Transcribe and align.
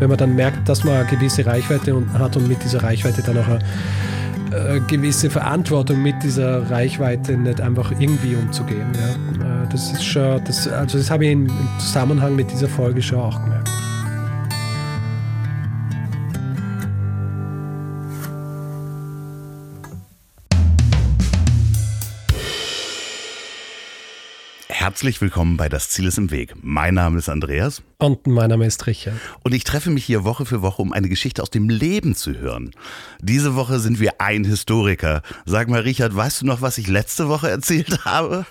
wenn 0.00 0.08
man 0.08 0.18
dann 0.18 0.34
merkt, 0.34 0.68
dass 0.68 0.82
man 0.82 0.94
eine 0.94 1.06
gewisse 1.06 1.46
Reichweite 1.46 1.94
hat 2.18 2.36
und 2.36 2.48
mit 2.48 2.62
dieser 2.64 2.82
Reichweite 2.82 3.22
dann 3.22 3.38
auch 3.38 3.46
eine 3.46 3.60
äh, 4.76 4.80
gewisse 4.80 5.30
Verantwortung 5.30 6.02
mit 6.02 6.22
dieser 6.22 6.68
Reichweite 6.70 7.36
nicht 7.36 7.60
einfach 7.60 7.92
irgendwie 7.98 8.34
umzugehen. 8.34 8.86
Ja. 8.94 9.64
Äh, 9.64 9.68
das 9.70 9.92
ist 9.92 10.04
schon, 10.04 10.42
das, 10.44 10.66
also 10.66 10.98
das 10.98 11.10
habe 11.10 11.26
ich 11.26 11.32
im 11.32 11.48
Zusammenhang 11.78 12.34
mit 12.34 12.50
dieser 12.50 12.68
Folge 12.68 13.00
schon 13.00 13.20
auch 13.20 13.42
gemerkt. 13.44 13.70
Herzlich 24.90 25.20
willkommen 25.20 25.56
bei 25.56 25.68
Das 25.68 25.88
Ziel 25.88 26.06
ist 26.06 26.18
im 26.18 26.32
Weg. 26.32 26.52
Mein 26.62 26.94
Name 26.94 27.16
ist 27.16 27.28
Andreas. 27.28 27.80
Und 27.98 28.26
mein 28.26 28.50
Name 28.50 28.66
ist 28.66 28.88
Richard. 28.88 29.14
Und 29.44 29.54
ich 29.54 29.62
treffe 29.62 29.88
mich 29.88 30.04
hier 30.04 30.24
Woche 30.24 30.44
für 30.44 30.62
Woche, 30.62 30.82
um 30.82 30.92
eine 30.92 31.08
Geschichte 31.08 31.42
aus 31.42 31.50
dem 31.50 31.68
Leben 31.68 32.16
zu 32.16 32.36
hören. 32.36 32.72
Diese 33.20 33.54
Woche 33.54 33.78
sind 33.78 34.00
wir 34.00 34.20
ein 34.20 34.42
Historiker. 34.42 35.22
Sag 35.46 35.68
mal, 35.68 35.82
Richard, 35.82 36.16
weißt 36.16 36.42
du 36.42 36.46
noch, 36.46 36.60
was 36.60 36.76
ich 36.76 36.88
letzte 36.88 37.28
Woche 37.28 37.48
erzählt 37.48 38.04
habe? 38.04 38.46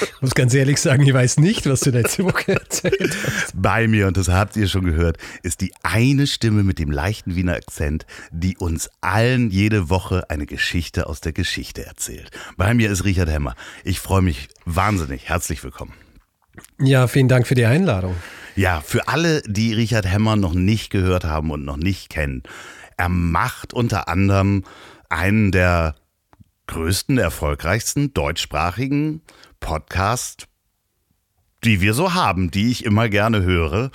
Ich 0.00 0.22
muss 0.22 0.34
ganz 0.34 0.54
ehrlich 0.54 0.80
sagen, 0.80 1.02
ich 1.02 1.14
weiß 1.14 1.38
nicht, 1.38 1.66
was 1.66 1.80
du 1.80 1.90
letzte 1.90 2.24
Woche 2.24 2.52
erzählt 2.60 3.16
hast. 3.24 3.52
Bei 3.54 3.88
mir, 3.88 4.06
und 4.06 4.16
das 4.16 4.28
habt 4.28 4.56
ihr 4.56 4.68
schon 4.68 4.84
gehört, 4.84 5.18
ist 5.42 5.60
die 5.60 5.72
eine 5.82 6.26
Stimme 6.26 6.62
mit 6.62 6.78
dem 6.78 6.90
leichten 6.90 7.34
Wiener 7.34 7.54
Akzent, 7.54 8.06
die 8.30 8.56
uns 8.56 8.90
allen 9.00 9.50
jede 9.50 9.90
Woche 9.90 10.28
eine 10.30 10.46
Geschichte 10.46 11.06
aus 11.06 11.20
der 11.20 11.32
Geschichte 11.32 11.84
erzählt. 11.84 12.30
Bei 12.56 12.74
mir 12.74 12.90
ist 12.90 13.04
Richard 13.04 13.30
Hemmer. 13.30 13.54
Ich 13.84 14.00
freue 14.00 14.22
mich 14.22 14.48
wahnsinnig. 14.64 15.28
Herzlich 15.28 15.62
willkommen. 15.64 15.94
Ja, 16.80 17.06
vielen 17.06 17.28
Dank 17.28 17.46
für 17.46 17.54
die 17.54 17.66
Einladung. 17.66 18.16
Ja, 18.56 18.80
für 18.80 19.08
alle, 19.08 19.42
die 19.42 19.72
Richard 19.72 20.06
Hemmer 20.06 20.36
noch 20.36 20.54
nicht 20.54 20.90
gehört 20.90 21.24
haben 21.24 21.50
und 21.50 21.64
noch 21.64 21.76
nicht 21.76 22.10
kennen, 22.10 22.42
er 22.96 23.08
macht 23.08 23.72
unter 23.72 24.08
anderem 24.08 24.64
einen 25.08 25.52
der 25.52 25.94
größten, 26.66 27.18
erfolgreichsten 27.18 28.12
deutschsprachigen 28.12 29.22
Podcast, 29.60 30.46
die 31.64 31.80
wir 31.80 31.94
so 31.94 32.14
haben, 32.14 32.50
die 32.50 32.70
ich 32.70 32.84
immer 32.84 33.08
gerne 33.08 33.42
höre. 33.42 33.90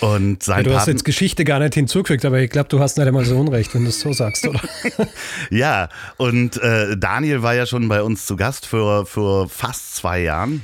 Und 0.00 0.42
sein 0.42 0.58
ja, 0.58 0.70
du 0.70 0.76
hast 0.76 0.86
jetzt 0.86 1.04
Geschichte 1.04 1.44
gar 1.44 1.58
nicht 1.58 1.74
hinzugefügt, 1.74 2.24
aber 2.24 2.38
ich 2.38 2.50
glaube, 2.50 2.68
du 2.68 2.78
hast 2.78 2.98
nicht 2.98 3.06
einmal 3.06 3.24
so 3.24 3.36
Unrecht, 3.36 3.74
wenn 3.74 3.82
du 3.82 3.88
es 3.88 4.00
so 4.00 4.12
sagst, 4.12 4.46
oder? 4.46 4.60
ja, 5.50 5.88
und 6.16 6.56
äh, 6.62 6.96
Daniel 6.96 7.42
war 7.42 7.54
ja 7.54 7.66
schon 7.66 7.88
bei 7.88 8.02
uns 8.02 8.24
zu 8.26 8.36
Gast 8.36 8.64
für, 8.64 9.06
für 9.06 9.48
fast 9.48 9.96
zwei 9.96 10.20
Jahren. 10.20 10.62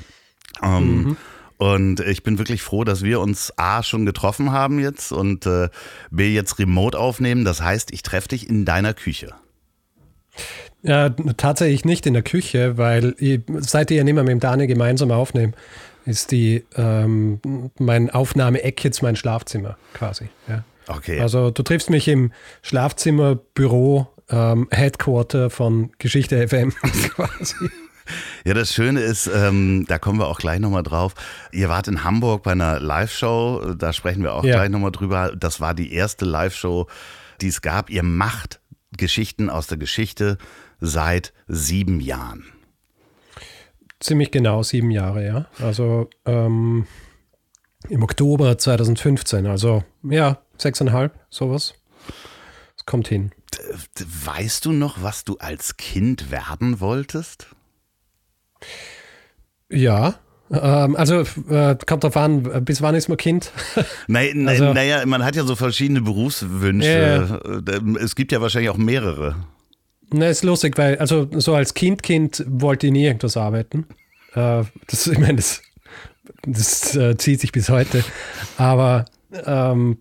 Ähm, 0.62 1.02
mhm. 1.02 1.16
Und 1.56 2.00
ich 2.00 2.22
bin 2.22 2.38
wirklich 2.38 2.62
froh, 2.62 2.84
dass 2.84 3.02
wir 3.02 3.20
uns 3.20 3.52
A 3.56 3.82
schon 3.82 4.06
getroffen 4.06 4.52
haben 4.52 4.78
jetzt 4.78 5.12
und 5.12 5.46
äh, 5.46 5.68
B 6.10 6.32
jetzt 6.32 6.58
remote 6.58 6.98
aufnehmen. 6.98 7.44
Das 7.44 7.60
heißt, 7.60 7.92
ich 7.92 8.02
treffe 8.02 8.28
dich 8.28 8.48
in 8.48 8.64
deiner 8.64 8.94
Küche. 8.94 9.34
Ja, 10.84 11.08
tatsächlich 11.08 11.86
nicht 11.86 12.06
in 12.06 12.12
der 12.12 12.22
Küche, 12.22 12.76
weil 12.76 13.14
ich, 13.18 13.40
seit 13.60 13.90
ich 13.90 13.96
ja 13.96 14.04
nicht 14.04 14.14
mehr 14.14 14.22
mit 14.22 14.32
dem 14.32 14.40
Daniel 14.40 14.68
gemeinsam 14.68 15.10
aufnehme, 15.10 15.54
ist 16.04 16.30
die 16.30 16.62
ähm, 16.76 17.40
mein 17.78 18.10
Aufnahmeeck 18.10 18.84
jetzt 18.84 19.02
mein 19.02 19.16
Schlafzimmer 19.16 19.78
quasi. 19.94 20.28
Ja. 20.46 20.62
Okay. 20.86 21.20
Also 21.20 21.50
du 21.50 21.62
triffst 21.62 21.88
mich 21.88 22.06
im 22.06 22.32
Schlafzimmer, 22.60 23.34
Büro, 23.34 24.08
ähm, 24.28 24.68
Headquarter 24.70 25.48
von 25.48 25.90
Geschichte 25.98 26.46
FM 26.46 26.70
quasi. 27.14 27.70
Ja, 28.44 28.52
das 28.52 28.74
Schöne 28.74 29.00
ist, 29.00 29.26
ähm, 29.26 29.86
da 29.88 29.98
kommen 29.98 30.18
wir 30.18 30.26
auch 30.26 30.38
gleich 30.38 30.60
nochmal 30.60 30.82
drauf. 30.82 31.14
Ihr 31.50 31.70
wart 31.70 31.88
in 31.88 32.04
Hamburg 32.04 32.42
bei 32.42 32.52
einer 32.52 32.78
Live-Show, 32.78 33.74
da 33.78 33.94
sprechen 33.94 34.22
wir 34.22 34.34
auch 34.34 34.44
ja. 34.44 34.56
gleich 34.56 34.68
nochmal 34.68 34.92
drüber. 34.92 35.34
Das 35.34 35.62
war 35.62 35.72
die 35.72 35.94
erste 35.94 36.26
Live-Show, 36.26 36.86
die 37.40 37.48
es 37.48 37.62
gab. 37.62 37.88
Ihr 37.88 38.02
macht 38.02 38.60
Geschichten 38.96 39.48
aus 39.48 39.66
der 39.66 39.78
Geschichte 39.78 40.36
seit 40.80 41.32
sieben 41.46 42.00
Jahren. 42.00 42.44
Ziemlich 44.00 44.30
genau 44.30 44.62
sieben 44.62 44.90
Jahre, 44.90 45.24
ja. 45.24 45.46
Also 45.60 46.10
ähm, 46.26 46.86
im 47.88 48.02
Oktober 48.02 48.58
2015, 48.58 49.46
also 49.46 49.84
ja, 50.02 50.38
sechseinhalb, 50.58 51.18
sowas. 51.30 51.74
Es 52.76 52.84
kommt 52.86 53.08
hin. 53.08 53.32
Weißt 54.24 54.64
du 54.64 54.72
noch, 54.72 55.02
was 55.02 55.24
du 55.24 55.36
als 55.38 55.76
Kind 55.76 56.30
werden 56.30 56.80
wolltest? 56.80 57.46
Ja, 59.70 60.18
ähm, 60.50 60.96
also 60.96 61.24
äh, 61.48 61.76
kommt 61.86 62.04
drauf 62.04 62.16
an, 62.16 62.64
bis 62.64 62.82
wann 62.82 62.94
ist 62.94 63.08
man 63.08 63.16
Kind? 63.16 63.52
Nein, 64.06 64.46
also, 64.48 64.72
naja, 64.72 65.04
man 65.06 65.24
hat 65.24 65.36
ja 65.36 65.44
so 65.44 65.56
verschiedene 65.56 66.02
Berufswünsche. 66.02 67.40
Ja. 67.64 67.80
Es 67.98 68.14
gibt 68.14 68.32
ja 68.32 68.40
wahrscheinlich 68.40 68.70
auch 68.70 68.76
mehrere. 68.76 69.36
Na, 70.16 70.28
ist 70.28 70.44
lustig, 70.44 70.78
weil, 70.78 70.96
also 70.98 71.28
so 71.32 71.54
als 71.54 71.74
Kind, 71.74 72.04
Kind 72.04 72.44
wollte 72.46 72.86
ich 72.86 72.92
nie 72.92 73.04
irgendwas 73.04 73.36
arbeiten. 73.36 73.84
Äh, 74.34 74.62
das, 74.86 75.08
ich 75.08 75.18
meine, 75.18 75.36
das, 75.36 75.60
das 76.46 76.94
äh, 76.94 77.16
zieht 77.16 77.40
sich 77.40 77.50
bis 77.50 77.68
heute. 77.68 78.04
Aber 78.56 79.06
ähm, 79.44 79.98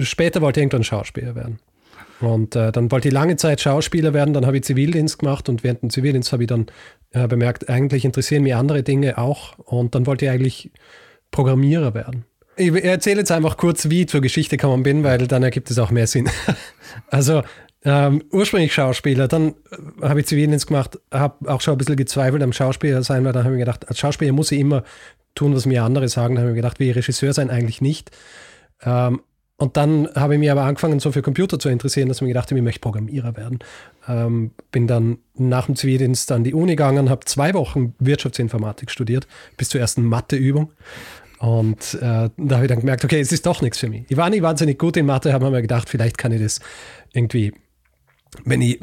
später 0.00 0.42
wollte 0.42 0.60
ich 0.60 0.64
irgendwann 0.64 0.84
Schauspieler 0.84 1.34
werden. 1.34 1.60
Und 2.20 2.54
äh, 2.56 2.72
dann 2.72 2.90
wollte 2.90 3.08
ich 3.08 3.14
lange 3.14 3.36
Zeit 3.36 3.62
Schauspieler 3.62 4.12
werden, 4.12 4.34
dann 4.34 4.44
habe 4.44 4.58
ich 4.58 4.64
Zivildienst 4.64 5.18
gemacht 5.18 5.48
und 5.48 5.64
während 5.64 5.82
dem 5.82 5.90
Zivildienst 5.90 6.32
habe 6.32 6.42
ich 6.42 6.48
dann 6.48 6.66
äh, 7.12 7.26
bemerkt, 7.26 7.70
eigentlich 7.70 8.04
interessieren 8.04 8.42
mich 8.42 8.54
andere 8.54 8.82
Dinge 8.82 9.16
auch 9.16 9.58
und 9.58 9.94
dann 9.94 10.06
wollte 10.06 10.26
ich 10.26 10.30
eigentlich 10.30 10.70
Programmierer 11.30 11.94
werden. 11.94 12.26
Ich 12.56 12.72
erzähle 12.84 13.20
jetzt 13.20 13.32
einfach 13.32 13.56
kurz, 13.56 13.90
wie 13.90 14.02
ich 14.02 14.08
zur 14.08 14.20
Geschichte 14.20 14.56
gekommen 14.56 14.84
bin, 14.84 15.02
weil 15.02 15.26
dann 15.26 15.42
ergibt 15.42 15.70
es 15.70 15.78
auch 15.78 15.90
mehr 15.90 16.06
Sinn. 16.06 16.28
Also 17.08 17.42
ähm, 17.84 18.24
ursprünglich 18.32 18.72
Schauspieler, 18.72 19.28
dann 19.28 19.54
äh, 19.70 20.08
habe 20.08 20.20
ich 20.20 20.26
Zivildienst 20.26 20.66
gemacht, 20.66 20.98
habe 21.12 21.50
auch 21.52 21.60
schon 21.60 21.74
ein 21.74 21.78
bisschen 21.78 21.96
gezweifelt 21.96 22.42
am 22.42 22.52
Schauspieler 22.52 23.02
sein, 23.02 23.24
weil 23.24 23.32
dann 23.32 23.44
habe 23.44 23.54
ich 23.54 23.58
mir 23.58 23.64
gedacht, 23.64 23.88
als 23.88 23.98
Schauspieler 23.98 24.32
muss 24.32 24.52
ich 24.52 24.60
immer 24.60 24.84
tun, 25.34 25.54
was 25.54 25.66
mir 25.66 25.82
andere 25.84 26.08
sagen. 26.08 26.34
Dann 26.34 26.42
habe 26.42 26.50
ich 26.50 26.56
mir 26.56 26.62
gedacht, 26.62 26.80
wie 26.80 26.90
Regisseur 26.90 27.32
sein 27.32 27.50
eigentlich 27.50 27.80
nicht. 27.80 28.10
Ähm, 28.82 29.20
und 29.56 29.76
dann 29.76 30.08
habe 30.14 30.34
ich 30.34 30.40
mich 30.40 30.50
aber 30.50 30.62
angefangen, 30.62 30.98
so 30.98 31.12
für 31.12 31.22
Computer 31.22 31.58
zu 31.58 31.68
interessieren, 31.68 32.08
dass 32.08 32.18
ich 32.18 32.22
mir 32.22 32.28
gedacht 32.28 32.50
habe, 32.50 32.58
ich 32.58 32.64
möchte 32.64 32.80
Programmierer 32.80 33.36
werden. 33.36 33.60
Ähm, 34.08 34.50
bin 34.72 34.86
dann 34.86 35.18
nach 35.34 35.66
dem 35.66 35.76
Zivildienst 35.76 36.32
an 36.32 36.42
die 36.42 36.54
Uni 36.54 36.72
gegangen, 36.72 37.08
habe 37.08 37.24
zwei 37.24 37.54
Wochen 37.54 37.94
Wirtschaftsinformatik 38.00 38.90
studiert, 38.90 39.28
bis 39.56 39.68
zur 39.68 39.80
ersten 39.80 40.04
Matheübung. 40.04 40.72
Und 41.38 41.94
äh, 42.00 42.30
da 42.36 42.54
habe 42.54 42.64
ich 42.64 42.68
dann 42.68 42.80
gemerkt, 42.80 43.04
okay, 43.04 43.20
es 43.20 43.30
ist 43.30 43.46
doch 43.46 43.60
nichts 43.60 43.78
für 43.78 43.88
mich. 43.88 44.04
Ich 44.08 44.16
war 44.16 44.28
nicht 44.30 44.42
wahnsinnig 44.42 44.78
gut 44.78 44.96
in 44.96 45.06
Mathe, 45.06 45.32
habe 45.32 45.50
mir 45.50 45.62
gedacht, 45.62 45.88
vielleicht 45.88 46.18
kann 46.18 46.32
ich 46.32 46.40
das 46.42 46.60
irgendwie, 47.12 47.52
wenn 48.44 48.60
ich 48.60 48.80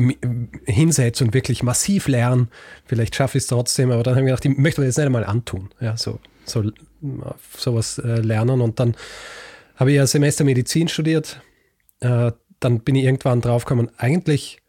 hinsetze 0.65 1.23
und 1.23 1.33
wirklich 1.33 1.63
massiv 1.63 2.07
lerne, 2.07 2.47
vielleicht 2.85 3.15
schaffe 3.15 3.37
ich 3.37 3.43
es 3.43 3.47
trotzdem. 3.47 3.91
Aber 3.91 4.03
dann 4.03 4.15
habe 4.15 4.21
ich 4.21 4.27
gedacht, 4.27 4.45
ich 4.45 4.57
möchte 4.57 4.85
das 4.85 4.97
nicht 4.97 5.05
einmal 5.05 5.25
antun. 5.25 5.69
Ja, 5.79 5.97
so, 5.97 6.19
so 6.45 6.71
sowas 7.57 7.97
äh, 7.97 8.21
lernen. 8.21 8.61
Und 8.61 8.79
dann 8.79 8.95
habe 9.75 9.91
ich 9.91 9.99
ein 9.99 10.07
Semester 10.07 10.43
Medizin 10.43 10.87
studiert. 10.87 11.41
Äh, 11.99 12.31
dann 12.59 12.79
bin 12.81 12.95
ich 12.95 13.05
irgendwann 13.05 13.41
draufgekommen, 13.41 13.89
eigentlich, 13.97 14.61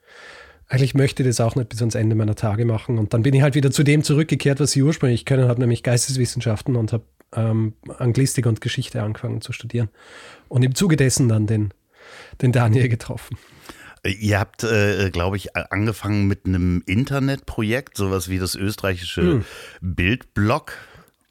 eigentlich 0.67 0.95
möchte 0.95 1.23
ich 1.23 1.29
das 1.29 1.41
auch 1.41 1.55
nicht 1.55 1.69
bis 1.69 1.81
ans 1.81 1.95
Ende 1.95 2.17
meiner 2.17 2.35
Tage 2.35 2.65
machen. 2.65 2.99
Und 2.99 3.13
dann 3.13 3.23
bin 3.23 3.35
ich 3.35 3.43
halt 3.43 3.55
wieder 3.55 3.71
zu 3.71 3.83
dem 3.83 4.03
zurückgekehrt, 4.03 4.61
was 4.61 4.75
ich 4.75 4.83
ursprünglich 4.83 5.27
können 5.27 5.49
habe, 5.49 5.61
nämlich 5.61 5.83
Geisteswissenschaften 5.83 6.77
und 6.77 6.93
habe 6.93 7.05
ähm, 7.35 7.75
Anglistik 7.99 8.47
und 8.47 8.61
Geschichte 8.61 9.03
angefangen 9.03 9.43
zu 9.43 9.53
studieren. 9.53 9.91
Und 10.49 10.63
im 10.63 10.75
Zuge 10.75 10.97
dessen 10.97 11.29
dann 11.29 11.47
den, 11.47 11.73
den 12.41 12.53
Daniel 12.53 12.89
getroffen. 12.89 13.37
Ihr 14.05 14.41
habt, 14.41 14.65
äh, 14.65 15.11
glaube 15.11 15.37
ich, 15.37 15.55
angefangen 15.57 16.27
mit 16.27 16.45
einem 16.45 16.83
Internetprojekt, 16.87 17.97
sowas 17.97 18.29
wie 18.29 18.39
das 18.39 18.57
österreichische 18.57 19.23
hm. 19.23 19.45
Bildblog. 19.81 20.73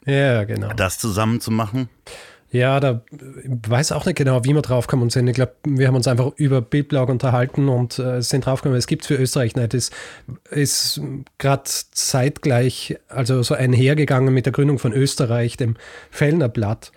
Ja, 0.06 0.44
genau. 0.44 0.72
Das 0.72 0.98
zusammen 0.98 1.40
zu 1.40 1.50
machen. 1.50 1.88
Ja, 2.52 2.80
da 2.80 3.02
weiß 3.66 3.92
auch 3.92 4.04
nicht 4.04 4.16
genau, 4.16 4.44
wie 4.44 4.52
wir 4.52 4.60
draufkommen 4.60 5.08
sind. 5.08 5.26
Ich 5.26 5.34
glaube, 5.34 5.54
wir 5.64 5.88
haben 5.88 5.96
uns 5.96 6.06
einfach 6.06 6.32
über 6.36 6.60
Bildblog 6.60 7.08
unterhalten 7.08 7.70
und 7.70 7.98
äh, 7.98 8.20
sind 8.20 8.44
draufgekommen, 8.44 8.78
es 8.78 8.86
gibt 8.86 9.06
für 9.06 9.14
Österreich 9.14 9.56
nicht. 9.56 9.72
Es 9.72 9.90
ist 10.50 11.00
gerade 11.38 11.62
zeitgleich, 11.64 12.98
also 13.08 13.42
so 13.42 13.54
einhergegangen 13.54 14.34
mit 14.34 14.44
der 14.44 14.52
Gründung 14.52 14.78
von 14.78 14.92
Österreich, 14.92 15.56
dem 15.56 15.76
Fellner 16.10 16.50
Blatt. 16.50 16.92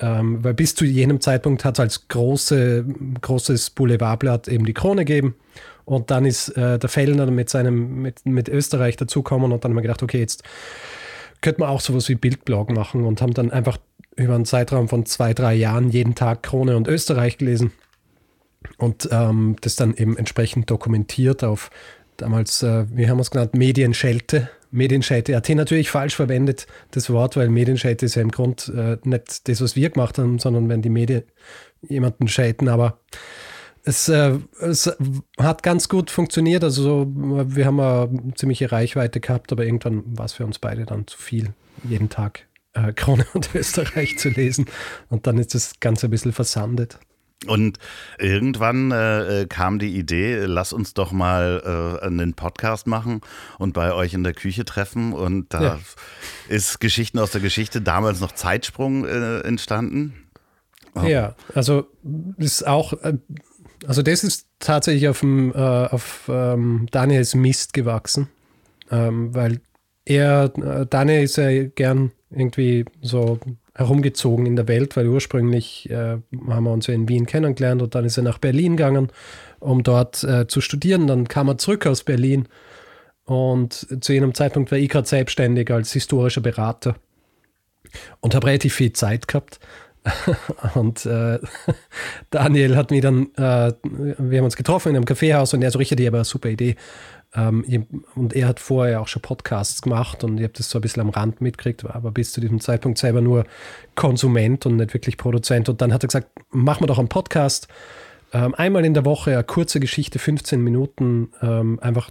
Ähm, 0.00 0.42
weil 0.42 0.54
bis 0.54 0.74
zu 0.74 0.84
jenem 0.84 1.20
Zeitpunkt 1.20 1.64
hat 1.64 1.76
es 1.76 1.80
als 1.80 2.08
große, 2.08 2.84
großes 3.20 3.70
Boulevardblatt 3.70 4.48
eben 4.48 4.64
die 4.64 4.74
Krone 4.74 5.04
gegeben. 5.04 5.36
Und 5.84 6.10
dann 6.10 6.24
ist 6.24 6.48
äh, 6.56 6.78
der 6.78 6.88
Fellner 6.88 7.30
mit 7.30 7.50
seinem, 7.50 8.02
mit, 8.02 8.26
mit 8.26 8.48
Österreich 8.48 8.96
dazukommen 8.96 9.52
und 9.52 9.64
dann 9.64 9.70
haben 9.70 9.76
wir 9.76 9.82
gedacht, 9.82 10.02
okay, 10.02 10.18
jetzt 10.18 10.42
könnte 11.42 11.60
man 11.60 11.68
auch 11.68 11.80
sowas 11.80 12.08
wie 12.08 12.14
Bildblog 12.14 12.72
machen 12.72 13.04
und 13.04 13.20
haben 13.20 13.34
dann 13.34 13.50
einfach 13.50 13.78
über 14.16 14.34
einen 14.34 14.46
Zeitraum 14.46 14.88
von 14.88 15.04
zwei, 15.04 15.34
drei 15.34 15.54
Jahren 15.54 15.90
jeden 15.90 16.14
Tag 16.14 16.42
Krone 16.42 16.76
und 16.76 16.88
Österreich 16.88 17.36
gelesen 17.36 17.72
und 18.78 19.08
ähm, 19.12 19.56
das 19.60 19.76
dann 19.76 19.94
eben 19.94 20.16
entsprechend 20.16 20.70
dokumentiert 20.70 21.44
auf 21.44 21.70
damals, 22.16 22.62
äh, 22.62 22.86
wie 22.90 23.08
haben 23.08 23.18
wir 23.18 23.22
es 23.22 23.30
genannt, 23.30 23.54
Medienschelte, 23.54 24.48
Medienscheite.at 24.74 25.48
natürlich 25.50 25.90
falsch 25.90 26.16
verwendet, 26.16 26.66
das 26.90 27.08
Wort, 27.10 27.36
weil 27.36 27.48
Medienscheite 27.48 28.06
ist 28.06 28.16
ja 28.16 28.22
im 28.22 28.30
Grund 28.30 28.72
äh, 28.74 28.98
nicht 29.04 29.48
das, 29.48 29.60
was 29.60 29.76
wir 29.76 29.90
gemacht 29.90 30.18
haben, 30.18 30.38
sondern 30.38 30.68
wenn 30.68 30.82
die 30.82 30.90
Medien 30.90 31.22
jemanden 31.88 32.28
scheiten, 32.28 32.68
aber 32.68 32.98
es, 33.84 34.08
äh, 34.08 34.38
es, 34.60 34.90
hat 35.38 35.62
ganz 35.62 35.88
gut 35.88 36.10
funktioniert. 36.10 36.64
Also 36.64 37.06
wir 37.06 37.66
haben 37.66 37.80
eine 37.80 38.34
ziemliche 38.34 38.72
Reichweite 38.72 39.20
gehabt, 39.20 39.52
aber 39.52 39.64
irgendwann 39.64 40.02
war 40.06 40.24
es 40.24 40.32
für 40.32 40.44
uns 40.44 40.58
beide 40.58 40.86
dann 40.86 41.06
zu 41.06 41.18
viel, 41.18 41.52
jeden 41.84 42.08
Tag 42.08 42.46
äh, 42.72 42.92
Krone 42.92 43.26
und 43.34 43.54
Österreich 43.54 44.18
zu 44.18 44.30
lesen. 44.30 44.66
Und 45.08 45.26
dann 45.26 45.38
ist 45.38 45.54
das 45.54 45.80
Ganze 45.80 46.08
ein 46.08 46.10
bisschen 46.10 46.32
versandet. 46.32 46.98
Und 47.46 47.78
irgendwann 48.18 48.90
äh, 48.90 49.46
kam 49.48 49.78
die 49.78 49.96
Idee, 49.98 50.44
lass 50.46 50.72
uns 50.72 50.94
doch 50.94 51.12
mal 51.12 52.00
äh, 52.02 52.06
einen 52.06 52.32
Podcast 52.34 52.86
machen 52.86 53.20
und 53.58 53.74
bei 53.74 53.92
euch 53.92 54.14
in 54.14 54.24
der 54.24 54.32
Küche 54.32 54.64
treffen. 54.64 55.12
Und 55.12 55.52
da 55.52 55.62
ja. 55.62 55.78
ist 56.48 56.80
Geschichten 56.80 57.18
aus 57.18 57.32
der 57.32 57.42
Geschichte 57.42 57.82
damals 57.82 58.20
noch 58.20 58.32
Zeitsprung 58.32 59.04
äh, 59.04 59.40
entstanden. 59.40 60.14
Oh. 60.94 61.02
Ja, 61.02 61.34
also 61.54 61.86
ist 62.38 62.66
auch 62.66 62.94
äh, 63.02 63.18
also 63.86 64.02
das 64.02 64.24
ist 64.24 64.46
tatsächlich 64.58 65.08
auf, 65.08 65.20
dem, 65.20 65.52
äh, 65.52 65.58
auf 65.58 66.28
ähm, 66.28 66.86
Daniels 66.90 67.34
Mist 67.34 67.72
gewachsen, 67.72 68.28
ähm, 68.90 69.34
weil 69.34 69.60
er, 70.04 70.52
äh, 70.56 70.86
Daniel 70.86 71.22
ist 71.22 71.36
ja 71.36 71.64
gern 71.64 72.12
irgendwie 72.30 72.84
so 73.00 73.38
herumgezogen 73.74 74.46
in 74.46 74.56
der 74.56 74.68
Welt, 74.68 74.96
weil 74.96 75.08
ursprünglich 75.08 75.90
äh, 75.90 76.18
haben 76.48 76.64
wir 76.64 76.72
uns 76.72 76.86
ja 76.86 76.94
in 76.94 77.08
Wien 77.08 77.26
kennengelernt 77.26 77.82
und 77.82 77.94
dann 77.94 78.04
ist 78.04 78.16
er 78.16 78.22
nach 78.22 78.38
Berlin 78.38 78.76
gegangen, 78.76 79.08
um 79.58 79.82
dort 79.82 80.22
äh, 80.24 80.46
zu 80.46 80.60
studieren. 80.60 81.06
Dann 81.06 81.26
kam 81.26 81.48
er 81.48 81.58
zurück 81.58 81.86
aus 81.86 82.04
Berlin 82.04 82.48
und 83.24 83.86
zu 84.00 84.12
jenem 84.12 84.34
Zeitpunkt 84.34 84.70
war 84.70 84.78
ich 84.78 84.88
gerade 84.88 85.08
selbstständig 85.08 85.70
als 85.70 85.92
historischer 85.92 86.40
Berater 86.40 86.94
und 88.20 88.34
habe 88.34 88.46
relativ 88.46 88.74
viel 88.74 88.92
Zeit 88.92 89.26
gehabt 89.26 89.58
und 90.74 91.06
äh, 91.06 91.38
Daniel 92.30 92.76
hat 92.76 92.90
mich 92.90 93.00
dann, 93.00 93.34
äh, 93.36 93.72
wir 93.82 94.38
haben 94.38 94.44
uns 94.44 94.56
getroffen 94.56 94.90
in 94.90 94.96
einem 94.96 95.06
Kaffeehaus 95.06 95.54
und 95.54 95.62
er 95.62 95.70
so, 95.70 95.78
Richard, 95.78 95.98
ich 95.98 96.06
habe 96.06 96.18
eine 96.18 96.24
super 96.24 96.50
Idee. 96.50 96.76
Ähm, 97.34 97.86
und 98.14 98.34
er 98.34 98.48
hat 98.48 98.60
vorher 98.60 99.00
auch 99.00 99.08
schon 99.08 99.22
Podcasts 99.22 99.82
gemacht 99.82 100.24
und 100.24 100.38
ich 100.38 100.44
habe 100.44 100.54
das 100.54 100.70
so 100.70 100.78
ein 100.78 100.82
bisschen 100.82 101.02
am 101.02 101.10
Rand 101.10 101.40
mitgekriegt, 101.40 101.84
war 101.84 101.96
aber 101.96 102.10
bis 102.10 102.32
zu 102.32 102.40
diesem 102.40 102.60
Zeitpunkt 102.60 102.98
selber 102.98 103.20
nur 103.20 103.44
Konsument 103.94 104.66
und 104.66 104.76
nicht 104.76 104.94
wirklich 104.94 105.16
Produzent. 105.16 105.68
Und 105.68 105.80
dann 105.80 105.92
hat 105.92 106.04
er 106.04 106.08
gesagt, 106.08 106.28
machen 106.50 106.82
wir 106.82 106.86
doch 106.86 106.98
einen 106.98 107.08
Podcast. 107.08 107.68
Ähm, 108.32 108.54
einmal 108.54 108.84
in 108.84 108.94
der 108.94 109.04
Woche 109.04 109.32
eine 109.32 109.44
kurze 109.44 109.80
Geschichte, 109.80 110.18
15 110.18 110.60
Minuten, 110.60 111.30
ähm, 111.40 111.78
einfach 111.80 112.10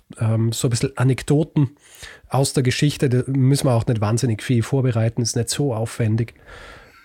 so 0.51 0.67
ein 0.67 0.69
bisschen 0.69 0.97
Anekdoten 0.97 1.71
aus 2.29 2.53
der 2.53 2.63
Geschichte. 2.63 3.09
Da 3.09 3.23
müssen 3.27 3.67
wir 3.67 3.73
auch 3.73 3.85
nicht 3.85 4.01
wahnsinnig 4.01 4.41
viel 4.41 4.63
vorbereiten, 4.63 5.21
ist 5.21 5.35
nicht 5.35 5.49
so 5.49 5.73
aufwendig. 5.73 6.33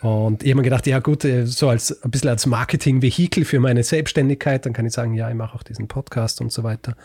Und 0.01 0.45
ich 0.45 0.51
habe 0.51 0.59
mir 0.59 0.63
gedacht, 0.63 0.87
ja 0.87 1.01
gut, 1.01 1.25
äh, 1.25 1.47
so 1.47 1.69
als 1.69 2.03
ein 2.03 2.11
bisschen 2.11 2.31
als 2.31 2.47
Marketing-Vehikel 2.47 3.45
für 3.45 3.59
meine 3.59 3.83
Selbstständigkeit, 3.83 4.65
dann 4.65 4.73
kann 4.73 4.87
ich 4.87 4.93
sagen, 4.93 5.15
ja, 5.15 5.29
ich 5.29 5.35
mache 5.35 5.57
auch 5.57 5.63
diesen 5.63 5.89
Podcast 5.89 6.41
und 6.41 6.53
so 6.53 6.63
weiter. 6.63 6.97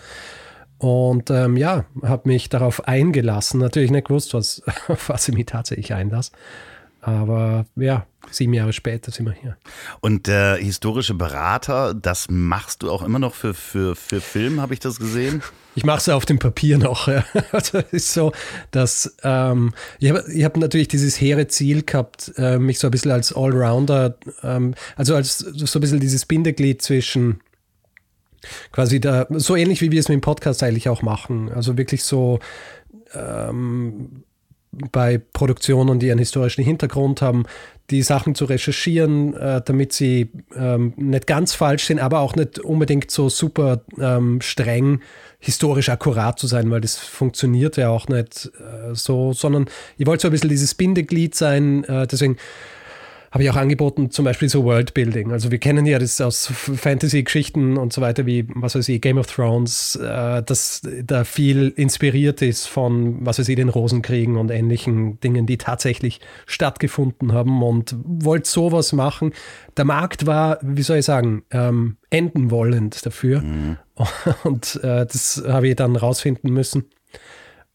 Und 0.84 1.30
ähm, 1.30 1.56
ja, 1.56 1.86
habe 2.02 2.28
mich 2.28 2.50
darauf 2.50 2.90
eingelassen. 2.90 3.62
Natürlich 3.62 3.90
nicht 3.90 4.08
gewusst, 4.08 4.34
was, 4.34 4.62
was 5.08 5.30
ich 5.30 5.34
mich 5.34 5.46
tatsächlich 5.46 5.94
einlasse. 5.94 6.34
Aber 7.00 7.66
ja, 7.78 8.06
sieben 8.32 8.54
Jahre 8.54 8.74
später 8.74 9.10
sind 9.10 9.26
wir 9.26 9.32
hier. 9.32 9.56
Und 10.02 10.28
der 10.28 10.58
historische 10.58 11.14
Berater, 11.14 11.94
das 11.94 12.28
machst 12.30 12.84
du 12.84 12.92
auch 12.92 13.02
immer 13.02 13.18
noch 13.18 13.34
für, 13.34 13.54
für, 13.54 13.96
für 13.96 14.20
Film, 14.20 14.60
habe 14.60 14.74
ich 14.74 14.82
das 14.82 15.00
gesehen? 15.00 15.42
Ich 15.76 15.86
mache 15.86 15.98
es 15.98 16.10
auf 16.10 16.28
dem 16.28 16.38
Papier 16.38 16.78
noch. 16.78 17.08
Ja. 17.12 17.24
Also 17.52 17.80
es 17.80 17.94
ist 17.94 18.14
so, 18.14 18.32
dass 18.70 19.16
ähm, 19.24 19.74
ich 19.98 20.10
habe 20.10 20.24
ich 20.32 20.44
hab 20.44 20.56
natürlich 20.56 20.88
dieses 20.88 21.20
hehre 21.20 21.48
Ziel 21.48 21.82
gehabt, 21.82 22.32
äh, 22.38 22.60
mich 22.60 22.78
so 22.78 22.88
ein 22.90 22.92
bisschen 22.92 23.10
als 23.10 23.36
Allrounder, 23.36 24.16
ähm, 24.44 24.76
also 24.96 25.16
als 25.16 25.40
so 25.40 25.80
ein 25.80 25.82
bisschen 25.82 26.00
dieses 26.00 26.28
Bindeglied 26.28 26.84
zwischen 26.84 27.40
quasi 28.72 29.00
da, 29.00 29.28
so 29.30 29.56
ähnlich 29.56 29.82
wie 29.82 29.92
wir 29.92 30.00
es 30.00 30.10
mit 30.10 30.16
dem 30.16 30.22
Podcast 30.22 30.64
eigentlich 30.64 30.90
auch 30.90 31.02
machen. 31.02 31.52
Also 31.52 31.78
wirklich 31.78 32.04
so 32.04 32.40
ähm, 33.14 34.24
bei 34.92 35.18
Produktionen, 35.18 36.00
die 36.00 36.10
einen 36.10 36.20
historischen 36.20 36.64
Hintergrund 36.64 37.22
haben, 37.22 37.46
die 37.90 38.02
Sachen 38.02 38.34
zu 38.34 38.46
recherchieren, 38.46 39.36
äh, 39.36 39.62
damit 39.64 39.94
sie 39.94 40.32
ähm, 40.56 40.94
nicht 40.96 41.28
ganz 41.28 41.54
falsch 41.54 41.86
sind, 41.86 42.00
aber 42.00 42.20
auch 42.22 42.36
nicht 42.36 42.60
unbedingt 42.60 43.12
so 43.12 43.30
super 43.30 43.82
ähm, 44.00 44.42
streng 44.42 45.02
historisch 45.40 45.90
akkurat 45.90 46.40
zu 46.40 46.48
sein, 46.48 46.72
weil 46.72 46.82
das 46.82 46.98
funktioniert 46.98 47.76
ja 47.76 47.90
auch 47.90 48.08
nicht 48.08 48.52
äh, 48.60 48.96
so, 48.96 49.34
sondern 49.34 49.66
ich 49.98 50.08
wollte 50.08 50.22
so 50.24 50.28
ein 50.30 50.32
bisschen 50.32 50.50
dieses 50.50 50.74
Bindeglied 50.74 51.36
sein, 51.36 51.84
äh, 51.84 52.08
deswegen 52.08 52.38
habe 53.34 53.44
ich 53.44 53.50
auch 53.50 53.56
angeboten, 53.56 54.12
zum 54.12 54.26
Beispiel 54.26 54.48
so 54.48 54.64
Worldbuilding. 54.64 55.32
Also 55.32 55.50
wir 55.50 55.58
kennen 55.58 55.88
ja 55.88 55.98
das 55.98 56.22
aus 56.22 56.46
Fantasy-Geschichten 56.46 57.78
und 57.78 57.92
so 57.92 58.00
weiter, 58.00 58.28
wie, 58.28 58.46
was 58.54 58.76
weiß 58.76 58.88
ich, 58.90 59.02
Game 59.02 59.18
of 59.18 59.26
Thrones, 59.26 59.96
äh, 59.96 60.44
dass 60.44 60.84
da 61.04 61.24
viel 61.24 61.74
inspiriert 61.76 62.44
ist 62.44 62.68
von, 62.68 63.26
was 63.26 63.40
weiß 63.40 63.50
ich, 63.50 63.56
den 63.56 63.70
Rosenkriegen 63.70 64.38
und 64.38 64.52
ähnlichen 64.52 65.20
Dingen, 65.22 65.48
die 65.48 65.58
tatsächlich 65.58 66.22
stattgefunden 66.46 67.34
haben 67.34 67.64
und 67.64 67.96
wollte 68.04 68.48
sowas 68.48 68.94
machen. 68.94 69.34
Der 69.78 69.86
Markt 69.86 70.28
war, 70.28 70.60
wie 70.62 70.84
soll 70.84 70.98
ich 70.98 71.06
sagen, 71.06 71.42
ähm, 71.50 71.98
enden 72.12 72.52
wollend 72.52 73.04
dafür. 73.04 73.42
Mhm. 73.42 73.78
Und 74.44 74.80
äh, 74.84 75.06
das 75.06 75.44
habe 75.48 75.68
ich 75.68 75.76
dann 75.76 75.96
rausfinden 75.96 76.52
müssen. 76.52 76.86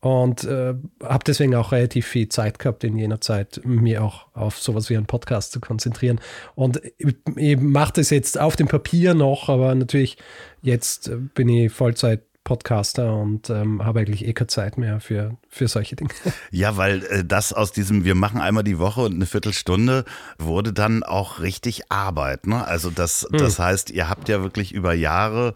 Und 0.00 0.45
äh, 0.45 0.75
habe 1.03 1.25
deswegen 1.27 1.56
auch 1.56 1.73
relativ 1.73 2.06
viel 2.06 2.29
Zeit 2.29 2.61
gehabt 2.61 2.85
in 2.85 2.97
jener 2.97 3.21
Zeit, 3.21 3.61
mir 3.65 4.05
auch 4.05 4.27
auf 4.33 4.59
sowas 4.59 4.89
wie 4.91 4.97
einen 4.97 5.06
Podcast 5.06 5.50
zu 5.50 5.61
konzentrieren. 5.61 6.21
Und 6.55 6.81
ich, 6.99 7.17
ich 7.35 7.59
mache 7.59 7.95
das 7.95 8.11
jetzt 8.11 8.39
auf 8.39 8.55
dem 8.55 8.69
Papier 8.69 9.15
noch, 9.15 9.49
aber 9.49 9.75
natürlich 9.75 10.17
jetzt 10.62 11.11
bin 11.35 11.49
ich 11.49 11.73
Vollzeit 11.73 12.23
Podcaster 12.49 13.15
und 13.15 13.50
ähm, 13.50 13.85
habe 13.85 14.00
eigentlich 14.00 14.27
eh 14.27 14.33
keine 14.33 14.47
Zeit 14.47 14.79
mehr 14.79 15.00
für, 15.00 15.37
für 15.50 15.69
solche 15.69 15.97
Dinge. 15.97 16.11
Ja, 16.51 16.79
weil 16.79 17.05
äh, 17.05 17.23
das 17.23 17.53
aus 17.53 17.73
diesem, 17.73 18.05
wir 18.05 18.15
machen 18.15 18.41
einmal 18.41 18.65
die 18.65 18.79
Woche 18.79 19.03
und 19.03 19.15
eine 19.15 19.27
Viertelstunde, 19.27 20.06
wurde 20.39 20.73
dann 20.73 21.03
auch 21.03 21.41
richtig 21.41 21.93
Arbeit. 21.93 22.47
Ne? 22.47 22.67
Also 22.67 22.89
das, 22.89 23.29
hm. 23.31 23.39
das 23.39 23.59
heißt, 23.59 23.91
ihr 23.91 24.09
habt 24.09 24.31
ja 24.31 24.43
wirklich 24.43 24.73
über 24.73 24.94
Jahre, 24.94 25.53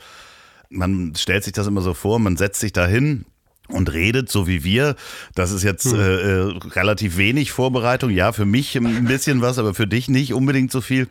man 0.69 1.15
stellt 1.15 1.45
sich 1.45 1.55
das 1.55 1.67
immer 1.67 1.81
so 1.81 1.95
vor, 1.95 2.19
man 2.19 2.37
setzt 2.37 2.61
sich 2.61 2.75
da 2.75 2.87
hin, 2.87 3.25
und 3.69 3.93
redet, 3.93 4.31
so 4.31 4.47
wie 4.47 4.65
wir. 4.65 4.97
Das 5.35 5.51
ist 5.51 5.63
jetzt 5.63 5.85
hm. 5.85 5.99
äh, 5.99 6.03
äh, 6.03 6.59
relativ 6.75 7.17
wenig 7.17 7.53
Vorbereitung. 7.53 8.11
Ja, 8.11 8.33
für 8.33 8.45
mich 8.45 8.77
ein 8.77 9.05
bisschen 9.05 9.41
was, 9.41 9.59
aber 9.59 9.75
für 9.75 9.87
dich 9.87 10.09
nicht 10.09 10.35
unbedingt 10.35 10.73
so 10.73 10.81
viel. 10.81 11.09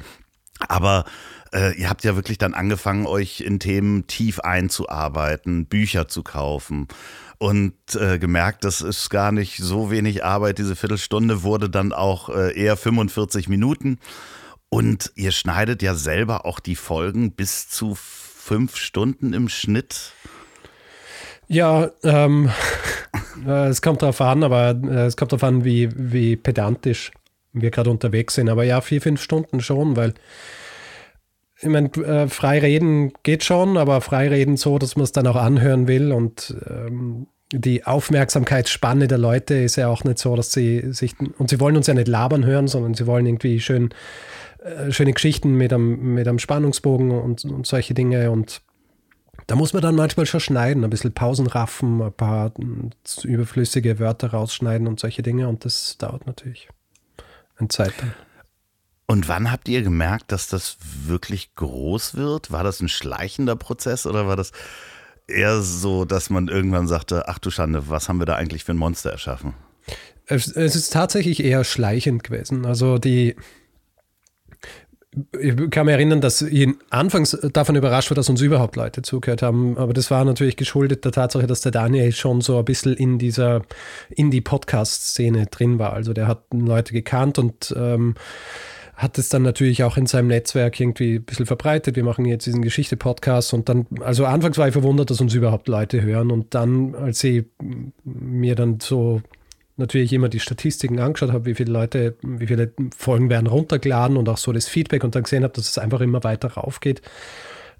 Aber 0.68 1.06
äh, 1.54 1.78
ihr 1.78 1.90
habt 1.90 2.04
ja 2.04 2.16
wirklich 2.16 2.38
dann 2.38 2.54
angefangen, 2.54 3.06
euch 3.06 3.42
in 3.42 3.60
Themen 3.60 4.08
tief 4.08 4.40
einzuarbeiten, 4.40 5.66
Bücher 5.66 6.08
zu 6.08 6.24
kaufen 6.24 6.88
und 7.42 7.74
äh, 7.96 8.20
gemerkt, 8.20 8.64
das 8.64 8.82
ist 8.82 9.10
gar 9.10 9.32
nicht 9.32 9.58
so 9.58 9.90
wenig 9.90 10.24
Arbeit. 10.24 10.60
Diese 10.60 10.76
Viertelstunde 10.76 11.44
wurde 11.44 11.70
dann 11.70 11.92
auch 11.92 12.30
äh, 12.30 12.56
eher 12.56 12.78
45 12.78 13.50
Minuten. 13.50 13.98
Und 14.70 15.12
ihr 15.16 15.32
schneidet 15.32 15.82
ja 15.82 15.96
selber 15.96 16.46
auch 16.46 16.60
die 16.60 16.76
Folgen 16.76 17.34
bis 17.34 17.68
zu 17.68 17.98
fünf 17.98 18.78
Stunden 18.78 19.34
im 19.34 19.50
Schnitt. 19.50 20.14
Ja, 21.52 21.92
ähm, 22.04 22.50
äh, 23.46 23.68
es 23.68 23.82
kommt 23.82 24.02
darauf 24.02 24.22
an, 24.22 24.42
aber 24.44 24.80
äh, 24.90 25.06
es 25.06 25.18
kommt 25.18 25.34
darauf 25.34 25.44
an, 25.44 25.66
wie, 25.66 25.90
wie 25.94 26.38
pedantisch 26.38 27.12
wir 27.52 27.72
gerade 27.72 27.90
unterwegs 27.90 28.36
sind. 28.36 28.48
Aber 28.48 28.64
ja, 28.64 28.80
vier, 28.80 29.02
fünf 29.02 29.22
Stunden 29.22 29.60
schon, 29.60 29.98
weil 29.98 30.14
ich 31.60 31.68
meine, 31.68 31.90
äh, 31.90 32.30
frei 32.30 32.60
reden 32.60 33.12
geht 33.24 33.44
schon, 33.44 33.76
aber 33.76 34.00
frei 34.00 34.30
reden 34.30 34.56
so, 34.56 34.80
dass 34.80 34.96
man 34.96 35.04
es 35.04 35.12
dann 35.12 35.28
auch 35.28 35.36
anhören 35.36 35.90
will 35.90 36.14
und 36.14 36.56
ähm, 36.70 37.28
die 37.52 37.86
Aufmerksamkeitsspanne 37.86 39.10
der 39.10 39.18
Leute 39.18 39.56
ist 39.56 39.76
ja 39.76 39.90
auch 39.90 40.06
nicht 40.06 40.20
so, 40.20 40.38
dass 40.38 40.54
sie 40.54 40.94
sich, 40.94 41.16
und 41.38 41.50
sie 41.50 41.60
wollen 41.60 41.76
uns 41.76 41.88
ja 41.88 41.94
nicht 41.94 42.08
labern 42.08 42.46
hören, 42.46 42.70
sondern 42.70 42.94
sie 42.94 43.08
wollen 43.08 43.26
irgendwie 43.26 43.60
schön, 43.60 43.90
äh, 44.64 44.90
schöne 44.94 45.12
Geschichten 45.12 45.56
mit 45.56 45.74
einem, 45.74 46.14
mit 46.14 46.30
einem 46.30 46.40
Spannungsbogen 46.40 47.12
und, 47.12 47.44
und 47.44 47.68
solche 47.68 47.94
Dinge 47.94 48.32
und 48.32 48.62
da 49.52 49.58
muss 49.58 49.74
man 49.74 49.82
dann 49.82 49.96
manchmal 49.96 50.26
schon 50.26 50.40
schneiden, 50.40 50.86
ein 50.86 50.90
bisschen 50.90 51.12
Pausen 51.12 51.46
raffen, 51.46 52.02
ein 52.02 52.14
paar 52.14 52.54
überflüssige 53.24 54.00
Wörter 54.00 54.32
rausschneiden 54.32 54.88
und 54.88 55.02
solche 55.02 55.24
Dinge. 55.24 55.50
Und 55.50 55.66
das 55.66 55.98
dauert 55.98 56.26
natürlich 56.26 56.70
eine 57.58 57.68
Zeit. 57.68 57.94
Und 59.08 59.28
wann 59.28 59.52
habt 59.52 59.68
ihr 59.68 59.82
gemerkt, 59.82 60.32
dass 60.32 60.48
das 60.48 60.78
wirklich 61.06 61.54
groß 61.56 62.16
wird? 62.16 62.52
War 62.54 62.64
das 62.64 62.80
ein 62.80 62.88
schleichender 62.88 63.58
Prozess 63.58 64.06
oder 64.06 64.26
war 64.26 64.38
das 64.38 64.54
eher 65.28 65.60
so, 65.60 66.06
dass 66.06 66.30
man 66.30 66.48
irgendwann 66.48 66.88
sagte, 66.88 67.28
ach 67.28 67.40
du 67.40 67.52
Schande, 67.52 67.90
was 67.90 68.08
haben 68.08 68.20
wir 68.20 68.26
da 68.26 68.38
eigentlich 68.38 68.64
für 68.64 68.72
ein 68.72 68.78
Monster 68.78 69.12
erschaffen? 69.12 69.54
Es, 70.28 70.48
es 70.48 70.78
ist 70.78 70.94
tatsächlich 70.94 71.44
eher 71.44 71.66
schleichend 71.66 72.24
gewesen. 72.24 72.66
Also 72.66 73.00
die, 73.00 73.36
ich 75.40 75.70
kann 75.72 75.86
mich 75.86 75.94
erinnern, 75.94 76.22
dass 76.22 76.42
ich 76.42 76.70
anfangs 76.90 77.38
davon 77.52 77.76
überrascht 77.76 78.10
war, 78.10 78.16
dass 78.16 78.30
uns 78.30 78.40
überhaupt 78.40 78.78
Leute 78.78 79.02
zugehört 79.02 79.42
haben. 79.42 79.78
Aber 79.78 79.92
das 79.92 80.10
war 80.10 80.24
natürlich 80.24 80.56
geschuldet 80.56 81.04
der 81.04 81.12
Tatsache, 81.12 81.48
dass 81.48 81.62
der 81.62 81.74
Daniel 81.74 82.14
schon 82.14 82.40
so 82.40 82.58
ein 82.58 82.66
bisschen 82.66 82.94
in 82.94 83.20
dieser 83.20 83.64
Indie-Podcast-Szene 84.10 85.48
drin 85.48 85.80
war. 85.80 85.92
Also 85.94 86.14
der 86.14 86.28
hat 86.28 86.44
Leute 86.54 86.94
gekannt 86.94 87.40
und 87.40 87.74
ähm, 87.76 88.16
hat 88.96 89.18
es 89.18 89.28
dann 89.30 89.42
natürlich 89.42 89.84
auch 89.84 89.98
in 89.98 90.06
seinem 90.06 90.28
Netzwerk 90.28 90.80
irgendwie 90.80 91.16
ein 91.16 91.24
bisschen 91.24 91.46
verbreitet. 91.46 91.96
Wir 91.96 92.04
machen 92.04 92.24
jetzt 92.26 92.46
diesen 92.46 92.62
Geschichte-Podcast 92.62 93.54
und 93.54 93.68
dann, 93.68 93.88
also 94.02 94.26
anfangs 94.26 94.58
war 94.58 94.68
ich 94.68 94.74
verwundert, 94.74 95.10
dass 95.10 95.20
uns 95.20 95.34
überhaupt 95.34 95.68
Leute 95.68 96.02
hören 96.02 96.32
und 96.32 96.54
dann, 96.54 96.96
als 96.96 97.22
ich 97.24 97.46
mir 98.04 98.56
dann 98.56 98.80
so 98.80 99.22
natürlich 99.78 100.14
immer 100.14 100.30
die 100.30 100.40
Statistiken 100.40 101.00
angeschaut 101.00 101.32
habe, 101.32 101.46
wie 101.46 101.56
viele 101.56 101.72
Leute, 101.72 102.16
wie 102.22 102.48
viele 102.48 102.72
Folgen 102.96 103.30
werden 103.30 103.48
runtergeladen 103.48 104.18
und 104.18 104.30
auch 104.30 104.38
so 104.38 104.52
das 104.52 104.68
Feedback 104.68 105.04
und 105.04 105.16
dann 105.16 105.24
gesehen 105.24 105.44
habe, 105.44 105.54
dass 105.54 105.70
es 105.70 105.78
einfach 105.78 106.02
immer 106.02 106.24
weiter 106.24 106.54
raufgeht, 106.54 107.02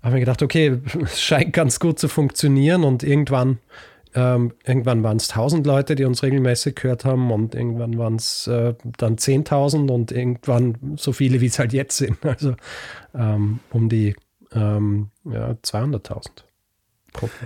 habe 0.02 0.18
ich 0.18 0.22
gedacht, 0.22 0.42
okay, 0.42 0.80
es 1.04 1.22
scheint 1.22 1.54
ganz 1.54 1.80
gut 1.80 2.00
zu 2.00 2.08
funktionieren 2.08 2.84
und 2.84 3.04
irgendwann, 3.04 3.60
ähm, 4.14 4.54
irgendwann 4.66 5.04
waren 5.04 5.18
es 5.18 5.30
1000 5.30 5.66
Leute, 5.66 5.96
die 5.96 6.06
uns 6.06 6.24
regelmäßig 6.24 6.76
gehört 6.76 7.06
haben 7.06 7.32
und 7.32 7.56
irgendwann 7.56 7.98
waren 7.98 8.16
es 8.16 8.48
äh, 8.48 8.74
dann 8.98 9.16
10.000 9.16 9.90
und 9.92 10.12
irgendwann 10.12 10.96
so 10.98 11.14
viele, 11.14 11.42
wie 11.42 11.46
es 11.46 11.60
halt 11.60 11.74
jetzt 11.74 11.98
sind, 11.98 12.18
also 12.26 12.56
ähm, 13.14 13.60
um 13.72 13.90
die 13.90 14.16
ähm, 14.54 15.12
ja, 15.26 15.52
200.000. 15.52 16.44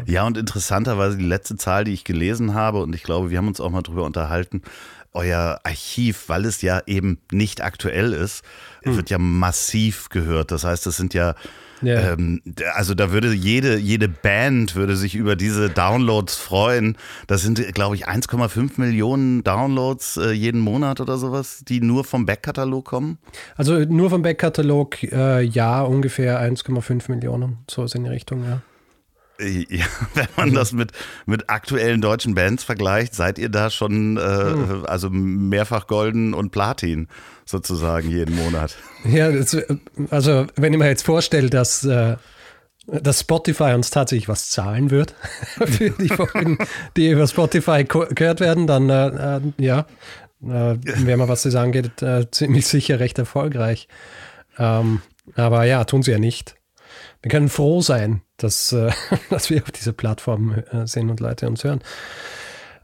Ja, 0.06 0.26
und 0.26 0.38
interessanterweise 0.38 1.18
die 1.18 1.26
letzte 1.26 1.58
Zahl, 1.58 1.84
die 1.84 1.94
ich 1.94 2.04
gelesen 2.04 2.54
habe, 2.54 2.82
und 2.82 2.94
ich 2.96 3.04
glaube, 3.04 3.30
wir 3.30 3.38
haben 3.38 3.48
uns 3.48 3.60
auch 3.60 3.72
mal 3.72 3.82
drüber 3.82 4.04
unterhalten, 4.04 4.62
euer 5.14 5.60
Archiv, 5.64 6.26
weil 6.28 6.46
es 6.46 6.62
ja 6.62 6.82
eben 6.86 7.20
nicht 7.32 7.62
aktuell 7.62 8.14
ist, 8.14 8.44
hm. 8.84 8.98
wird 8.98 9.10
ja 9.10 9.18
massiv 9.18 10.10
gehört. 10.10 10.52
Das 10.52 10.64
heißt, 10.64 10.86
das 10.86 10.98
sind 10.98 11.14
ja 11.14 11.36
ja. 11.82 12.14
Ähm, 12.14 12.42
also 12.74 12.94
da 12.94 13.12
würde 13.12 13.34
jede, 13.34 13.78
jede 13.78 14.08
Band 14.08 14.76
würde 14.76 14.96
sich 14.96 15.16
über 15.16 15.36
diese 15.36 15.70
Downloads 15.70 16.36
freuen. 16.36 16.98
Das 17.28 17.42
sind, 17.42 17.60
glaube 17.74 17.96
ich, 17.96 18.08
1,5 18.08 18.72
Millionen 18.78 19.44
Downloads 19.44 20.18
äh, 20.18 20.32
jeden 20.32 20.62
Monat 20.62 21.02
oder 21.02 21.18
sowas, 21.18 21.64
die 21.68 21.82
nur 21.82 22.04
vom 22.04 22.26
Backkatalog 22.26 22.86
kommen. 22.86 23.18
Also 23.56 23.80
nur 23.80 24.10
vom 24.10 24.22
Backkatalog, 24.22 25.04
äh, 25.04 25.42
ja, 25.42 25.82
ungefähr 25.82 26.42
1,5 26.42 27.12
Millionen, 27.12 27.58
so 27.70 27.84
ist 27.84 27.96
in 27.96 28.04
die 28.04 28.10
Richtung, 28.10 28.44
ja. 28.44 28.62
Ja, 29.40 29.86
wenn 30.14 30.28
man 30.38 30.54
das 30.54 30.72
mit, 30.72 30.92
mit 31.26 31.50
aktuellen 31.50 32.02
deutschen 32.02 32.36
Bands 32.36 32.64
vergleicht, 32.64 33.16
seid 33.16 33.38
ihr 33.38 33.50
da 33.50 33.70
schon 33.70 34.18
äh, 34.18 34.22
hm. 34.22 34.86
also 34.86 35.10
mehrfach 35.10 35.88
golden 35.88 36.34
und 36.34 36.52
Platin 36.52 37.08
sozusagen 37.46 38.10
jeden 38.10 38.36
Monat. 38.36 38.76
Ja, 39.04 39.32
das, 39.32 39.58
also 40.10 40.48
wenn 40.56 40.74
ich 40.74 40.80
mir 40.80 40.88
jetzt 40.88 41.06
vorstelle, 41.06 41.50
dass, 41.50 41.84
äh, 41.84 42.16
dass 42.88 43.22
Spotify 43.22 43.74
uns 43.74 43.90
tatsächlich 43.90 44.30
was 44.30 44.50
zahlen 44.50 44.90
wird 44.90 45.16
für 45.66 45.90
die 45.90 46.10
Folgen, 46.10 46.58
die 46.96 47.10
über 47.10 47.28
Spotify 47.28 47.84
gehört 47.84 48.40
werden, 48.40 48.68
dann 48.68 48.90
äh, 48.90 49.38
äh 49.38 49.42
ja, 49.58 49.80
äh, 50.42 50.48
wären 50.48 51.20
wir, 51.20 51.28
was 51.28 51.44
das 51.44 51.56
angeht, 51.56 52.02
äh, 52.02 52.30
ziemlich 52.32 52.68
sicher 52.68 53.00
recht 53.00 53.20
erfolgreich. 53.20 53.88
Ähm, 54.58 55.02
aber 55.36 55.66
ja, 55.66 55.84
tun 55.84 56.04
sie 56.04 56.12
ja 56.12 56.20
nicht 56.20 56.56
wir 57.26 57.32
können 57.32 57.50
froh 57.50 57.82
sein, 57.82 58.22
dass, 58.38 58.72
äh, 58.72 58.92
dass 59.32 59.50
wir 59.50 59.64
auf 59.64 59.72
dieser 59.72 59.94
Plattform 59.94 60.64
äh, 60.72 60.86
sind 60.86 61.10
und 61.10 61.20
Leute 61.20 61.48
uns 61.48 61.64
hören. 61.64 61.82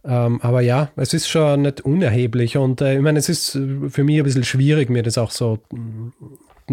Ähm, 0.04 0.42
aber 0.42 0.62
ja, 0.62 0.90
es 0.96 1.14
ist 1.14 1.30
schon 1.30 1.62
nicht 1.62 1.82
unerheblich 1.82 2.58
und 2.58 2.82
äh, 2.82 2.96
ich 2.96 3.02
meine, 3.02 3.20
es 3.20 3.30
ist 3.30 3.52
für 3.52 4.04
mich 4.04 4.18
ein 4.18 4.24
bisschen 4.24 4.44
schwierig, 4.44 4.90
mir 4.90 5.04
das 5.04 5.20
auch 5.20 5.30
so, 5.30 5.60
mm, 5.72 6.10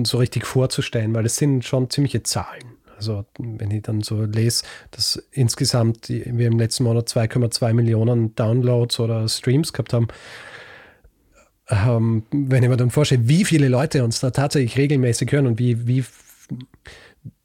so 0.03 0.17
richtig 0.17 0.47
vorzustellen, 0.47 1.15
weil 1.15 1.27
es 1.27 1.37
sind 1.37 1.63
schon 1.63 1.91
ziemliche 1.91 2.23
Zahlen. 2.23 2.65
Also 2.97 3.27
wenn 3.39 3.71
ich 3.71 3.83
dann 3.83 4.01
so 4.01 4.23
lese, 4.23 4.65
dass 4.93 5.23
insgesamt 5.31 6.09
wir 6.09 6.47
im 6.47 6.59
letzten 6.59 6.85
Monat 6.85 7.09
2,2 7.09 7.75
Millionen 7.75 8.35
Downloads 8.35 8.99
oder 8.99 9.29
Streams 9.29 9.75
gehabt 9.75 9.93
haben, 9.93 10.09
ähm, 11.69 12.23
wenn 12.31 12.63
ich 12.63 12.71
mir 12.71 12.79
dann 12.79 12.91
vorstelle, 12.91 13.29
wie 13.29 13.45
viele 13.45 13.69
Leute 13.69 14.05
uns 14.05 14.21
da 14.21 14.31
tatsächlich 14.31 14.79
regelmäßig 14.79 15.31
hören 15.33 15.47
und 15.47 15.59
wie, 15.59 15.87
wie 15.87 16.03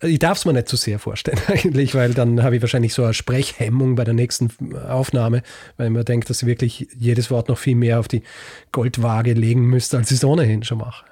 ich 0.02 0.20
darf 0.20 0.38
es 0.38 0.46
mir 0.46 0.54
nicht 0.54 0.68
zu 0.68 0.76
sehr 0.76 1.00
vorstellen 1.00 1.40
eigentlich, 1.48 1.96
weil 1.96 2.14
dann 2.14 2.44
habe 2.44 2.56
ich 2.56 2.62
wahrscheinlich 2.62 2.94
so 2.94 3.04
eine 3.04 3.14
Sprechhemmung 3.14 3.96
bei 3.96 4.04
der 4.04 4.14
nächsten 4.14 4.76
Aufnahme, 4.76 5.44
weil 5.78 5.90
man 5.90 6.06
denkt, 6.06 6.30
dass 6.30 6.42
ich 6.42 6.48
wirklich 6.48 6.88
jedes 6.98 7.32
Wort 7.32 7.50
noch 7.50 7.58
viel 7.58 7.76
mehr 7.76 8.00
auf 8.00 8.08
die 8.08 8.24
Goldwaage 8.72 9.34
legen 9.34 9.66
müsste, 9.66 9.98
als 9.98 10.12
ich 10.12 10.18
es 10.18 10.26
ohnehin 10.26 10.64
schon 10.64 10.80
mache. 10.80 11.06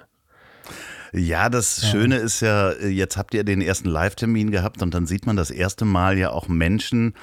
Ja, 1.12 1.50
das 1.50 1.82
ja. 1.82 1.88
Schöne 1.88 2.16
ist 2.16 2.40
ja, 2.40 2.72
jetzt 2.72 3.16
habt 3.16 3.34
ihr 3.34 3.44
den 3.44 3.60
ersten 3.60 3.88
Live-Termin 3.88 4.50
gehabt 4.50 4.82
und 4.82 4.94
dann 4.94 5.06
sieht 5.06 5.26
man 5.26 5.36
das 5.36 5.50
erste 5.50 5.84
Mal 5.84 6.18
ja 6.18 6.30
auch 6.30 6.48
Menschen, 6.48 7.14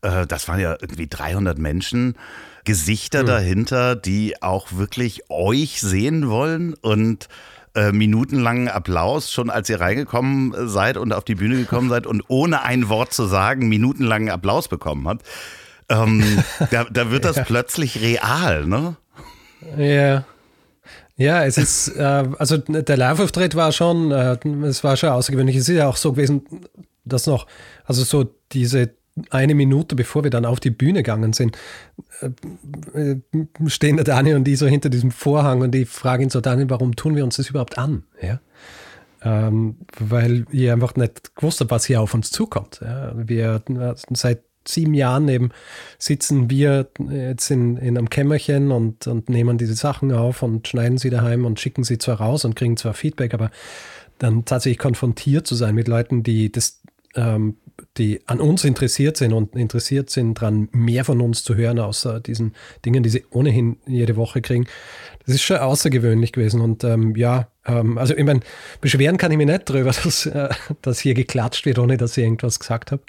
äh, 0.00 0.26
das 0.26 0.48
waren 0.48 0.60
ja 0.60 0.76
irgendwie 0.80 1.08
300 1.08 1.58
Menschen, 1.58 2.16
Gesichter 2.64 3.20
hm. 3.20 3.26
dahinter, 3.26 3.96
die 3.96 4.42
auch 4.42 4.72
wirklich 4.72 5.30
euch 5.30 5.80
sehen 5.80 6.28
wollen 6.28 6.74
und 6.74 7.28
äh, 7.74 7.92
minutenlangen 7.92 8.68
Applaus, 8.68 9.32
schon 9.32 9.50
als 9.50 9.68
ihr 9.68 9.80
reingekommen 9.80 10.68
seid 10.68 10.96
und 10.96 11.12
auf 11.12 11.24
die 11.24 11.34
Bühne 11.34 11.56
gekommen 11.56 11.88
seid 11.88 12.06
und 12.06 12.22
ohne 12.28 12.62
ein 12.62 12.88
Wort 12.88 13.12
zu 13.12 13.26
sagen, 13.26 13.68
minutenlangen 13.68 14.30
Applaus 14.30 14.68
bekommen 14.68 15.08
habt. 15.08 15.26
Ähm, 15.88 16.22
da, 16.70 16.84
da, 16.84 17.10
wird 17.10 17.24
das 17.24 17.36
ja. 17.36 17.44
plötzlich 17.44 18.00
real, 18.00 18.66
ne? 18.66 18.96
Ja. 19.76 20.24
Ja, 21.16 21.44
es 21.44 21.58
ist, 21.58 21.88
äh, 21.96 22.24
also 22.38 22.58
der 22.58 22.96
Live-Auftritt 22.96 23.54
war 23.54 23.70
schon, 23.70 24.10
äh, 24.10 24.36
es 24.64 24.82
war 24.82 24.96
schon 24.96 25.10
außergewöhnlich. 25.10 25.56
Es 25.56 25.68
ist 25.68 25.76
ja 25.76 25.88
auch 25.88 25.96
so 25.96 26.12
gewesen, 26.12 26.44
dass 27.04 27.26
noch, 27.26 27.46
also 27.84 28.02
so 28.02 28.34
diese 28.52 28.94
eine 29.30 29.54
Minute 29.54 29.94
bevor 29.94 30.24
wir 30.24 30.30
dann 30.30 30.44
auf 30.44 30.60
die 30.60 30.70
Bühne 30.70 31.00
gegangen 31.00 31.32
sind, 31.32 31.56
äh, 32.20 33.16
stehen 33.66 33.96
der 33.96 34.04
Daniel 34.04 34.36
und 34.36 34.44
die 34.44 34.56
so 34.56 34.66
hinter 34.66 34.88
diesem 34.88 35.10
Vorhang 35.10 35.60
und 35.60 35.74
ich 35.74 35.88
frage 35.88 36.22
ihn 36.22 36.30
so, 36.30 36.40
Daniel, 36.40 36.70
warum 36.70 36.96
tun 36.96 37.16
wir 37.16 37.24
uns 37.24 37.36
das 37.36 37.48
überhaupt 37.48 37.78
an? 37.78 38.04
Ja? 38.20 38.40
Ähm, 39.22 39.76
weil 39.98 40.46
ihr 40.50 40.72
einfach 40.72 40.96
nicht 40.96 41.34
gewusst 41.36 41.60
habt, 41.60 41.70
was 41.70 41.86
hier 41.86 42.00
auf 42.00 42.12
uns 42.14 42.30
zukommt. 42.30 42.80
Ja? 42.82 43.12
Wir 43.16 43.62
seit 44.10 44.42
sieben 44.66 44.94
Jahren 44.94 45.28
eben 45.28 45.50
sitzen 45.98 46.50
wir 46.50 46.88
jetzt 47.10 47.50
in, 47.50 47.76
in 47.76 47.98
einem 47.98 48.10
Kämmerchen 48.10 48.72
und, 48.72 49.06
und 49.06 49.28
nehmen 49.28 49.58
diese 49.58 49.74
Sachen 49.74 50.10
auf 50.12 50.42
und 50.42 50.66
schneiden 50.66 50.98
sie 50.98 51.10
daheim 51.10 51.44
und 51.44 51.60
schicken 51.60 51.84
sie 51.84 51.98
zwar 51.98 52.20
raus 52.20 52.44
und 52.44 52.56
kriegen 52.56 52.76
zwar 52.76 52.94
Feedback, 52.94 53.34
aber 53.34 53.50
dann 54.18 54.44
tatsächlich 54.44 54.78
konfrontiert 54.78 55.46
zu 55.46 55.54
sein 55.54 55.74
mit 55.74 55.88
Leuten, 55.88 56.22
die 56.22 56.50
das 56.50 56.80
ähm, 57.16 57.56
die 57.96 58.20
an 58.26 58.40
uns 58.40 58.64
interessiert 58.64 59.16
sind 59.16 59.32
und 59.32 59.56
interessiert 59.56 60.10
sind, 60.10 60.40
daran 60.40 60.68
mehr 60.72 61.04
von 61.04 61.20
uns 61.20 61.44
zu 61.44 61.54
hören, 61.54 61.78
außer 61.78 62.20
diesen 62.20 62.54
Dingen, 62.84 63.02
die 63.02 63.10
sie 63.10 63.24
ohnehin 63.30 63.78
jede 63.86 64.16
Woche 64.16 64.42
kriegen. 64.42 64.66
Das 65.26 65.34
ist 65.34 65.42
schon 65.42 65.56
außergewöhnlich 65.58 66.32
gewesen. 66.32 66.60
Und 66.60 66.84
ähm, 66.84 67.16
ja, 67.16 67.48
ähm, 67.66 67.98
also 67.98 68.16
ich 68.16 68.24
meine, 68.24 68.40
beschweren 68.80 69.16
kann 69.16 69.32
ich 69.32 69.38
mich 69.38 69.46
nicht 69.46 69.68
darüber, 69.68 69.90
dass, 70.04 70.26
äh, 70.26 70.48
dass 70.82 71.00
hier 71.00 71.14
geklatscht 71.14 71.66
wird, 71.66 71.78
ohne 71.78 71.96
dass 71.96 72.16
ich 72.16 72.24
irgendwas 72.24 72.58
gesagt 72.58 72.92
habe. 72.92 73.02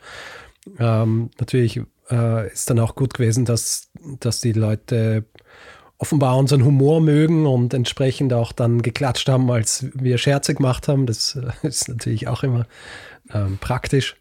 Ähm, 0.79 1.29
natürlich 1.39 1.81
äh, 2.09 2.51
ist 2.51 2.69
dann 2.69 2.79
auch 2.79 2.95
gut 2.95 3.13
gewesen, 3.13 3.45
dass, 3.45 3.89
dass 4.19 4.39
die 4.39 4.53
Leute 4.53 5.25
offenbar 5.97 6.37
unseren 6.37 6.65
Humor 6.65 7.01
mögen 7.01 7.45
und 7.45 7.73
entsprechend 7.73 8.33
auch 8.33 8.51
dann 8.51 8.81
geklatscht 8.81 9.29
haben, 9.29 9.49
als 9.49 9.85
wir 9.93 10.17
Scherze 10.17 10.53
gemacht 10.53 10.87
haben. 10.87 11.05
Das 11.05 11.35
äh, 11.35 11.67
ist 11.67 11.87
natürlich 11.87 12.27
auch 12.27 12.43
immer 12.43 12.65
ähm, 13.33 13.57
praktisch. 13.59 14.15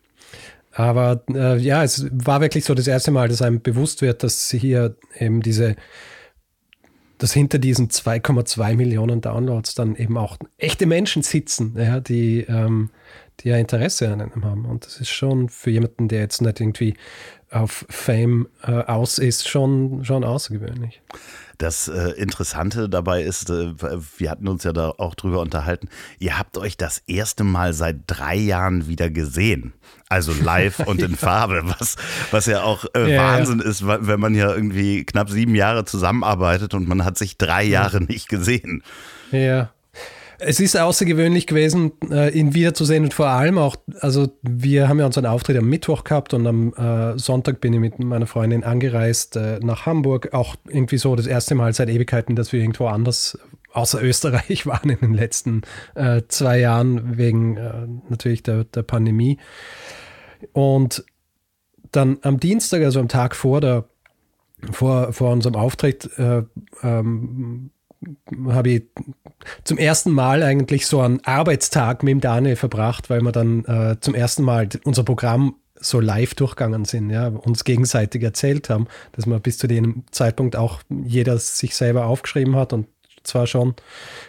Aber 0.73 1.23
äh, 1.33 1.57
ja, 1.59 1.85
es 1.85 2.07
war 2.11 2.41
wirklich 2.41 2.65
so 2.65 2.75
das 2.75 2.89
erste 2.89 3.11
Mal, 3.11 3.29
dass 3.29 3.43
einem 3.43 3.63
bewusst 3.63 4.03
wird, 4.03 4.23
dass 4.23 4.51
hier 4.51 4.97
eben 5.19 5.41
diese, 5.41 5.77
dass 7.19 7.33
hinter 7.33 7.59
diesen 7.59 7.89
2,2 7.89 8.75
Millionen 8.75 9.21
Downloads 9.21 9.75
dann 9.75 9.95
eben 9.95 10.19
auch 10.19 10.37
echte 10.59 10.87
Menschen 10.87 11.23
sitzen, 11.23 11.77
ja, 11.79 12.01
die, 12.01 12.41
ähm, 12.49 12.91
die 13.41 13.51
ja 13.51 13.57
Interesse 13.57 14.13
an 14.13 14.21
einem 14.21 14.45
haben. 14.45 14.65
Und 14.65 14.85
das 14.85 15.01
ist 15.01 15.11
schon 15.11 15.49
für 15.49 15.71
jemanden, 15.71 16.09
der 16.09 16.21
jetzt 16.21 16.43
nicht 16.43 16.61
irgendwie 16.61 16.95
auf 17.51 17.87
Fame 17.89 18.49
äh, 18.65 18.73
aus 18.73 19.19
ist, 19.19 19.49
schon, 19.49 20.05
schon 20.05 20.25
außergewöhnlich. 20.25 21.03
Das 21.59 21.89
äh, 21.89 22.11
Interessante 22.11 22.89
dabei 22.89 23.23
ist, 23.23 23.51
äh, 23.51 23.75
wir 24.19 24.31
hatten 24.31 24.49
uns 24.49 24.65
ja 24.65 24.73
da 24.73 24.91
auch 24.99 25.15
drüber 25.15 25.41
unterhalten, 25.41 25.89
ihr 26.19 26.39
habt 26.39 26.59
euch 26.59 26.77
das 26.77 27.03
erste 27.07 27.45
Mal 27.45 27.73
seit 27.73 27.99
drei 28.07 28.37
Jahren 28.37 28.89
wieder 28.89 29.11
gesehen. 29.11 29.73
Also 30.09 30.33
live 30.33 30.81
und 30.87 31.01
in 31.03 31.17
Farbe, 31.17 31.63
was, 31.65 31.97
was 32.31 32.47
ja 32.47 32.63
auch 32.63 32.85
äh, 32.95 33.15
ja, 33.15 33.23
Wahnsinn 33.23 33.61
ja. 33.61 33.71
ist, 33.71 33.87
wenn 33.87 34.21
man 34.21 34.35
ja 34.35 34.55
irgendwie 34.55 35.05
knapp 35.05 35.31
sieben 35.31 35.55
Jahre 35.55 35.85
zusammenarbeitet 35.85 36.75
und 36.75 36.89
man 36.89 37.05
hat 37.05 37.19
sich 37.19 37.39
drei 37.39 37.65
Jahre 37.65 38.03
nicht 38.03 38.29
gesehen. 38.29 38.83
Ja, 39.31 39.74
es 40.39 40.61
ist 40.61 40.77
außergewöhnlich 40.77 41.47
gewesen, 41.47 41.93
äh, 42.11 42.31
ihn 42.31 42.55
wiederzusehen 42.55 43.05
und 43.05 43.15
vor 43.15 43.29
allem 43.29 43.59
auch, 43.59 43.77
also 44.01 44.29
wir 44.43 44.89
haben 44.89 44.99
ja 44.99 45.07
unseren 45.07 45.27
Auftritt 45.27 45.57
am 45.57 45.69
Mittwoch 45.69 46.05
gehabt 46.05 46.35
und 46.35 46.47
am 46.47 46.73
äh, 46.75 47.19
Sonntag 47.19 47.61
bin 47.61 47.73
ich 47.73 47.81
mit 47.81 47.99
meiner 47.99 48.27
Freundin 48.27 48.65
angereist 48.65 49.37
äh, 49.37 49.59
nach 49.61 49.87
Hamburg. 49.87 50.33
Auch 50.33 50.57
irgendwie 50.69 50.99
so 50.99 51.17
das 51.17 51.27
erste 51.27 51.55
Mal 51.55 51.73
seit 51.73 51.89
Ewigkeiten, 51.89 52.37
dass 52.37 52.53
wir 52.53 52.61
irgendwo 52.61 52.87
anders 52.87 53.39
außer 53.73 54.03
Österreich 54.03 54.67
waren 54.67 54.91
in 54.91 54.99
den 55.01 55.15
letzten 55.15 55.63
zwei 56.29 56.61
Jahren 56.61 57.19
wegen 57.19 58.03
natürlich 58.09 58.43
der, 58.43 58.65
der 58.65 58.83
Pandemie. 58.83 59.39
Und 60.53 61.05
dann 61.91 62.19
am 62.23 62.39
Dienstag, 62.39 62.83
also 62.83 63.01
am 63.01 63.09
Tag 63.09 63.35
vor 63.35 63.61
der 63.61 63.85
vor, 64.73 65.13
vor 65.13 65.31
unserem 65.31 65.57
Auftritt 65.57 66.11
äh, 66.19 66.43
ähm, 66.83 67.71
habe 68.49 68.71
ich 68.71 68.83
zum 69.65 69.79
ersten 69.79 70.11
Mal 70.11 70.43
eigentlich 70.43 70.87
so 70.87 71.01
einen 71.01 71.21
Arbeitstag 71.25 72.03
mit 72.03 72.13
dem 72.13 72.21
Daniel 72.21 72.57
verbracht, 72.57 73.11
weil 73.11 73.21
wir 73.21 73.33
dann 73.33 73.65
äh, 73.65 73.97
zum 74.01 74.15
ersten 74.15 74.43
Mal 74.43 74.69
unser 74.85 75.05
Programm 75.05 75.57
so 75.81 76.01
live 76.01 76.35
durchgegangen 76.35 76.85
sind, 76.85 77.11
ja, 77.11 77.29
uns 77.29 77.65
gegenseitig 77.65 78.23
erzählt 78.23 78.71
haben, 78.71 78.87
dass 79.13 79.27
man 79.27 79.41
bis 79.41 79.59
zu 79.59 79.67
dem 79.67 80.05
Zeitpunkt 80.11 80.57
auch 80.57 80.81
jeder 80.89 81.39
sich 81.39 81.75
selber 81.75 82.07
aufgeschrieben 82.07 82.57
hat 82.57 82.73
und 82.73 82.87
zwar 83.23 83.47
schon 83.47 83.75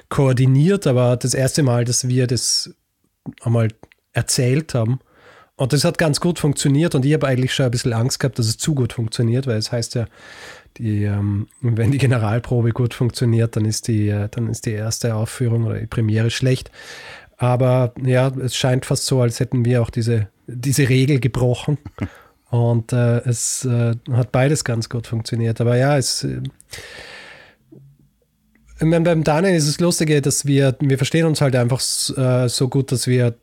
koordiniert, 0.10 0.88
aber 0.88 1.18
das 1.18 1.34
erste 1.34 1.64
Mal, 1.64 1.86
dass 1.86 2.08
wir 2.08 2.28
das 2.28 2.74
einmal 3.42 3.70
erzählt 4.14 4.74
haben. 4.74 5.00
Und 5.58 5.72
das 5.72 5.86
hat 5.86 5.98
ganz 5.98 6.20
gut 6.20 6.40
funktioniert 6.40 6.96
und 6.96 7.06
ich 7.06 7.14
habe 7.14 7.28
eigentlich 7.28 7.54
schon 7.54 7.66
ein 7.66 7.72
bisschen 7.72 7.94
Angst 7.94 8.20
gehabt, 8.20 8.38
dass 8.40 8.48
es 8.48 8.58
zu 8.58 8.76
gut 8.76 8.94
funktioniert, 8.94 9.48
weil 9.48 9.58
es 9.58 9.72
heißt 9.72 9.96
ja, 9.96 10.06
die, 10.78 11.04
ähm, 11.04 11.48
wenn 11.62 11.92
die 11.92 11.98
Generalprobe 11.98 12.72
gut 12.72 12.94
funktioniert, 12.94 13.56
dann 13.56 13.66
ist 13.66 13.88
die, 13.88 14.10
äh, 14.10 14.28
dann 14.30 14.50
ist 14.50 14.66
die 14.66 14.72
erste 14.72 15.16
Aufführung 15.16 15.66
oder 15.66 15.80
die 15.80 15.88
Premiere 15.88 16.30
schlecht. 16.30 16.72
Aber 17.38 17.94
ja, 18.04 18.28
es 18.28 18.56
scheint 18.56 18.86
fast 18.86 19.06
so, 19.06 19.22
als 19.22 19.40
hätten 19.40 19.66
wir 19.66 19.82
auch 19.82 19.90
diese, 19.90 20.28
diese 20.48 20.90
Regel 20.90 21.20
gebrochen. 21.20 21.78
Und 22.50 22.94
äh, 22.94 23.18
es 23.28 23.66
äh, 23.66 23.96
hat 24.12 24.32
beides 24.32 24.64
ganz 24.64 24.88
gut 24.88 25.08
funktioniert. 25.08 25.60
Aber 25.60 25.76
ja, 25.76 25.98
es. 25.98 26.24
Äh, 26.24 26.42
beim 28.80 29.24
Daniel 29.24 29.56
ist 29.56 29.68
es 29.68 29.80
Lustige, 29.80 30.22
dass 30.22 30.46
wir, 30.46 30.76
wir 30.80 30.98
verstehen 30.98 31.26
uns 31.26 31.42
halt 31.42 31.56
einfach 31.56 31.82
äh, 32.18 32.48
so 32.48 32.70
gut, 32.70 32.92
dass 32.92 33.08
wir 33.08 33.36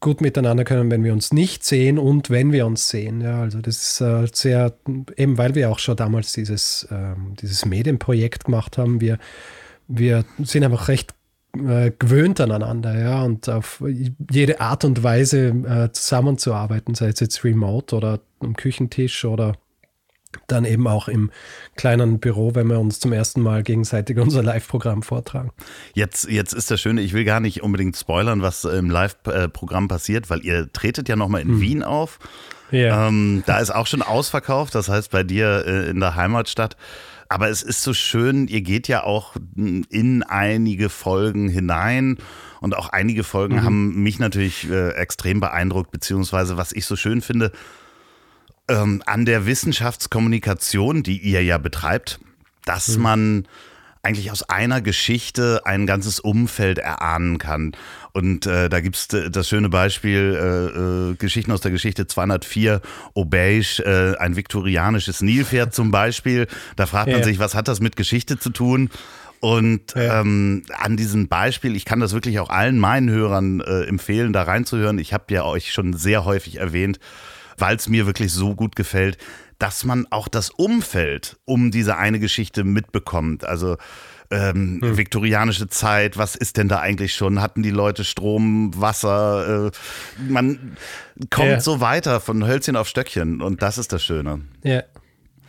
gut 0.00 0.20
miteinander 0.20 0.64
können, 0.64 0.90
wenn 0.90 1.02
wir 1.02 1.12
uns 1.12 1.32
nicht 1.32 1.64
sehen 1.64 1.98
und 1.98 2.30
wenn 2.30 2.52
wir 2.52 2.66
uns 2.66 2.88
sehen. 2.88 3.20
Ja, 3.20 3.40
also 3.42 3.60
das 3.60 3.76
ist 3.76 4.00
äh, 4.00 4.26
sehr, 4.32 4.74
eben 5.16 5.38
weil 5.38 5.54
wir 5.54 5.70
auch 5.70 5.78
schon 5.78 5.96
damals 5.96 6.32
dieses, 6.32 6.86
ähm, 6.90 7.34
dieses 7.40 7.64
Medienprojekt 7.64 8.44
gemacht 8.44 8.78
haben, 8.78 9.00
wir, 9.00 9.18
wir 9.88 10.24
sind 10.38 10.64
einfach 10.64 10.88
recht 10.88 11.14
äh, 11.56 11.90
gewöhnt 11.98 12.40
aneinander, 12.40 12.98
ja, 12.98 13.22
und 13.22 13.48
auf 13.48 13.82
jede 14.30 14.60
Art 14.60 14.84
und 14.84 15.02
Weise 15.02 15.48
äh, 15.48 15.92
zusammenzuarbeiten, 15.92 16.94
sei 16.94 17.08
es 17.08 17.20
jetzt 17.20 17.42
remote 17.42 17.96
oder 17.96 18.20
am 18.40 18.54
Küchentisch 18.54 19.24
oder 19.24 19.54
dann 20.46 20.64
eben 20.64 20.86
auch 20.86 21.08
im 21.08 21.30
kleinen 21.76 22.20
Büro, 22.20 22.54
wenn 22.54 22.68
wir 22.68 22.78
uns 22.78 23.00
zum 23.00 23.12
ersten 23.12 23.40
Mal 23.40 23.62
gegenseitig 23.62 24.18
unser 24.18 24.42
Live-Programm 24.42 25.02
vortragen. 25.02 25.50
Jetzt, 25.94 26.28
jetzt 26.28 26.52
ist 26.52 26.70
das 26.70 26.80
Schöne, 26.80 27.00
ich 27.00 27.12
will 27.12 27.24
gar 27.24 27.40
nicht 27.40 27.62
unbedingt 27.62 27.96
spoilern, 27.96 28.42
was 28.42 28.64
im 28.64 28.90
Live-Programm 28.90 29.88
passiert, 29.88 30.30
weil 30.30 30.44
ihr 30.44 30.72
tretet 30.72 31.08
ja 31.08 31.16
nochmal 31.16 31.42
in 31.42 31.48
hm. 31.48 31.60
Wien 31.60 31.82
auf. 31.82 32.18
Ja. 32.70 33.08
Ähm, 33.08 33.42
da 33.46 33.58
ist 33.58 33.70
auch 33.70 33.86
schon 33.86 34.02
ausverkauft, 34.02 34.74
das 34.74 34.88
heißt 34.88 35.10
bei 35.10 35.22
dir 35.22 35.64
äh, 35.66 35.90
in 35.90 36.00
der 36.00 36.16
Heimatstadt. 36.16 36.76
Aber 37.30 37.50
es 37.50 37.62
ist 37.62 37.82
so 37.82 37.92
schön, 37.92 38.48
ihr 38.48 38.62
geht 38.62 38.88
ja 38.88 39.04
auch 39.04 39.36
in 39.54 40.22
einige 40.22 40.88
Folgen 40.88 41.48
hinein 41.48 42.16
und 42.60 42.74
auch 42.74 42.88
einige 42.88 43.22
Folgen 43.22 43.56
mhm. 43.56 43.62
haben 43.64 44.02
mich 44.02 44.18
natürlich 44.18 44.68
äh, 44.70 44.92
extrem 44.92 45.38
beeindruckt, 45.38 45.90
beziehungsweise 45.90 46.56
was 46.56 46.72
ich 46.72 46.86
so 46.86 46.96
schön 46.96 47.20
finde, 47.20 47.52
ähm, 48.68 49.02
an 49.06 49.24
der 49.24 49.46
Wissenschaftskommunikation, 49.46 51.02
die 51.02 51.18
ihr 51.18 51.42
ja 51.42 51.58
betreibt, 51.58 52.20
dass 52.64 52.96
mhm. 52.96 53.02
man 53.02 53.48
eigentlich 54.02 54.30
aus 54.30 54.48
einer 54.48 54.80
Geschichte 54.80 55.62
ein 55.64 55.86
ganzes 55.86 56.20
Umfeld 56.20 56.78
erahnen 56.78 57.38
kann. 57.38 57.72
Und 58.12 58.46
äh, 58.46 58.68
da 58.68 58.80
gibt's 58.80 59.12
äh, 59.12 59.30
das 59.30 59.48
schöne 59.48 59.68
Beispiel, 59.68 60.34
äh, 60.34 61.12
äh, 61.12 61.14
Geschichten 61.16 61.52
aus 61.52 61.60
der 61.60 61.72
Geschichte 61.72 62.06
204, 62.06 62.80
Aubeige, 63.14 63.82
äh, 63.84 64.16
ein 64.18 64.36
viktorianisches 64.36 65.20
Nilpferd 65.20 65.74
zum 65.74 65.90
Beispiel. 65.90 66.46
Da 66.76 66.86
fragt 66.86 67.08
man 67.08 67.20
ja. 67.20 67.24
sich, 67.24 67.38
was 67.38 67.54
hat 67.54 67.68
das 67.68 67.80
mit 67.80 67.96
Geschichte 67.96 68.38
zu 68.38 68.50
tun? 68.50 68.90
Und 69.40 69.94
ja. 69.94 70.20
ähm, 70.20 70.62
an 70.76 70.96
diesem 70.96 71.28
Beispiel, 71.28 71.76
ich 71.76 71.84
kann 71.84 72.00
das 72.00 72.12
wirklich 72.12 72.40
auch 72.40 72.50
allen 72.50 72.78
meinen 72.78 73.10
Hörern 73.10 73.60
äh, 73.60 73.82
empfehlen, 73.84 74.32
da 74.32 74.42
reinzuhören. 74.42 74.98
Ich 74.98 75.12
habe 75.12 75.32
ja 75.32 75.44
euch 75.44 75.72
schon 75.72 75.92
sehr 75.92 76.24
häufig 76.24 76.56
erwähnt, 76.56 76.98
weil 77.58 77.76
es 77.76 77.88
mir 77.88 78.06
wirklich 78.06 78.32
so 78.32 78.54
gut 78.54 78.76
gefällt, 78.76 79.18
dass 79.58 79.84
man 79.84 80.06
auch 80.10 80.28
das 80.28 80.50
Umfeld 80.50 81.36
um 81.44 81.70
diese 81.70 81.96
eine 81.96 82.20
Geschichte 82.20 82.64
mitbekommt. 82.64 83.44
Also 83.44 83.76
ähm, 84.30 84.80
hm. 84.82 84.96
viktorianische 84.96 85.68
Zeit, 85.68 86.16
was 86.16 86.36
ist 86.36 86.56
denn 86.58 86.68
da 86.68 86.80
eigentlich 86.80 87.14
schon? 87.14 87.40
Hatten 87.40 87.62
die 87.62 87.70
Leute 87.70 88.04
Strom, 88.04 88.78
Wasser? 88.78 89.66
Äh, 89.66 89.70
man 90.28 90.76
kommt 91.30 91.48
ja. 91.48 91.60
so 91.60 91.80
weiter 91.80 92.20
von 92.20 92.46
Hölzchen 92.46 92.76
auf 92.76 92.88
Stöckchen 92.88 93.40
und 93.40 93.62
das 93.62 93.78
ist 93.78 93.92
das 93.92 94.04
Schöne. 94.04 94.42
Ja. 94.62 94.82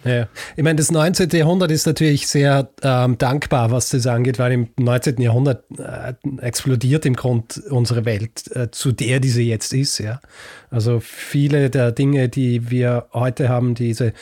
Ja, 0.06 0.28
ich 0.56 0.64
meine, 0.64 0.78
das 0.78 0.92
19. 0.92 1.30
Jahrhundert 1.32 1.72
ist 1.72 1.86
natürlich 1.86 2.28
sehr 2.28 2.70
ähm, 2.84 3.18
dankbar, 3.18 3.72
was 3.72 3.90
das 3.90 4.08
angeht, 4.08 4.40
weil 4.40 4.54
im 4.54 4.70
19. 4.78 5.20
Jahrhundert 5.20 5.66
äh, 5.78 6.14
explodiert 6.42 7.06
im 7.06 7.16
Grund 7.16 7.62
unsere 7.70 8.06
Welt 8.06 8.50
äh, 8.56 8.72
zu 8.72 8.94
der, 8.94 9.20
die 9.20 9.30
sie 9.30 9.50
jetzt 9.50 9.74
ist. 9.74 9.98
Ja, 9.98 10.22
also 10.70 11.02
viele 11.02 11.70
der 11.70 11.92
Dinge, 11.92 12.30
die 12.30 12.70
wir 12.70 13.08
heute 13.14 13.50
haben, 13.50 13.76
diese, 13.76 14.14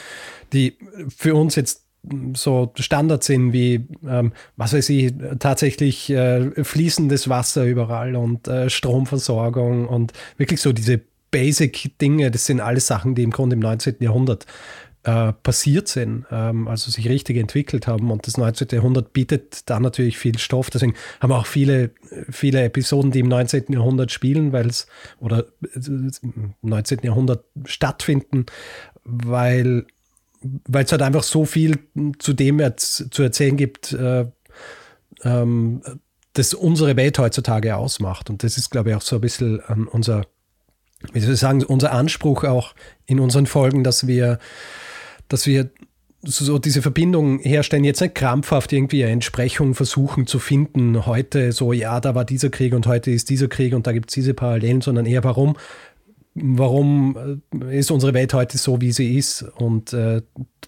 die 0.51 0.77
für 1.15 1.35
uns 1.35 1.55
jetzt 1.55 1.83
so 2.33 2.71
Standard 2.79 3.23
sind 3.23 3.53
wie, 3.53 3.85
ähm, 4.07 4.31
was 4.55 4.73
weiß 4.73 4.89
ich, 4.89 5.13
tatsächlich 5.39 6.09
äh, 6.09 6.63
fließendes 6.63 7.29
Wasser 7.29 7.65
überall 7.65 8.15
und 8.15 8.47
äh, 8.47 8.69
Stromversorgung 8.69 9.87
und 9.87 10.13
wirklich 10.37 10.61
so 10.61 10.73
diese 10.73 11.01
Basic-Dinge, 11.31 12.31
das 12.31 12.45
sind 12.45 12.61
alles 12.61 12.87
Sachen, 12.87 13.13
die 13.13 13.23
im 13.23 13.31
Grunde 13.31 13.55
im 13.55 13.59
19. 13.59 13.95
Jahrhundert 13.99 14.45
äh, 15.07 15.31
passiert 15.31 15.87
sind, 15.87 16.25
ähm, 16.31 16.67
also 16.67 16.91
sich 16.91 17.07
richtig 17.07 17.37
entwickelt 17.37 17.87
haben. 17.87 18.11
Und 18.11 18.27
das 18.27 18.35
19. 18.35 18.67
Jahrhundert 18.73 19.13
bietet 19.13 19.69
da 19.69 19.79
natürlich 19.79 20.17
viel 20.17 20.37
Stoff. 20.37 20.69
Deswegen 20.69 20.95
haben 21.21 21.29
wir 21.29 21.37
auch 21.37 21.45
viele, 21.45 21.91
viele 22.29 22.61
Episoden, 22.63 23.11
die 23.11 23.21
im 23.21 23.29
19. 23.29 23.67
Jahrhundert 23.69 24.11
spielen, 24.11 24.51
weil 24.51 24.67
es 24.67 24.85
oder 25.21 25.45
im 25.61 26.11
19. 26.61 26.99
Jahrhundert 27.03 27.45
stattfinden, 27.63 28.47
weil 29.05 29.85
weil 30.41 30.85
es 30.85 30.91
halt 30.91 31.01
einfach 31.01 31.23
so 31.23 31.45
viel 31.45 31.79
zu 32.19 32.33
dem 32.33 32.61
zu 32.77 33.23
erzählen 33.23 33.57
gibt, 33.57 33.93
äh, 33.93 34.25
ähm, 35.23 35.81
das 36.33 36.53
unsere 36.53 36.95
Welt 36.95 37.17
heutzutage 37.17 37.75
ausmacht. 37.75 38.29
Und 38.29 38.43
das 38.43 38.57
ist, 38.57 38.69
glaube 38.69 38.89
ich, 38.89 38.95
auch 38.95 39.01
so 39.01 39.15
ein 39.15 39.21
bisschen 39.21 39.61
ähm, 39.67 39.87
unser, 39.91 40.25
wie 41.11 41.21
soll 41.21 41.33
ich 41.33 41.39
sagen, 41.39 41.63
unser 41.63 41.91
Anspruch 41.93 42.43
auch 42.43 42.75
in 43.05 43.19
unseren 43.19 43.47
Folgen, 43.47 43.83
dass 43.83 44.05
wir 44.05 44.37
dass 45.27 45.47
wir 45.47 45.69
so 46.23 46.57
diese 46.57 46.81
Verbindung 46.81 47.39
herstellen, 47.39 47.83
jetzt 47.83 48.01
nicht 48.01 48.15
krampfhaft 48.15 48.73
irgendwie 48.73 49.03
eine 49.03 49.13
Entsprechung 49.13 49.75
versuchen 49.75 50.25
zu 50.25 50.39
finden, 50.39 51.05
heute 51.05 51.51
so, 51.51 51.73
ja, 51.73 51.99
da 51.99 52.15
war 52.15 52.25
dieser 52.25 52.49
Krieg 52.49 52.73
und 52.73 52.87
heute 52.87 53.11
ist 53.11 53.29
dieser 53.29 53.47
Krieg 53.47 53.73
und 53.73 53.85
da 53.87 53.91
gibt 53.91 54.09
es 54.09 54.15
diese 54.15 54.33
Parallelen, 54.33 54.81
sondern 54.81 55.05
eher 55.05 55.23
warum, 55.23 55.57
warum 56.41 57.41
äh, 57.53 57.79
ist 57.79 57.91
unsere 57.91 58.13
Welt 58.13 58.33
heute 58.33 58.57
so, 58.57 58.81
wie 58.81 58.91
sie 58.91 59.17
ist 59.17 59.43
und 59.57 59.93
äh, 59.93 60.21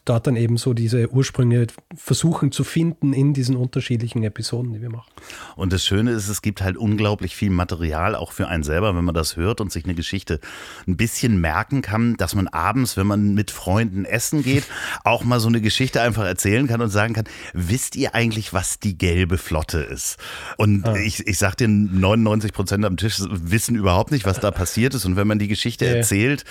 dort 0.06 0.28
dann 0.28 0.36
eben 0.36 0.58
so 0.58 0.74
diese 0.74 1.12
Ursprünge 1.12 1.68
versuchen 1.96 2.52
zu 2.52 2.64
finden 2.64 3.14
in 3.14 3.34
diesen 3.34 3.56
unterschiedlichen 3.56 4.24
Episoden, 4.24 4.74
die 4.74 4.82
wir 4.82 4.90
machen. 4.90 5.12
Und 5.56 5.72
das 5.72 5.86
Schöne 5.86 6.12
ist, 6.12 6.30
es 6.30 6.42
gibt 6.42 6.64
halt 6.64 6.78
unglaublich 6.78 7.36
viel 7.36 7.52
Material 7.52 8.16
auch 8.16 8.32
für 8.32 8.48
einen 8.48 8.64
selber, 8.64 8.96
wenn 8.96 9.06
man 9.06 9.14
das 9.14 9.38
hört 9.38 9.62
und 9.62 9.72
sich 9.72 9.86
eine 9.86 9.94
Geschichte 9.94 10.40
ein 10.88 10.98
bisschen 10.98 11.40
merken 11.40 11.82
kann, 11.82 12.18
dass 12.18 12.34
man 12.34 12.48
abends, 12.48 12.98
wenn 12.98 13.08
man 13.08 13.36
mit 13.36 13.52
Freunden 13.52 14.06
essen 14.06 14.44
geht, 14.44 14.64
auch 15.04 15.24
mal 15.24 15.40
so 15.40 15.48
eine 15.48 15.62
Geschichte 15.62 16.02
einfach 16.02 16.26
erzählen 16.26 16.68
kann 16.68 16.82
und 16.82 16.90
sagen 16.90 17.14
kann, 17.14 17.26
wisst 17.54 17.96
ihr 17.96 18.16
eigentlich, 18.16 18.54
was 18.54 18.80
die 18.80 18.98
gelbe 18.98 19.38
Flotte 19.38 19.80
ist? 19.80 20.18
Und 20.58 20.88
ah. 20.88 20.96
ich, 20.96 21.28
ich 21.28 21.38
sag 21.38 21.56
dir, 21.56 21.68
99 21.68 22.54
Prozent 22.54 22.84
am 22.86 22.98
Tisch 22.98 23.20
wissen 23.30 23.76
überhaupt 23.76 24.12
nicht, 24.12 24.26
was 24.26 24.40
da 24.40 24.50
passiert 24.50 24.96
ist. 24.96 25.06
Und 25.06 25.16
wenn 25.16 25.28
man 25.28 25.38
die 25.38 25.48
Geschichte 25.48 25.59
ja. 25.86 25.96
erzählt 25.96 26.46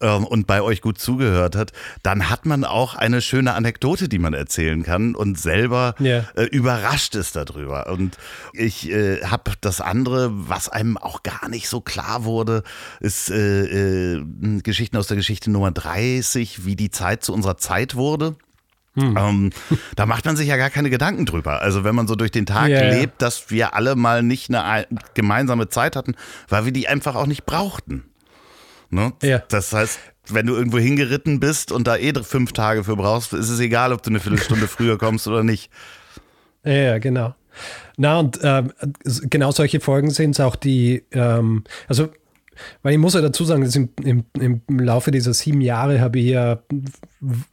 ähm, 0.00 0.24
und 0.24 0.46
bei 0.46 0.62
euch 0.62 0.80
gut 0.80 0.98
zugehört 0.98 1.56
hat, 1.56 1.72
dann 2.02 2.28
hat 2.28 2.46
man 2.46 2.64
auch 2.64 2.94
eine 2.94 3.20
schöne 3.20 3.54
Anekdote, 3.54 4.08
die 4.08 4.18
man 4.18 4.34
erzählen 4.34 4.82
kann 4.82 5.14
und 5.14 5.38
selber 5.38 5.94
yeah. 6.00 6.24
äh, 6.36 6.44
überrascht 6.44 7.14
ist 7.14 7.36
darüber. 7.36 7.88
Und 7.88 8.16
ich 8.52 8.90
äh, 8.90 9.24
habe 9.24 9.52
das 9.60 9.80
andere, 9.80 10.30
was 10.32 10.68
einem 10.68 10.96
auch 10.96 11.22
gar 11.22 11.48
nicht 11.48 11.68
so 11.68 11.80
klar 11.80 12.24
wurde, 12.24 12.62
ist 13.00 13.30
äh, 13.30 14.16
äh 14.16 14.24
Geschichten 14.62 14.96
aus 14.96 15.06
der 15.06 15.16
Geschichte 15.16 15.50
Nummer 15.50 15.70
30, 15.70 16.64
wie 16.64 16.76
die 16.76 16.90
Zeit 16.90 17.24
zu 17.24 17.32
unserer 17.32 17.56
Zeit 17.56 17.94
wurde. 17.94 18.36
Hm. 18.94 19.16
Ähm, 19.16 19.50
da 19.96 20.06
macht 20.06 20.24
man 20.24 20.36
sich 20.36 20.48
ja 20.48 20.56
gar 20.56 20.70
keine 20.70 20.90
Gedanken 20.90 21.24
drüber. 21.24 21.62
Also 21.62 21.84
wenn 21.84 21.94
man 21.94 22.06
so 22.06 22.14
durch 22.14 22.30
den 22.30 22.46
Tag 22.46 22.68
yeah. 22.68 22.90
lebt, 22.90 23.22
dass 23.22 23.50
wir 23.50 23.74
alle 23.74 23.96
mal 23.96 24.22
nicht 24.22 24.54
eine 24.54 24.86
gemeinsame 25.14 25.68
Zeit 25.68 25.96
hatten, 25.96 26.14
weil 26.48 26.64
wir 26.64 26.72
die 26.72 26.88
einfach 26.88 27.14
auch 27.14 27.26
nicht 27.26 27.46
brauchten. 27.46 28.04
Ne? 28.92 29.12
Ja. 29.22 29.42
Das 29.48 29.72
heißt, 29.72 29.98
wenn 30.28 30.46
du 30.46 30.54
irgendwo 30.54 30.78
hingeritten 30.78 31.40
bist 31.40 31.72
und 31.72 31.86
da 31.86 31.96
eh 31.96 32.12
fünf 32.22 32.52
Tage 32.52 32.84
für 32.84 32.94
brauchst, 32.94 33.32
ist 33.32 33.48
es 33.48 33.58
egal, 33.58 33.92
ob 33.92 34.02
du 34.02 34.10
eine 34.10 34.20
Viertelstunde 34.20 34.66
früher 34.68 34.98
kommst 34.98 35.26
oder 35.26 35.42
nicht. 35.42 35.70
Ja, 36.62 36.98
genau. 36.98 37.34
Na, 37.96 38.20
und 38.20 38.42
äh, 38.42 38.62
genau 39.22 39.50
solche 39.50 39.80
Folgen 39.80 40.10
sind 40.10 40.32
es 40.32 40.40
auch, 40.40 40.56
die, 40.56 41.04
ähm, 41.12 41.64
also, 41.88 42.10
weil 42.82 42.92
ich 42.92 42.98
muss 42.98 43.14
ja 43.14 43.22
dazu 43.22 43.44
sagen, 43.44 43.64
dass 43.64 43.74
im, 43.74 43.88
im, 44.02 44.24
im 44.38 44.78
Laufe 44.78 45.10
dieser 45.10 45.32
sieben 45.32 45.62
Jahre 45.62 46.00
habe 46.00 46.18
ich 46.18 46.26
ja 46.26 46.62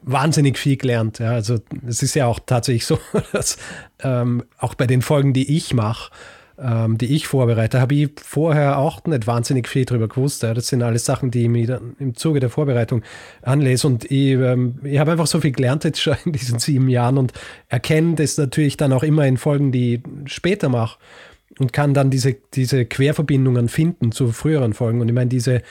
wahnsinnig 0.04 0.58
viel 0.58 0.76
gelernt. 0.76 1.20
Ja. 1.20 1.32
Also, 1.32 1.60
es 1.88 2.04
ist 2.04 2.16
ja 2.16 2.26
auch 2.26 2.40
tatsächlich 2.46 2.86
so, 2.86 3.00
dass 3.32 3.58
ähm, 4.02 4.44
auch 4.58 4.76
bei 4.76 4.88
den 4.88 5.02
Folgen, 5.02 5.34
die 5.34 5.56
ich 5.56 5.74
mache, 5.74 6.12
ähm, 6.62 6.98
die 6.98 7.16
ich 7.16 7.28
vorbereite, 7.28 7.80
habe 7.80 7.96
ich 7.96 8.10
vorher 8.22 8.78
auch 8.78 9.04
nicht 9.06 9.28
wahnsinnig 9.28 9.68
viel 9.68 9.86
drüber 9.86 10.08
gewusst. 10.08 10.44
Ja. 10.44 10.54
Das 10.54 10.68
sind 10.68 10.82
alles 10.84 11.06
Sachen, 11.06 11.32
die 11.32 11.44
ich 11.44 11.50
mir 11.50 11.68
dann 11.68 11.96
im 12.00 12.16
Zuge 12.16 12.40
der 12.40 12.50
Vorbereitung 12.50 13.04
anlese. 13.42 13.88
Und 13.88 14.06
ich, 14.06 14.34
ähm, 14.34 14.80
ich 14.84 15.00
habe 15.00 15.12
einfach 15.12 15.28
so 15.28 15.40
viel 15.42 15.52
gelernt 15.52 15.84
jetzt 15.84 16.02
schon 16.02 16.18
in 16.26 16.34
diesen 16.34 16.60
sieben 16.60 16.90
Jahren 16.90 17.18
und 17.18 17.34
erkenne 17.68 18.16
das 18.16 18.38
natürlich 18.38 18.78
dann 18.78 18.94
auch 18.94 19.04
immer 19.04 19.26
in 19.26 19.38
Folgen, 19.38 19.72
die 19.72 19.96
ich 19.96 20.34
später 20.34 20.70
mache 20.70 21.00
und 21.60 21.74
kann 21.74 21.94
dann 21.94 22.10
diese, 22.10 22.36
diese 22.54 22.86
Querverbindungen 22.86 23.70
finden 23.70 24.12
zu 24.12 24.32
früheren 24.32 24.74
Folgen. 24.74 25.02
Und 25.02 25.08
ich 25.08 25.16
meine, 25.16 25.30
diese 25.30 25.62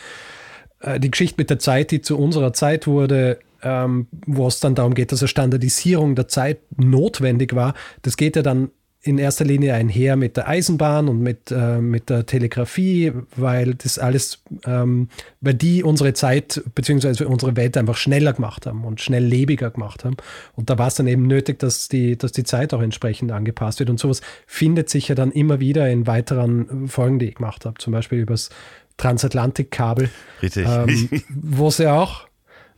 äh, 0.81 1.01
die 1.01 1.11
Geschichte 1.11 1.37
mit 1.39 1.51
der 1.51 1.59
Zeit, 1.59 1.91
die 1.91 2.01
zu 2.01 2.19
unserer 2.19 2.53
Zeit 2.53 2.87
wurde, 2.87 3.39
ähm, 3.63 4.07
wo 4.27 4.47
es 4.47 4.61
dann 4.61 4.75
darum 4.75 4.95
geht, 4.95 5.13
dass 5.13 5.23
eine 5.23 5.29
Standardisierung 5.29 6.15
der 6.15 6.29
Zeit 6.29 6.59
notwendig 6.77 7.55
war, 7.55 7.75
das 8.03 8.17
geht 8.17 8.37
ja 8.37 8.43
dann 8.43 8.71
in 9.09 9.19
erster 9.19 9.45
Linie 9.45 9.75
einher 9.75 10.17
mit 10.17 10.37
der 10.37 10.49
Eisenbahn 10.49 11.09
und 11.09 11.21
mit, 11.21 11.51
äh, 11.51 11.79
mit 11.79 12.11
der 12.11 12.27
Telegrafie, 12.27 13.13
weil 13.37 13.75
das 13.75 13.99
alles, 13.99 14.43
ähm, 14.67 15.09
weil 15.41 15.55
die 15.55 15.83
unsere 15.83 16.13
Zeit 16.13 16.63
bzw. 16.75 17.25
unsere 17.25 17.57
Welt 17.57 17.77
einfach 17.77 17.97
schneller 17.97 18.35
gemacht 18.35 18.67
haben 18.67 18.85
und 18.85 19.01
schnelllebiger 19.01 19.71
gemacht 19.71 20.05
haben. 20.05 20.19
Und 20.55 20.69
da 20.69 20.79
war 20.79 20.89
es 20.89 20.95
dann 20.97 21.07
eben 21.07 21.27
nötig, 21.27 21.59
dass 21.59 21.89
die, 21.89 22.19
dass 22.19 22.33
die 22.33 22.45
Zeit 22.45 22.75
auch 22.75 22.83
entsprechend 22.83 23.33
angepasst 23.33 23.81
wird. 23.81 23.89
Und 23.89 23.99
sowas 23.99 24.21
findet 24.47 24.91
sich 24.91 25.09
ja 25.09 25.15
dann 25.15 25.33
immer 25.33 25.59
wieder 25.59 25.89
in 25.89 26.07
weiteren 26.07 26.89
Folgen, 26.89 27.19
die 27.19 27.27
ich 27.27 27.37
gemacht 27.37 27.65
habe, 27.65 27.79
zum 27.79 27.95
Beispiel 27.95 28.21
übers 28.21 28.51
Transatlantikkabel. 28.99 30.11
Richtig. 30.43 30.67
Ähm, 30.69 31.09
wo 31.31 31.69
es 31.69 31.79
ja 31.79 31.99
auch 31.99 32.27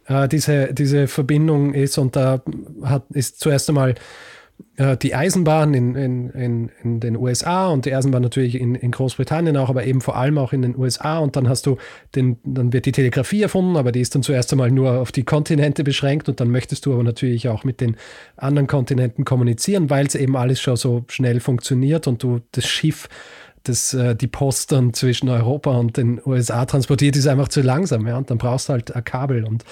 äh, 0.07 0.29
diese, 0.29 0.73
diese 0.75 1.09
Verbindung 1.09 1.75
ist 1.75 1.99
und 1.99 2.15
da 2.15 2.43
hat, 2.83 3.05
ist 3.11 3.41
zuerst 3.41 3.69
einmal 3.69 3.97
äh, 4.77 4.97
die 4.97 5.15
Eisenbahn 5.15 5.75
in, 5.75 5.95
in, 5.95 6.31
in, 6.31 6.71
in, 6.83 7.01
den 7.01 7.17
USA 7.17 7.69
und 7.69 7.85
die 7.85 7.95
Eisenbahn 7.95 8.23
natürlich 8.23 8.61
in, 8.61 8.75
in 8.75 8.91
Großbritannien 8.91 9.57
auch, 9.57 9.69
aber 9.69 9.85
eben 9.85 10.01
vor 10.01 10.17
allem 10.17 10.39
auch 10.39 10.53
in 10.53 10.63
den 10.63 10.77
USA. 10.77 11.19
Und 11.19 11.37
dann 11.37 11.49
hast 11.49 11.67
du 11.67 11.77
den, 12.15 12.39
dann 12.45 12.73
wird 12.73 12.87
die 12.87 12.93
Telegrafie 12.93 13.43
erfunden, 13.43 13.77
aber 13.77 13.93
die 13.93 14.01
ist 14.01 14.15
dann 14.15 14.23
zuerst 14.23 14.53
einmal 14.53 14.71
nur 14.71 15.01
auf 15.01 15.13
die 15.13 15.25
Kontinente 15.25 15.85
beschränkt 15.85 16.29
und 16.29 16.41
dann 16.41 16.51
möchtest 16.51 16.87
du 16.87 16.93
aber 16.93 17.03
natürlich 17.03 17.49
auch 17.49 17.65
mit 17.65 17.81
den 17.81 17.97
anderen 18.37 18.67
Kontinenten 18.67 19.25
kommunizieren, 19.25 19.91
weil 19.91 20.07
es 20.07 20.15
eben 20.15 20.37
alles 20.37 20.61
schon 20.61 20.77
so 20.77 21.05
schnell 21.09 21.41
funktioniert 21.41 22.07
und 22.07 22.23
du 22.23 22.41
das 22.53 22.67
Schiff 22.67 23.09
das, 23.65 23.95
äh, 23.95 24.15
die 24.15 24.27
Post 24.27 24.73
dann 24.73 24.95
zwischen 24.95 25.29
Europa 25.29 25.71
und 25.71 25.97
den 25.97 26.21
USA 26.25 26.65
transportiert, 26.65 27.17
ist 27.17 27.27
einfach 27.27 27.49
zu 27.49 27.61
langsam. 27.61 28.07
Ja? 28.07 28.17
Und 28.17 28.31
dann 28.31 28.39
brauchst 28.39 28.69
du 28.69 28.73
halt 28.75 28.95
ein 28.95 29.05
Kabel. 29.05 29.45
Und 29.45 29.65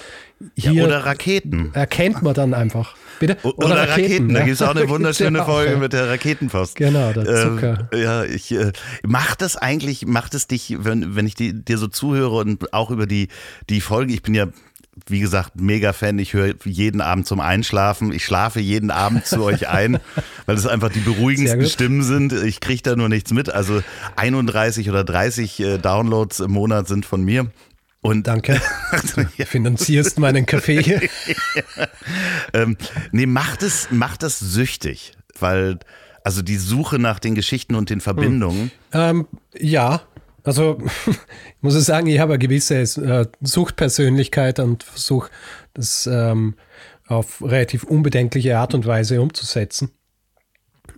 hier 0.55 0.73
ja, 0.73 0.85
oder 0.85 1.05
Raketen. 1.05 1.71
Erkennt 1.73 2.21
man 2.21 2.33
dann 2.33 2.53
einfach. 2.53 2.95
Bitte? 3.19 3.37
Oder, 3.43 3.57
oder 3.57 3.75
Raketen. 3.75 4.01
Raketen. 4.01 4.33
Da 4.33 4.39
gibt 4.41 4.53
es 4.53 4.61
auch 4.61 4.75
eine 4.75 4.87
wunderschöne 4.89 5.43
Folge 5.43 5.77
mit 5.77 5.93
der 5.93 6.07
Raketenpost. 6.07 6.75
Genau, 6.75 7.11
der 7.11 7.25
Zucker. 7.25 7.89
Ähm, 7.91 8.01
ja, 8.01 8.23
ich 8.23 8.51
äh, 8.51 8.71
macht 9.03 9.41
das 9.41 9.57
eigentlich, 9.57 10.05
macht 10.05 10.33
es 10.35 10.47
dich, 10.47 10.77
wenn, 10.79 11.15
wenn 11.15 11.25
ich 11.25 11.35
die, 11.35 11.53
dir 11.53 11.77
so 11.77 11.87
zuhöre 11.87 12.35
und 12.35 12.73
auch 12.73 12.91
über 12.91 13.07
die, 13.07 13.27
die 13.69 13.81
Folge, 13.81 14.13
ich 14.13 14.21
bin 14.21 14.35
ja 14.35 14.47
wie 15.07 15.19
gesagt, 15.19 15.51
mega 15.55 15.93
Fan. 15.93 16.19
Ich 16.19 16.33
höre 16.33 16.55
jeden 16.65 17.01
Abend 17.01 17.27
zum 17.27 17.39
Einschlafen. 17.39 18.11
Ich 18.13 18.25
schlafe 18.25 18.59
jeden 18.59 18.91
Abend 18.91 19.25
zu 19.25 19.43
euch 19.43 19.67
ein, 19.67 19.99
weil 20.45 20.55
es 20.55 20.67
einfach 20.67 20.89
die 20.89 20.99
beruhigendsten 20.99 21.67
Stimmen 21.67 22.03
sind. 22.03 22.33
Ich 22.33 22.59
kriege 22.59 22.81
da 22.83 22.95
nur 22.95 23.09
nichts 23.09 23.31
mit. 23.33 23.49
Also 23.49 23.81
31 24.15 24.89
oder 24.89 25.03
30 25.03 25.59
äh, 25.59 25.77
Downloads 25.77 26.39
im 26.39 26.51
Monat 26.51 26.87
sind 26.87 27.05
von 27.05 27.23
mir. 27.23 27.51
Und 28.01 28.27
danke. 28.27 28.61
Finanzierst 29.45 30.19
meinen 30.19 30.45
Kaffee 30.45 30.81
hier. 30.81 31.01
ähm, 32.53 32.77
nee, 33.11 33.25
macht 33.25 33.61
es, 33.61 33.89
macht 33.91 34.23
das 34.23 34.39
süchtig, 34.39 35.13
weil 35.37 35.79
also 36.23 36.41
die 36.41 36.57
Suche 36.57 36.99
nach 36.99 37.19
den 37.19 37.35
Geschichten 37.35 37.75
und 37.75 37.89
den 37.89 38.01
Verbindungen. 38.01 38.71
Hm. 38.91 39.01
Ähm, 39.01 39.27
ja, 39.57 40.01
also 40.43 40.77
ich 41.07 41.61
muss 41.61 41.73
sagen, 41.85 42.07
ich 42.07 42.19
habe 42.19 42.33
eine 42.33 42.39
gewisse 42.39 42.75
äh, 42.79 43.25
Suchtpersönlichkeit 43.41 44.59
und 44.59 44.83
versuche 44.83 45.29
das 45.73 46.07
ähm, 46.11 46.55
auf 47.07 47.41
relativ 47.41 47.83
unbedenkliche 47.83 48.57
Art 48.57 48.73
und 48.73 48.85
Weise 48.85 49.21
umzusetzen. 49.21 49.91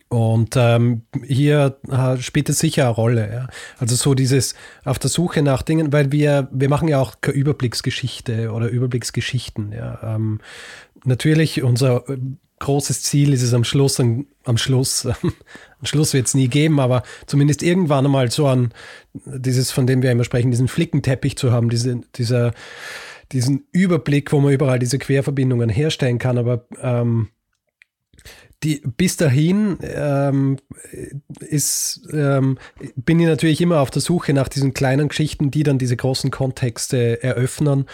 Und 0.09 0.55
ähm, 0.57 1.03
hier 1.25 1.77
spielt 2.19 2.49
es 2.49 2.59
sicher 2.59 2.83
eine 2.83 2.91
Rolle. 2.91 3.31
Ja. 3.31 3.47
Also 3.77 3.95
so 3.95 4.13
dieses 4.13 4.55
auf 4.83 4.99
der 4.99 5.09
Suche 5.09 5.41
nach 5.41 5.61
Dingen, 5.61 5.93
weil 5.93 6.11
wir, 6.11 6.49
wir 6.51 6.67
machen 6.67 6.89
ja 6.89 6.99
auch 6.99 7.21
keine 7.21 7.37
Überblicksgeschichte 7.37 8.51
oder 8.51 8.67
Überblicksgeschichten. 8.67 9.71
Ja. 9.71 10.15
Ähm, 10.15 10.41
natürlich, 11.05 11.63
unser 11.63 12.03
großes 12.61 13.03
Ziel 13.03 13.33
ist 13.33 13.41
es 13.41 13.53
am 13.53 13.65
Schluss, 13.65 13.99
am, 13.99 14.25
am 14.45 14.57
Schluss, 14.57 15.05
am 15.21 15.85
Schluss 15.85 16.13
wird 16.13 16.27
es 16.27 16.33
nie 16.33 16.47
geben, 16.47 16.79
aber 16.79 17.03
zumindest 17.25 17.61
irgendwann 17.61 18.05
einmal 18.05 18.31
so 18.31 18.47
an 18.47 18.73
dieses, 19.13 19.71
von 19.71 19.85
dem 19.85 20.01
wir 20.01 20.11
immer 20.11 20.23
sprechen, 20.23 20.51
diesen 20.51 20.69
Flickenteppich 20.69 21.37
zu 21.37 21.51
haben, 21.51 21.69
diese, 21.69 22.01
dieser, 22.15 22.53
diesen 23.33 23.65
Überblick, 23.71 24.31
wo 24.31 24.39
man 24.39 24.53
überall 24.53 24.79
diese 24.79 24.99
Querverbindungen 24.99 25.69
herstellen 25.69 26.19
kann, 26.19 26.37
aber 26.37 26.65
ähm, 26.81 27.27
die, 28.63 28.81
bis 28.85 29.17
dahin 29.17 29.77
ähm, 29.81 30.57
ist, 31.39 32.07
ähm, 32.13 32.59
bin 32.95 33.19
ich 33.19 33.25
natürlich 33.25 33.59
immer 33.59 33.79
auf 33.79 33.89
der 33.89 34.03
Suche 34.03 34.33
nach 34.33 34.47
diesen 34.47 34.75
kleinen 34.75 35.07
Geschichten, 35.07 35.49
die 35.49 35.63
dann 35.63 35.79
diese 35.79 35.97
großen 35.97 36.29
Kontexte 36.29 37.23
eröffnen 37.23 37.85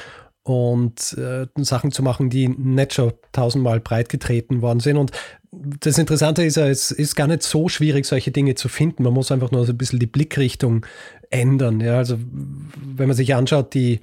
und 0.47 1.17
äh, 1.17 1.45
Sachen 1.57 1.91
zu 1.91 2.01
machen, 2.01 2.29
die 2.29 2.47
nicht 2.47 2.93
schon 2.93 3.12
tausendmal 3.33 3.81
breit 3.81 4.07
getreten 4.07 4.62
worden 4.62 4.79
sind. 4.79 4.95
Und 4.95 5.12
das 5.51 5.97
Interessante 5.97 6.41
ist 6.41 6.55
ja, 6.55 6.67
es 6.67 6.91
ist 6.91 7.15
gar 7.15 7.27
nicht 7.27 7.43
so 7.43 7.67
schwierig, 7.67 8.05
solche 8.05 8.31
Dinge 8.31 8.55
zu 8.55 8.69
finden. 8.69 9.03
Man 9.03 9.12
muss 9.12 9.29
einfach 9.29 9.51
nur 9.51 9.65
so 9.65 9.73
ein 9.73 9.77
bisschen 9.77 9.99
die 9.99 10.05
Blickrichtung 10.05 10.86
ändern. 11.31 11.81
Ja, 11.81 11.97
also 11.97 12.17
wenn 12.17 13.07
man 13.07 13.17
sich 13.17 13.36
anschaut, 13.36 13.73
die, 13.73 13.99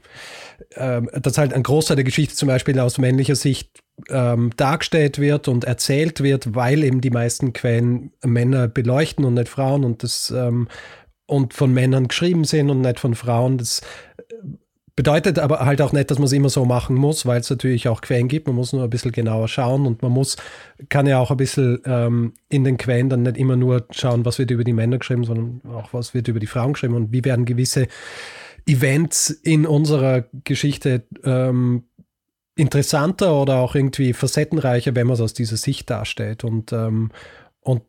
äh, 0.75 1.01
dass 1.19 1.39
halt 1.39 1.55
ein 1.55 1.63
Großteil 1.63 1.97
der 1.97 2.05
Geschichte 2.05 2.35
zum 2.35 2.49
Beispiel 2.49 2.79
aus 2.79 2.99
männlicher 2.99 3.37
Sicht 3.37 3.83
ähm, 4.11 4.51
dargestellt 4.59 5.19
wird 5.19 5.49
und 5.49 5.65
erzählt 5.65 6.23
wird, 6.23 6.55
weil 6.55 6.85
eben 6.85 7.01
die 7.01 7.11
meisten 7.11 7.55
Quellen 7.55 8.13
Männer 8.23 8.69
beleuchten 8.69 9.25
und 9.25 9.33
nicht 9.33 9.49
Frauen 9.49 9.83
und 9.83 10.03
das 10.03 10.31
ähm, 10.31 10.69
und 11.27 11.55
von 11.55 11.73
Männern 11.73 12.09
geschrieben 12.09 12.45
sind 12.45 12.69
und 12.69 12.83
nicht 12.83 13.01
von 13.01 13.15
Frauen. 13.15 13.57
Das 13.57 13.81
Bedeutet 14.97 15.41
aber 15.41 15.59
halt 15.61 15.83
auch 15.83 15.93
nicht, 15.93 16.11
dass 16.11 16.19
man 16.19 16.27
es 16.27 16.33
immer 16.33 16.51
so 16.51 16.65
machen 16.65 16.95
muss, 16.95 17.27
weil 17.27 17.41
es 17.41 17.51
natürlich 17.51 17.89
auch 17.89 18.01
Quellen 18.01 18.29
gibt. 18.29 18.47
Man 18.47 18.55
muss 18.55 18.73
nur 18.73 18.85
ein 18.85 18.91
bisschen 18.91 19.11
genauer 19.11 19.49
schauen 19.49 19.87
und 19.87 20.03
man 20.03 20.13
muss, 20.13 20.37
kann 20.89 21.07
ja 21.07 21.19
auch 21.19 21.33
ein 21.33 21.37
bisschen 21.37 21.81
ähm, 21.85 22.35
in 22.49 22.63
den 22.63 22.77
Quellen 22.77 23.09
dann 23.09 23.23
nicht 23.23 23.37
immer 23.37 23.57
nur 23.57 23.87
schauen, 23.91 24.25
was 24.25 24.39
wird 24.39 24.53
über 24.53 24.63
die 24.63 24.73
Männer 24.73 24.99
geschrieben, 24.99 25.25
sondern 25.25 25.63
auch 25.73 25.93
was 25.93 26.15
wird 26.15 26.29
über 26.29 26.39
die 26.39 26.47
Frauen 26.47 26.75
geschrieben 26.75 26.95
und 26.95 27.13
wie 27.13 27.25
werden 27.25 27.45
gewisse 27.45 27.89
Events 28.67 29.31
in 29.31 29.67
unserer 29.67 30.27
Geschichte 30.45 31.03
ähm, 31.25 31.85
interessanter 32.57 33.41
oder 33.41 33.57
auch 33.57 33.75
irgendwie 33.75 34.13
facettenreicher, 34.13 34.95
wenn 34.95 35.09
man 35.09 35.15
es 35.15 35.21
aus 35.21 35.35
dieser 35.35 35.57
Sicht 35.57 35.91
darstellt. 35.91 36.45
Und, 36.45 36.73
ähm, 36.73 37.11
und 37.61 37.83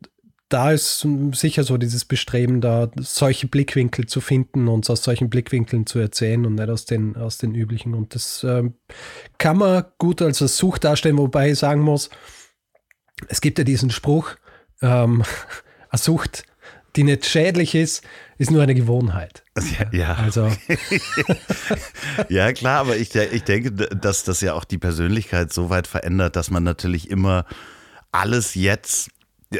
da 0.48 0.70
ist 0.70 1.06
sicher 1.32 1.64
so 1.64 1.76
dieses 1.76 2.04
Bestreben, 2.04 2.60
da 2.60 2.90
solche 2.98 3.48
Blickwinkel 3.48 4.06
zu 4.06 4.20
finden 4.20 4.68
und 4.68 4.88
aus 4.88 5.02
solchen 5.02 5.28
Blickwinkeln 5.28 5.86
zu 5.86 5.98
erzählen 5.98 6.46
und 6.46 6.54
nicht 6.54 6.68
aus 6.68 6.84
den, 6.84 7.16
aus 7.16 7.38
den 7.38 7.54
üblichen. 7.54 7.94
Und 7.94 8.14
das 8.14 8.44
ähm, 8.44 8.74
kann 9.38 9.58
man 9.58 9.84
gut 9.98 10.22
als 10.22 10.38
Such 10.38 10.78
darstellen, 10.78 11.18
wobei 11.18 11.50
ich 11.50 11.58
sagen 11.58 11.80
muss, 11.80 12.10
es 13.28 13.40
gibt 13.40 13.58
ja 13.58 13.64
diesen 13.64 13.90
Spruch, 13.90 14.36
ähm, 14.82 15.24
eine 15.90 15.98
Sucht, 15.98 16.44
die 16.94 17.02
nicht 17.02 17.26
schädlich 17.26 17.74
ist, 17.74 18.04
ist 18.38 18.50
nur 18.50 18.62
eine 18.62 18.74
Gewohnheit. 18.74 19.42
Ja, 19.78 19.90
ja. 19.92 20.14
also. 20.14 20.50
ja, 22.28 22.52
klar, 22.52 22.80
aber 22.80 22.96
ich, 22.96 23.14
ich 23.14 23.42
denke, 23.42 23.72
dass 23.72 24.24
das 24.24 24.40
ja 24.40 24.54
auch 24.54 24.64
die 24.64 24.78
Persönlichkeit 24.78 25.52
so 25.52 25.70
weit 25.70 25.86
verändert, 25.86 26.36
dass 26.36 26.50
man 26.50 26.62
natürlich 26.62 27.10
immer 27.10 27.44
alles 28.12 28.54
jetzt 28.54 29.10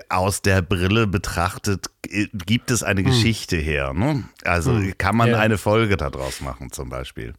aus 0.09 0.43
der 0.43 0.63
Brille 0.63 1.07
betrachtet, 1.07 1.87
gibt 2.03 2.71
es 2.71 2.83
eine 2.83 3.01
hm. 3.01 3.07
Geschichte 3.07 3.57
her. 3.57 3.93
Ne? 3.93 4.25
Also 4.45 4.73
hm. 4.73 4.95
kann 4.99 5.17
man 5.17 5.31
ja. 5.31 5.39
eine 5.39 5.59
Folge 5.59 5.97
daraus 5.97 6.41
machen, 6.41 6.73
zum 6.73 6.89
Beispiel. 6.89 7.35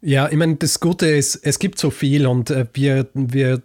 Ja, 0.00 0.28
ich 0.28 0.36
meine, 0.36 0.56
das 0.56 0.78
Gute 0.80 1.06
ist, 1.06 1.36
es 1.36 1.58
gibt 1.58 1.78
so 1.78 1.90
viel 1.90 2.26
und 2.26 2.50
äh, 2.50 2.66
wir, 2.72 3.08
wir 3.14 3.62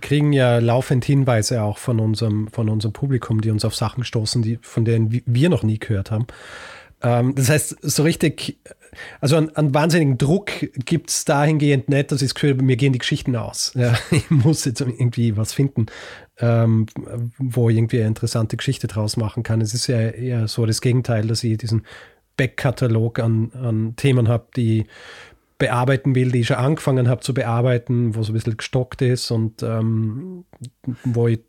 kriegen 0.00 0.32
ja 0.32 0.58
laufend 0.58 1.04
Hinweise 1.04 1.62
auch 1.62 1.78
von 1.78 2.00
unserem, 2.00 2.48
von 2.48 2.68
unserem 2.68 2.92
Publikum, 2.92 3.40
die 3.40 3.50
uns 3.50 3.64
auf 3.64 3.74
Sachen 3.74 4.04
stoßen, 4.04 4.42
die, 4.42 4.58
von 4.62 4.84
denen 4.84 5.22
wir 5.26 5.48
noch 5.50 5.62
nie 5.62 5.78
gehört 5.78 6.10
haben. 6.10 6.26
Ähm, 7.04 7.34
das 7.34 7.50
heißt, 7.50 7.76
so 7.82 8.02
richtig, 8.02 8.58
also 9.20 9.36
einen 9.36 9.74
wahnsinnigen 9.74 10.16
Druck 10.16 10.50
gibt 10.84 11.10
es 11.10 11.24
dahingehend 11.24 11.88
nicht, 11.88 12.10
dass 12.10 12.22
ich 12.22 12.28
das 12.28 12.34
Gefühl 12.34 12.50
habe, 12.54 12.62
mir 12.62 12.76
gehen 12.76 12.92
die 12.92 12.98
Geschichten 12.98 13.36
aus. 13.36 13.72
Ja, 13.74 13.94
ich 14.10 14.30
muss 14.30 14.64
jetzt 14.64 14.80
irgendwie 14.80 15.36
was 15.36 15.52
finden, 15.52 15.86
ähm, 16.38 16.86
wo 17.38 17.68
ich 17.68 17.76
irgendwie 17.76 17.98
eine 17.98 18.08
interessante 18.08 18.56
Geschichte 18.56 18.86
draus 18.86 19.16
machen 19.16 19.42
kann. 19.42 19.60
Es 19.60 19.74
ist 19.74 19.86
ja 19.86 20.00
eher 20.00 20.48
so 20.48 20.64
das 20.64 20.80
Gegenteil, 20.80 21.26
dass 21.26 21.44
ich 21.44 21.58
diesen 21.58 21.82
Backkatalog 22.36 23.18
an, 23.18 23.52
an 23.52 23.94
Themen 23.96 24.28
habe, 24.28 24.46
die 24.56 24.86
bearbeiten 25.58 26.14
will, 26.14 26.32
die 26.32 26.40
ich 26.40 26.48
schon 26.48 26.56
angefangen 26.56 27.08
habe 27.08 27.20
zu 27.20 27.32
bearbeiten, 27.32 28.16
wo 28.16 28.22
so 28.22 28.32
ein 28.32 28.34
bisschen 28.34 28.56
gestockt 28.56 29.02
ist 29.02 29.30
und 29.30 29.62
ähm, 29.62 30.44
wo 31.04 31.28
ich 31.28 31.40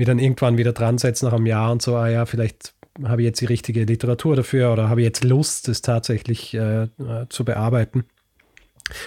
mich 0.00 0.06
dann 0.06 0.18
irgendwann 0.18 0.58
wieder 0.58 0.72
dran 0.72 0.98
setze 0.98 1.24
nach 1.26 1.32
einem 1.32 1.46
Jahr 1.46 1.70
und 1.70 1.82
so, 1.82 1.94
ah 1.96 2.08
ja, 2.08 2.26
vielleicht 2.26 2.74
habe 3.04 3.22
ich 3.22 3.26
jetzt 3.26 3.40
die 3.40 3.46
richtige 3.46 3.84
Literatur 3.84 4.34
dafür 4.34 4.72
oder 4.72 4.88
habe 4.88 5.02
ich 5.02 5.04
jetzt 5.04 5.24
Lust, 5.24 5.68
es 5.68 5.82
tatsächlich 5.82 6.54
äh, 6.54 6.84
äh 6.84 6.88
zu 7.28 7.44
bearbeiten. 7.44 8.04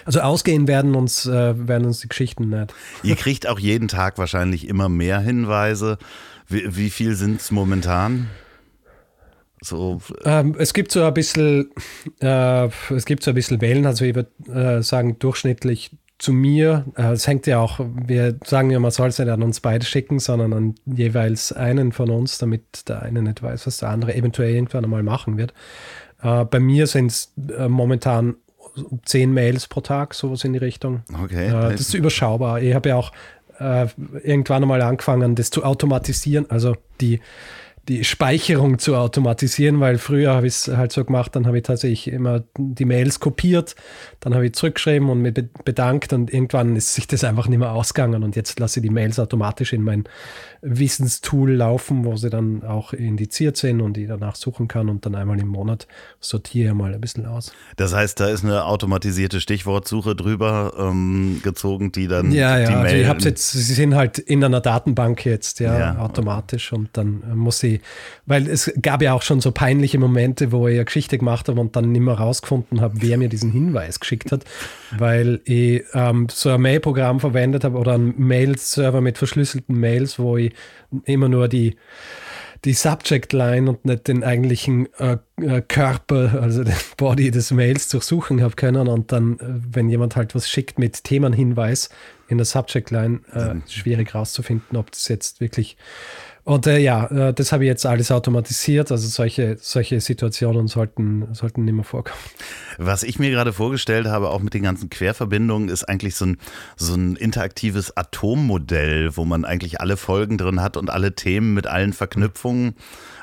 Also 0.06 0.22
ausgehen 0.22 0.68
werden 0.68 0.96
uns, 0.96 1.26
äh, 1.26 1.68
werden 1.68 1.86
uns 1.86 2.00
die 2.00 2.08
Geschichten 2.08 2.50
nicht. 2.50 2.74
Ihr 3.04 3.16
kriegt 3.16 3.48
auch 3.48 3.60
jeden 3.60 3.90
Tag 3.90 4.18
wahrscheinlich 4.18 4.68
immer 4.68 4.88
mehr 4.88 5.20
Hinweise. 5.20 5.98
Wie, 6.48 6.76
wie 6.76 6.90
viel 6.90 7.16
sind 7.16 7.42
es 7.42 7.52
momentan? 7.52 8.30
So. 9.62 10.02
Ähm, 10.24 10.56
es 10.58 10.74
gibt 10.74 10.92
so 10.92 11.04
ein 11.04 11.14
bisschen, 11.14 11.72
äh, 12.22 12.70
es 12.90 13.06
gibt 13.06 13.24
so 13.24 13.32
ein 13.32 13.36
bisschen 13.36 13.62
Wellen, 13.62 13.86
also 13.86 14.06
ich 14.06 14.16
würde 14.16 14.32
äh, 14.52 14.84
sagen, 14.84 15.18
durchschnittlich 15.20 15.92
zu 16.24 16.32
mir. 16.32 16.86
Äh, 16.96 17.12
es 17.12 17.28
hängt 17.28 17.48
ja 17.48 17.60
auch, 17.60 17.80
wir 17.80 18.38
sagen 18.46 18.70
ja, 18.70 18.80
man 18.80 18.92
soll 18.92 19.10
es 19.10 19.20
nicht 19.20 19.28
an 19.28 19.44
uns 19.44 19.60
beide 19.60 19.86
schicken, 19.86 20.20
sondern 20.20 20.54
an 20.54 20.76
jeweils 20.86 21.52
einen 21.52 21.92
von 21.92 22.10
uns, 22.10 22.38
damit 22.38 22.88
der 22.88 23.02
eine 23.02 23.22
nicht 23.22 23.44
weiß, 23.44 23.68
was 23.68 23.78
der 23.78 23.90
andere 23.90 24.16
eventuell 24.16 24.56
irgendwann 24.56 24.86
einmal 24.86 25.04
machen 25.04 25.38
wird. 25.38 25.54
Äh, 26.22 26.46
bei 26.46 26.62
mir 26.62 26.88
sind 26.88 27.08
es 27.08 27.34
äh, 27.58 27.68
momentan 27.68 28.36
zehn 29.04 29.34
Mails 29.34 29.68
pro 29.68 29.82
Tag, 29.82 30.14
sowas 30.14 30.46
in 30.46 30.54
die 30.54 30.60
Richtung. 30.60 31.04
Okay. 31.24 31.52
das 31.52 31.82
ist 31.82 31.94
überschaubar. 31.94 32.60
Ich 32.60 32.74
habe 32.74 32.90
ja 32.90 32.96
auch 32.96 33.12
irgendwann 33.60 34.64
einmal 34.64 34.82
angefangen, 34.82 35.36
das 35.36 35.52
zu 35.52 35.64
automatisieren, 35.64 36.50
also 36.50 36.76
die 37.00 37.22
die 37.90 38.06
Speicherung 38.06 38.80
zu 38.80 38.96
automatisieren, 38.96 39.82
weil 39.82 39.98
früher 39.98 40.34
habe 40.34 40.48
ich 40.48 40.54
es 40.54 40.68
halt 40.70 40.94
so 40.94 41.04
gemacht, 41.04 41.36
dann 41.36 41.46
habe 41.46 41.58
ich 41.58 41.64
tatsächlich 41.64 42.08
immer 42.08 42.44
die 42.58 42.86
Mails 42.86 43.20
kopiert, 43.20 43.76
dann 44.22 44.34
habe 44.34 44.46
ich 44.46 44.54
zurückgeschrieben 44.54 45.10
und 45.10 45.22
mich 45.22 45.34
bedankt 45.66 46.14
und 46.14 46.34
irgendwann 46.34 46.78
ist 46.78 46.94
sich 46.94 47.08
das 47.08 47.26
einfach 47.26 47.48
nicht 47.48 47.60
mehr 47.60 47.74
ausgegangen 47.74 48.24
und 48.24 48.38
jetzt 48.38 48.58
lasse 48.60 48.80
ich 48.80 48.84
die 48.84 48.90
Mails 48.90 49.20
automatisch 49.20 49.74
in 49.74 49.82
mein 49.82 50.06
Wissenstool 50.62 51.52
laufen, 51.52 52.06
wo 52.06 52.16
sie 52.16 52.30
dann 52.30 52.64
auch 52.64 52.94
indiziert 52.94 53.58
sind 53.58 53.82
und 53.82 53.98
ich 53.98 54.08
danach 54.08 54.36
suchen 54.36 54.70
kann 54.70 54.88
und 54.88 55.06
dann 55.06 55.16
einmal 55.16 55.40
im 55.42 55.50
Monat 55.50 55.88
sortiere 56.22 56.70
ich 56.70 56.74
mal 56.74 56.94
ein 56.94 57.02
bisschen 57.02 57.26
aus. 57.26 57.52
Das 57.76 57.94
heißt, 57.94 58.18
da 58.20 58.30
ist 58.30 58.46
eine 58.46 58.64
automatisierte 58.64 59.42
Stichwortsuche 59.42 60.16
drüber 60.16 60.74
ähm, 60.80 61.42
gezogen, 61.44 61.92
die 61.92 62.08
dann 62.08 62.32
ja, 62.32 62.58
ja, 62.58 62.68
die 62.70 62.74
also 62.76 62.96
ich 62.96 63.08
habe 63.08 63.20
jetzt, 63.24 63.52
sie 63.52 63.74
sind 63.74 63.94
halt 63.94 64.20
in 64.20 64.42
einer 64.42 64.62
Datenbank 64.62 65.26
jetzt, 65.26 65.60
ja, 65.60 65.78
ja. 65.78 65.98
automatisch 65.98 66.72
und 66.72 66.90
dann 66.94 67.24
muss 67.36 67.60
sie, 67.60 67.73
weil 68.26 68.48
es 68.48 68.72
gab 68.82 69.02
ja 69.02 69.14
auch 69.14 69.22
schon 69.22 69.42
so 69.42 69.52
peinliche 69.52 70.00
Momente, 70.00 70.52
wo 70.52 70.68
ich 70.68 70.76
eine 70.76 70.86
Geschichte 70.86 71.18
gemacht 71.18 71.48
habe 71.48 71.60
und 71.60 71.76
dann 71.76 71.92
nicht 71.92 72.02
mehr 72.02 72.16
rausgefunden 72.16 72.82
habe, 72.82 72.96
wer 73.02 73.18
mir 73.18 73.30
diesen 73.30 73.52
Hinweis 73.52 74.00
geschickt 74.00 74.32
hat, 74.32 74.46
weil 74.98 75.42
ich 75.46 75.84
ähm, 75.94 76.28
so 76.30 76.50
ein 76.50 76.62
Mail-Programm 76.62 77.20
verwendet 77.20 77.64
habe 77.64 77.78
oder 77.78 77.94
einen 77.94 78.16
Mail-Server 78.18 79.02
mit 79.02 79.18
verschlüsselten 79.18 79.80
Mails, 79.80 80.20
wo 80.20 80.38
ich 80.38 80.54
immer 81.06 81.30
nur 81.30 81.48
die, 81.48 81.76
die 82.66 82.74
Subject 82.74 83.34
Line 83.34 83.70
und 83.70 83.86
nicht 83.86 84.08
den 84.08 84.24
eigentlichen 84.24 84.88
äh, 84.98 85.18
äh, 85.42 85.62
Körper, 85.62 86.40
also 86.42 86.64
den 86.64 86.76
Body 86.98 87.32
des 87.32 87.52
Mails 87.52 87.90
durchsuchen 87.90 88.42
habe 88.42 88.56
können. 88.56 88.88
Und 88.88 89.12
dann, 89.12 89.40
äh, 89.40 89.46
wenn 89.72 89.90
jemand 89.90 90.16
halt 90.16 90.34
was 90.34 90.50
schickt 90.50 90.80
mit 90.80 91.04
Themenhinweis 91.04 91.90
in 92.28 92.38
der 92.38 92.46
Subject 92.46 92.90
Line, 92.92 93.20
äh, 93.34 93.56
schwierig 93.70 94.16
rauszufinden, 94.16 94.78
ob 94.78 94.92
das 94.92 95.08
jetzt 95.08 95.42
wirklich 95.42 95.78
und 96.46 96.68
äh, 96.68 96.78
ja, 96.80 97.06
äh, 97.06 97.34
das 97.34 97.54
habe 97.54 97.64
ich 97.64 97.68
jetzt 97.70 97.86
alles 97.86 98.12
automatisiert. 98.12 98.92
Also 98.92 99.08
solche, 99.08 99.58
solche 99.62 100.02
Situationen 100.02 100.68
sollten, 100.68 101.34
sollten 101.34 101.64
nicht 101.64 101.74
mehr 101.74 101.86
vorkommen. 101.86 102.20
Was 102.78 103.04
ich 103.04 103.18
mir 103.18 103.32
gerade 103.32 103.54
vorgestellt 103.54 104.08
habe, 104.08 104.30
auch 104.30 104.42
mit 104.42 104.54
den 104.54 104.64
ganzen 104.64 104.90
Querverbindungen, 104.90 105.70
ist 105.70 105.88
eigentlich 105.88 106.16
so 106.16 106.26
ein, 106.26 106.38
so 106.76 106.96
ein 106.96 107.16
interaktives 107.16 107.96
Atommodell, 107.96 109.16
wo 109.16 109.24
man 109.24 109.46
eigentlich 109.46 109.80
alle 109.80 109.96
Folgen 109.96 110.38
drin 110.38 110.62
hat 110.62 110.76
und 110.76 110.90
alle 110.90 111.16
Themen 111.16 111.54
mit 111.54 111.66
allen 111.66 111.94
Verknüpfungen. 111.94 112.76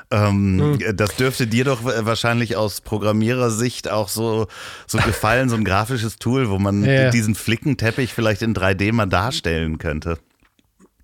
Ähm, 0.09 0.79
hm. 0.79 0.95
Das 0.97 1.15
dürfte 1.15 1.45
dir 1.45 1.63
doch 1.63 1.83
wahrscheinlich 1.83 2.57
aus 2.57 2.81
Programmierersicht 2.81 3.89
auch 3.89 4.09
so, 4.09 4.47
so 4.87 4.97
gefallen, 4.97 5.47
so 5.47 5.55
ein 5.55 5.63
grafisches 5.63 6.17
Tool, 6.17 6.49
wo 6.49 6.57
man 6.57 6.83
ja. 6.85 7.11
diesen 7.11 7.35
Flickenteppich 7.35 8.13
vielleicht 8.13 8.41
in 8.41 8.55
3D 8.55 8.91
mal 8.93 9.05
darstellen 9.05 9.77
könnte. 9.77 10.17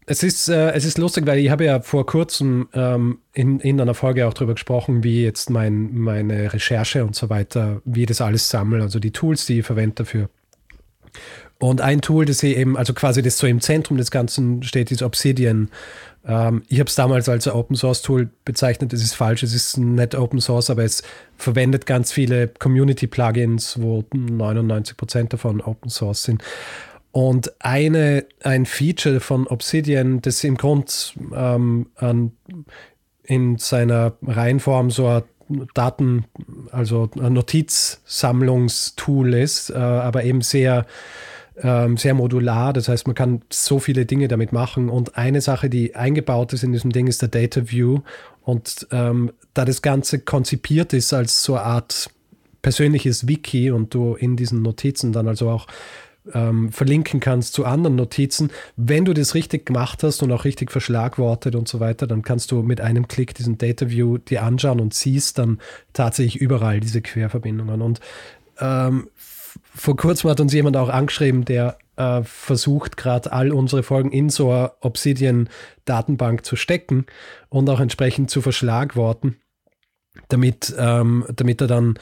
Es 0.09 0.23
ist, 0.23 0.47
äh, 0.47 0.71
es 0.71 0.85
ist 0.85 0.97
lustig, 0.97 1.27
weil 1.27 1.37
ich 1.37 1.49
habe 1.49 1.65
ja 1.65 1.81
vor 1.81 2.05
kurzem 2.05 2.69
ähm, 2.73 3.19
in, 3.33 3.59
in 3.59 3.79
einer 3.79 3.93
Folge 3.93 4.25
auch 4.25 4.33
darüber 4.33 4.53
gesprochen, 4.53 5.03
wie 5.03 5.21
jetzt 5.21 5.49
mein, 5.49 5.93
meine 5.97 6.53
Recherche 6.53 7.03
und 7.03 7.13
so 7.13 7.29
weiter, 7.29 7.81
wie 7.83 8.01
ich 8.01 8.07
das 8.07 8.21
alles 8.21 8.47
sammle, 8.47 8.81
also 8.81 8.99
die 8.99 9.11
Tools, 9.11 9.45
die 9.45 9.59
ich 9.59 9.65
verwende 9.65 9.95
dafür. 9.95 10.29
Und 11.59 11.81
ein 11.81 11.99
Tool, 11.99 12.23
das 12.23 12.41
ich 12.41 12.55
eben, 12.55 12.77
also 12.77 12.93
quasi 12.93 13.21
das 13.21 13.37
so 13.37 13.47
im 13.47 13.59
Zentrum 13.59 13.97
des 13.97 14.09
Ganzen 14.09 14.63
steht, 14.63 14.91
ist 14.91 15.01
Obsidian. 15.01 15.69
Ähm, 16.25 16.63
ich 16.69 16.79
habe 16.79 16.87
es 16.87 16.95
damals 16.95 17.27
als 17.27 17.45
Open 17.49 17.75
Source 17.75 18.01
Tool 18.01 18.29
bezeichnet, 18.45 18.93
das 18.93 19.01
ist 19.01 19.13
falsch, 19.13 19.43
es 19.43 19.53
ist 19.53 19.77
nicht 19.77 20.15
Open 20.15 20.39
Source, 20.39 20.69
aber 20.69 20.85
es 20.85 21.03
verwendet 21.35 21.85
ganz 21.85 22.13
viele 22.13 22.47
Community 22.47 23.07
Plugins, 23.07 23.81
wo 23.81 24.05
99 24.13 24.95
Prozent 24.95 25.33
davon 25.33 25.59
Open 25.59 25.89
Source 25.89 26.23
sind. 26.23 26.43
Und 27.17 27.65
eine, 27.65 28.25
ein 28.43 28.67
Feature 28.67 29.21
von 29.21 29.47
Obsidian, 29.47 30.21
das 30.21 30.43
im 30.43 30.55
Grund 30.55 31.15
ähm, 31.35 31.87
an, 31.95 32.33
in 33.23 33.57
seiner 33.57 34.13
Reihenform 34.21 34.91
so 34.91 35.07
ein 35.07 35.23
Daten, 35.73 36.25
also 36.71 37.09
ein 37.19 37.33
Notizsammlungstool 37.33 39.33
ist, 39.33 39.71
äh, 39.71 39.77
aber 39.77 40.25
eben 40.25 40.41
sehr, 40.41 40.85
ähm, 41.59 41.97
sehr 41.97 42.13
modular. 42.13 42.71
Das 42.71 42.87
heißt, 42.87 43.07
man 43.07 43.15
kann 43.15 43.41
so 43.51 43.79
viele 43.79 44.05
Dinge 44.05 44.27
damit 44.27 44.53
machen. 44.53 44.87
Und 44.87 45.17
eine 45.17 45.41
Sache, 45.41 45.71
die 45.71 45.95
eingebaut 45.95 46.53
ist 46.53 46.61
in 46.61 46.71
diesem 46.71 46.91
Ding, 46.91 47.07
ist 47.07 47.23
der 47.23 47.29
Data 47.29 47.71
View. 47.71 48.01
Und 48.43 48.85
ähm, 48.91 49.31
da 49.55 49.65
das 49.65 49.81
Ganze 49.81 50.19
konzipiert 50.19 50.93
ist 50.93 51.13
als 51.13 51.41
so 51.41 51.55
eine 51.55 51.63
Art 51.63 52.11
persönliches 52.61 53.27
Wiki 53.27 53.71
und 53.71 53.95
du 53.95 54.13
in 54.13 54.35
diesen 54.35 54.61
Notizen 54.61 55.13
dann 55.13 55.27
also 55.27 55.49
auch 55.49 55.65
ähm, 56.33 56.71
verlinken 56.71 57.19
kannst 57.19 57.53
zu 57.53 57.65
anderen 57.65 57.95
Notizen. 57.95 58.51
Wenn 58.75 59.05
du 59.05 59.13
das 59.13 59.35
richtig 59.35 59.65
gemacht 59.65 60.03
hast 60.03 60.23
und 60.23 60.31
auch 60.31 60.45
richtig 60.45 60.71
verschlagwortet 60.71 61.55
und 61.55 61.67
so 61.67 61.79
weiter, 61.79 62.07
dann 62.07 62.21
kannst 62.21 62.51
du 62.51 62.61
mit 62.61 62.81
einem 62.81 63.07
Klick 63.07 63.33
diesen 63.35 63.57
Data 63.57 63.89
View 63.89 64.17
dir 64.17 64.43
anschauen 64.43 64.79
und 64.79 64.93
siehst 64.93 65.37
dann 65.37 65.59
tatsächlich 65.93 66.37
überall 66.37 66.79
diese 66.79 67.01
Querverbindungen. 67.01 67.81
Und 67.81 67.99
ähm, 68.59 69.09
vor 69.73 69.95
kurzem 69.95 70.29
hat 70.29 70.39
uns 70.39 70.53
jemand 70.53 70.77
auch 70.77 70.89
angeschrieben, 70.89 71.45
der 71.45 71.77
äh, 71.95 72.21
versucht 72.23 72.97
gerade 72.97 73.31
all 73.31 73.51
unsere 73.51 73.83
Folgen 73.83 74.11
in 74.11 74.29
so 74.29 74.51
eine 74.51 74.71
Obsidian-Datenbank 74.81 76.45
zu 76.45 76.55
stecken 76.55 77.05
und 77.49 77.69
auch 77.69 77.79
entsprechend 77.79 78.29
zu 78.29 78.41
verschlagworten, 78.41 79.37
damit, 80.29 80.75
ähm, 80.77 81.25
damit 81.35 81.61
er 81.61 81.67
dann 81.67 81.99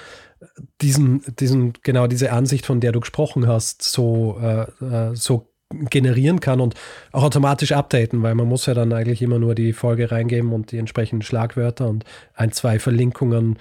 diesen, 0.81 1.21
diesen, 1.39 1.73
genau 1.83 2.07
diese 2.07 2.31
Ansicht, 2.31 2.65
von 2.65 2.79
der 2.79 2.91
du 2.91 2.99
gesprochen 2.99 3.47
hast, 3.47 3.81
so, 3.81 4.39
äh, 4.41 4.63
äh, 4.83 5.15
so 5.15 5.49
generieren 5.71 6.39
kann 6.39 6.61
und 6.61 6.75
auch 7.11 7.23
automatisch 7.23 7.71
updaten, 7.71 8.21
weil 8.23 8.35
man 8.35 8.47
muss 8.47 8.65
ja 8.67 8.73
dann 8.73 8.93
eigentlich 8.93 9.21
immer 9.21 9.39
nur 9.39 9.55
die 9.55 9.73
Folge 9.73 10.11
reingeben 10.11 10.53
und 10.53 10.71
die 10.71 10.77
entsprechenden 10.77 11.23
Schlagwörter 11.23 11.87
und 11.89 12.05
ein, 12.35 12.51
zwei 12.51 12.79
Verlinkungen, 12.79 13.57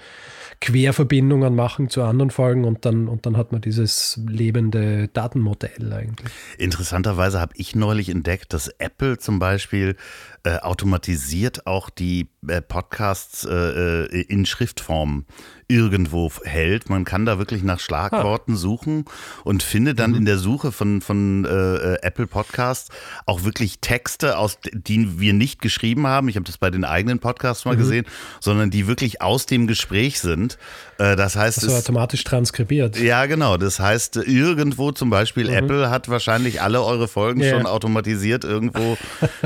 Querverbindungen 0.61 1.55
machen 1.55 1.89
zu 1.89 2.03
anderen 2.03 2.29
Folgen 2.29 2.63
und 2.63 2.85
dann, 2.85 3.07
und 3.07 3.25
dann 3.25 3.35
hat 3.35 3.51
man 3.51 3.61
dieses 3.61 4.19
lebende 4.27 5.09
Datenmodell 5.09 5.91
eigentlich. 5.91 6.31
Interessanterweise 6.57 7.41
habe 7.41 7.53
ich 7.57 7.75
neulich 7.75 8.09
entdeckt, 8.09 8.53
dass 8.53 8.69
Apple 8.77 9.17
zum 9.17 9.39
Beispiel 9.39 9.97
äh, 10.43 10.59
automatisiert 10.59 11.67
auch 11.67 11.89
die 11.89 12.29
äh, 12.47 12.61
Podcasts 12.61 13.45
äh, 13.45 14.05
äh 14.05 14.21
in 14.21 14.45
Schriftform 14.45 15.25
irgendwo 15.67 16.31
hält. 16.43 16.89
Man 16.89 17.05
kann 17.05 17.25
da 17.25 17.39
wirklich 17.39 17.63
nach 17.63 17.79
Schlagworten 17.79 18.53
ah. 18.53 18.57
suchen 18.57 19.05
und 19.43 19.63
findet 19.63 19.99
dann 19.99 20.11
mhm. 20.11 20.17
in 20.17 20.25
der 20.25 20.37
Suche 20.37 20.71
von, 20.71 21.01
von 21.01 21.45
äh, 21.45 21.95
Apple 22.01 22.27
Podcasts 22.27 22.89
auch 23.25 23.43
wirklich 23.43 23.79
Texte, 23.79 24.37
aus 24.37 24.59
die 24.71 25.19
wir 25.19 25.33
nicht 25.33 25.61
geschrieben 25.61 26.05
haben. 26.05 26.29
Ich 26.29 26.35
habe 26.35 26.45
das 26.45 26.57
bei 26.57 26.69
den 26.69 26.85
eigenen 26.85 27.19
Podcasts 27.19 27.65
mal 27.65 27.75
mhm. 27.75 27.79
gesehen, 27.79 28.05
sondern 28.39 28.69
die 28.69 28.87
wirklich 28.87 29.21
aus 29.21 29.47
dem 29.47 29.65
Gespräch 29.65 30.19
sind. 30.19 30.57
Äh, 30.99 31.15
das 31.15 31.35
heißt, 31.35 31.57
das 31.57 31.63
es 31.63 31.73
automatisch 31.73 32.23
transkribiert. 32.23 32.99
Ja, 32.99 33.25
genau. 33.25 33.57
Das 33.57 33.79
heißt, 33.79 34.17
irgendwo 34.17 34.91
zum 34.91 35.09
Beispiel 35.09 35.45
mhm. 35.45 35.55
Apple 35.55 35.89
hat 35.89 36.09
wahrscheinlich 36.09 36.61
alle 36.61 36.83
eure 36.83 37.07
Folgen 37.07 37.41
yeah. 37.41 37.55
schon 37.55 37.65
automatisiert 37.65 38.43
irgendwo 38.43 38.97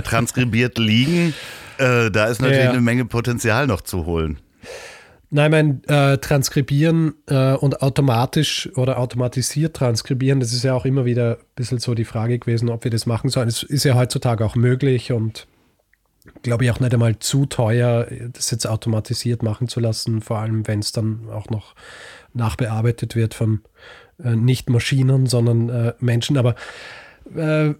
transkribiert 0.03 0.77
liegen. 0.77 1.34
Äh, 1.77 2.12
da 2.12 2.25
ist 2.25 2.41
natürlich 2.41 2.63
yeah. 2.63 2.71
eine 2.71 2.82
Menge 2.82 3.05
Potenzial 3.05 3.67
noch 3.67 3.82
zu 3.82 4.05
holen. 4.05 4.39
Nein, 5.31 5.51
mein 5.51 5.83
äh, 5.85 6.17
Transkribieren 6.17 7.13
äh, 7.27 7.53
und 7.53 7.83
automatisch 7.83 8.69
oder 8.75 8.97
automatisiert 8.97 9.75
transkribieren, 9.75 10.39
das 10.39 10.53
ist 10.53 10.63
ja 10.63 10.73
auch 10.73 10.85
immer 10.85 11.05
wieder 11.05 11.37
ein 11.37 11.45
bisschen 11.55 11.77
so 11.77 11.93
die 11.93 12.05
Frage 12.05 12.39
gewesen, 12.39 12.69
ob 12.69 12.83
wir 12.83 12.89
das 12.89 13.05
machen 13.05 13.29
sollen. 13.29 13.47
Es 13.47 13.61
ist 13.61 13.83
ja 13.83 13.93
heutzutage 13.93 14.43
auch 14.43 14.55
möglich 14.55 15.11
und 15.11 15.47
glaube 16.41 16.63
ich 16.63 16.71
auch 16.71 16.79
nicht 16.79 16.93
einmal 16.93 17.19
zu 17.19 17.45
teuer, 17.45 18.07
das 18.33 18.49
jetzt 18.49 18.65
automatisiert 18.65 19.43
machen 19.43 19.67
zu 19.67 19.79
lassen, 19.79 20.21
vor 20.21 20.39
allem 20.39 20.67
wenn 20.67 20.79
es 20.79 20.93
dann 20.93 21.29
auch 21.31 21.49
noch 21.49 21.75
nachbearbeitet 22.33 23.15
wird 23.15 23.35
von 23.35 23.61
äh, 24.23 24.35
nicht 24.35 24.69
Maschinen, 24.69 25.27
sondern 25.27 25.69
äh, 25.69 25.93
Menschen. 25.99 26.37
Aber 26.37 26.55
äh, 27.35 27.75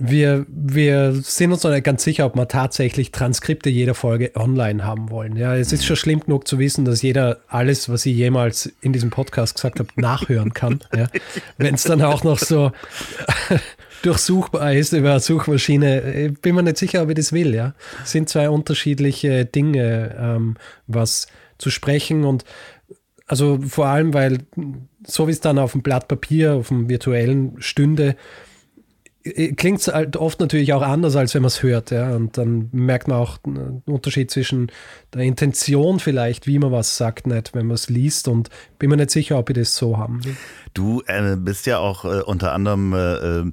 wir, 0.00 0.46
wir 0.48 1.12
sind 1.12 1.52
uns 1.52 1.62
noch 1.62 1.70
nicht 1.70 1.84
ganz 1.84 2.02
sicher, 2.02 2.24
ob 2.24 2.34
wir 2.34 2.48
tatsächlich 2.48 3.12
Transkripte 3.12 3.68
jeder 3.68 3.94
Folge 3.94 4.32
online 4.34 4.84
haben 4.84 5.10
wollen. 5.10 5.36
Ja, 5.36 5.54
es 5.54 5.72
ist 5.72 5.84
schon 5.84 5.96
schlimm 5.96 6.20
genug 6.20 6.48
zu 6.48 6.58
wissen, 6.58 6.84
dass 6.86 7.02
jeder 7.02 7.40
alles, 7.48 7.88
was 7.90 8.06
ich 8.06 8.16
jemals 8.16 8.72
in 8.80 8.94
diesem 8.94 9.10
Podcast 9.10 9.56
gesagt 9.56 9.78
habe, 9.78 9.88
nachhören 9.96 10.54
kann. 10.54 10.80
Ja. 10.96 11.08
Wenn 11.56 11.74
es 11.74 11.84
dann 11.84 12.02
auch 12.02 12.24
noch 12.24 12.38
so 12.38 12.72
durchsuchbar 14.02 14.74
ist 14.74 14.92
über 14.92 15.12
eine 15.12 15.20
Suchmaschine, 15.20 16.34
bin 16.42 16.54
mir 16.54 16.62
nicht 16.62 16.78
sicher, 16.78 17.02
ob 17.02 17.10
ich 17.10 17.14
das 17.14 17.32
will. 17.32 17.54
Ja, 17.54 17.74
es 18.02 18.10
sind 18.10 18.28
zwei 18.28 18.50
unterschiedliche 18.50 19.44
Dinge, 19.44 20.16
ähm, 20.18 20.56
was 20.86 21.28
zu 21.58 21.70
sprechen 21.70 22.24
und 22.24 22.44
also 23.26 23.60
vor 23.62 23.86
allem, 23.86 24.12
weil 24.12 24.38
so 25.06 25.28
wie 25.28 25.32
es 25.32 25.40
dann 25.40 25.58
auf 25.58 25.72
dem 25.72 25.82
Blatt 25.82 26.08
Papier, 26.08 26.54
auf 26.54 26.68
dem 26.68 26.88
virtuellen 26.88 27.54
stünde, 27.60 28.16
klingt 29.22 29.80
es 29.80 29.88
halt 29.88 30.16
oft 30.16 30.40
natürlich 30.40 30.72
auch 30.72 30.82
anders, 30.82 31.14
als 31.16 31.34
wenn 31.34 31.42
man 31.42 31.48
es 31.48 31.62
hört. 31.62 31.90
Ja? 31.90 32.14
Und 32.14 32.38
dann 32.38 32.68
merkt 32.72 33.08
man 33.08 33.18
auch 33.18 33.38
einen 33.44 33.82
Unterschied 33.86 34.30
zwischen 34.30 34.72
der 35.12 35.22
Intention 35.22 36.00
vielleicht, 36.00 36.46
wie 36.46 36.58
man 36.58 36.72
was 36.72 36.96
sagt, 36.96 37.26
nicht, 37.26 37.54
wenn 37.54 37.66
man 37.66 37.74
es 37.74 37.88
liest. 37.88 38.28
Und 38.28 38.48
bin 38.78 38.90
mir 38.90 38.96
nicht 38.96 39.10
sicher, 39.10 39.38
ob 39.38 39.50
ich 39.50 39.56
das 39.56 39.76
so 39.76 39.98
haben. 39.98 40.20
Du 40.74 41.02
äh, 41.06 41.36
bist 41.36 41.66
ja 41.66 41.78
auch 41.78 42.04
äh, 42.04 42.22
unter 42.22 42.52
anderem 42.52 42.92
äh, 42.92 43.14
äh 43.14 43.52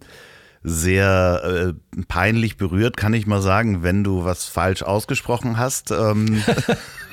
sehr 0.63 1.41
äh, 1.45 2.03
peinlich 2.09 2.57
berührt, 2.57 2.97
kann 2.97 3.13
ich 3.13 3.25
mal 3.25 3.41
sagen, 3.41 3.83
wenn 3.83 4.03
du 4.03 4.25
was 4.25 4.45
falsch 4.45 4.83
ausgesprochen 4.83 5.57
hast. 5.57 5.91
Ähm. 5.91 6.43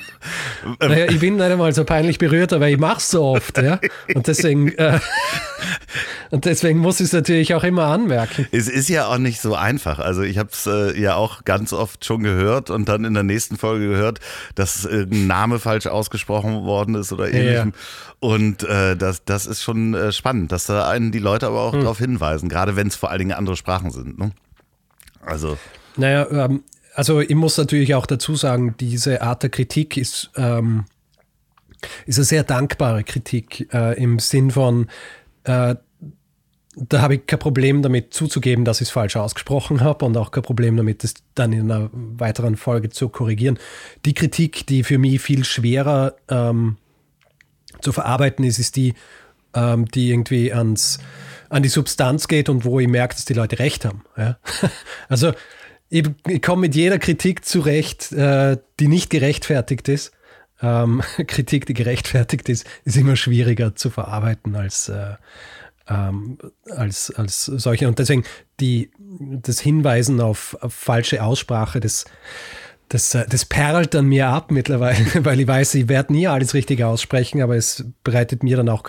Naja, 0.79 1.05
ich 1.09 1.19
bin 1.19 1.35
nicht 1.35 1.43
einmal 1.43 1.73
so 1.73 1.83
peinlich 1.83 2.17
berührt, 2.17 2.53
aber 2.53 2.69
ich 2.69 2.77
mache 2.77 2.97
es 2.97 3.09
so 3.09 3.23
oft. 3.23 3.57
Ja? 3.57 3.79
Und, 4.13 4.27
deswegen, 4.27 4.69
äh, 4.77 4.99
und 6.31 6.45
deswegen 6.45 6.79
muss 6.79 6.99
ich 6.99 7.07
es 7.07 7.13
natürlich 7.13 7.53
auch 7.53 7.63
immer 7.63 7.85
anmerken. 7.85 8.47
Es 8.51 8.67
ist 8.67 8.89
ja 8.89 9.07
auch 9.07 9.17
nicht 9.17 9.41
so 9.41 9.55
einfach. 9.55 9.99
Also 9.99 10.21
ich 10.21 10.37
habe 10.37 10.49
es 10.51 10.65
äh, 10.67 10.99
ja 10.99 11.15
auch 11.15 11.43
ganz 11.43 11.73
oft 11.73 12.05
schon 12.05 12.23
gehört 12.23 12.69
und 12.69 12.89
dann 12.89 13.05
in 13.05 13.13
der 13.13 13.23
nächsten 13.23 13.57
Folge 13.57 13.87
gehört, 13.87 14.19
dass 14.55 14.85
äh, 14.85 15.05
ein 15.09 15.27
Name 15.27 15.59
falsch 15.59 15.87
ausgesprochen 15.87 16.63
worden 16.63 16.95
ist 16.95 17.11
oder 17.11 17.27
ähnlichem. 17.31 17.73
Ja. 17.75 18.17
Und 18.19 18.63
äh, 18.63 18.95
das, 18.95 19.23
das 19.25 19.45
ist 19.45 19.61
schon 19.61 19.93
äh, 19.93 20.11
spannend, 20.11 20.51
dass 20.51 20.65
da 20.65 20.87
einen 20.87 21.11
die 21.11 21.19
Leute 21.19 21.47
aber 21.47 21.61
auch 21.61 21.73
hm. 21.73 21.81
darauf 21.81 21.97
hinweisen, 21.97 22.49
gerade 22.49 22.75
wenn 22.75 22.87
es 22.87 22.95
vor 22.95 23.09
allen 23.09 23.19
Dingen 23.19 23.33
andere 23.33 23.55
Sprachen 23.55 23.91
sind. 23.91 24.17
Ne? 24.17 24.31
Also. 25.25 25.57
Naja, 25.97 26.27
ähm, 26.29 26.63
also 26.95 27.19
ich 27.19 27.35
muss 27.35 27.57
natürlich 27.57 27.93
auch 27.93 28.05
dazu 28.05 28.35
sagen, 28.35 28.75
diese 28.79 29.21
Art 29.21 29.43
der 29.43 29.49
Kritik 29.49 29.97
ist, 29.97 30.31
ähm, 30.37 30.85
ist 32.05 32.17
eine 32.17 32.25
sehr 32.25 32.43
dankbare 32.43 33.03
Kritik 33.03 33.71
äh, 33.73 34.01
im 34.01 34.19
Sinn 34.19 34.51
von, 34.51 34.87
äh, 35.43 35.75
da 36.77 37.01
habe 37.01 37.15
ich 37.15 37.25
kein 37.25 37.39
Problem 37.39 37.81
damit 37.81 38.13
zuzugeben, 38.13 38.65
dass 38.65 38.81
ich 38.81 38.87
es 38.87 38.91
falsch 38.91 39.15
ausgesprochen 39.15 39.81
habe 39.81 40.05
und 40.05 40.17
auch 40.17 40.31
kein 40.31 40.43
Problem 40.43 40.75
damit, 40.77 41.03
es 41.03 41.15
dann 41.33 41.53
in 41.53 41.71
einer 41.71 41.89
weiteren 41.91 42.55
Folge 42.55 42.89
zu 42.89 43.09
korrigieren. 43.09 43.59
Die 44.05 44.13
Kritik, 44.13 44.65
die 44.67 44.83
für 44.83 44.97
mich 44.97 45.21
viel 45.21 45.43
schwerer 45.43 46.15
ähm, 46.29 46.77
zu 47.81 47.91
verarbeiten 47.91 48.43
ist, 48.45 48.59
ist 48.59 48.75
die, 48.75 48.93
ähm, 49.53 49.85
die 49.85 50.11
irgendwie 50.11 50.53
ans, 50.53 50.99
an 51.49 51.63
die 51.63 51.69
Substanz 51.69 52.27
geht 52.27 52.49
und 52.49 52.65
wo 52.65 52.79
ich 52.79 52.87
merke, 52.87 53.15
dass 53.15 53.25
die 53.25 53.33
Leute 53.33 53.59
recht 53.59 53.85
haben. 53.85 54.03
Ja? 54.17 54.37
Also 55.09 55.33
ich, 55.99 56.09
ich 56.27 56.41
komme 56.41 56.61
mit 56.61 56.75
jeder 56.75 56.99
Kritik 56.99 57.45
zurecht, 57.45 58.11
äh, 58.11 58.57
die 58.79 58.87
nicht 58.89 59.09
gerechtfertigt 59.09 59.87
ist. 59.87 60.11
Ähm, 60.61 61.01
Kritik, 61.27 61.65
die 61.65 61.73
gerechtfertigt 61.73 62.49
ist, 62.49 62.67
ist 62.83 62.97
immer 62.97 63.15
schwieriger 63.15 63.75
zu 63.75 63.89
verarbeiten 63.89 64.55
als, 64.55 64.89
äh, 64.89 65.15
ähm, 65.87 66.37
als, 66.69 67.11
als 67.11 67.45
solche. 67.45 67.87
Und 67.87 67.99
deswegen 67.99 68.25
die, 68.59 68.91
das 68.97 69.59
Hinweisen 69.61 70.19
auf, 70.19 70.57
auf 70.59 70.73
falsche 70.73 71.23
Aussprache, 71.23 71.79
das, 71.79 72.03
das, 72.89 73.15
äh, 73.15 73.25
das 73.27 73.45
perlt 73.45 73.95
an 73.95 74.05
mir 74.05 74.27
ab 74.27 74.51
mittlerweile, 74.51 75.05
weil 75.25 75.39
ich 75.39 75.47
weiß, 75.47 75.75
ich 75.75 75.89
werde 75.89 76.13
nie 76.13 76.27
alles 76.27 76.53
richtig 76.53 76.83
aussprechen, 76.83 77.41
aber 77.41 77.55
es 77.55 77.85
bereitet 78.03 78.43
mir 78.43 78.57
dann 78.57 78.69
auch 78.69 78.83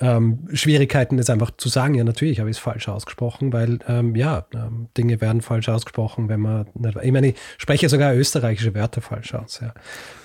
ähm, 0.00 0.48
Schwierigkeiten, 0.52 1.16
das 1.16 1.30
einfach 1.30 1.52
zu 1.56 1.68
sagen. 1.68 1.94
Ja, 1.94 2.04
natürlich 2.04 2.40
habe 2.40 2.50
ich 2.50 2.56
es 2.56 2.62
falsch 2.62 2.88
ausgesprochen, 2.88 3.52
weil 3.52 3.78
ähm, 3.88 4.14
ja, 4.16 4.46
ähm, 4.52 4.88
Dinge 4.96 5.20
werden 5.20 5.40
falsch 5.40 5.68
ausgesprochen, 5.68 6.28
wenn 6.28 6.40
man 6.40 6.66
nicht, 6.74 6.98
ich 7.02 7.12
meine, 7.12 7.28
ich 7.28 7.36
spreche 7.58 7.88
sogar 7.88 8.14
österreichische 8.14 8.74
Wörter 8.74 9.00
falsch 9.00 9.34
aus. 9.34 9.60
Ja. 9.62 9.72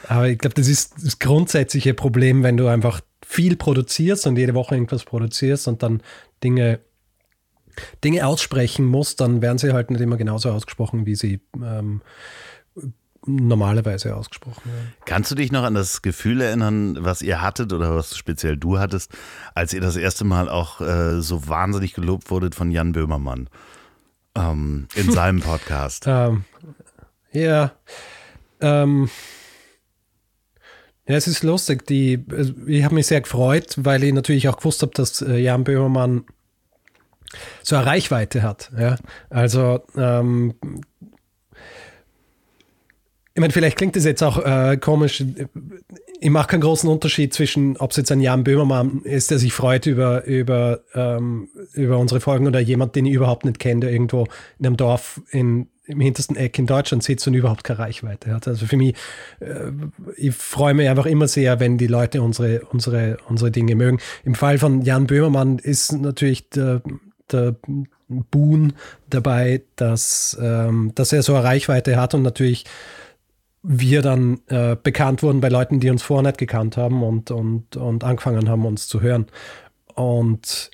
Aber 0.08 0.28
ich 0.28 0.38
glaube, 0.38 0.56
das 0.56 0.68
ist 0.68 0.96
das 1.04 1.20
grundsätzliche 1.20 1.94
Problem, 1.94 2.44
wenn 2.44 2.58
du 2.58 2.68
einfach 2.68 3.02
viel 3.26 3.56
produzierst 3.56 4.26
und 4.28 4.38
jede 4.38 4.56
Woche 4.56 4.76
irgendwas 4.76 5.04
produzierst 5.04 5.68
und 5.68 5.84
dann 5.84 6.02
Dinge 6.44 6.80
Dinge 8.04 8.28
aussprechen 8.28 8.86
musst, 8.86 9.22
dann 9.22 9.42
werden 9.42 9.58
sie 9.58 9.72
halt 9.72 9.90
nicht 9.90 10.02
immer 10.02 10.18
genauso 10.18 10.52
ausgesprochen, 10.52 11.06
wie 11.06 11.16
sie 11.16 11.40
ähm, 11.56 12.02
normalerweise 13.26 14.16
ausgesprochen 14.16 14.72
werden. 14.72 14.94
Kannst 15.06 15.32
du 15.32 15.36
dich 15.36 15.52
noch 15.52 15.64
an 15.64 15.74
das 15.74 16.02
Gefühl 16.02 16.42
erinnern, 16.42 16.98
was 17.00 17.22
ihr 17.22 17.42
hattet 17.42 17.74
oder 17.74 17.96
was 17.96 18.18
speziell 18.18 18.58
du 18.58 18.80
hattest, 18.80 19.12
als 19.54 19.74
ihr 19.74 19.82
das 19.82 19.96
erste 19.96 20.24
Mal 20.24 20.50
auch 20.50 20.82
äh, 20.82 21.22
so 21.22 21.48
wahnsinnig 21.48 21.94
gelobt 21.94 22.30
wurdet 22.32 22.56
von 22.56 22.72
Jan 22.72 22.92
Böhmermann 22.92 23.50
ähm, 24.36 24.88
in 24.96 25.12
seinem 25.12 25.42
Podcast? 25.42 26.06
ähm, 26.08 26.46
ja, 27.32 27.72
ähm, 28.62 29.10
ja, 31.08 31.16
es 31.16 31.28
ist 31.28 31.44
lustig. 31.44 31.86
Die, 31.88 32.24
also, 32.32 32.54
ich 32.68 32.84
habe 32.84 32.96
mich 32.96 33.08
sehr 33.08 33.22
gefreut, 33.22 33.76
weil 33.78 34.04
ich 34.04 34.14
natürlich 34.14 34.48
auch 34.48 34.58
gewusst 34.58 34.82
habe, 34.82 34.92
dass 34.94 35.22
äh, 35.22 35.38
Jan 35.38 35.64
Böhmermann 35.64 36.26
so 37.64 37.76
eine 37.76 37.86
Reichweite 37.86 38.44
hat. 38.44 38.72
Ja? 38.78 38.98
Also 39.30 39.84
ähm, 39.96 40.56
ich 43.40 43.42
meine, 43.42 43.54
vielleicht 43.54 43.78
klingt 43.78 43.96
das 43.96 44.04
jetzt 44.04 44.22
auch 44.22 44.38
äh, 44.44 44.76
komisch. 44.76 45.24
Ich 46.20 46.30
mache 46.30 46.50
keinen 46.50 46.60
großen 46.60 46.90
Unterschied 46.90 47.34
zwischen, 47.34 47.78
ob 47.78 47.92
es 47.92 47.98
jetzt 47.98 48.12
ein 48.12 48.20
Jan 48.20 48.44
Böhmermann 48.44 49.02
ist, 49.04 49.32
der 49.32 49.40
sich 49.40 49.54
freut 49.54 49.86
über, 49.86 50.26
über, 50.26 50.82
ähm, 50.94 51.48
über 51.72 52.00
unsere 52.00 52.20
Folgen 52.20 52.48
oder 52.48 52.60
jemand, 52.60 52.98
den 52.98 53.06
ich 53.06 53.14
überhaupt 53.14 53.46
nicht 53.46 53.58
kenne, 53.58 53.80
der 53.80 53.92
irgendwo 53.94 54.28
in 54.60 54.66
einem 54.66 54.76
Dorf 54.76 55.22
in, 55.32 55.68
im 55.86 56.02
hintersten 56.02 56.36
Eck 56.36 56.60
in 56.60 56.66
Deutschland 56.66 57.02
sitzt 57.02 57.26
und 57.30 57.34
überhaupt 57.34 57.64
keine 57.64 57.80
Reichweite 57.80 58.34
hat. 58.34 58.46
Also 58.46 58.66
für 58.66 58.76
mich, 58.76 58.94
äh, 59.40 59.72
ich 60.18 60.36
freue 60.36 60.74
mich 60.74 60.90
einfach 60.90 61.06
immer 61.06 61.30
sehr, 61.30 61.62
wenn 61.62 61.78
die 61.78 61.88
Leute 61.88 62.22
unsere, 62.22 62.66
unsere, 62.74 63.20
unsere 63.30 63.52
Dinge 63.52 63.76
mögen. 63.76 64.00
Im 64.26 64.36
Fall 64.36 64.58
von 64.58 64.82
Jan 64.82 65.08
Böhmermann 65.08 65.60
ist 65.60 65.94
natürlich 65.94 66.50
der, 66.50 66.82
der 67.32 67.56
Boon 68.10 68.74
dabei, 69.10 69.62
dass, 69.78 70.38
ähm, 70.42 70.92
dass 70.96 71.14
er 71.14 71.24
so 71.24 71.36
eine 71.36 71.46
Reichweite 71.46 71.96
hat 71.96 72.14
und 72.14 72.24
natürlich 72.24 72.66
wir 73.62 74.02
dann 74.02 74.40
äh, 74.48 74.76
bekannt 74.82 75.22
wurden 75.22 75.42
bei 75.42 75.50
Leuten, 75.50 75.80
die 75.80 75.90
uns 75.90 76.02
vorher 76.02 76.24
nicht 76.24 76.38
gekannt 76.38 76.78
haben 76.78 77.04
und, 77.04 77.32
und, 77.32 77.76
und 77.76 78.04
angefangen 78.04 78.50
haben, 78.50 78.66
uns 78.66 78.88
zu 78.88 79.02
hören. 79.02 79.28
Und 79.96 80.72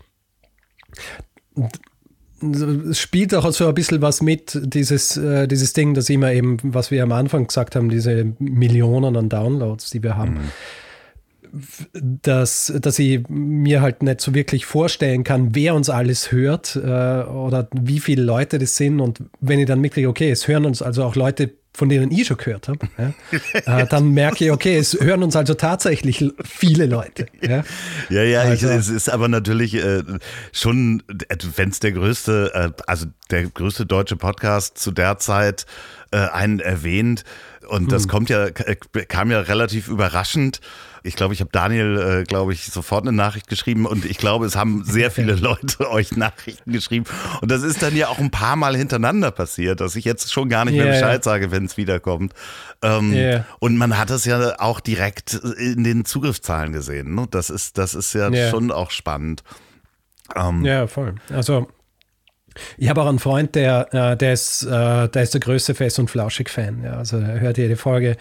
es 2.42 3.00
spielt 3.00 3.34
auch 3.34 3.52
so 3.52 3.68
ein 3.68 3.74
bisschen 3.74 4.02
was 4.02 4.22
mit, 4.22 4.60
dieses, 4.64 5.18
äh, 5.18 5.48
dieses 5.48 5.74
Ding, 5.74 5.94
dass 5.94 6.10
immer 6.10 6.32
eben, 6.32 6.58
was 6.62 6.92
wir 6.92 7.02
am 7.02 7.12
Anfang 7.12 7.48
gesagt 7.48 7.76
haben, 7.76 7.90
diese 7.90 8.36
Millionen 8.40 9.16
an 9.16 9.30
Downloads, 9.30 9.90
die 9.90 10.04
wir 10.04 10.16
haben. 10.16 10.34
Mhm 10.34 10.52
dass, 11.94 12.74
dass 12.82 13.00
ich 13.00 13.28
mir 13.30 13.82
halt 13.82 14.04
nicht 14.04 14.22
so 14.22 14.34
wirklich 14.34 14.66
vorstellen 14.66 15.24
kann, 15.24 15.56
wer 15.56 15.76
uns 15.76 15.90
alles 15.90 16.32
hört 16.32 16.76
äh, 16.76 16.80
oder 16.80 17.70
wie 17.72 18.00
viele 18.00 18.24
Leute 18.24 18.60
das 18.60 18.76
sind. 18.76 19.00
Und 19.00 19.24
wenn 19.40 19.60
ich 19.60 19.66
dann 19.66 19.80
mitkriege, 19.80 20.10
okay, 20.10 20.32
es 20.32 20.48
hören 20.48 20.66
uns 20.66 20.82
also 20.82 21.04
auch 21.04 21.16
Leute 21.16 21.54
von 21.76 21.90
denen 21.90 22.12
ich 22.12 22.28
schon 22.28 22.38
gehört 22.38 22.68
habe, 22.68 22.88
ja, 22.98 23.14
äh, 23.80 23.88
dann 23.88 24.12
merke 24.12 24.46
ich, 24.46 24.52
okay, 24.52 24.78
es 24.78 24.98
hören 25.00 25.24
uns 25.24 25.36
also 25.36 25.54
tatsächlich 25.54 26.26
viele 26.44 26.86
Leute. 26.86 27.28
Ja, 27.42 27.64
ja, 28.10 28.24
ja 28.24 28.42
also, 28.42 28.68
ich, 28.68 28.76
es 28.76 28.90
ist 28.90 29.10
aber 29.10 29.28
natürlich 29.28 29.76
äh, 29.76 30.04
schon, 30.52 31.04
wenn 31.56 31.70
es 31.70 31.80
der 31.80 31.92
größte, 31.92 32.52
äh, 32.54 32.84
also 32.88 33.08
der 33.30 33.48
größte 33.48 33.86
deutsche 33.86 34.16
Podcast 34.16 34.78
zu 34.78 34.92
der 34.92 35.18
Zeit 35.18 35.66
äh, 36.12 36.18
einen 36.18 36.60
erwähnt. 36.60 37.24
Und 37.68 37.92
das 37.92 38.04
hm. 38.04 38.10
kommt 38.10 38.30
ja, 38.30 38.50
kam 38.52 39.32
ja 39.32 39.40
relativ 39.42 39.88
überraschend. 39.88 40.62
Ich 41.06 41.16
glaube, 41.16 41.34
ich 41.34 41.40
habe 41.40 41.50
Daniel, 41.52 42.22
äh, 42.22 42.24
glaube 42.24 42.54
ich, 42.54 42.66
sofort 42.66 43.04
eine 43.04 43.16
Nachricht 43.16 43.48
geschrieben 43.48 43.86
und 43.86 44.06
ich 44.06 44.18
glaube, 44.18 44.46
es 44.46 44.56
haben 44.56 44.84
sehr 44.84 45.12
viele 45.12 45.36
Leute 45.36 45.90
euch 45.90 46.16
Nachrichten 46.16 46.72
geschrieben. 46.72 47.06
Und 47.42 47.52
das 47.52 47.64
ist 47.64 47.82
dann 47.82 47.96
ja 47.96 48.08
auch 48.08 48.20
ein 48.20 48.32
paar 48.32 48.56
Mal 48.56 48.76
hintereinander 48.76 49.32
passiert, 49.32 49.82
dass 49.82 49.96
ich 49.96 50.06
jetzt 50.06 50.34
schon 50.34 50.50
gar 50.50 50.66
nicht 50.66 50.76
yeah, 50.76 50.86
mehr 50.86 50.94
Bescheid 50.94 51.24
sage, 51.24 51.52
wenn 51.52 51.66
es 51.66 51.78
wiederkommt. 51.78 52.34
Ähm, 52.82 53.14
yeah. 53.14 53.46
Und 53.60 53.78
man 53.78 53.98
hat 53.98 54.10
es 54.10 54.26
ja 54.26 54.60
auch 54.60 54.80
direkt 54.80 55.34
in 55.34 55.84
den 55.84 56.06
Zugriffszahlen 56.06 56.74
gesehen. 56.74 57.16
Ne? 57.16 57.28
Das 57.30 57.50
ist, 57.50 57.78
das 57.78 57.96
ist 57.96 58.14
ja 58.14 58.30
yeah. 58.30 58.50
schon 58.50 58.72
auch 58.72 58.92
spannend. 58.92 59.44
Ähm, 60.36 60.66
ja, 60.66 60.88
voll. 60.88 61.16
Also 61.30 61.68
ich 62.78 62.90
habe 62.90 63.02
auch 63.02 63.08
einen 63.08 63.20
Freund, 63.20 63.56
der, 63.56 63.94
äh, 63.94 64.18
der, 64.18 64.34
ist, 64.34 64.64
äh, 64.64 65.08
der 65.10 65.22
ist 65.22 65.34
der 65.34 65.42
größte 65.42 65.76
Fest- 65.76 66.00
und 66.00 66.10
Flauschig-Fan. 66.10 66.84
Ja. 66.84 66.94
Also 66.98 67.18
er 67.18 67.40
hört 67.40 67.58
jede 67.58 67.76
Folge 67.76 68.18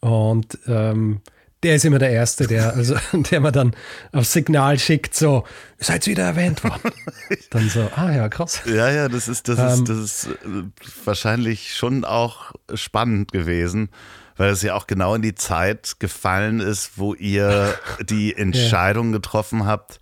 und 0.00 0.58
ähm, 0.66 1.20
der 1.62 1.76
ist 1.76 1.84
immer 1.84 1.98
der 1.98 2.10
Erste, 2.10 2.46
der, 2.46 2.74
also, 2.74 2.96
der 3.12 3.40
mir 3.40 3.52
dann 3.52 3.74
aufs 4.12 4.32
Signal 4.32 4.78
schickt, 4.78 5.14
so, 5.14 5.44
seid 5.78 6.06
wieder 6.06 6.24
erwähnt 6.24 6.62
worden. 6.64 6.92
Dann 7.50 7.68
so, 7.68 7.90
ah 7.96 8.10
ja, 8.10 8.28
krass. 8.28 8.62
Ja, 8.66 8.90
ja, 8.90 9.08
das 9.08 9.28
ist, 9.28 9.48
das 9.48 9.58
ähm, 9.58 9.66
ist, 9.66 9.88
das 9.88 9.98
ist 9.98 10.26
äh, 10.26 10.62
wahrscheinlich 11.04 11.74
schon 11.74 12.04
auch 12.04 12.52
spannend 12.74 13.32
gewesen, 13.32 13.88
weil 14.36 14.52
es 14.52 14.62
ja 14.62 14.74
auch 14.74 14.86
genau 14.86 15.14
in 15.14 15.22
die 15.22 15.34
Zeit 15.34 15.96
gefallen 15.98 16.60
ist, 16.60 16.92
wo 16.96 17.14
ihr 17.14 17.74
die 18.08 18.36
Entscheidung 18.36 19.10
ja. 19.10 19.16
getroffen 19.16 19.66
habt, 19.66 20.00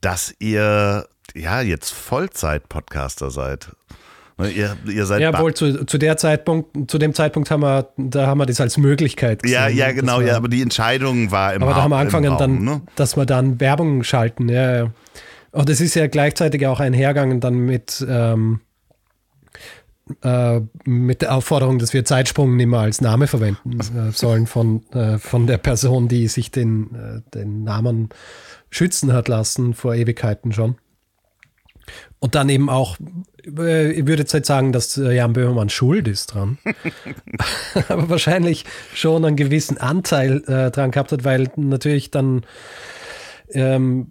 dass 0.00 0.34
ihr 0.38 1.08
ja 1.34 1.60
jetzt 1.60 1.90
Vollzeit-Podcaster 1.90 3.30
seid. 3.30 3.70
Ne, 4.38 4.50
ihr, 4.50 4.76
ihr 4.88 5.04
seid 5.04 5.20
ja, 5.20 5.36
wohl 5.40 5.52
zu, 5.52 5.84
zu, 5.84 5.98
der 5.98 6.16
Zeitpunkt, 6.16 6.88
zu 6.88 6.98
dem 6.98 7.12
Zeitpunkt 7.12 7.50
haben 7.50 7.62
wir, 7.62 7.88
da 7.96 8.28
haben 8.28 8.38
wir 8.38 8.46
das 8.46 8.60
als 8.60 8.78
Möglichkeit 8.78 9.42
gesehen. 9.42 9.58
Ja, 9.58 9.68
ja, 9.68 9.90
genau, 9.90 10.20
ja, 10.20 10.36
aber 10.36 10.48
die 10.48 10.62
Entscheidung 10.62 11.32
war 11.32 11.54
im 11.54 11.62
Aber 11.62 11.74
da 11.74 11.82
haben 11.82 11.90
wir 11.90 11.96
angefangen, 11.96 12.28
Raum, 12.28 12.38
dann, 12.38 12.62
ne? 12.62 12.82
dass 12.94 13.16
wir 13.16 13.26
dann 13.26 13.58
Werbung 13.58 14.04
schalten, 14.04 14.48
ja, 14.48 14.76
ja. 14.76 14.90
Und 15.50 15.68
es 15.68 15.80
ist 15.80 15.94
ja 15.94 16.06
gleichzeitig 16.06 16.66
auch 16.68 16.78
einhergegangen 16.78 17.40
dann 17.40 17.54
mit, 17.54 18.06
ähm, 18.08 18.60
äh, 20.22 20.60
mit 20.84 21.22
der 21.22 21.34
Aufforderung, 21.34 21.80
dass 21.80 21.92
wir 21.92 22.04
Zeitsprung 22.04 22.54
nicht 22.54 22.66
mehr 22.66 22.80
als 22.80 23.00
Name 23.00 23.26
verwenden 23.26 23.80
äh, 23.96 24.12
sollen 24.12 24.46
von, 24.46 24.88
äh, 24.92 25.18
von 25.18 25.48
der 25.48 25.58
Person, 25.58 26.06
die 26.06 26.28
sich 26.28 26.52
den, 26.52 26.94
äh, 26.94 27.30
den 27.34 27.64
Namen 27.64 28.10
schützen 28.70 29.12
hat 29.12 29.26
lassen 29.26 29.74
vor 29.74 29.96
Ewigkeiten 29.96 30.52
schon. 30.52 30.76
Und 32.20 32.34
dann 32.34 32.48
eben 32.48 32.68
auch, 32.68 32.96
äh, 33.46 33.92
ich 33.92 34.06
würde 34.06 34.22
jetzt 34.22 34.34
halt 34.34 34.46
sagen, 34.46 34.72
dass 34.72 34.96
äh, 34.96 35.12
Jan 35.12 35.32
Böhmermann 35.32 35.68
schuld 35.68 36.08
ist 36.08 36.34
dran. 36.34 36.58
Aber 37.88 38.08
wahrscheinlich 38.08 38.64
schon 38.94 39.24
einen 39.24 39.36
gewissen 39.36 39.78
Anteil 39.78 40.42
äh, 40.46 40.70
dran 40.70 40.90
gehabt 40.90 41.12
hat, 41.12 41.24
weil 41.24 41.50
natürlich 41.56 42.10
dann 42.10 42.42
ähm, 43.50 44.08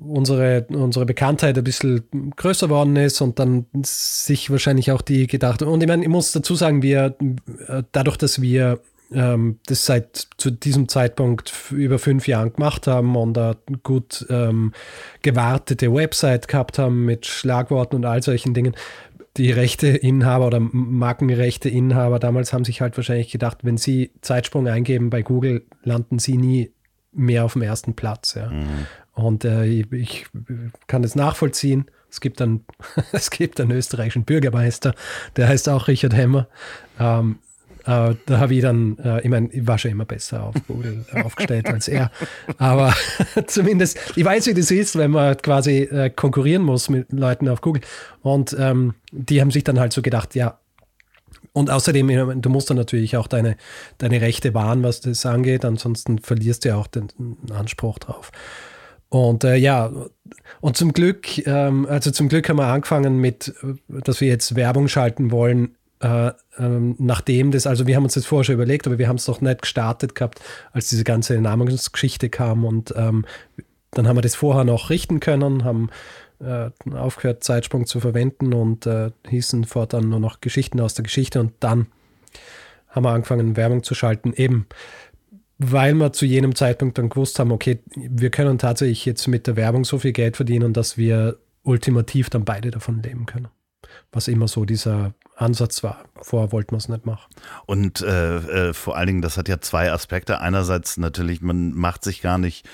unsere, 0.00 0.66
unsere 0.70 1.06
Bekanntheit 1.06 1.58
ein 1.58 1.64
bisschen 1.64 2.04
größer 2.36 2.70
worden 2.70 2.96
ist 2.96 3.20
und 3.20 3.38
dann 3.38 3.66
sich 3.82 4.50
wahrscheinlich 4.50 4.92
auch 4.92 5.02
die 5.02 5.26
gedacht. 5.26 5.62
Und 5.62 5.82
ich 5.82 5.88
meine, 5.88 6.02
ich 6.02 6.08
muss 6.08 6.32
dazu 6.32 6.54
sagen, 6.54 6.82
wir, 6.82 7.16
äh, 7.66 7.82
dadurch, 7.92 8.16
dass 8.16 8.40
wir 8.40 8.80
ähm, 9.12 9.58
das 9.66 9.86
seit 9.86 10.28
zu 10.36 10.50
diesem 10.50 10.88
Zeitpunkt 10.88 11.52
über 11.70 11.98
fünf 11.98 12.28
Jahren 12.28 12.52
gemacht 12.52 12.86
haben 12.86 13.16
und 13.16 13.38
eine 13.38 13.56
gut 13.82 14.26
ähm, 14.28 14.72
gewartete 15.22 15.92
Website 15.92 16.48
gehabt 16.48 16.78
haben 16.78 17.04
mit 17.04 17.26
Schlagworten 17.26 17.96
und 17.96 18.04
all 18.04 18.22
solchen 18.22 18.54
Dingen. 18.54 18.74
Die 19.36 19.52
Rechteinhaber 19.52 20.46
oder 20.46 20.60
Markenrechteinhaber 20.60 22.18
damals 22.18 22.52
haben 22.52 22.64
sich 22.64 22.80
halt 22.80 22.96
wahrscheinlich 22.96 23.30
gedacht, 23.30 23.58
wenn 23.62 23.76
sie 23.76 24.10
Zeitsprung 24.20 24.66
eingeben 24.66 25.10
bei 25.10 25.22
Google, 25.22 25.64
landen 25.84 26.18
sie 26.18 26.36
nie 26.36 26.72
mehr 27.12 27.44
auf 27.44 27.52
dem 27.52 27.62
ersten 27.62 27.94
Platz. 27.94 28.34
Ja. 28.34 28.50
Mhm. 28.50 28.86
Und 29.12 29.44
äh, 29.44 29.64
ich, 29.64 29.92
ich, 29.92 30.26
kann 30.86 31.02
das 31.02 31.14
nachvollziehen. 31.14 31.86
Es 32.10 32.20
gibt, 32.20 32.40
einen, 32.40 32.64
es 33.12 33.30
gibt 33.30 33.60
einen 33.60 33.72
österreichischen 33.72 34.24
Bürgermeister, 34.24 34.94
der 35.36 35.48
heißt 35.48 35.68
auch 35.68 35.88
Richard 35.88 36.14
Hemmer. 36.14 36.48
Ähm, 36.98 37.38
äh, 37.88 38.14
da 38.26 38.38
habe 38.38 38.54
ich 38.54 38.60
dann, 38.60 38.98
äh, 38.98 39.22
ich 39.22 39.30
meine, 39.30 39.50
ich 39.50 39.66
war 39.66 39.78
schon 39.78 39.92
immer 39.92 40.04
besser 40.04 40.44
auf 40.44 40.54
Google 40.66 41.06
aufgestellt 41.24 41.68
als 41.68 41.88
er. 41.88 42.10
Aber 42.58 42.94
zumindest, 43.46 43.98
ich 44.14 44.24
weiß, 44.24 44.46
wie 44.46 44.54
das 44.54 44.70
ist, 44.70 44.96
wenn 44.98 45.12
man 45.12 45.38
quasi 45.38 45.84
äh, 45.84 46.10
konkurrieren 46.10 46.62
muss 46.62 46.90
mit 46.90 47.10
Leuten 47.12 47.48
auf 47.48 47.62
Google. 47.62 47.80
Und 48.20 48.54
ähm, 48.58 48.94
die 49.10 49.40
haben 49.40 49.50
sich 49.50 49.64
dann 49.64 49.80
halt 49.80 49.94
so 49.94 50.02
gedacht, 50.02 50.34
ja, 50.34 50.58
und 51.54 51.70
außerdem, 51.70 52.42
du 52.42 52.50
musst 52.50 52.68
dann 52.68 52.76
natürlich 52.76 53.16
auch 53.16 53.26
deine, 53.26 53.56
deine 53.96 54.20
Rechte 54.20 54.52
wahren, 54.52 54.82
was 54.82 55.00
das 55.00 55.24
angeht, 55.24 55.64
ansonsten 55.64 56.18
verlierst 56.18 56.64
du 56.64 56.68
ja 56.68 56.76
auch 56.76 56.88
den, 56.88 57.08
Anspruch 57.50 57.98
drauf. 57.98 58.32
Und 59.08 59.44
äh, 59.44 59.56
ja, 59.56 59.90
und 60.60 60.76
zum 60.76 60.92
Glück, 60.92 61.46
ähm, 61.46 61.86
also 61.88 62.10
zum 62.10 62.28
Glück 62.28 62.50
haben 62.50 62.58
wir 62.58 62.66
angefangen 62.66 63.16
mit, 63.16 63.54
dass 63.88 64.20
wir 64.20 64.28
jetzt 64.28 64.54
Werbung 64.56 64.88
schalten 64.88 65.30
wollen 65.30 65.77
äh, 66.00 66.32
ähm, 66.58 66.94
nachdem 66.98 67.50
das, 67.50 67.66
also 67.66 67.86
wir 67.86 67.96
haben 67.96 68.04
uns 68.04 68.14
das 68.14 68.26
vorher 68.26 68.44
schon 68.44 68.54
überlegt, 68.54 68.86
aber 68.86 68.98
wir 68.98 69.08
haben 69.08 69.16
es 69.16 69.28
noch 69.28 69.40
nicht 69.40 69.62
gestartet 69.62 70.14
gehabt, 70.14 70.40
als 70.72 70.88
diese 70.88 71.04
ganze 71.04 71.40
Namensgeschichte 71.40 72.28
kam 72.28 72.64
und 72.64 72.94
ähm, 72.96 73.24
dann 73.90 74.06
haben 74.06 74.16
wir 74.16 74.22
das 74.22 74.34
vorher 74.34 74.64
noch 74.64 74.90
richten 74.90 75.20
können, 75.20 75.64
haben 75.64 75.90
äh, 76.40 76.70
aufgehört, 76.94 77.42
Zeitsprung 77.42 77.86
zu 77.86 78.00
verwenden 78.00 78.52
und 78.52 78.86
äh, 78.86 79.10
hießen 79.28 79.64
fortan 79.64 80.08
nur 80.08 80.20
noch 80.20 80.40
Geschichten 80.40 80.80
aus 80.80 80.94
der 80.94 81.02
Geschichte 81.02 81.40
und 81.40 81.52
dann 81.60 81.86
haben 82.88 83.04
wir 83.04 83.10
angefangen, 83.10 83.56
Werbung 83.56 83.82
zu 83.82 83.94
schalten, 83.94 84.32
eben 84.34 84.66
weil 85.58 85.94
wir 85.94 86.12
zu 86.12 86.24
jenem 86.24 86.54
Zeitpunkt 86.54 86.98
dann 86.98 87.08
gewusst 87.08 87.38
haben, 87.40 87.50
okay, 87.50 87.80
wir 87.96 88.30
können 88.30 88.58
tatsächlich 88.58 89.04
jetzt 89.04 89.26
mit 89.26 89.48
der 89.48 89.56
Werbung 89.56 89.84
so 89.84 89.98
viel 89.98 90.12
Geld 90.12 90.36
verdienen, 90.36 90.72
dass 90.72 90.96
wir 90.96 91.36
ultimativ 91.64 92.30
dann 92.30 92.44
beide 92.44 92.70
davon 92.70 93.02
leben 93.02 93.26
können. 93.26 93.48
Was 94.12 94.28
immer 94.28 94.48
so 94.48 94.64
dieser 94.64 95.14
Ansatz 95.36 95.82
war. 95.82 96.04
Vorher 96.20 96.50
wollten 96.50 96.72
wir 96.72 96.78
es 96.78 96.88
nicht 96.88 97.06
machen. 97.06 97.28
Und 97.66 98.00
äh, 98.00 98.68
äh, 98.68 98.72
vor 98.74 98.96
allen 98.96 99.06
Dingen, 99.06 99.22
das 99.22 99.36
hat 99.36 99.48
ja 99.48 99.60
zwei 99.60 99.92
Aspekte. 99.92 100.40
Einerseits 100.40 100.96
natürlich, 100.96 101.42
man 101.42 101.74
macht 101.74 102.04
sich 102.04 102.22
gar 102.22 102.38
nicht 102.38 102.66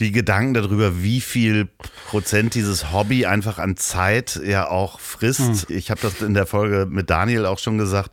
die 0.00 0.12
Gedanken 0.12 0.54
darüber, 0.54 1.02
wie 1.02 1.20
viel 1.20 1.68
Prozent 2.08 2.54
dieses 2.54 2.92
Hobby 2.92 3.26
einfach 3.26 3.58
an 3.58 3.76
Zeit 3.76 4.40
ja 4.44 4.68
auch 4.68 5.00
frisst. 5.00 5.68
Hm. 5.68 5.76
Ich 5.76 5.90
habe 5.90 6.00
das 6.00 6.20
in 6.22 6.34
der 6.34 6.46
Folge 6.46 6.86
mit 6.90 7.10
Daniel 7.10 7.46
auch 7.46 7.58
schon 7.58 7.78
gesagt 7.78 8.10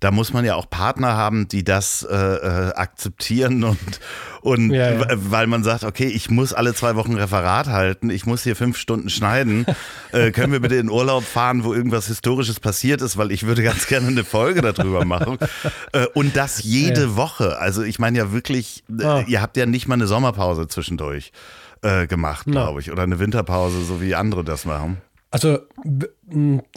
da 0.00 0.10
muss 0.10 0.32
man 0.32 0.44
ja 0.44 0.54
auch 0.54 0.68
Partner 0.68 1.14
haben, 1.14 1.46
die 1.46 1.62
das 1.62 2.02
äh, 2.02 2.16
äh, 2.16 2.72
akzeptieren 2.74 3.64
und, 3.64 4.00
und 4.40 4.70
ja, 4.70 4.92
ja. 4.92 5.06
weil 5.10 5.46
man 5.46 5.62
sagt, 5.62 5.84
okay, 5.84 6.06
ich 6.06 6.30
muss 6.30 6.52
alle 6.52 6.74
zwei 6.74 6.96
Wochen 6.96 7.14
Referat 7.14 7.68
halten, 7.68 8.10
ich 8.10 8.26
muss 8.26 8.42
hier 8.42 8.56
fünf 8.56 8.78
Stunden 8.78 9.10
schneiden. 9.10 9.66
äh, 10.12 10.30
können 10.30 10.52
wir 10.52 10.60
bitte 10.60 10.76
in 10.76 10.90
Urlaub 10.90 11.24
fahren, 11.24 11.64
wo 11.64 11.74
irgendwas 11.74 12.06
Historisches 12.06 12.58
passiert 12.60 13.02
ist, 13.02 13.18
weil 13.18 13.30
ich 13.30 13.46
würde 13.46 13.62
ganz 13.62 13.86
gerne 13.86 14.08
eine 14.08 14.24
Folge 14.24 14.62
darüber 14.62 15.04
machen. 15.04 15.38
äh, 15.92 16.06
und 16.14 16.34
das 16.34 16.62
jede 16.62 17.02
ja. 17.02 17.16
Woche. 17.16 17.58
Also 17.58 17.82
ich 17.82 17.98
meine 17.98 18.18
ja 18.18 18.32
wirklich, 18.32 18.82
oh. 18.90 19.22
ihr 19.26 19.42
habt 19.42 19.56
ja 19.56 19.66
nicht 19.66 19.86
mal 19.86 19.94
eine 19.94 20.06
Sommerpause 20.06 20.66
zwischendurch 20.66 21.32
äh, 21.82 22.06
gemacht, 22.06 22.46
no. 22.46 22.52
glaube 22.52 22.80
ich, 22.80 22.90
oder 22.90 23.02
eine 23.02 23.18
Winterpause, 23.18 23.84
so 23.84 24.00
wie 24.00 24.14
andere 24.14 24.44
das 24.44 24.64
machen. 24.64 24.98
Also, 25.32 25.58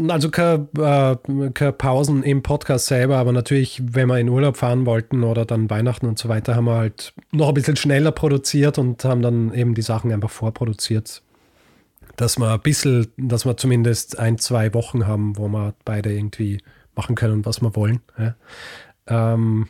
also 0.07 0.29
keine, 0.29 0.67
äh, 0.77 1.49
keine 1.51 1.71
Pausen 1.71 2.21
im 2.21 2.43
Podcast 2.43 2.85
selber, 2.85 3.17
aber 3.17 3.31
natürlich, 3.31 3.81
wenn 3.83 4.07
wir 4.07 4.19
in 4.19 4.29
Urlaub 4.29 4.57
fahren 4.57 4.85
wollten 4.85 5.23
oder 5.23 5.43
dann 5.45 5.71
Weihnachten 5.71 6.05
und 6.05 6.19
so 6.19 6.29
weiter, 6.29 6.55
haben 6.55 6.65
wir 6.65 6.75
halt 6.75 7.13
noch 7.31 7.47
ein 7.47 7.55
bisschen 7.55 7.75
schneller 7.75 8.11
produziert 8.11 8.77
und 8.77 9.03
haben 9.05 9.23
dann 9.23 9.53
eben 9.55 9.73
die 9.73 9.81
Sachen 9.81 10.11
einfach 10.11 10.29
vorproduziert. 10.29 11.23
Dass 12.15 12.37
wir 12.37 12.53
ein 12.53 12.61
bisschen, 12.61 13.07
dass 13.17 13.43
wir 13.43 13.57
zumindest 13.57 14.19
ein, 14.19 14.37
zwei 14.37 14.71
Wochen 14.75 15.07
haben, 15.07 15.35
wo 15.35 15.47
wir 15.47 15.73
beide 15.83 16.13
irgendwie 16.13 16.59
machen 16.95 17.15
können, 17.15 17.43
was 17.45 17.59
wir 17.59 17.75
wollen. 17.75 18.01
Ja. 18.19 18.35
Ähm, 19.07 19.67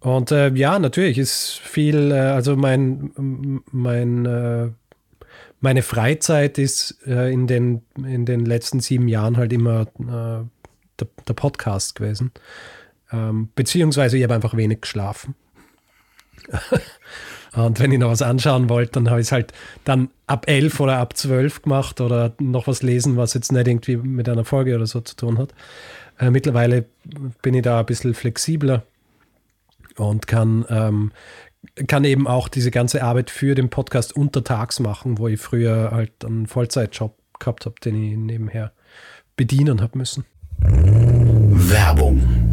und 0.00 0.30
äh, 0.30 0.50
ja, 0.54 0.78
natürlich 0.78 1.18
ist 1.18 1.58
viel, 1.58 2.12
äh, 2.12 2.18
also 2.18 2.56
mein, 2.56 3.60
mein 3.72 4.24
äh, 4.24 4.68
meine 5.60 5.82
Freizeit 5.82 6.58
ist 6.58 6.98
äh, 7.06 7.32
in, 7.32 7.46
den, 7.46 7.82
in 7.96 8.26
den 8.26 8.44
letzten 8.44 8.80
sieben 8.80 9.08
Jahren 9.08 9.36
halt 9.36 9.52
immer 9.52 9.82
äh, 9.82 10.44
der, 10.98 11.08
der, 11.26 11.34
Podcast 11.34 11.94
gewesen. 11.94 12.32
Ähm, 13.12 13.48
beziehungsweise 13.54 14.16
ich 14.16 14.22
habe 14.22 14.34
einfach 14.34 14.56
wenig 14.56 14.82
geschlafen. 14.82 15.34
Und 17.54 17.80
wenn 17.80 17.90
ich 17.90 17.98
noch 17.98 18.10
was 18.10 18.20
anschauen 18.20 18.68
wollte, 18.68 18.92
dann 18.92 19.08
habe 19.08 19.20
ich 19.20 19.28
es 19.28 19.32
halt 19.32 19.52
dann 19.84 20.10
ab 20.26 20.44
elf 20.46 20.78
oder 20.78 20.98
ab 20.98 21.16
zwölf 21.16 21.62
gemacht 21.62 22.02
oder 22.02 22.34
noch 22.38 22.66
was 22.66 22.82
lesen, 22.82 23.16
was 23.16 23.32
jetzt 23.32 23.50
nicht 23.50 23.66
irgendwie 23.66 23.96
mit 23.96 24.28
einer 24.28 24.44
Folge 24.44 24.74
oder 24.74 24.86
so 24.86 25.00
zu 25.00 25.16
tun 25.16 25.38
hat. 25.38 25.54
Äh, 26.18 26.30
mittlerweile 26.30 26.84
bin 27.40 27.54
ich 27.54 27.62
da 27.62 27.80
ein 27.80 27.86
bisschen 27.86 28.12
flexibler 28.12 28.82
und 29.96 30.26
kann, 30.26 30.66
ähm, 30.68 31.12
kann 31.86 32.04
eben 32.04 32.26
auch 32.26 32.48
diese 32.48 32.70
ganze 32.70 33.02
Arbeit 33.02 33.30
für 33.30 33.54
den 33.54 33.70
Podcast 33.70 34.14
untertags 34.16 34.80
machen, 34.80 35.18
wo 35.18 35.28
ich 35.28 35.40
früher 35.40 35.90
halt 35.92 36.24
einen 36.24 36.46
Vollzeitjob 36.46 37.16
gehabt 37.38 37.66
habe, 37.66 37.76
den 37.84 38.02
ich 38.02 38.16
nebenher 38.16 38.72
bedienen 39.36 39.80
habe 39.82 39.98
müssen. 39.98 40.24
Werbung 40.60 42.45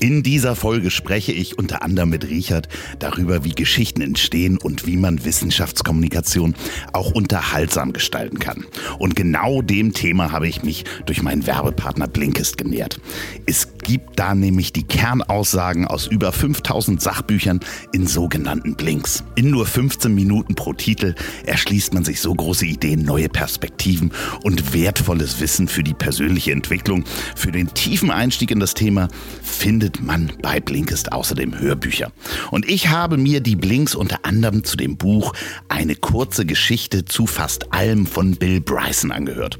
In 0.00 0.22
dieser 0.22 0.56
Folge 0.56 0.90
spreche 0.90 1.32
ich 1.32 1.58
unter 1.58 1.82
anderem 1.82 2.10
mit 2.10 2.28
Richard 2.28 2.68
darüber, 2.98 3.44
wie 3.44 3.54
Geschichten 3.54 4.02
entstehen 4.02 4.58
und 4.58 4.86
wie 4.86 4.96
man 4.96 5.24
Wissenschaftskommunikation 5.24 6.54
auch 6.92 7.12
unterhaltsam 7.12 7.92
gestalten 7.92 8.38
kann. 8.38 8.64
Und 8.98 9.16
genau 9.16 9.62
dem 9.62 9.94
Thema 9.94 10.32
habe 10.32 10.48
ich 10.48 10.62
mich 10.62 10.84
durch 11.06 11.22
meinen 11.22 11.46
Werbepartner 11.46 12.08
Blinkist 12.08 12.58
genähert. 12.58 13.00
Es 13.46 13.68
gibt 13.78 14.18
da 14.18 14.34
nämlich 14.34 14.72
die 14.72 14.82
Kernaussagen 14.82 15.86
aus 15.86 16.06
über 16.06 16.32
5000 16.32 17.00
Sachbüchern 17.00 17.60
in 17.92 18.06
sogenannten 18.06 18.74
Blinks. 18.74 19.24
In 19.34 19.50
nur 19.50 19.64
15 19.64 20.14
Minuten 20.14 20.54
pro 20.54 20.72
Titel 20.72 21.14
erschließt 21.46 21.94
man 21.94 22.04
sich 22.04 22.20
so 22.20 22.34
große 22.34 22.66
Ideen, 22.66 23.02
neue 23.02 23.28
Perspektiven 23.28 24.10
und 24.42 24.74
wertvolles 24.74 25.40
Wissen 25.40 25.68
für 25.68 25.82
die 25.82 25.94
persönliche 25.94 26.52
Entwicklung. 26.52 27.04
Für 27.34 27.52
den 27.52 27.72
tiefen 27.74 28.10
Einstieg 28.10 28.50
in 28.50 28.60
das 28.60 28.74
Thema 28.74 29.08
findet 29.42 29.85
man 30.00 30.32
bei 30.42 30.60
Blinkist 30.60 31.12
außerdem 31.12 31.58
Hörbücher. 31.58 32.12
Und 32.50 32.68
ich 32.68 32.88
habe 32.88 33.16
mir 33.16 33.40
die 33.40 33.56
Blinks 33.56 33.94
unter 33.94 34.24
anderem 34.24 34.64
zu 34.64 34.76
dem 34.76 34.96
Buch 34.96 35.32
Eine 35.68 35.94
kurze 35.94 36.46
Geschichte 36.46 37.04
zu 37.04 37.26
fast 37.26 37.72
allem 37.72 38.06
von 38.06 38.36
Bill 38.36 38.60
Bryson 38.60 39.12
angehört. 39.12 39.58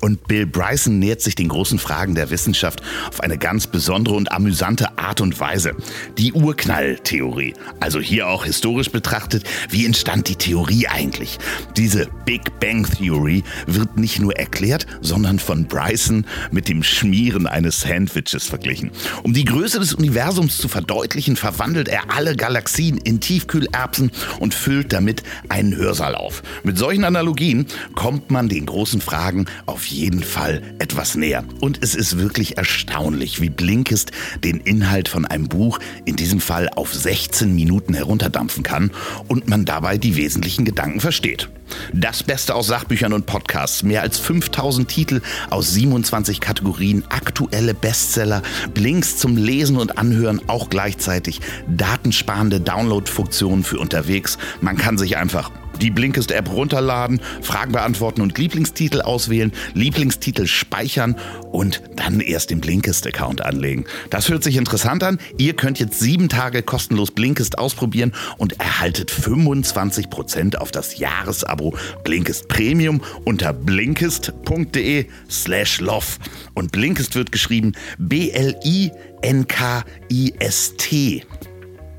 Und 0.00 0.26
Bill 0.28 0.46
Bryson 0.46 0.98
nähert 0.98 1.20
sich 1.20 1.34
den 1.34 1.48
großen 1.48 1.78
Fragen 1.78 2.14
der 2.14 2.30
Wissenschaft 2.30 2.82
auf 3.08 3.20
eine 3.20 3.38
ganz 3.38 3.66
besondere 3.66 4.14
und 4.14 4.32
amüsante 4.32 4.98
Art 4.98 5.20
und 5.20 5.38
Weise. 5.40 5.72
Die 6.18 6.32
Urknalltheorie, 6.32 7.54
also 7.80 8.00
hier 8.00 8.28
auch 8.28 8.44
historisch 8.44 8.90
betrachtet, 8.90 9.44
wie 9.70 9.84
entstand 9.84 10.28
die 10.28 10.36
Theorie 10.36 10.86
eigentlich? 10.86 11.38
Diese 11.76 12.08
Big 12.24 12.58
Bang 12.60 12.86
Theory 12.88 13.42
wird 13.66 13.96
nicht 13.96 14.20
nur 14.20 14.36
erklärt, 14.36 14.86
sondern 15.00 15.38
von 15.38 15.66
Bryson 15.66 16.24
mit 16.50 16.68
dem 16.68 16.82
Schmieren 16.82 17.46
eines 17.46 17.80
Sandwiches 17.80 18.46
verglichen. 18.46 18.90
Um 19.22 19.32
die 19.32 19.44
Größe 19.44 19.65
des 19.72 19.94
Universums 19.94 20.58
zu 20.58 20.68
verdeutlichen, 20.68 21.36
verwandelt 21.36 21.88
er 21.88 22.14
alle 22.14 22.36
Galaxien 22.36 22.98
in 22.98 23.20
Tiefkühlerbsen 23.20 24.10
und 24.38 24.54
füllt 24.54 24.92
damit 24.92 25.22
einen 25.48 25.76
Hörsaal 25.76 26.14
auf. 26.14 26.42
Mit 26.62 26.78
solchen 26.78 27.04
Analogien 27.04 27.66
kommt 27.94 28.30
man 28.30 28.48
den 28.48 28.66
großen 28.66 29.00
Fragen 29.00 29.46
auf 29.66 29.86
jeden 29.86 30.22
Fall 30.22 30.62
etwas 30.78 31.16
näher. 31.16 31.44
Und 31.60 31.82
es 31.82 31.94
ist 31.94 32.18
wirklich 32.18 32.56
erstaunlich, 32.56 33.40
wie 33.40 33.50
Blinkist 33.50 34.12
den 34.44 34.60
Inhalt 34.60 35.08
von 35.08 35.24
einem 35.24 35.48
Buch 35.48 35.78
in 36.04 36.16
diesem 36.16 36.40
Fall 36.40 36.68
auf 36.68 36.94
16 36.94 37.54
Minuten 37.54 37.94
herunterdampfen 37.94 38.62
kann 38.62 38.90
und 39.28 39.48
man 39.48 39.64
dabei 39.64 39.98
die 39.98 40.16
wesentlichen 40.16 40.64
Gedanken 40.64 41.00
versteht. 41.00 41.48
Das 41.92 42.22
Beste 42.22 42.54
aus 42.54 42.66
Sachbüchern 42.66 43.12
und 43.12 43.26
Podcasts, 43.26 43.82
mehr 43.82 44.02
als 44.02 44.18
5000 44.18 44.88
Titel 44.88 45.20
aus 45.50 45.72
27 45.72 46.40
Kategorien, 46.40 47.04
aktuelle 47.08 47.74
Bestseller, 47.74 48.42
Blinks 48.74 49.16
zum 49.16 49.36
Lesen 49.36 49.76
und 49.76 49.98
Anhören, 49.98 50.40
auch 50.48 50.68
gleichzeitig. 50.70 51.40
Datensparende 51.68 52.60
Download-Funktionen 52.60 53.64
für 53.64 53.78
unterwegs. 53.78 54.38
Man 54.60 54.76
kann 54.76 54.98
sich 54.98 55.16
einfach 55.16 55.50
die 55.78 55.90
Blinkist-App 55.90 56.50
runterladen, 56.52 57.20
Fragen 57.42 57.72
beantworten 57.72 58.20
und 58.20 58.38
Lieblingstitel 58.38 59.00
auswählen, 59.00 59.52
Lieblingstitel 59.74 60.46
speichern 60.46 61.16
und 61.52 61.82
dann 61.96 62.20
erst 62.20 62.50
den 62.50 62.60
Blinkist-Account 62.60 63.42
anlegen. 63.42 63.84
Das 64.10 64.28
hört 64.28 64.42
sich 64.42 64.56
interessant 64.56 65.02
an. 65.02 65.18
Ihr 65.38 65.54
könnt 65.54 65.78
jetzt 65.78 66.00
sieben 66.00 66.28
Tage 66.28 66.62
kostenlos 66.62 67.10
Blinkist 67.10 67.58
ausprobieren 67.58 68.12
und 68.38 68.60
erhaltet 68.60 69.10
25% 69.10 70.56
auf 70.56 70.70
das 70.70 70.98
Jahresabo 70.98 71.74
Blinkist 72.04 72.48
Premium 72.48 73.00
unter 73.24 73.52
blinkist.de 73.52 75.06
slash 75.30 75.80
love. 75.80 76.06
Und 76.54 76.72
Blinkist 76.72 77.14
wird 77.14 77.30
geschrieben 77.32 77.72
B-L-I-N-K-I-S-T. 77.98 78.96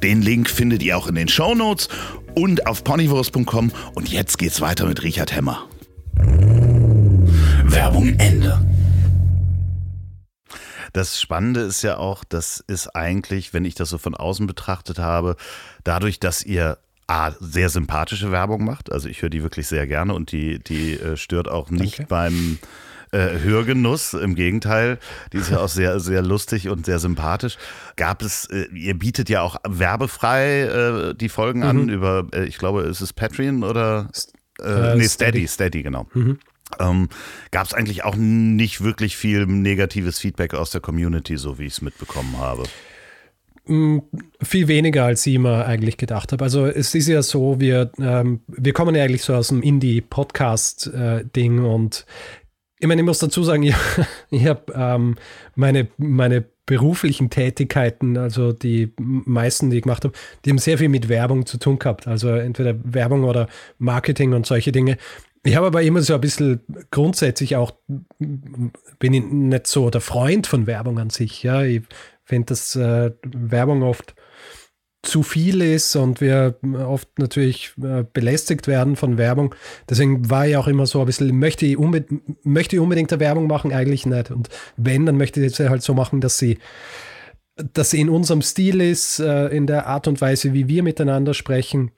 Den 0.04 0.22
Link 0.22 0.50
findet 0.50 0.84
ihr 0.84 0.98
auch 0.98 1.08
in 1.08 1.16
den 1.16 1.28
Show 1.28 1.56
Notes 1.56 1.90
und 2.36 2.68
auf 2.68 2.84
ponywurst.com. 2.84 3.72
Und 3.96 4.10
jetzt 4.10 4.38
geht's 4.38 4.62
weiter 4.62 4.86
mit 4.86 5.04
Richard 5.04 5.36
Hemmer. 5.36 5.68
Werbung 7.66 8.16
Ende. 8.20 8.64
Das 10.94 11.20
Spannende 11.20 11.62
ist 11.62 11.82
ja 11.84 11.98
auch, 11.98 12.24
das 12.24 12.64
ist 12.68 12.96
eigentlich, 12.96 13.54
wenn 13.54 13.66
ich 13.66 13.76
das 13.76 13.90
so 13.90 13.98
von 13.98 14.16
außen 14.16 14.48
betrachtet 14.48 15.00
habe, 15.00 15.36
dadurch, 15.84 16.20
dass 16.20 16.44
ihr 16.44 16.78
A, 17.08 17.32
sehr 17.40 17.70
sympathische 17.70 18.32
Werbung 18.32 18.66
macht. 18.66 18.92
Also 18.92 19.08
ich 19.08 19.22
höre 19.22 19.30
die 19.30 19.42
wirklich 19.42 19.68
sehr 19.68 19.88
gerne 19.88 20.14
und 20.14 20.32
die, 20.32 20.60
die 20.60 20.94
äh, 20.94 21.16
stört 21.16 21.48
auch 21.48 21.70
nicht 21.70 22.00
Danke. 22.00 22.10
beim 22.10 22.60
äh, 23.18 23.40
Hörgenuss. 23.40 24.14
Im 24.14 24.36
Gegenteil, 24.36 25.00
die 25.34 25.38
ist 25.38 25.50
ja 25.50 25.60
auch 25.60 25.70
sehr, 25.70 26.00
sehr 26.00 26.22
lustig 26.22 26.70
und 26.70 26.86
sehr 26.86 27.00
sympathisch. 27.00 27.58
Gab 27.96 28.22
es, 28.22 28.46
äh, 28.46 28.68
ihr 28.74 28.98
bietet 28.98 29.30
ja 29.30 29.42
auch 29.42 29.58
werbefrei 29.68 30.62
äh, 30.62 31.16
die 31.16 31.30
Folgen 31.30 31.60
mhm. 31.60 31.66
an 31.66 31.90
über, 31.90 32.28
äh, 32.34 32.46
ich 32.46 32.58
glaube, 32.58 32.84
ist 32.84 33.02
es 33.02 33.14
Patreon 33.14 33.64
oder? 33.64 34.10
Äh, 34.62 34.96
nee, 34.96 35.08
Steady, 35.08 35.48
Steady, 35.48 35.84
genau. 35.84 36.08
Mhm. 36.14 36.40
Ähm, 36.80 37.10
Gab 37.52 37.66
es 37.66 37.74
eigentlich 37.74 38.04
auch 38.04 38.16
nicht 38.16 38.84
wirklich 38.84 39.16
viel 39.18 39.46
negatives 39.46 40.20
Feedback 40.20 40.54
aus 40.54 40.72
der 40.72 40.82
Community, 40.82 41.38
so 41.38 41.60
wie 41.60 41.66
ich 41.66 41.74
es 41.74 41.82
mitbekommen 41.82 42.38
habe? 42.38 42.64
Mm, 43.68 44.00
viel 44.42 44.68
weniger, 44.68 45.06
als 45.06 45.26
ich 45.26 45.36
immer 45.36 45.66
eigentlich 45.66 45.98
gedacht 45.98 46.32
habe. 46.32 46.44
Also 46.44 46.66
es 46.66 46.94
ist 46.96 47.08
ja 47.08 47.22
so, 47.22 47.60
wir, 47.60 47.92
ähm, 48.00 48.42
wir 48.48 48.74
kommen 48.74 48.96
ja 48.96 49.04
eigentlich 49.04 49.24
so 49.24 49.34
aus 49.34 49.50
dem 49.50 49.62
Indie-Podcast-Ding 49.62 51.58
äh, 51.58 51.62
und 51.62 52.06
ich 52.80 52.88
meine, 52.88 53.02
ich 53.02 53.06
muss 53.06 53.20
dazu 53.20 53.44
sagen, 53.44 53.64
ich, 53.64 53.76
ich 54.30 54.46
habe 54.46 54.74
ähm, 54.76 55.16
meine, 55.56 55.88
meine 55.98 56.46
beruflichen 56.66 57.30
Tätigkeiten, 57.30 58.18
also 58.18 58.52
die 58.52 58.94
meisten, 58.98 59.70
die 59.70 59.78
ich 59.78 59.84
gemacht 59.84 60.04
habe, 60.04 60.14
die 60.44 60.50
haben 60.50 60.58
sehr 60.58 60.78
viel 60.78 60.90
mit 60.90 61.08
Werbung 61.08 61.46
zu 61.46 61.58
tun 61.58 61.80
gehabt. 61.80 62.08
Also 62.08 62.30
entweder 62.30 62.76
Werbung 62.84 63.24
oder 63.24 63.48
Marketing 63.78 64.34
und 64.34 64.46
solche 64.46 64.72
Dinge. 64.72 64.98
Ich 65.44 65.56
habe 65.56 65.68
aber 65.68 65.82
immer 65.82 66.02
so 66.02 66.14
ein 66.14 66.22
bisschen 66.22 66.60
grundsätzlich 66.92 67.56
auch, 67.56 67.72
bin 68.20 69.14
ich 69.14 69.24
nicht 69.24 69.68
so 69.68 69.90
der 69.90 70.02
Freund 70.02 70.46
von 70.46 70.68
Werbung 70.68 71.00
an 71.00 71.10
sich. 71.10 71.42
Ja, 71.42 71.64
ich 71.64 71.84
finde, 72.26 72.48
dass 72.48 72.76
äh, 72.76 73.12
Werbung 73.24 73.82
oft 73.82 74.14
zu 75.08 75.24
viel 75.24 75.62
ist 75.62 75.96
und 75.96 76.22
wir 76.22 76.56
oft 76.86 77.08
natürlich 77.18 77.74
äh, 77.82 78.04
belästigt 78.12 78.68
werden 78.68 78.96
von 78.96 79.18
Werbung. 79.18 79.56
Deswegen 79.90 80.30
war 80.30 80.48
ich 80.48 80.58
auch 80.58 80.68
immer 80.68 80.86
so 80.86 81.00
ein 81.00 81.06
bisschen, 81.06 81.38
möchte 81.40 81.66
ich, 81.66 81.78
unbedingt, 81.78 82.46
möchte 82.46 82.76
ich 82.76 82.82
unbedingt 82.82 83.12
eine 83.12 83.20
Werbung 83.20 83.48
machen? 83.48 83.72
Eigentlich 83.72 84.06
nicht. 84.06 84.32
Und 84.32 84.50
wenn, 84.76 85.06
dann 85.06 85.18
möchte 85.18 85.44
ich 85.44 85.56
sie 85.56 85.70
halt 85.70 85.82
so 85.82 85.94
machen, 85.94 86.22
dass 86.22 86.38
sie, 86.38 86.58
dass 87.56 87.92
sie 87.92 88.02
in 88.02 88.10
unserem 88.10 88.42
Stil 88.42 88.82
ist, 88.82 89.20
äh, 89.20 89.48
in 89.48 89.66
der 89.66 89.88
Art 89.88 90.08
und 90.08 90.20
Weise, 90.20 90.54
wie 90.54 90.68
wir 90.68 90.84
miteinander 90.84 91.34
sprechen. 91.34 91.92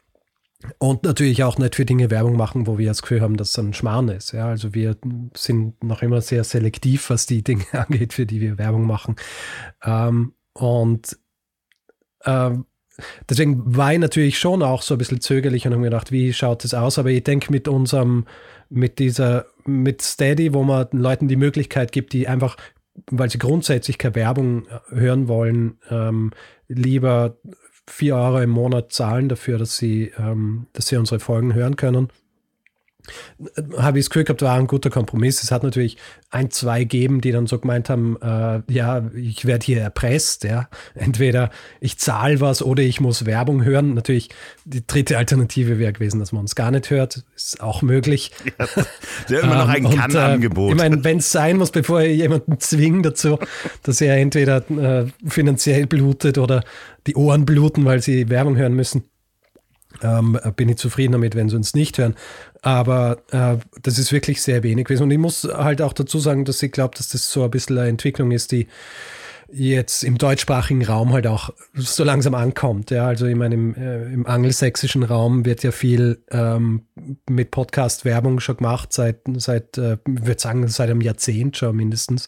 Und 0.77 1.03
natürlich 1.03 1.43
auch 1.43 1.57
nicht 1.57 1.75
für 1.75 1.85
Dinge 1.85 2.11
Werbung 2.11 2.35
machen, 2.35 2.67
wo 2.67 2.77
wir 2.77 2.87
das 2.87 3.01
Gefühl 3.01 3.21
haben, 3.21 3.37
dass 3.37 3.49
es 3.49 3.59
ein 3.59 3.73
Schmarrn 3.73 4.09
ist. 4.09 4.33
Ja, 4.33 4.49
also 4.49 4.73
wir 4.73 4.97
sind 5.35 5.83
noch 5.83 6.01
immer 6.01 6.21
sehr 6.21 6.43
selektiv, 6.43 7.09
was 7.09 7.25
die 7.25 7.43
Dinge 7.43 7.65
angeht, 7.71 8.13
für 8.13 8.25
die 8.25 8.41
wir 8.41 8.57
Werbung 8.57 8.85
machen. 8.85 9.15
Ähm, 9.83 10.33
und 10.53 11.17
ähm, 12.25 12.65
deswegen 13.29 13.75
war 13.75 13.93
ich 13.93 13.99
natürlich 13.99 14.39
schon 14.39 14.63
auch 14.63 14.81
so 14.81 14.95
ein 14.95 14.97
bisschen 14.97 15.21
zögerlich 15.21 15.65
und 15.65 15.73
habe 15.73 15.81
mir 15.81 15.89
gedacht, 15.89 16.11
wie 16.11 16.33
schaut 16.33 16.63
das 16.63 16.73
aus? 16.73 16.99
Aber 16.99 17.09
ich 17.09 17.23
denke 17.23 17.51
mit 17.51 17.67
unserem, 17.67 18.25
mit 18.69 18.99
dieser, 18.99 19.45
mit 19.65 20.01
Steady, 20.01 20.53
wo 20.53 20.63
man 20.63 20.89
den 20.89 20.99
Leuten 20.99 21.27
die 21.27 21.35
Möglichkeit 21.35 21.91
gibt, 21.91 22.13
die 22.13 22.27
einfach, 22.27 22.57
weil 23.11 23.29
sie 23.29 23.39
grundsätzlich 23.39 23.97
keine 23.97 24.15
Werbung 24.15 24.67
hören 24.89 25.27
wollen, 25.27 25.77
ähm, 25.89 26.31
lieber 26.67 27.37
vier 27.87 28.15
Euro 28.15 28.39
im 28.39 28.51
Monat 28.51 28.91
zahlen 28.91 29.29
dafür, 29.29 29.57
dass 29.57 29.77
sie, 29.77 30.11
ähm, 30.17 30.67
dass 30.73 30.87
sie 30.87 30.97
unsere 30.97 31.19
Folgen 31.19 31.53
hören 31.53 31.75
können 31.75 32.09
habe 33.77 33.99
ich 33.99 34.05
das 34.05 34.09
Gefühl 34.09 34.23
gehabt, 34.23 34.41
war 34.41 34.57
ein 34.57 34.67
guter 34.67 34.89
Kompromiss. 34.89 35.43
Es 35.43 35.51
hat 35.51 35.63
natürlich 35.63 35.97
ein, 36.29 36.51
zwei 36.51 36.81
gegeben, 36.81 37.21
die 37.21 37.31
dann 37.31 37.47
so 37.47 37.59
gemeint 37.59 37.89
haben, 37.89 38.17
äh, 38.21 38.61
ja, 38.71 39.09
ich 39.15 39.45
werde 39.45 39.65
hier 39.65 39.81
erpresst, 39.81 40.43
ja. 40.43 40.69
Entweder 40.95 41.49
ich 41.79 41.97
zahle 41.97 42.39
was 42.39 42.61
oder 42.61 42.83
ich 42.83 43.01
muss 43.01 43.25
Werbung 43.25 43.63
hören. 43.63 43.93
Natürlich, 43.93 44.29
die 44.65 44.85
dritte 44.85 45.17
Alternative 45.17 45.79
wäre 45.79 45.93
gewesen, 45.93 46.19
dass 46.19 46.31
man 46.31 46.41
uns 46.41 46.55
gar 46.55 46.71
nicht 46.71 46.89
hört. 46.89 47.23
Ist 47.35 47.61
auch 47.61 47.81
möglich. 47.81 48.31
Ja, 49.27 49.39
immer 49.39 49.55
noch 49.55 49.69
ein 49.69 49.85
ähm, 49.85 49.91
Kann-Angebot. 49.91 50.69
Äh, 50.69 50.71
ich 50.73 50.77
meine, 50.77 51.03
wenn 51.03 51.17
es 51.17 51.31
sein 51.31 51.57
muss, 51.57 51.71
bevor 51.71 52.01
ihr 52.01 52.15
jemanden 52.15 52.59
zwingt 52.59 53.05
dazu, 53.05 53.39
dass 53.83 54.01
er 54.01 54.17
entweder 54.17 54.69
äh, 54.69 55.05
finanziell 55.25 55.87
blutet 55.87 56.37
oder 56.37 56.63
die 57.07 57.15
Ohren 57.15 57.45
bluten, 57.45 57.85
weil 57.85 58.01
sie 58.01 58.29
Werbung 58.29 58.55
hören 58.55 58.73
müssen, 58.73 59.03
ähm, 60.01 60.39
bin 60.55 60.69
ich 60.69 60.77
zufrieden 60.77 61.13
damit, 61.13 61.35
wenn 61.35 61.49
sie 61.49 61.55
uns 61.55 61.73
nicht 61.73 61.97
hören. 61.97 62.15
Aber 62.61 63.19
äh, 63.31 63.57
das 63.81 63.97
ist 63.97 64.11
wirklich 64.11 64.41
sehr 64.41 64.63
wenig 64.63 64.85
gewesen. 64.85 65.03
Und 65.03 65.11
ich 65.11 65.17
muss 65.17 65.43
halt 65.43 65.81
auch 65.81 65.93
dazu 65.93 66.19
sagen, 66.19 66.45
dass 66.45 66.61
ich 66.61 66.71
glaube, 66.71 66.97
dass 66.97 67.09
das 67.09 67.31
so 67.31 67.43
ein 67.43 67.51
bisschen 67.51 67.77
eine 67.77 67.89
Entwicklung 67.89 68.31
ist, 68.31 68.51
die 68.51 68.67
jetzt 69.51 70.03
im 70.03 70.17
deutschsprachigen 70.17 70.85
Raum 70.85 71.13
halt 71.13 71.27
auch 71.27 71.49
so 71.73 72.03
langsam 72.03 72.35
ankommt. 72.35 72.91
Ja, 72.91 73.07
also 73.07 73.25
ich 73.25 73.35
meine, 73.35 73.55
im, 73.55 73.75
äh, 73.75 74.03
im 74.13 74.27
angelsächsischen 74.27 75.03
Raum 75.03 75.45
wird 75.45 75.63
ja 75.63 75.71
viel 75.71 76.21
ähm, 76.29 76.83
mit 77.27 77.51
Podcast-Werbung 77.51 78.39
schon 78.39 78.57
gemacht, 78.57 78.93
seit, 78.93 79.21
seit 79.37 79.77
äh, 79.77 79.93
ich 79.93 80.25
würde 80.25 80.39
sagen, 80.39 80.67
seit 80.67 80.89
einem 80.89 81.01
Jahrzehnt 81.01 81.57
schon 81.57 81.75
mindestens. 81.75 82.27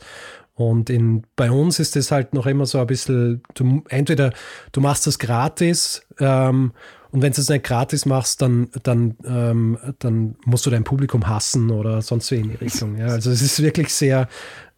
Und 0.53 0.89
in, 0.89 1.23
bei 1.35 1.49
uns 1.49 1.79
ist 1.79 1.95
es 1.95 2.11
halt 2.11 2.33
noch 2.33 2.45
immer 2.45 2.65
so 2.65 2.79
ein 2.79 2.87
bisschen, 2.87 3.41
du, 3.53 3.83
entweder 3.89 4.33
du 4.71 4.81
machst 4.81 5.07
das 5.07 5.17
gratis 5.17 6.05
ähm, 6.19 6.73
und 7.11 7.21
wenn 7.21 7.33
du 7.33 7.41
es 7.41 7.49
nicht 7.49 7.65
gratis 7.65 8.05
machst, 8.05 8.41
dann, 8.41 8.69
dann, 8.83 9.15
ähm, 9.25 9.77
dann 9.99 10.35
musst 10.45 10.65
du 10.65 10.69
dein 10.69 10.83
Publikum 10.85 11.27
hassen 11.27 11.69
oder 11.69 12.01
sonst 12.01 12.31
wie 12.31 12.35
in 12.35 12.49
die 12.49 12.55
Richtung. 12.55 12.97
Ja. 12.97 13.07
Also 13.07 13.31
es 13.31 13.41
ist 13.41 13.61
wirklich 13.61 13.93
sehr, 13.93 14.29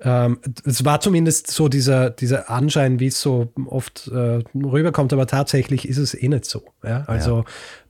ähm, 0.02 0.40
es 0.66 0.84
war 0.84 1.00
zumindest 1.00 1.52
so 1.52 1.70
dieser, 1.70 2.10
dieser 2.10 2.50
Anschein, 2.50 3.00
wie 3.00 3.08
es 3.08 3.22
so 3.22 3.54
oft 3.68 4.08
äh, 4.08 4.44
rüberkommt, 4.56 5.14
aber 5.14 5.28
tatsächlich 5.28 5.88
ist 5.88 6.00
es 6.00 6.16
eh 6.16 6.28
nicht 6.28 6.46
so. 6.46 6.64
Ja. 6.84 7.04
Also 7.06 7.46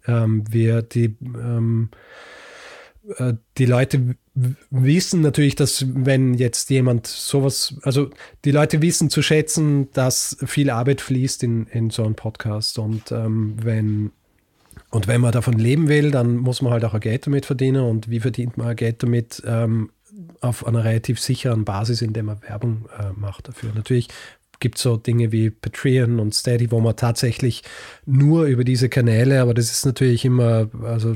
ja. 0.07 0.23
Ähm, 0.23 0.43
wir, 0.49 0.81
die, 0.81 1.15
ähm, 1.23 1.89
äh, 3.17 3.33
die 3.57 3.65
Leute 3.65 4.15
wissen 4.71 5.21
natürlich, 5.21 5.55
dass 5.55 5.85
wenn 5.87 6.33
jetzt 6.33 6.69
jemand 6.69 7.07
sowas, 7.07 7.75
also 7.83 8.09
die 8.45 8.51
Leute 8.51 8.81
wissen 8.81 9.09
zu 9.09 9.21
schätzen, 9.21 9.89
dass 9.93 10.37
viel 10.45 10.69
Arbeit 10.69 11.01
fließt 11.01 11.43
in, 11.43 11.67
in 11.67 11.91
so 11.91 12.03
einen 12.03 12.15
Podcast 12.15 12.79
und 12.79 13.11
ähm, 13.11 13.55
wenn 13.61 14.11
und 14.93 15.07
wenn 15.07 15.21
man 15.21 15.31
davon 15.31 15.55
leben 15.55 15.87
will, 15.87 16.11
dann 16.11 16.37
muss 16.37 16.61
man 16.61 16.71
halt 16.71 16.85
auch 16.85 16.93
ein 16.93 16.99
Geld 16.99 17.25
damit 17.25 17.47
verdienen. 17.47 17.83
Und 17.83 18.11
wie 18.11 18.19
verdient 18.19 18.57
man 18.57 18.75
Geld 18.75 19.01
damit? 19.01 19.41
Ähm, 19.43 19.89
auf 20.39 20.67
einer 20.67 20.83
relativ 20.83 21.19
sicheren 21.19 21.65
Basis, 21.65 22.03
indem 22.03 22.27
man 22.27 22.43
Werbung 22.43 22.87
äh, 22.99 23.11
macht 23.15 23.47
dafür. 23.47 23.71
Natürlich 23.73 24.09
gibt 24.59 24.77
es 24.77 24.83
so 24.83 24.95
Dinge 24.97 25.31
wie 25.31 25.49
Patreon 25.49 26.19
und 26.19 26.35
Steady, 26.35 26.69
wo 26.69 26.79
man 26.79 26.95
tatsächlich 26.95 27.63
nur 28.05 28.45
über 28.45 28.63
diese 28.63 28.87
Kanäle, 28.87 29.41
aber 29.41 29.55
das 29.55 29.71
ist 29.71 29.83
natürlich 29.83 30.25
immer, 30.25 30.69
also 30.83 31.15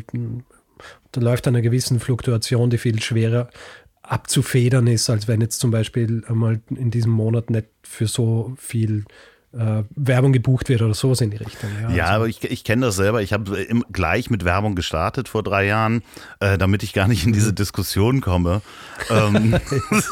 da 1.12 1.22
läuft 1.22 1.48
eine 1.48 1.62
gewissen 1.62 2.00
Fluktuation, 2.00 2.72
die 2.72 2.80
viel 2.80 3.00
schwerer 3.00 3.52
abzufedern 4.02 4.88
ist, 4.88 5.08
als 5.12 5.28
wenn 5.28 5.42
jetzt 5.42 5.60
zum 5.60 5.70
Beispiel 5.70 6.24
einmal 6.28 6.62
in 6.72 6.90
diesem 6.90 7.12
Monat 7.12 7.52
nicht 7.52 7.68
für 7.84 8.08
so 8.08 8.56
viel 8.58 9.06
Werbung 9.54 10.34
gebucht 10.34 10.68
wird 10.68 10.82
oder 10.82 10.94
sowas 10.94 11.22
in 11.22 11.32
die 11.32 11.38
Richtung. 11.38 11.70
Ja, 11.82 11.90
ja 11.90 12.04
also. 12.04 12.16
aber 12.16 12.28
ich, 12.28 12.44
ich 12.44 12.64
kenne 12.66 12.86
das 12.86 12.98
selber. 12.98 13.22
Ich 13.22 13.32
habe 13.32 13.66
gleich 13.92 14.30
mit 14.30 14.44
Werbung 14.44 14.76
gestartet 14.76 15.30
vor 15.30 15.42
drei 15.42 15.66
Jahren, 15.66 16.04
äh, 16.42 16.58
damit 16.58 16.84
ich 16.84 16.92
gar 16.94 17.08
nicht 17.08 17.26
in 17.26 17.32
diese 17.32 17.54
Diskussion 17.54 18.20
komme. 18.20 18.62
ähm, 19.10 19.56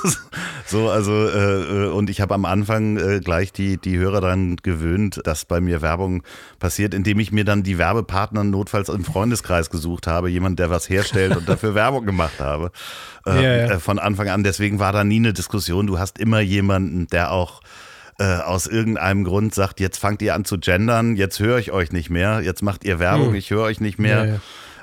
so, 0.65 0.89
also, 0.89 1.27
äh, 1.27 1.89
und 1.89 2.09
ich 2.09 2.21
habe 2.21 2.33
am 2.33 2.45
Anfang 2.45 2.97
äh, 2.97 3.19
gleich 3.19 3.51
die, 3.51 3.77
die 3.77 3.97
Hörer 3.97 4.21
daran 4.21 4.55
gewöhnt, 4.55 5.19
dass 5.25 5.43
bei 5.43 5.59
mir 5.59 5.81
Werbung 5.81 6.23
passiert, 6.59 6.93
indem 6.93 7.19
ich 7.19 7.33
mir 7.33 7.43
dann 7.43 7.61
die 7.61 7.77
Werbepartner 7.77 8.45
notfalls 8.45 8.87
im 8.87 9.03
Freundeskreis 9.03 9.69
gesucht 9.69 10.07
habe, 10.07 10.29
jemand, 10.29 10.59
der 10.59 10.69
was 10.69 10.89
herstellt 10.89 11.35
und 11.35 11.49
dafür 11.49 11.75
Werbung 11.75 12.05
gemacht 12.05 12.39
habe. 12.39 12.71
Ja, 13.25 13.41
ja. 13.41 13.49
Äh, 13.71 13.79
von 13.79 13.99
Anfang 13.99 14.29
an. 14.29 14.43
Deswegen 14.43 14.79
war 14.79 14.93
da 14.93 15.03
nie 15.03 15.17
eine 15.17 15.33
Diskussion. 15.33 15.87
Du 15.87 15.99
hast 15.99 16.19
immer 16.19 16.39
jemanden, 16.39 17.07
der 17.07 17.31
auch 17.31 17.61
äh, 18.17 18.37
aus 18.37 18.67
irgendeinem 18.67 19.23
Grund 19.23 19.53
sagt, 19.53 19.79
jetzt 19.79 19.97
fangt 19.97 20.21
ihr 20.21 20.35
an 20.35 20.45
zu 20.45 20.57
gendern, 20.57 21.15
jetzt 21.15 21.39
höre 21.39 21.57
ich 21.57 21.71
euch 21.71 21.91
nicht 21.91 22.09
mehr, 22.09 22.41
jetzt 22.41 22.61
macht 22.61 22.83
ihr 22.83 22.99
Werbung, 22.99 23.29
hm. 23.29 23.35
ich 23.35 23.49
höre 23.49 23.63
euch 23.63 23.81
nicht 23.81 23.99
mehr. 23.99 24.25
Ja, 24.25 24.33
ja. 24.33 24.39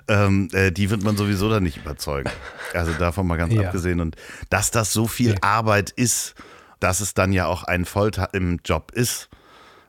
Ähm, 0.09 0.49
äh, 0.53 0.73
die 0.73 0.91
wird 0.91 1.05
man 1.05 1.17
sowieso 1.17 1.49
dann 1.49 1.63
nicht 1.63 1.79
überzeugen. 1.79 2.31
Also 2.75 2.95
davon 2.95 3.27
mal 3.27 3.37
ganz 3.37 3.53
ja. 3.53 3.65
abgesehen. 3.65 4.01
Und 4.01 4.17
dass 4.49 4.71
das 4.71 4.95
so 4.95 5.07
viel 5.07 5.35
Arbeit 5.43 5.91
ist, 5.91 6.35
dass 6.81 7.01
es 7.01 7.13
dann 7.13 7.35
ja 7.35 7.45
auch 7.45 7.65
ein 7.65 7.85
Volltime 7.85 8.31
im 8.33 8.61
Job 8.65 8.93
ist, 8.95 9.29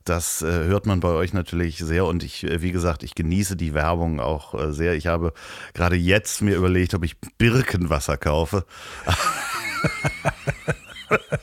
das 0.05 0.41
äh, 0.41 0.65
hört 0.65 0.85
man 0.85 0.99
bei 0.99 1.09
euch 1.09 1.33
natürlich 1.33 1.77
sehr 1.77 2.05
und 2.05 2.23
ich, 2.23 2.43
äh, 2.43 2.61
wie 2.61 2.73
gesagt, 2.73 3.03
ich 3.03 3.15
genieße 3.15 3.55
die 3.55 3.73
Werbung 3.73 4.19
auch 4.19 4.53
äh, 4.53 4.73
sehr. 4.73 4.95
Ich 4.95 5.07
habe 5.07 5.31
gerade 5.73 5.95
jetzt 5.95 6.41
mir 6.41 6.57
überlegt, 6.57 6.93
ob 6.93 7.05
ich 7.05 7.15
Birkenwasser 7.37 8.17
kaufe. 8.17 8.65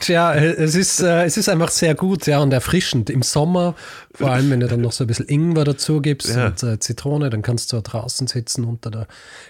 Tja, 0.00 0.34
es 0.34 0.74
ist, 0.74 1.00
äh, 1.00 1.24
es 1.24 1.36
ist 1.36 1.48
einfach 1.48 1.70
sehr 1.70 1.94
gut, 1.94 2.26
ja, 2.26 2.40
und 2.40 2.52
erfrischend. 2.52 3.10
Im 3.10 3.22
Sommer, 3.22 3.74
vor 4.12 4.30
allem 4.30 4.50
wenn 4.50 4.60
du 4.60 4.68
dann 4.68 4.80
noch 4.80 4.92
so 4.92 5.04
ein 5.04 5.06
bisschen 5.06 5.28
Ingwer 5.28 5.64
dazu 5.64 6.00
gibst 6.00 6.34
ja. 6.34 6.46
und 6.46 6.62
äh, 6.62 6.78
Zitrone, 6.78 7.30
dann 7.30 7.42
kannst 7.42 7.72
du 7.72 7.80
draußen 7.80 8.26
sitzen 8.26 8.64
unter 8.64 8.90
der 8.90 9.06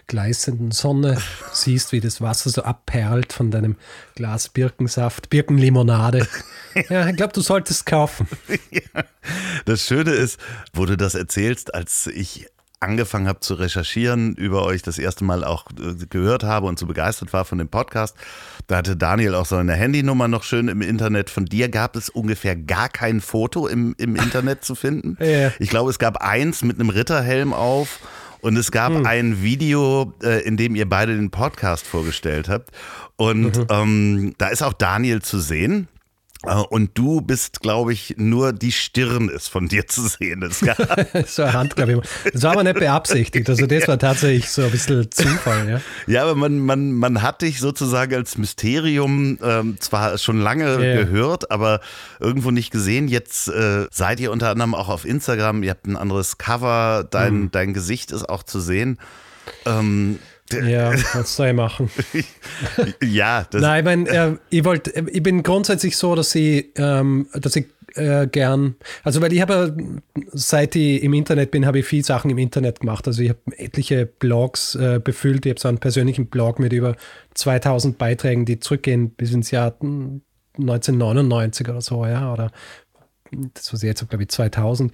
gleißenden 0.06 0.70
Sonne, 0.70 1.18
siehst, 1.52 1.92
wie 1.92 2.00
das 2.00 2.20
Wasser 2.20 2.50
so 2.50 2.62
abperlt 2.62 3.32
von 3.32 3.50
deinem 3.50 3.76
Glas 4.14 4.48
Birkensaft, 4.48 5.30
Birkenlimonade. 5.30 6.26
Ja, 6.88 7.08
ich 7.08 7.16
glaube, 7.16 7.32
du 7.32 7.40
solltest 7.40 7.86
kaufen. 7.86 8.26
Ja. 8.70 9.04
Das 9.64 9.86
Schöne 9.86 10.10
ist, 10.10 10.38
wo 10.72 10.84
du 10.84 10.96
das 10.96 11.14
erzählst, 11.14 11.74
als 11.74 12.08
ich 12.08 12.46
angefangen 12.84 13.26
habe 13.26 13.40
zu 13.40 13.54
recherchieren, 13.54 14.34
über 14.34 14.64
euch 14.64 14.82
das 14.82 14.98
erste 14.98 15.24
Mal 15.24 15.44
auch 15.44 15.66
äh, 15.72 16.06
gehört 16.08 16.44
habe 16.44 16.66
und 16.66 16.78
so 16.78 16.86
begeistert 16.86 17.32
war 17.32 17.44
von 17.44 17.58
dem 17.58 17.68
Podcast, 17.68 18.16
da 18.66 18.76
hatte 18.76 18.96
Daniel 18.96 19.34
auch 19.34 19.46
seine 19.46 19.74
Handynummer 19.74 20.28
noch 20.28 20.42
schön 20.42 20.68
im 20.68 20.80
Internet. 20.80 21.30
Von 21.30 21.44
dir 21.44 21.68
gab 21.68 21.96
es 21.96 22.08
ungefähr 22.08 22.56
gar 22.56 22.88
kein 22.88 23.20
Foto 23.20 23.66
im, 23.66 23.94
im 23.98 24.16
Internet 24.24 24.64
zu 24.64 24.74
finden. 24.74 25.18
Ja. 25.20 25.52
Ich 25.58 25.70
glaube, 25.70 25.90
es 25.90 25.98
gab 25.98 26.18
eins 26.18 26.62
mit 26.62 26.78
einem 26.78 26.90
Ritterhelm 26.90 27.52
auf. 27.52 28.00
Und 28.40 28.58
es 28.58 28.70
gab 28.70 28.92
hm. 28.92 29.06
ein 29.06 29.42
Video, 29.42 30.12
äh, 30.22 30.42
in 30.42 30.58
dem 30.58 30.76
ihr 30.76 30.86
beide 30.86 31.16
den 31.16 31.30
Podcast 31.30 31.86
vorgestellt 31.86 32.50
habt. 32.50 32.72
Und 33.16 33.56
mhm. 33.56 33.66
ähm, 33.70 34.34
da 34.36 34.48
ist 34.48 34.62
auch 34.62 34.74
Daniel 34.74 35.22
zu 35.22 35.38
sehen. 35.38 35.88
Äh, 36.46 36.54
und 36.70 36.96
du 36.96 37.20
bist, 37.20 37.60
glaube 37.60 37.92
ich, 37.92 38.14
nur 38.16 38.52
die 38.52 38.72
Stirn 38.72 39.28
ist 39.28 39.48
von 39.48 39.68
dir 39.68 39.86
zu 39.86 40.02
sehen. 40.08 40.40
Das, 40.40 40.60
so 41.34 41.42
eine 41.42 41.52
Hand, 41.52 41.76
glaube 41.76 41.92
ich. 41.92 42.32
Das 42.32 42.42
war 42.42 42.52
aber 42.52 42.64
nicht 42.64 42.78
beabsichtigt. 42.78 43.48
Also 43.48 43.66
das 43.66 43.88
war 43.88 43.98
tatsächlich 43.98 44.50
so 44.50 44.62
ein 44.62 44.70
bisschen 44.70 45.10
Zufall. 45.10 45.68
Ja, 45.68 45.80
ja 46.06 46.22
aber 46.22 46.34
man, 46.34 46.58
man, 46.58 46.92
man 46.92 47.22
hat 47.22 47.42
dich 47.42 47.60
sozusagen 47.60 48.14
als 48.14 48.38
Mysterium 48.38 49.38
ähm, 49.42 49.76
zwar 49.80 50.18
schon 50.18 50.40
lange 50.40 50.84
ja. 50.84 51.02
gehört, 51.02 51.50
aber 51.50 51.80
irgendwo 52.20 52.50
nicht 52.50 52.70
gesehen. 52.70 53.08
Jetzt 53.08 53.48
äh, 53.48 53.86
seid 53.90 54.20
ihr 54.20 54.32
unter 54.32 54.50
anderem 54.50 54.74
auch 54.74 54.88
auf 54.88 55.04
Instagram. 55.04 55.62
Ihr 55.62 55.70
habt 55.70 55.86
ein 55.86 55.96
anderes 55.96 56.38
Cover. 56.38 57.06
Dein, 57.10 57.34
mhm. 57.34 57.50
dein 57.50 57.74
Gesicht 57.74 58.10
ist 58.10 58.28
auch 58.28 58.42
zu 58.42 58.60
sehen. 58.60 58.98
Ähm, 59.66 60.18
ja, 60.62 60.92
was 61.14 61.36
soll 61.36 61.48
ich 61.48 61.54
machen? 61.54 61.90
ja, 63.02 63.46
das 63.50 63.60
Nein, 63.60 63.80
ich, 63.80 63.84
mein, 63.84 64.06
äh, 64.06 64.36
ich, 64.50 64.64
wollt, 64.64 64.88
ich 64.88 65.22
bin 65.22 65.42
grundsätzlich 65.42 65.96
so, 65.96 66.14
dass 66.14 66.34
ich, 66.34 66.66
ähm, 66.76 67.26
dass 67.32 67.56
ich 67.56 67.66
äh, 67.94 68.26
gern, 68.26 68.76
also 69.02 69.20
weil 69.20 69.32
ich 69.32 69.40
habe 69.40 69.76
seit 70.32 70.74
ich 70.76 71.02
im 71.02 71.14
Internet 71.14 71.50
bin, 71.50 71.66
habe 71.66 71.78
ich 71.78 71.86
viel 71.86 72.04
Sachen 72.04 72.30
im 72.30 72.38
Internet 72.38 72.80
gemacht. 72.80 73.06
Also 73.06 73.22
ich 73.22 73.30
habe 73.30 73.40
etliche 73.56 74.06
Blogs 74.06 74.74
äh, 74.74 75.00
befüllt. 75.02 75.46
Ich 75.46 75.50
habe 75.50 75.60
so 75.60 75.68
einen 75.68 75.78
persönlichen 75.78 76.26
Blog 76.26 76.58
mit 76.58 76.72
über 76.72 76.96
2000 77.34 77.98
Beiträgen, 77.98 78.44
die 78.44 78.58
zurückgehen 78.58 79.10
bis 79.10 79.32
ins 79.32 79.50
Jahr 79.50 79.76
1999 79.80 81.68
oder 81.68 81.80
so, 81.80 82.06
ja, 82.06 82.32
oder 82.32 82.50
das 83.54 83.72
war 83.72 83.80
jetzt, 83.80 84.08
glaube 84.08 84.22
ich, 84.22 84.28
2000. 84.28 84.92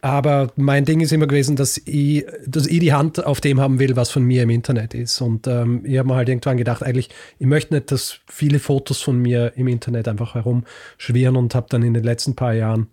Aber 0.00 0.52
mein 0.56 0.84
Ding 0.84 1.00
ist 1.00 1.12
immer 1.12 1.26
gewesen, 1.26 1.56
dass 1.56 1.78
ich, 1.84 2.24
dass 2.46 2.66
ich 2.66 2.78
die 2.78 2.92
Hand 2.92 3.24
auf 3.24 3.40
dem 3.40 3.60
haben 3.60 3.78
will, 3.78 3.96
was 3.96 4.10
von 4.10 4.22
mir 4.22 4.44
im 4.44 4.50
Internet 4.50 4.94
ist. 4.94 5.20
Und 5.20 5.46
ähm, 5.46 5.82
ich 5.84 5.98
habe 5.98 6.08
mir 6.08 6.14
halt 6.14 6.28
irgendwann 6.28 6.56
gedacht, 6.56 6.82
eigentlich, 6.82 7.08
ich 7.38 7.46
möchte 7.46 7.74
nicht, 7.74 7.90
dass 7.90 8.20
viele 8.26 8.60
Fotos 8.60 9.00
von 9.00 9.18
mir 9.18 9.52
im 9.56 9.66
Internet 9.66 10.06
einfach 10.06 10.34
herumschwirren 10.34 11.36
und 11.36 11.54
habe 11.54 11.66
dann 11.68 11.82
in 11.82 11.94
den 11.94 12.04
letzten 12.04 12.36
paar 12.36 12.54
Jahren 12.54 12.88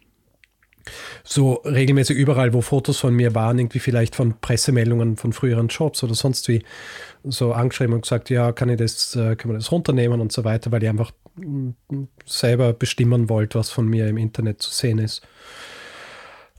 so 1.23 1.53
regelmäßig 1.65 2.15
überall, 2.15 2.53
wo 2.53 2.61
Fotos 2.61 2.99
von 2.99 3.13
mir 3.13 3.33
waren, 3.33 3.57
irgendwie 3.57 3.79
vielleicht 3.79 4.15
von 4.15 4.35
Pressemeldungen 4.39 5.17
von 5.17 5.33
früheren 5.33 5.67
Jobs 5.67 6.03
oder 6.03 6.13
sonst 6.13 6.47
wie, 6.47 6.63
so 7.23 7.53
angeschrieben 7.53 7.93
und 7.93 8.01
gesagt, 8.01 8.29
ja, 8.29 8.51
kann 8.51 8.69
ich 8.69 8.77
das, 8.77 9.15
äh, 9.15 9.35
kann 9.35 9.49
man 9.49 9.59
das 9.59 9.71
runternehmen 9.71 10.21
und 10.21 10.31
so 10.31 10.43
weiter, 10.43 10.71
weil 10.71 10.83
ich 10.83 10.89
einfach 10.89 11.11
mm, 11.35 11.69
selber 12.25 12.73
bestimmen 12.73 13.29
wollte, 13.29 13.57
was 13.57 13.71
von 13.71 13.87
mir 13.87 14.07
im 14.07 14.17
Internet 14.17 14.61
zu 14.61 14.71
sehen 14.71 14.99
ist. 14.99 15.21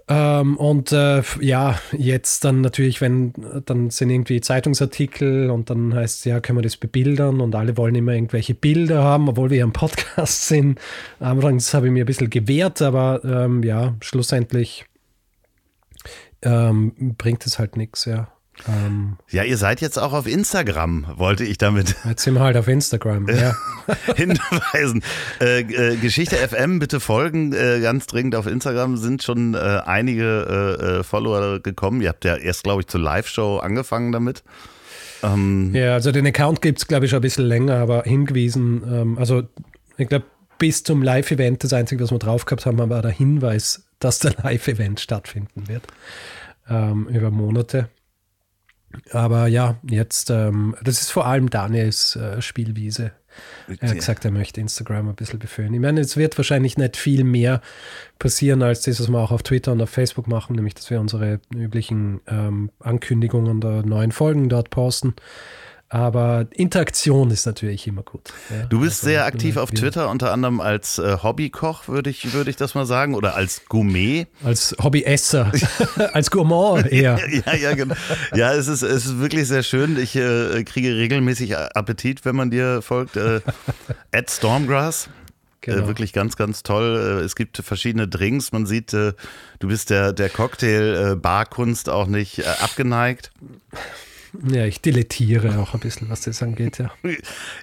Ähm, 0.08 0.56
und 0.56 0.92
äh, 0.92 1.22
ja, 1.40 1.80
jetzt 1.90 2.44
dann 2.44 2.60
natürlich, 2.60 3.00
wenn, 3.00 3.32
dann 3.64 3.90
sind 3.90 4.10
irgendwie 4.10 4.40
Zeitungsartikel 4.40 5.50
und 5.50 5.68
dann 5.68 5.94
heißt 5.94 6.18
es, 6.18 6.24
ja, 6.24 6.38
können 6.38 6.58
wir 6.58 6.62
das 6.62 6.76
bebildern 6.76 7.40
und 7.40 7.54
alle 7.56 7.76
wollen 7.76 7.96
immer 7.96 8.12
irgendwelche 8.12 8.54
Bilder 8.54 9.02
haben, 9.02 9.28
obwohl 9.28 9.50
wir 9.50 9.58
ja 9.58 9.64
im 9.64 9.72
Podcast 9.72 10.46
sind. 10.48 10.80
Anfangs 11.18 11.74
habe 11.74 11.86
ich 11.86 11.92
mir 11.92 12.04
ein 12.04 12.06
bisschen 12.06 12.30
gewehrt, 12.30 12.82
aber 12.82 13.20
ähm, 13.24 13.64
ja, 13.64 13.96
schlussendlich 14.00 14.86
ähm, 16.42 17.16
bringt 17.18 17.44
es 17.44 17.58
halt 17.58 17.76
nichts, 17.76 18.04
ja. 18.04 18.28
Ähm, 18.68 19.18
ja, 19.30 19.42
ihr 19.42 19.58
seid 19.58 19.80
jetzt 19.80 19.98
auch 19.98 20.12
auf 20.12 20.26
Instagram, 20.26 21.06
wollte 21.16 21.44
ich 21.44 21.58
damit. 21.58 21.94
Jetzt 22.04 22.22
sind 22.22 22.34
wir 22.34 22.40
halt 22.40 22.56
auf 22.56 22.68
Instagram, 22.68 23.28
ja. 23.28 23.54
hinweisen. 24.16 25.02
Äh, 25.40 25.60
äh, 25.60 25.96
Geschichte 25.96 26.36
FM, 26.36 26.78
bitte 26.78 26.98
folgen 26.98 27.52
äh, 27.52 27.80
ganz 27.80 28.06
dringend 28.06 28.34
auf 28.34 28.46
Instagram. 28.46 28.96
Sind 28.96 29.22
schon 29.22 29.54
äh, 29.54 29.58
einige 29.84 30.78
äh, 30.80 30.84
äh, 30.84 31.02
Follower 31.02 31.60
gekommen. 31.60 32.00
Ihr 32.00 32.08
habt 32.08 32.24
ja 32.24 32.36
erst, 32.36 32.64
glaube 32.64 32.80
ich, 32.80 32.86
zur 32.88 33.00
Live-Show 33.00 33.58
angefangen 33.58 34.10
damit. 34.12 34.42
Ähm, 35.22 35.74
ja, 35.74 35.94
also 35.94 36.10
den 36.10 36.26
Account 36.26 36.62
gibt 36.62 36.78
es, 36.78 36.86
glaube 36.86 37.04
ich, 37.04 37.10
schon 37.10 37.18
ein 37.18 37.22
bisschen 37.22 37.46
länger, 37.46 37.76
aber 37.76 38.02
hingewiesen. 38.04 38.82
Ähm, 38.90 39.18
also, 39.18 39.42
ich 39.98 40.08
glaube, 40.08 40.24
bis 40.58 40.82
zum 40.82 41.02
Live-Event, 41.02 41.62
das 41.62 41.72
Einzige, 41.72 42.02
was 42.02 42.10
wir 42.10 42.18
drauf 42.18 42.46
gehabt 42.46 42.66
haben, 42.66 42.78
war 42.78 43.02
der 43.02 43.10
Hinweis, 43.10 43.86
dass 43.98 44.18
der 44.18 44.34
Live-Event 44.42 45.00
stattfinden 45.00 45.68
wird. 45.68 45.82
Ähm, 46.68 47.06
über 47.08 47.30
Monate. 47.30 47.88
Aber 49.10 49.46
ja, 49.46 49.76
jetzt, 49.88 50.30
ähm, 50.30 50.76
das 50.82 51.00
ist 51.00 51.10
vor 51.10 51.26
allem 51.26 51.50
Daniels 51.50 52.16
äh, 52.16 52.40
Spielwiese. 52.40 53.12
Er 53.80 53.90
hat 53.90 53.96
gesagt, 53.96 54.24
er 54.24 54.30
möchte 54.30 54.60
Instagram 54.60 55.08
ein 55.08 55.14
bisschen 55.14 55.38
befüllen. 55.38 55.74
Ich 55.74 55.80
meine, 55.80 56.00
es 56.00 56.16
wird 56.16 56.38
wahrscheinlich 56.38 56.78
nicht 56.78 56.96
viel 56.96 57.24
mehr 57.24 57.60
passieren, 58.18 58.62
als 58.62 58.82
das, 58.82 58.98
was 59.00 59.08
wir 59.08 59.18
auch 59.18 59.30
auf 59.30 59.42
Twitter 59.42 59.72
und 59.72 59.82
auf 59.82 59.90
Facebook 59.90 60.26
machen, 60.26 60.56
nämlich, 60.56 60.74
dass 60.74 60.88
wir 60.90 61.00
unsere 61.00 61.40
üblichen 61.54 62.20
ähm, 62.28 62.70
Ankündigungen 62.80 63.60
der 63.60 63.84
neuen 63.84 64.12
Folgen 64.12 64.48
dort 64.48 64.70
posten. 64.70 65.14
Aber 65.88 66.46
Interaktion 66.50 67.30
ist 67.30 67.46
natürlich 67.46 67.86
immer 67.86 68.02
gut. 68.02 68.32
Ja? 68.50 68.66
Du 68.66 68.80
bist 68.80 69.02
also, 69.02 69.06
sehr 69.06 69.24
aktiv 69.24 69.56
auf 69.56 69.70
Twitter, 69.70 70.10
unter 70.10 70.32
anderem 70.32 70.60
als 70.60 70.98
äh, 70.98 71.18
Hobbykoch, 71.22 71.86
würde 71.86 72.10
ich, 72.10 72.32
würd 72.32 72.48
ich 72.48 72.56
das 72.56 72.74
mal 72.74 72.86
sagen, 72.86 73.14
oder 73.14 73.36
als 73.36 73.66
Gourmet. 73.68 74.26
Als 74.42 74.74
Hobbyesser, 74.82 75.52
als 76.12 76.32
Gourmand 76.32 76.90
eher. 76.90 77.20
ja, 77.46 77.54
ja, 77.54 77.74
genau. 77.74 77.94
Ja, 78.34 78.52
es 78.52 78.66
ist, 78.66 78.82
es 78.82 79.06
ist 79.06 79.20
wirklich 79.20 79.46
sehr 79.46 79.62
schön. 79.62 79.96
Ich 79.96 80.16
äh, 80.16 80.64
kriege 80.64 80.96
regelmäßig 80.96 81.56
Appetit, 81.56 82.24
wenn 82.24 82.34
man 82.34 82.50
dir 82.50 82.82
folgt. 82.82 83.16
Äh, 83.16 83.40
at 84.12 84.28
Stormgrass. 84.28 85.06
Äh, 85.06 85.10
genau. 85.72 85.86
Wirklich 85.86 86.12
ganz, 86.12 86.36
ganz 86.36 86.64
toll. 86.64 87.20
Äh, 87.20 87.24
es 87.24 87.36
gibt 87.36 87.58
verschiedene 87.58 88.08
Drinks. 88.08 88.50
Man 88.50 88.66
sieht, 88.66 88.92
äh, 88.92 89.12
du 89.60 89.68
bist 89.68 89.90
der, 89.90 90.12
der 90.12 90.30
Cocktail-Barkunst 90.30 91.88
auch 91.90 92.08
nicht 92.08 92.44
abgeneigt. 92.44 93.30
Ja, 94.50 94.64
ich 94.64 94.80
dilettiere 94.80 95.58
auch 95.58 95.74
ein 95.74 95.80
bisschen, 95.80 96.08
was 96.08 96.22
das 96.22 96.42
angeht, 96.42 96.78
ja. 96.78 96.90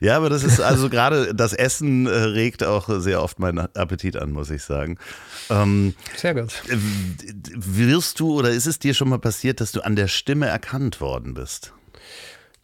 Ja, 0.02 0.18
aber 0.18 0.30
das 0.30 0.44
ist 0.44 0.60
also 0.60 0.90
gerade 0.90 1.34
das 1.34 1.54
Essen 1.54 2.06
äh, 2.06 2.10
regt 2.10 2.64
auch 2.64 2.90
sehr 3.00 3.22
oft 3.22 3.40
meinen 3.40 3.60
Appetit 3.60 4.18
an, 4.18 4.32
muss 4.32 4.50
ich 4.50 4.64
sagen. 4.64 4.98
Ähm, 5.50 5.94
sehr 6.16 6.34
gut. 6.34 6.64
Wirst 6.68 8.20
du 8.20 8.34
oder 8.34 8.50
ist 8.50 8.66
es 8.66 8.80
dir 8.80 8.94
schon 8.94 9.10
mal 9.10 9.20
passiert, 9.20 9.62
dass 9.62 9.72
du 9.72 9.82
an 9.82 9.96
der 9.96 10.08
Stimme 10.08 10.48
erkannt 10.48 11.02
worden 11.02 11.34
bist? 11.34 11.74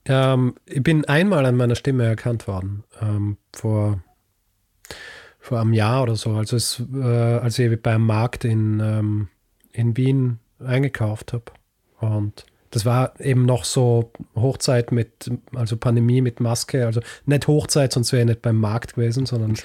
Ähm, 0.06 0.56
ich 0.66 0.82
bin 0.82 1.06
einmal 1.06 1.46
an 1.46 1.56
meiner 1.56 1.76
Stimme 1.76 2.06
erkannt 2.06 2.48
worden, 2.48 2.84
ähm, 3.02 3.38
vor, 3.54 4.02
vor 5.40 5.60
einem 5.60 5.74
Jahr 5.74 6.04
oder 6.04 6.16
so, 6.16 6.32
also 6.32 6.56
es, 6.56 6.82
äh, 6.94 7.04
als 7.04 7.60
ich 7.60 7.82
beim 7.82 8.06
Markt 8.06 8.46
in, 8.46 8.80
ähm, 8.80 9.28
in 9.72 9.96
Wien 9.98 10.40
eingekauft 10.60 11.34
habe. 11.34 11.46
Und 12.00 12.46
das 12.72 12.86
war 12.86 13.20
eben 13.20 13.46
noch 13.46 13.64
so 13.64 14.12
Hochzeit 14.36 14.92
mit, 14.92 15.32
also 15.56 15.78
Pandemie 15.78 16.22
mit 16.22 16.40
Maske, 16.40 16.86
also 16.86 17.02
nicht 17.26 17.48
Hochzeit, 17.48 17.94
sonst 17.94 18.12
wäre 18.12 18.22
ich 18.22 18.28
nicht 18.28 18.42
beim 18.42 18.58
Markt 18.58 18.96
gewesen, 18.96 19.26
sondern 19.26 19.56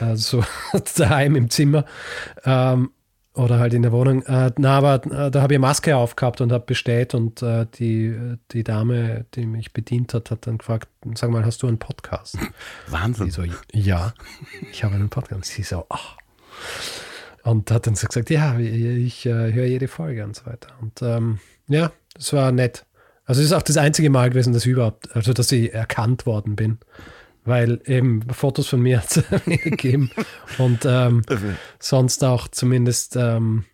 äh, 0.00 0.16
so 0.16 0.44
daheim 0.96 1.36
im 1.36 1.50
Zimmer 1.50 1.84
ähm, 2.44 2.90
oder 3.34 3.58
halt 3.58 3.74
in 3.74 3.82
der 3.82 3.92
Wohnung. 3.92 4.22
Äh, 4.22 4.52
na, 4.58 4.78
aber 4.78 5.06
äh, 5.06 5.30
da 5.30 5.42
habe 5.42 5.54
ich 5.54 5.60
Maske 5.60 5.96
aufgehabt 5.96 6.40
und 6.40 6.52
habe 6.52 6.64
bestellt 6.64 7.14
und 7.14 7.42
äh, 7.42 7.66
die, 7.78 8.16
die 8.52 8.62
Dame, 8.62 9.26
die 9.34 9.46
mich 9.46 9.72
bedient 9.72 10.14
hat, 10.14 10.30
hat 10.30 10.46
dann 10.46 10.58
gefragt, 10.58 10.88
sag 11.14 11.30
mal, 11.30 11.44
hast 11.44 11.62
du 11.62 11.66
einen 11.66 11.78
Podcast? 11.78 12.38
Wahnsinn. 12.88 13.28
Ich 13.28 13.34
so, 13.34 13.42
ja, 13.72 14.14
ich 14.70 14.84
habe 14.84 14.94
einen 14.94 15.08
Podcast. 15.08 15.34
Und 15.34 15.44
sie 15.44 15.62
so, 15.62 15.86
ach. 15.88 16.16
Und 17.42 17.70
hat 17.70 17.86
dann 17.86 17.94
so 17.94 18.06
gesagt, 18.06 18.30
ja, 18.30 18.58
ich, 18.58 18.72
ich 18.72 19.26
äh, 19.26 19.52
höre 19.52 19.66
jede 19.66 19.88
Folge 19.88 20.24
und 20.24 20.36
so 20.36 20.46
weiter. 20.46 20.68
Und 20.80 21.02
ähm, 21.02 21.40
ja, 21.66 21.90
das 22.14 22.32
war 22.32 22.52
nett. 22.52 22.86
Also 23.26 23.40
es 23.40 23.46
ist 23.46 23.52
auch 23.52 23.62
das 23.62 23.76
einzige 23.76 24.10
Mal 24.10 24.30
gewesen, 24.30 24.52
dass 24.52 24.66
ich 24.66 24.72
überhaupt, 24.72 25.14
also 25.14 25.32
dass 25.32 25.50
ich 25.52 25.72
erkannt 25.72 26.26
worden 26.26 26.56
bin. 26.56 26.78
Weil 27.46 27.80
eben 27.84 28.22
Fotos 28.30 28.68
von 28.68 28.80
mir 28.80 28.98
hat 29.02 29.16
es 29.16 29.44
gegeben. 29.44 30.10
Und 30.58 30.84
ähm, 30.86 31.22
sonst 31.78 32.24
auch 32.24 32.48
zumindest 32.48 33.16
ähm, 33.16 33.64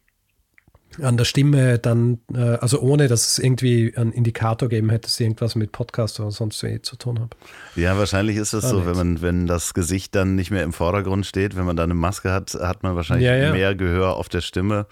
an 1.01 1.17
der 1.17 1.25
Stimme 1.25 1.79
dann, 1.79 2.19
äh, 2.35 2.57
also 2.57 2.81
ohne 2.81 3.09
dass 3.09 3.27
es 3.27 3.39
irgendwie 3.39 3.93
einen 3.97 4.13
Indikator 4.13 4.69
geben 4.69 4.91
hätte, 4.91 5.03
dass 5.03 5.21
ich 5.21 5.27
irgendwas 5.27 5.55
mit 5.55 5.73
Podcast 5.73 6.19
oder 6.21 6.31
sonst 6.31 6.63
wie 6.63 6.83
zu 6.83 6.97
tun 6.97 7.21
habe. 7.21 7.31
Ja, 7.77 7.97
wahrscheinlich 7.97 8.37
ist 8.37 8.53
es 8.53 8.69
so, 8.69 8.87
wenn 8.87 8.97
man, 8.97 9.23
wenn 9.23 9.47
das 9.47 9.73
Gesicht 9.73 10.15
dann 10.15 10.35
nicht 10.35 10.51
mehr 10.51 10.65
im 10.65 10.73
Vordergrund 10.73 11.27
steht, 11.27 11.57
wenn 11.57 11.65
man 11.65 11.77
dann 11.77 11.91
eine 11.91 11.99
Maske 11.99 12.33
hat, 12.33 12.55
hat 12.55 12.83
man 12.83 12.97
wahrscheinlich 12.97 13.27
ja, 13.27 13.37
ja. 13.37 13.53
mehr 13.53 13.75
Gehör 13.75 14.17
auf 14.17 14.29
der 14.29 14.41
Stimme. 14.41 14.87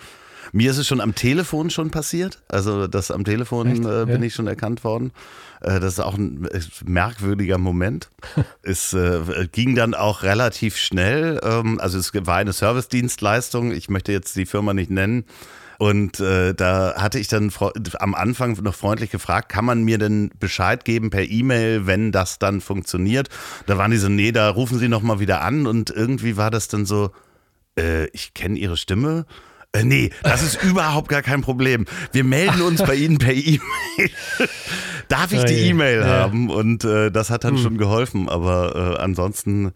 Mir 0.53 0.70
ist 0.70 0.78
es 0.78 0.86
schon 0.86 1.01
am 1.01 1.14
Telefon 1.14 1.70
schon 1.70 1.90
passiert. 1.90 2.42
Also 2.49 2.86
das 2.86 3.11
am 3.11 3.24
Telefon 3.24 3.68
äh, 3.84 4.07
bin 4.07 4.20
ja. 4.20 4.26
ich 4.26 4.34
schon 4.34 4.46
erkannt 4.46 4.84
worden. 4.84 5.12
Äh, 5.61 5.80
das 5.80 5.94
ist 5.94 6.01
auch 6.01 6.16
ein 6.16 6.46
äh, 6.46 6.61
merkwürdiger 6.84 7.59
Moment. 7.59 8.11
es 8.62 8.92
äh, 8.92 9.49
ging 9.53 9.74
dann 9.74 9.94
auch 9.94 10.22
relativ 10.22 10.76
schnell. 10.76 11.40
Ähm, 11.42 11.80
also 11.80 11.99
es 11.99 12.12
war 12.14 12.36
eine 12.36 12.53
Servicedienstleistung. 12.53 13.72
Ich 13.72 13.88
möchte 13.88 14.12
jetzt 14.12 14.36
die 14.36 14.46
Firma 14.46 14.74
nicht 14.74 14.90
nennen. 14.90 15.24
Und 15.78 16.18
äh, 16.18 16.55
da 16.55 16.94
hatte 16.96 17.20
ich 17.20 17.28
dann 17.28 17.53
am 18.01 18.14
Anfang 18.16 18.59
noch 18.62 18.74
freundlich 18.74 19.11
gefragt, 19.11 19.49
kann 19.49 19.64
man 19.64 19.84
mir 19.84 19.99
denn 19.99 20.32
Bescheid 20.40 20.84
geben 20.84 21.11
per 21.11 21.22
E-Mail, 21.22 21.86
wenn 21.86 22.11
das 22.11 22.40
dann 22.40 22.61
funktioniert? 22.61 23.28
Da 23.66 23.78
waren 23.78 23.92
die 23.92 23.96
so, 23.96 24.09
nee, 24.09 24.32
da 24.32 24.51
rufen 24.51 24.80
Sie 24.80 24.88
noch 24.88 25.03
mal 25.03 25.20
wieder 25.20 25.40
an. 25.40 25.68
Und 25.68 25.90
irgendwie 25.90 26.36
war 26.36 26.51
das 26.51 26.66
dann 26.66 26.84
so, 26.84 27.12
äh, 27.78 28.07
ich 28.09 28.34
kenne 28.34 28.59
Ihre 28.59 28.76
Stimme. 28.76 29.24
Äh, 29.72 29.84
nee, 29.84 30.10
das 30.22 30.42
ist 30.42 30.62
überhaupt 30.62 31.08
gar 31.08 31.20
kein 31.20 31.42
Problem. 31.42 31.84
Wir 32.12 32.24
melden 32.24 32.62
uns 32.62 32.82
bei 32.82 32.94
Ihnen 32.94 33.18
per 33.18 33.34
E-Mail. 33.34 34.10
Darf 35.08 35.32
ich 35.32 35.44
die 35.44 35.68
E-Mail 35.68 36.00
ja. 36.00 36.06
haben? 36.06 36.48
Und 36.48 36.84
äh, 36.84 37.10
das 37.10 37.28
hat 37.28 37.44
dann 37.44 37.56
hm. 37.56 37.62
schon 37.62 37.78
geholfen. 37.78 38.30
Aber 38.30 38.96
äh, 38.96 39.02
ansonsten 39.02 39.72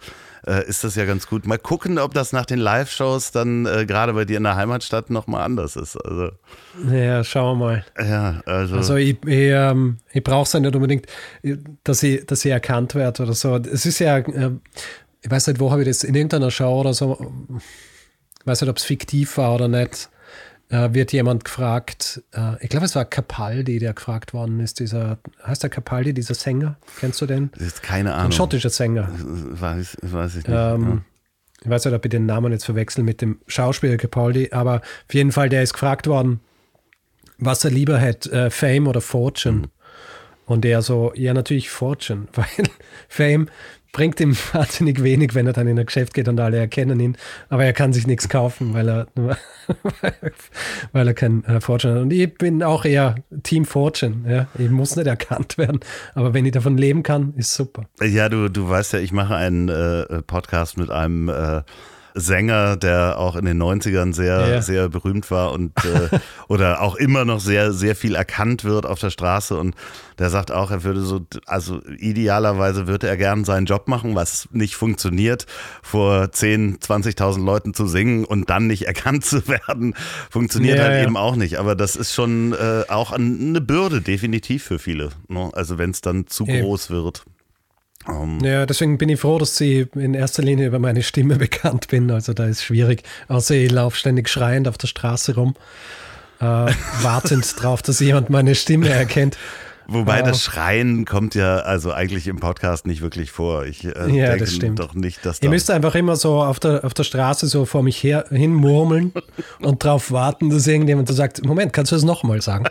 äh, 0.47 0.67
ist 0.67 0.83
das 0.83 0.95
ja 0.95 1.05
ganz 1.05 1.27
gut. 1.27 1.47
Mal 1.47 1.59
gucken, 1.59 1.99
ob 1.99 2.15
das 2.15 2.33
nach 2.33 2.47
den 2.47 2.59
Live-Shows 2.59 3.33
dann 3.33 3.67
äh, 3.67 3.85
gerade 3.85 4.15
bei 4.15 4.25
dir 4.25 4.39
in 4.39 4.45
der 4.45 4.57
Heimatstadt 4.57 5.11
nochmal 5.11 5.43
anders 5.43 5.77
ist. 5.77 5.97
Also, 5.97 6.31
ja, 6.91 7.23
schauen 7.23 7.59
wir 7.59 7.65
mal. 7.65 7.85
Ja, 7.99 8.41
also. 8.47 8.77
Also 8.77 8.97
ich, 8.97 9.19
ich, 9.27 9.51
ähm, 9.51 9.99
ich 10.11 10.25
brauche 10.25 10.45
es 10.45 10.53
ja 10.55 10.61
nicht 10.61 10.75
unbedingt, 10.75 11.07
dass 11.85 12.03
ich, 12.03 12.25
dass 12.25 12.45
ich 12.47 12.51
erkannt 12.51 12.95
werde 12.95 13.25
oder 13.25 13.35
so. 13.35 13.57
Es 13.57 13.85
ist 13.85 13.99
ja, 13.99 14.19
äh, 14.19 14.53
ich 15.21 15.31
weiß 15.31 15.49
nicht, 15.49 15.61
wo 15.61 15.71
habe 15.71 15.83
ich 15.83 15.89
das, 15.89 16.03
in 16.03 16.15
irgendeiner 16.15 16.51
Show 16.51 16.81
oder 16.81 16.95
so 16.95 17.19
ich 18.43 18.47
weiß 18.47 18.61
nicht, 18.61 18.71
ob 18.71 18.77
es 18.77 18.85
fiktiv 18.85 19.37
war 19.39 19.55
oder 19.55 19.69
nicht, 19.69 20.11
äh, 20.69 20.93
wird 20.93 21.13
jemand 21.13 21.45
gefragt, 21.45 22.23
äh, 22.33 22.63
ich 22.63 22.71
glaube, 22.71 22.87
es 22.87 22.97
war 22.97 23.05
Capaldi, 23.05 23.79
der 23.79 23.93
gefragt 23.95 24.35
worden 24.35 24.59
ist, 24.59 24.81
dieser, 24.81 25.19
heißt 25.47 25.63
der 25.63 25.71
Capaldi, 25.71 26.13
dieser 26.13 26.35
Sänger? 26.35 26.77
Kennst 26.99 27.21
du 27.21 27.27
den? 27.27 27.51
Das 27.55 27.63
ist 27.63 27.83
keine 27.83 28.15
Ahnung. 28.15 28.27
Ein 28.27 28.33
schottischer 28.33 28.71
Sänger. 28.71 29.09
Weiß, 29.13 29.97
weiß 30.03 30.37
ich 30.37 30.47
nicht. 30.47 30.57
Ähm, 30.57 30.83
ja. 30.83 30.99
Ich 31.63 31.71
weiß 31.71 31.85
nicht, 31.85 31.95
ob 31.95 32.05
ich 32.05 32.11
den 32.11 32.27
Namen 32.27 32.51
jetzt 32.51 32.65
verwechsel 32.65 33.05
mit 33.05 33.21
dem 33.21 33.39
Schauspieler 33.47 33.97
Capaldi, 33.97 34.51
aber 34.51 34.81
auf 34.81 35.15
jeden 35.15 35.31
Fall, 35.31 35.49
der 35.49 35.63
ist 35.63 35.75
gefragt 35.75 36.09
worden, 36.09 36.41
was 37.39 37.65
er 37.65 37.71
lieber 37.71 37.99
hätte, 37.99 38.33
äh, 38.33 38.51
Fame 38.51 38.89
oder 38.89 39.01
Fortune. 39.01 39.59
Mhm. 39.59 39.71
Und 40.47 40.65
er 40.65 40.83
so, 40.83 41.13
ja, 41.15 41.33
natürlich 41.33 41.71
Fortune, 41.71 42.27
weil 42.33 42.47
Fame 43.09 43.49
bringt 43.93 44.21
ihm 44.21 44.37
wahnsinnig 44.53 45.03
wenig, 45.03 45.35
wenn 45.35 45.47
er 45.47 45.53
dann 45.53 45.69
in 45.69 45.79
ein 45.79 45.87
Geschäft 45.87 46.15
geht 46.15 46.29
und 46.29 46.41
alle 46.41 46.57
erkennen 46.57 46.99
ihn. 46.99 47.17
Aber 47.49 47.65
er 47.65 47.73
kann 47.73 47.93
sich 47.93 48.07
nichts 48.07 48.29
kaufen, 48.29 48.75
weil 48.75 48.89
er, 48.89 49.07
weil 50.93 51.09
er 51.09 51.15
kein 51.15 51.45
äh, 51.45 51.61
Fortune 51.61 51.95
hat. 51.95 52.03
Und 52.03 52.13
ich 52.13 52.35
bin 52.35 52.63
auch 52.63 52.85
eher 52.85 53.17
Team 53.43 53.65
Fortune. 53.65 54.25
Ja? 54.29 54.47
Ich 54.59 54.71
muss 54.71 54.97
nicht 54.97 55.07
erkannt 55.07 55.59
werden. 55.59 55.81
Aber 56.15 56.35
wenn 56.35 56.47
ich 56.47 56.53
davon 56.53 56.77
leben 56.77 57.03
kann, 57.03 57.35
ist 57.37 57.55
super. 57.55 57.85
Ja, 58.03 58.29
du, 58.29 58.49
du 58.49 58.69
weißt 58.69 58.95
ja, 58.95 58.99
ich 58.99 59.13
mache 59.13 59.37
einen 59.37 59.69
äh, 59.69 60.23
Podcast 60.23 60.79
mit 60.79 60.91
einem 60.91 61.29
äh, 61.29 61.63
Sänger, 62.15 62.77
der 62.77 63.19
auch 63.19 63.37
in 63.37 63.45
den 63.45 63.63
90ern 63.63 64.13
sehr, 64.13 64.49
ja. 64.49 64.63
sehr 64.63 64.89
berühmt 64.89 65.31
war 65.31 65.53
und 65.53 65.73
äh, 65.85 66.19
oder 66.49 66.81
auch 66.83 66.97
immer 66.97 67.25
noch 67.25 67.41
sehr, 67.41 67.73
sehr 67.73 67.97
viel 67.97 68.15
erkannt 68.15 68.65
wird 68.65 68.87
auf 68.87 68.99
der 68.99 69.11
Straße. 69.11 69.57
Und 69.57 69.75
der 70.19 70.31
sagt 70.31 70.53
auch, 70.53 70.71
er 70.71 70.85
würde 70.85 71.01
so, 71.01 71.21
also 71.47 71.81
idealerweise 71.99 72.87
würde 72.87 73.09
er 73.09 73.17
gern 73.17 73.45
seinen 73.45 73.67
Job 73.67 73.89
machen, 73.89 74.15
was 74.15 74.49
nicht 74.53 74.77
funktioniert, 74.77 75.47
vor 75.83 76.31
10, 76.31 76.79
20.000 76.79 77.45
Leuten 77.45 77.75
zu 77.75 77.87
singen 77.87 78.25
und 78.25 78.51
dann 78.51 78.67
nicht 78.67 78.83
erkannt 78.87 79.25
zu 79.25 79.47
werden, 79.49 79.95
funktioniert 80.31 80.79
ja, 80.79 80.85
halt 80.85 80.97
ja. 80.97 81.03
eben 81.03 81.17
auch 81.17 81.37
nicht. 81.37 81.59
Aber 81.59 81.75
das 81.75 81.97
ist 81.97 82.15
schon 82.15 82.53
äh, 82.53 82.85
auch 82.89 83.13
eine 83.13 83.61
Bürde, 83.61 84.01
definitiv 84.01 84.65
für 84.65 84.79
viele. 84.79 85.11
Ne? 85.29 85.51
Also 85.55 85.79
wenn 85.79 85.91
es 85.91 86.01
dann 86.01 86.27
zu 86.27 86.45
groß 86.45 86.91
wird. 86.91 87.25
Um, 88.07 88.41
ja, 88.41 88.67
deswegen 88.67 88.99
bin 88.99 89.09
ich 89.09 89.21
froh, 89.21 89.39
dass 89.39 89.61
ich 89.61 89.95
in 89.95 90.15
erster 90.15 90.43
Linie 90.43 90.67
über 90.67 90.79
meine 90.79 91.03
Stimme 91.03 91.37
bekannt 91.39 91.89
bin. 91.89 92.11
Also 92.11 92.33
da 92.33 92.47
ist 92.47 92.65
schwierig. 92.65 93.03
Außer 93.29 93.55
ich 93.55 93.71
laufe 93.71 93.97
ständig 93.97 94.29
schreiend 94.29 94.69
auf 94.69 94.79
der 94.79 94.89
Straße 94.89 95.35
rum, 95.35 95.55
äh, 96.41 96.45
wartend 97.03 97.59
darauf, 97.59 97.83
dass 97.83 98.01
jemand 98.01 98.31
meine 98.31 98.55
Stimme 98.55 98.89
erkennt. 98.89 99.37
Wobei 99.87 100.19
ja. 100.19 100.23
das 100.23 100.43
Schreien 100.43 101.05
kommt 101.05 101.35
ja 101.35 101.57
also 101.57 101.93
eigentlich 101.93 102.29
im 102.29 102.39
Podcast 102.39 102.87
nicht 102.87 103.03
wirklich 103.03 103.31
vor. 103.31 103.65
Ich 103.67 103.85
äh, 103.85 103.89
ja, 103.89 104.27
denke 104.27 104.39
das 104.39 104.55
stimmt. 104.55 104.79
doch 104.79 104.95
nicht, 104.95 105.25
dass 105.27 105.43
Ihr 105.43 105.49
müsst 105.49 105.71
einfach 105.71 105.95
immer 105.95 106.17
so 106.17 106.43
auf 106.43 106.61
der, 106.61 106.85
auf 106.85 106.95
der 106.95 107.05
Straße 107.05 107.47
so 107.47 107.65
vor 107.67 107.83
mich 107.83 108.03
her, 108.03 108.25
hin 108.31 108.55
murmeln 108.55 109.13
und 109.61 109.85
darauf 109.85 110.13
warten, 110.13 110.51
dass 110.51 110.67
irgendjemand 110.67 111.09
so 111.09 111.15
sagt, 111.15 111.45
Moment, 111.45 111.73
kannst 111.73 111.93
du 111.93 111.97
das 111.97 112.05
nochmal 112.05 112.41
sagen? 112.43 112.67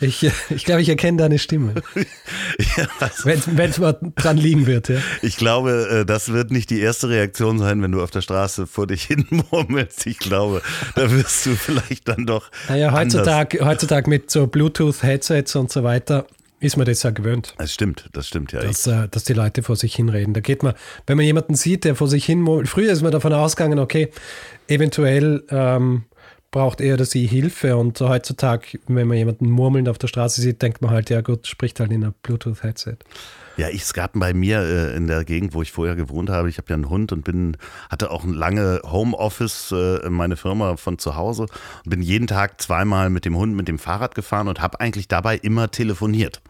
Ich, 0.00 0.30
ich 0.50 0.64
glaube, 0.64 0.82
ich 0.82 0.88
erkenne 0.88 1.18
deine 1.18 1.38
Stimme. 1.38 1.74
ja, 2.76 2.88
also, 3.00 3.24
wenn 3.26 3.70
es 3.70 3.78
mal 3.78 3.98
dran 4.16 4.36
liegen 4.36 4.66
wird, 4.66 4.88
ja. 4.88 4.98
Ich 5.22 5.36
glaube, 5.36 5.88
äh, 5.90 6.04
das 6.06 6.32
wird 6.32 6.50
nicht 6.50 6.70
die 6.70 6.80
erste 6.80 7.08
Reaktion 7.08 7.58
sein, 7.58 7.82
wenn 7.82 7.92
du 7.92 8.02
auf 8.02 8.10
der 8.10 8.20
Straße 8.20 8.66
vor 8.66 8.86
dich 8.86 9.04
hin 9.04 9.26
murmelst. 9.50 10.06
Ich 10.06 10.18
glaube, 10.18 10.62
da 10.94 11.10
wirst 11.10 11.46
du 11.46 11.56
vielleicht 11.56 12.08
dann 12.08 12.26
doch. 12.26 12.50
Naja, 12.68 12.92
heutzutage, 12.92 13.64
heutzutage 13.64 14.08
mit 14.08 14.30
so 14.30 14.46
Bluetooth-Headsets 14.46 15.56
und 15.56 15.70
so 15.72 15.82
weiter 15.82 16.26
ist 16.60 16.76
man 16.76 16.86
das 16.86 17.02
ja 17.02 17.10
gewöhnt. 17.10 17.54
Das 17.58 17.72
stimmt, 17.72 18.08
das 18.12 18.26
stimmt 18.26 18.52
ja. 18.52 18.60
Dass, 18.60 18.86
äh, 18.86 19.08
dass 19.08 19.24
die 19.24 19.32
Leute 19.32 19.62
vor 19.62 19.76
sich 19.76 19.94
hinreden. 19.94 20.34
Da 20.34 20.40
geht 20.40 20.62
man, 20.62 20.74
wenn 21.06 21.16
man 21.16 21.24
jemanden 21.24 21.54
sieht, 21.54 21.84
der 21.84 21.94
vor 21.94 22.08
sich 22.08 22.24
hin, 22.24 22.46
früher 22.66 22.92
ist 22.92 23.02
man 23.02 23.12
davon 23.12 23.32
ausgegangen, 23.32 23.78
okay, 23.78 24.10
eventuell 24.66 25.44
ähm, 25.50 26.04
braucht 26.50 26.80
er 26.80 26.94
oder 26.94 27.04
sie 27.04 27.26
Hilfe 27.26 27.76
und 27.76 28.00
heutzutage, 28.00 28.78
wenn 28.86 29.06
man 29.06 29.18
jemanden 29.18 29.50
murmelnd 29.50 29.88
auf 29.88 29.98
der 29.98 30.08
Straße 30.08 30.40
sieht, 30.40 30.62
denkt 30.62 30.80
man 30.80 30.90
halt, 30.90 31.10
ja 31.10 31.20
gut, 31.20 31.46
spricht 31.46 31.78
halt 31.78 31.92
in 31.92 32.02
einer 32.02 32.14
Bluetooth-Headset. 32.22 32.96
Ja, 33.58 33.68
ich, 33.68 33.82
es 33.82 33.92
gab 33.92 34.12
bei 34.14 34.32
mir 34.32 34.60
äh, 34.60 34.96
in 34.96 35.08
der 35.08 35.24
Gegend, 35.24 35.52
wo 35.52 35.62
ich 35.62 35.72
vorher 35.72 35.96
gewohnt 35.96 36.30
habe, 36.30 36.48
ich 36.48 36.58
habe 36.58 36.68
ja 36.70 36.74
einen 36.76 36.88
Hund 36.88 37.12
und 37.12 37.24
bin, 37.24 37.56
hatte 37.90 38.10
auch 38.10 38.24
ein 38.24 38.32
lange 38.32 38.80
Homeoffice, 38.84 39.72
äh, 39.72 40.08
meine 40.08 40.36
Firma 40.36 40.76
von 40.76 40.98
zu 40.98 41.16
Hause 41.16 41.42
und 41.42 41.90
bin 41.90 42.00
jeden 42.00 42.28
Tag 42.28 42.60
zweimal 42.62 43.10
mit 43.10 43.24
dem 43.24 43.36
Hund 43.36 43.54
mit 43.54 43.68
dem 43.68 43.78
Fahrrad 43.78 44.14
gefahren 44.14 44.48
und 44.48 44.62
habe 44.62 44.80
eigentlich 44.80 45.08
dabei 45.08 45.36
immer 45.36 45.70
telefoniert. 45.70 46.40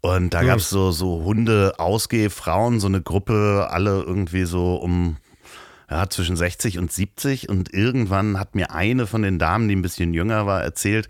Und 0.00 0.32
da 0.32 0.44
gab 0.44 0.58
es 0.58 0.70
so, 0.70 0.92
so 0.92 1.24
Hunde-Ausgehfrauen, 1.24 2.78
so 2.78 2.86
eine 2.86 3.02
Gruppe, 3.02 3.66
alle 3.70 4.02
irgendwie 4.02 4.44
so 4.44 4.76
um 4.76 5.16
ja, 5.90 6.08
zwischen 6.08 6.36
60 6.36 6.78
und 6.78 6.92
70 6.92 7.48
und 7.48 7.72
irgendwann 7.72 8.38
hat 8.38 8.54
mir 8.54 8.72
eine 8.72 9.06
von 9.06 9.22
den 9.22 9.38
Damen, 9.38 9.68
die 9.68 9.76
ein 9.76 9.82
bisschen 9.82 10.12
jünger 10.12 10.46
war, 10.46 10.62
erzählt, 10.62 11.08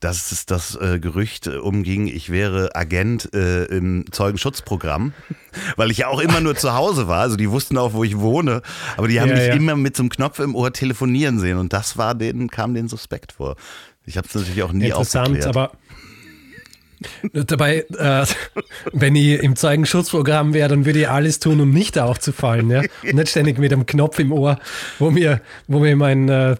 dass 0.00 0.32
es 0.32 0.46
das 0.46 0.76
äh, 0.76 0.98
Gerücht 0.98 1.46
äh, 1.46 1.56
umging, 1.56 2.06
ich 2.06 2.30
wäre 2.30 2.74
Agent 2.74 3.32
äh, 3.34 3.64
im 3.66 4.06
Zeugenschutzprogramm, 4.10 5.12
weil 5.76 5.90
ich 5.90 5.98
ja 5.98 6.08
auch 6.08 6.20
immer 6.20 6.40
nur 6.40 6.56
zu 6.56 6.74
Hause 6.74 7.06
war. 7.06 7.20
Also 7.20 7.36
die 7.36 7.50
wussten 7.50 7.76
auch, 7.76 7.92
wo 7.92 8.02
ich 8.02 8.18
wohne, 8.18 8.62
aber 8.96 9.08
die 9.08 9.20
haben 9.20 9.28
ja, 9.28 9.36
mich 9.36 9.46
ja. 9.46 9.54
immer 9.54 9.76
mit 9.76 9.96
so 9.96 10.02
einem 10.02 10.10
Knopf 10.10 10.38
im 10.38 10.54
Ohr 10.54 10.72
telefonieren 10.72 11.38
sehen 11.38 11.58
und 11.58 11.72
das 11.72 11.98
war 11.98 12.14
denen, 12.14 12.48
kam 12.48 12.74
denen 12.74 12.88
suspekt 12.88 13.32
vor. 13.32 13.56
Ich 14.06 14.16
habe 14.16 14.26
es 14.26 14.34
natürlich 14.34 14.62
auch 14.62 14.72
nie 14.72 14.86
Interessant, 14.86 15.28
aufgeklärt. 15.28 15.56
aber 15.56 15.72
Dabei, 17.32 17.86
äh, 17.96 18.26
wenn 18.92 19.16
ich 19.16 19.42
im 19.42 19.56
Zeugenschutzprogramm 19.56 20.52
wäre, 20.54 20.68
dann 20.68 20.84
würde 20.84 21.00
ich 21.00 21.08
alles 21.08 21.38
tun, 21.40 21.60
um 21.60 21.70
nicht 21.70 21.98
aufzufallen. 21.98 22.70
Ja? 22.70 22.82
Und 23.02 23.14
nicht 23.14 23.28
ständig 23.28 23.58
mit 23.58 23.72
einem 23.72 23.86
Knopf 23.86 24.18
im 24.18 24.32
Ohr, 24.32 24.58
wo 24.98 25.10
mir, 25.10 25.40
wo 25.66 25.80
mir 25.80 25.96
mein 25.96 26.28
äh, 26.28 26.56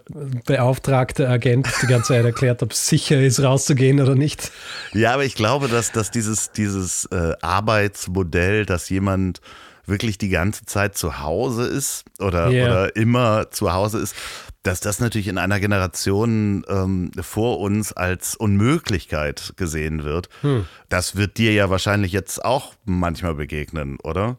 beauftragter 0.47 1.29
Agent 1.29 1.69
die 1.83 1.87
ganze 1.87 2.15
Zeit 2.15 2.25
erklärt, 2.25 2.63
ob 2.63 2.73
es 2.73 2.87
sicher 2.87 3.21
ist, 3.21 3.41
rauszugehen 3.41 4.01
oder 4.01 4.15
nicht. 4.15 4.51
Ja, 4.93 5.15
aber 5.15 5.25
ich 5.25 5.35
glaube, 5.35 5.69
dass, 5.69 5.93
dass 5.93 6.11
dieses, 6.11 6.53
dieses 6.53 7.07
äh, 7.07 7.35
Arbeitsmodell, 7.43 8.65
dass 8.67 8.89
jemand 8.89 9.41
wirklich 9.87 10.19
die 10.19 10.29
ganze 10.29 10.65
Zeit 10.65 10.97
zu 10.97 11.21
Hause 11.21 11.67
ist 11.67 12.05
oder, 12.19 12.51
yeah. 12.51 12.67
oder 12.67 12.97
immer 12.97 13.51
zu 13.51 13.73
Hause 13.73 13.99
ist, 13.99 14.15
dass 14.63 14.81
das 14.81 15.01
natürlich 15.01 15.29
in 15.29 15.39
einer 15.39 15.59
Generation 15.59 16.65
ähm, 16.69 17.11
vor 17.21 17.61
uns 17.61 17.93
als 17.93 18.35
Unmöglichkeit 18.37 19.55
gesehen 19.57 20.05
wird. 20.05 20.29
Hm. 20.43 20.67
Das 20.89 21.17
wird 21.17 21.39
dir 21.39 21.53
ja 21.53 21.71
wahrscheinlich 21.71 22.13
jetzt 22.13 22.45
auch 22.45 22.75
manchmal 22.85 23.35
begegnen, 23.35 23.99
oder? 24.03 24.37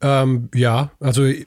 Ähm, 0.00 0.48
ja, 0.52 0.90
also 0.98 1.24
äh, 1.24 1.44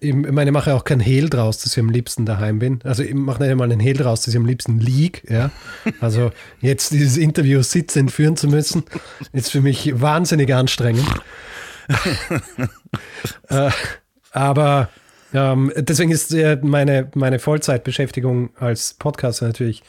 ich 0.00 0.14
meine, 0.14 0.50
ich 0.50 0.52
mache 0.52 0.74
auch 0.74 0.84
keinen 0.84 1.00
Hehl 1.00 1.30
draus, 1.30 1.58
dass 1.58 1.72
ich 1.72 1.78
am 1.78 1.88
liebsten 1.88 2.26
daheim 2.26 2.58
bin. 2.58 2.80
Also 2.84 3.02
ich 3.02 3.14
mache 3.14 3.42
nicht 3.42 3.50
einmal 3.50 3.70
einen 3.70 3.80
Hehl 3.80 3.96
draus, 3.96 4.22
dass 4.22 4.34
ich 4.34 4.38
am 4.38 4.44
liebsten 4.44 4.78
lieg. 4.78 5.24
Ja? 5.28 5.50
Also 6.00 6.30
jetzt 6.60 6.92
dieses 6.92 7.16
Interview 7.16 7.62
sitzend 7.62 8.10
führen 8.12 8.36
zu 8.36 8.48
müssen, 8.48 8.84
ist 9.32 9.50
für 9.50 9.62
mich 9.62 10.00
wahnsinnig 10.00 10.54
anstrengend. 10.54 11.08
äh, 13.48 13.70
aber 14.32 14.90
ähm, 15.34 15.72
deswegen 15.76 16.10
ist 16.10 16.32
äh, 16.32 16.58
meine, 16.62 17.10
meine 17.14 17.38
Vollzeitbeschäftigung 17.38 18.50
als 18.56 18.94
Podcaster 18.94 19.46
natürlich 19.46 19.82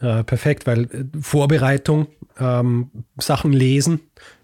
äh, 0.00 0.24
perfekt, 0.24 0.66
weil 0.66 0.84
äh, 0.84 1.04
Vorbereitung, 1.20 2.08
ähm, 2.38 2.90
Sachen 3.18 3.52
lesen, 3.52 4.00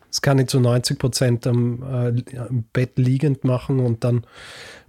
das 0.09 0.23
kann 0.23 0.39
ich 0.39 0.49
zu 0.49 0.61
90 0.61 0.99
Prozent 0.99 1.47
am, 1.47 1.83
äh, 1.83 2.39
am, 2.39 2.65
Bett 2.73 2.99
liegend 2.99 3.45
machen 3.45 3.81
und 3.81 4.03
dann 4.03 4.25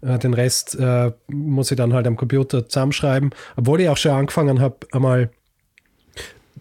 äh, 0.02 0.18
den 0.18 0.34
Rest 0.34 0.76
äh, 0.80 1.12
muss 1.28 1.72
ich 1.72 1.78
dann 1.78 1.94
halt 1.94 2.08
am 2.08 2.18
Computer 2.18 2.68
zusammenschreiben. 2.68 3.32
Obwohl 3.56 3.82
ich 3.82 3.90
auch 3.90 3.98
schon 3.98 4.12
angefangen 4.12 4.60
habe, 4.60 4.78
einmal 4.92 5.30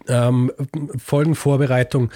ähm, 0.08 0.52
Folgenvorbereitung 0.96 2.10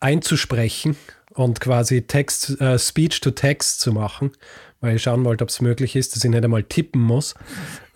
einzusprechen 0.00 0.96
und 1.34 1.60
quasi 1.60 2.02
Text, 2.02 2.60
äh, 2.60 2.78
Speech 2.78 3.20
to 3.20 3.30
Text 3.30 3.80
zu 3.80 3.92
machen 3.92 4.32
weil 4.80 4.96
ich 4.96 5.02
schauen 5.02 5.24
wollte, 5.24 5.42
ob 5.42 5.50
es 5.50 5.60
möglich 5.60 5.96
ist, 5.96 6.14
dass 6.14 6.24
ich 6.24 6.30
nicht 6.30 6.44
einmal 6.44 6.62
tippen 6.62 7.02
muss. 7.02 7.34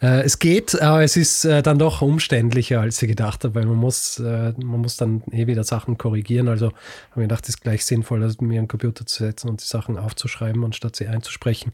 Äh, 0.00 0.22
es 0.22 0.38
geht, 0.38 0.80
aber 0.80 1.02
es 1.02 1.16
ist 1.16 1.44
äh, 1.44 1.62
dann 1.62 1.78
doch 1.78 2.02
umständlicher, 2.02 2.80
als 2.80 3.00
ich 3.02 3.08
gedacht 3.08 3.44
habe, 3.44 3.54
weil 3.54 3.66
man 3.66 3.76
muss, 3.76 4.18
äh, 4.18 4.52
man 4.56 4.80
muss 4.80 4.96
dann 4.96 5.22
eh 5.30 5.46
wieder 5.46 5.62
Sachen 5.62 5.96
korrigieren. 5.96 6.48
Also 6.48 6.66
habe 7.10 7.22
ich 7.22 7.28
gedacht, 7.28 7.44
es 7.44 7.50
ist 7.50 7.60
gleich 7.60 7.84
sinnvoll, 7.84 8.28
mir 8.40 8.58
einen 8.58 8.68
Computer 8.68 9.06
zu 9.06 9.22
setzen 9.22 9.48
und 9.48 9.62
die 9.62 9.66
Sachen 9.66 9.96
aufzuschreiben, 9.96 10.64
anstatt 10.64 10.96
sie 10.96 11.06
einzusprechen. 11.06 11.72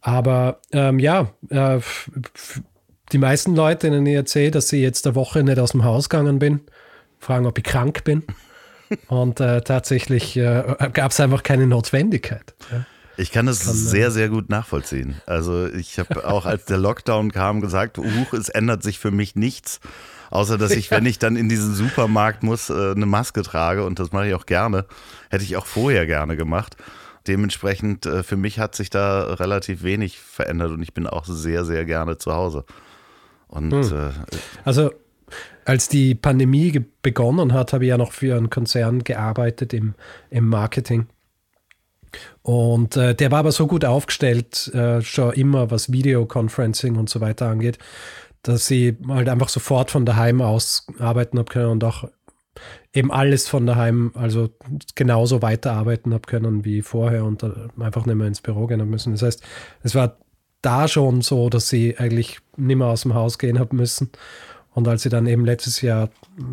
Aber 0.00 0.60
ähm, 0.72 0.98
ja, 0.98 1.32
äh, 1.48 1.80
die 3.12 3.18
meisten 3.18 3.56
Leute, 3.56 3.90
denen 3.90 4.06
ich 4.06 4.14
erzähle, 4.14 4.52
dass 4.52 4.72
ich 4.72 4.80
jetzt 4.80 5.06
eine 5.06 5.16
Woche 5.16 5.42
nicht 5.42 5.58
aus 5.58 5.72
dem 5.72 5.84
Haus 5.84 6.08
gegangen 6.08 6.38
bin, 6.38 6.60
fragen, 7.18 7.46
ob 7.46 7.58
ich 7.58 7.64
krank 7.64 8.04
bin. 8.04 8.22
Und 9.08 9.40
äh, 9.40 9.60
tatsächlich 9.60 10.36
äh, 10.36 10.62
gab 10.92 11.10
es 11.12 11.20
einfach 11.20 11.42
keine 11.42 11.66
Notwendigkeit. 11.66 12.54
Ja. 12.70 12.84
Ich 13.20 13.32
kann 13.32 13.48
es 13.48 13.60
sehr, 13.60 14.10
sehr 14.10 14.30
gut 14.30 14.48
nachvollziehen. 14.48 15.20
Also 15.26 15.66
ich 15.66 15.98
habe 15.98 16.26
auch, 16.26 16.46
als 16.46 16.64
der 16.64 16.78
Lockdown 16.78 17.32
kam, 17.32 17.60
gesagt, 17.60 17.98
huch, 17.98 18.32
es 18.32 18.48
ändert 18.48 18.82
sich 18.82 18.98
für 18.98 19.10
mich 19.10 19.36
nichts. 19.36 19.80
Außer 20.30 20.56
dass 20.56 20.70
ich, 20.70 20.90
wenn 20.90 21.04
ich 21.04 21.18
dann 21.18 21.36
in 21.36 21.48
diesen 21.48 21.74
Supermarkt 21.74 22.42
muss, 22.42 22.70
äh, 22.70 22.92
eine 22.92 23.04
Maske 23.04 23.42
trage 23.42 23.84
und 23.84 23.98
das 23.98 24.12
mache 24.12 24.28
ich 24.28 24.34
auch 24.34 24.46
gerne. 24.46 24.86
Hätte 25.28 25.44
ich 25.44 25.56
auch 25.56 25.66
vorher 25.66 26.06
gerne 26.06 26.36
gemacht. 26.36 26.76
Dementsprechend, 27.26 28.06
äh, 28.06 28.22
für 28.22 28.36
mich 28.36 28.58
hat 28.58 28.74
sich 28.74 28.88
da 28.88 29.34
relativ 29.34 29.82
wenig 29.82 30.18
verändert 30.18 30.70
und 30.70 30.80
ich 30.82 30.94
bin 30.94 31.06
auch 31.06 31.26
sehr, 31.26 31.66
sehr 31.66 31.84
gerne 31.84 32.16
zu 32.16 32.32
Hause. 32.32 32.64
Und 33.48 33.72
hm. 33.72 33.82
äh, 33.82 34.10
also 34.64 34.92
als 35.66 35.88
die 35.88 36.14
Pandemie 36.14 36.86
begonnen 37.02 37.52
hat, 37.52 37.74
habe 37.74 37.84
ich 37.84 37.90
ja 37.90 37.98
noch 37.98 38.12
für 38.12 38.36
einen 38.36 38.48
Konzern 38.48 39.04
gearbeitet 39.04 39.74
im, 39.74 39.94
im 40.30 40.48
Marketing. 40.48 41.06
Und 42.42 42.96
äh, 42.96 43.14
der 43.14 43.30
war 43.30 43.40
aber 43.40 43.52
so 43.52 43.66
gut 43.66 43.84
aufgestellt, 43.84 44.68
äh, 44.74 45.02
schon 45.02 45.32
immer, 45.34 45.70
was 45.70 45.92
Videoconferencing 45.92 46.96
und 46.96 47.08
so 47.08 47.20
weiter 47.20 47.48
angeht, 47.48 47.78
dass 48.42 48.66
sie 48.66 48.96
halt 49.08 49.28
einfach 49.28 49.48
sofort 49.48 49.90
von 49.90 50.06
daheim 50.06 50.40
aus 50.40 50.86
arbeiten 50.98 51.38
haben 51.38 51.48
können 51.48 51.70
und 51.70 51.84
auch 51.84 52.04
eben 52.92 53.12
alles 53.12 53.48
von 53.48 53.66
daheim, 53.66 54.12
also 54.14 54.50
genauso 54.94 55.42
weiterarbeiten 55.42 56.12
haben 56.12 56.22
können 56.22 56.64
wie 56.64 56.82
vorher 56.82 57.24
und 57.24 57.44
einfach 57.78 58.06
nicht 58.06 58.16
mehr 58.16 58.26
ins 58.26 58.40
Büro 58.40 58.66
gehen 58.66 58.80
haben 58.80 58.90
müssen. 58.90 59.12
Das 59.12 59.22
heißt, 59.22 59.42
es 59.82 59.94
war 59.94 60.16
da 60.62 60.88
schon 60.88 61.22
so, 61.22 61.48
dass 61.48 61.68
sie 61.68 61.96
eigentlich 61.98 62.40
nicht 62.56 62.76
mehr 62.76 62.88
aus 62.88 63.02
dem 63.02 63.14
Haus 63.14 63.38
gehen 63.38 63.58
haben 63.58 63.76
müssen. 63.76 64.10
Und 64.72 64.88
als 64.88 65.04
ich 65.04 65.10
dann 65.10 65.26
eben 65.26 65.44
letztes 65.44 65.80
Jahr 65.80 66.10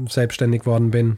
selbstständig 0.10 0.66
worden 0.66 0.91
bin, 0.91 1.18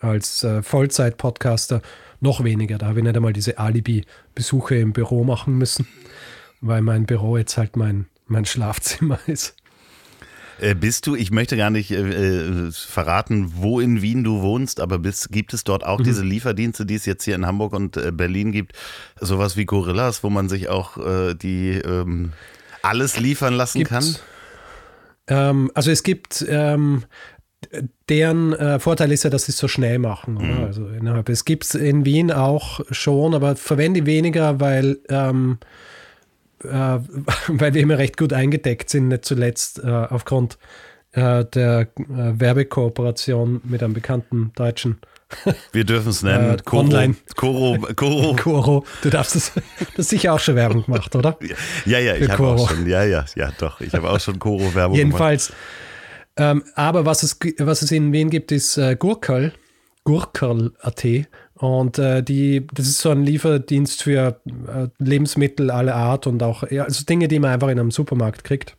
als 0.00 0.42
äh, 0.42 0.62
Vollzeit-Podcaster, 0.62 1.82
noch 2.22 2.44
weniger. 2.44 2.78
Da 2.78 2.86
habe 2.86 3.00
ich 3.00 3.04
nicht 3.04 3.16
einmal 3.16 3.32
diese 3.32 3.58
Alibi-Besuche 3.58 4.76
im 4.76 4.92
Büro 4.92 5.24
machen 5.24 5.58
müssen, 5.58 5.86
weil 6.60 6.82
mein 6.82 7.06
Büro 7.06 7.36
jetzt 7.36 7.56
halt 7.56 7.76
mein, 7.76 8.06
mein 8.26 8.44
Schlafzimmer 8.44 9.18
ist. 9.26 9.56
Äh, 10.60 10.74
bist 10.74 11.06
du, 11.06 11.16
ich 11.16 11.30
möchte 11.30 11.56
gar 11.56 11.70
nicht 11.70 11.90
äh, 11.90 11.96
äh, 11.96 12.70
verraten, 12.70 13.52
wo 13.56 13.80
in 13.80 14.00
Wien 14.00 14.22
du 14.22 14.42
wohnst, 14.42 14.80
aber 14.80 14.98
bist, 14.98 15.32
gibt 15.32 15.54
es 15.54 15.64
dort 15.64 15.84
auch 15.84 15.98
mhm. 15.98 16.04
diese 16.04 16.22
Lieferdienste, 16.22 16.86
die 16.86 16.94
es 16.94 17.04
jetzt 17.04 17.24
hier 17.24 17.34
in 17.34 17.46
Hamburg 17.46 17.72
und 17.72 17.96
äh, 17.96 18.12
Berlin 18.12 18.52
gibt? 18.52 18.72
Sowas 19.20 19.56
wie 19.56 19.64
Gorillas, 19.64 20.22
wo 20.22 20.30
man 20.30 20.48
sich 20.48 20.68
auch 20.68 20.98
äh, 20.98 21.34
die 21.34 21.70
ähm, 21.70 22.32
alles 22.82 23.18
liefern 23.18 23.54
lassen 23.54 23.78
Gibt's? 23.78 23.90
kann? 23.90 24.16
Ähm, 25.26 25.70
also 25.74 25.90
es 25.90 26.02
gibt 26.02 26.44
ähm, 26.48 27.04
deren 28.08 28.52
äh, 28.52 28.78
Vorteil 28.78 29.12
ist 29.12 29.24
ja, 29.24 29.30
dass 29.30 29.44
sie 29.44 29.52
es 29.52 29.58
so 29.58 29.68
schnell 29.68 29.98
machen. 29.98 30.34
Mhm. 30.34 30.64
Also 30.64 30.88
innerhalb. 30.88 31.28
Es 31.28 31.44
gibt 31.44 31.64
es 31.64 31.74
in 31.74 32.04
Wien 32.04 32.32
auch 32.32 32.80
schon, 32.90 33.34
aber 33.34 33.56
verwende 33.56 34.04
weniger, 34.06 34.60
weil, 34.60 34.98
ähm, 35.08 35.58
äh, 36.64 36.68
weil 37.48 37.74
wir 37.74 37.82
immer 37.82 37.98
recht 37.98 38.16
gut 38.16 38.32
eingedeckt 38.32 38.90
sind, 38.90 39.08
nicht 39.08 39.24
zuletzt 39.24 39.82
äh, 39.82 39.88
aufgrund 39.88 40.58
äh, 41.12 41.44
der 41.44 41.80
äh, 41.80 41.86
Werbekooperation 42.08 43.60
mit 43.64 43.82
einem 43.82 43.94
bekannten 43.94 44.52
deutschen. 44.54 44.98
Wir 45.72 45.84
dürfen 45.84 46.10
es 46.10 46.22
nennen. 46.22 46.42
Äh, 46.58 46.62
Koro, 46.64 46.82
online. 46.82 47.16
Koro, 47.36 47.78
Koro. 47.96 48.36
Koro. 48.42 48.84
Du 49.02 49.10
darfst 49.10 49.36
es. 49.36 49.52
Du 49.54 49.98
hast 49.98 50.10
sicher 50.10 50.34
auch 50.34 50.38
schon 50.38 50.56
Werbung 50.56 50.84
gemacht, 50.84 51.14
oder? 51.14 51.38
Ja, 51.86 51.98
ja, 51.98 52.14
ich 52.16 52.28
habe 52.28 52.46
auch 52.46 52.68
schon. 52.68 52.86
Ja, 52.86 53.04
ja, 53.04 53.24
ja, 53.34 53.50
doch. 53.58 53.80
Ich 53.80 53.94
habe 53.94 54.10
auch 54.10 54.20
schon 54.20 54.38
Koro-Werbung 54.38 54.74
gemacht. 54.74 54.96
Jedenfalls. 54.96 55.52
Ähm, 56.36 56.64
aber 56.74 57.04
was 57.04 57.22
es, 57.22 57.38
was 57.58 57.82
es 57.82 57.90
in 57.90 58.12
Wien 58.12 58.30
gibt, 58.30 58.52
ist 58.52 58.78
äh, 58.78 58.96
Gurkel, 58.96 59.52
Gurkel.at. 60.04 61.06
Und 61.54 61.98
äh, 61.98 62.22
die, 62.22 62.66
das 62.72 62.86
ist 62.86 62.98
so 62.98 63.10
ein 63.10 63.24
Lieferdienst 63.24 64.02
für 64.02 64.40
äh, 64.46 64.88
Lebensmittel 64.98 65.70
aller 65.70 65.94
Art 65.94 66.26
und 66.26 66.42
auch 66.42 66.68
ja, 66.70 66.84
also 66.84 67.04
Dinge, 67.04 67.28
die 67.28 67.38
man 67.38 67.52
einfach 67.52 67.68
in 67.68 67.78
einem 67.78 67.90
Supermarkt 67.92 68.44
kriegt. 68.44 68.76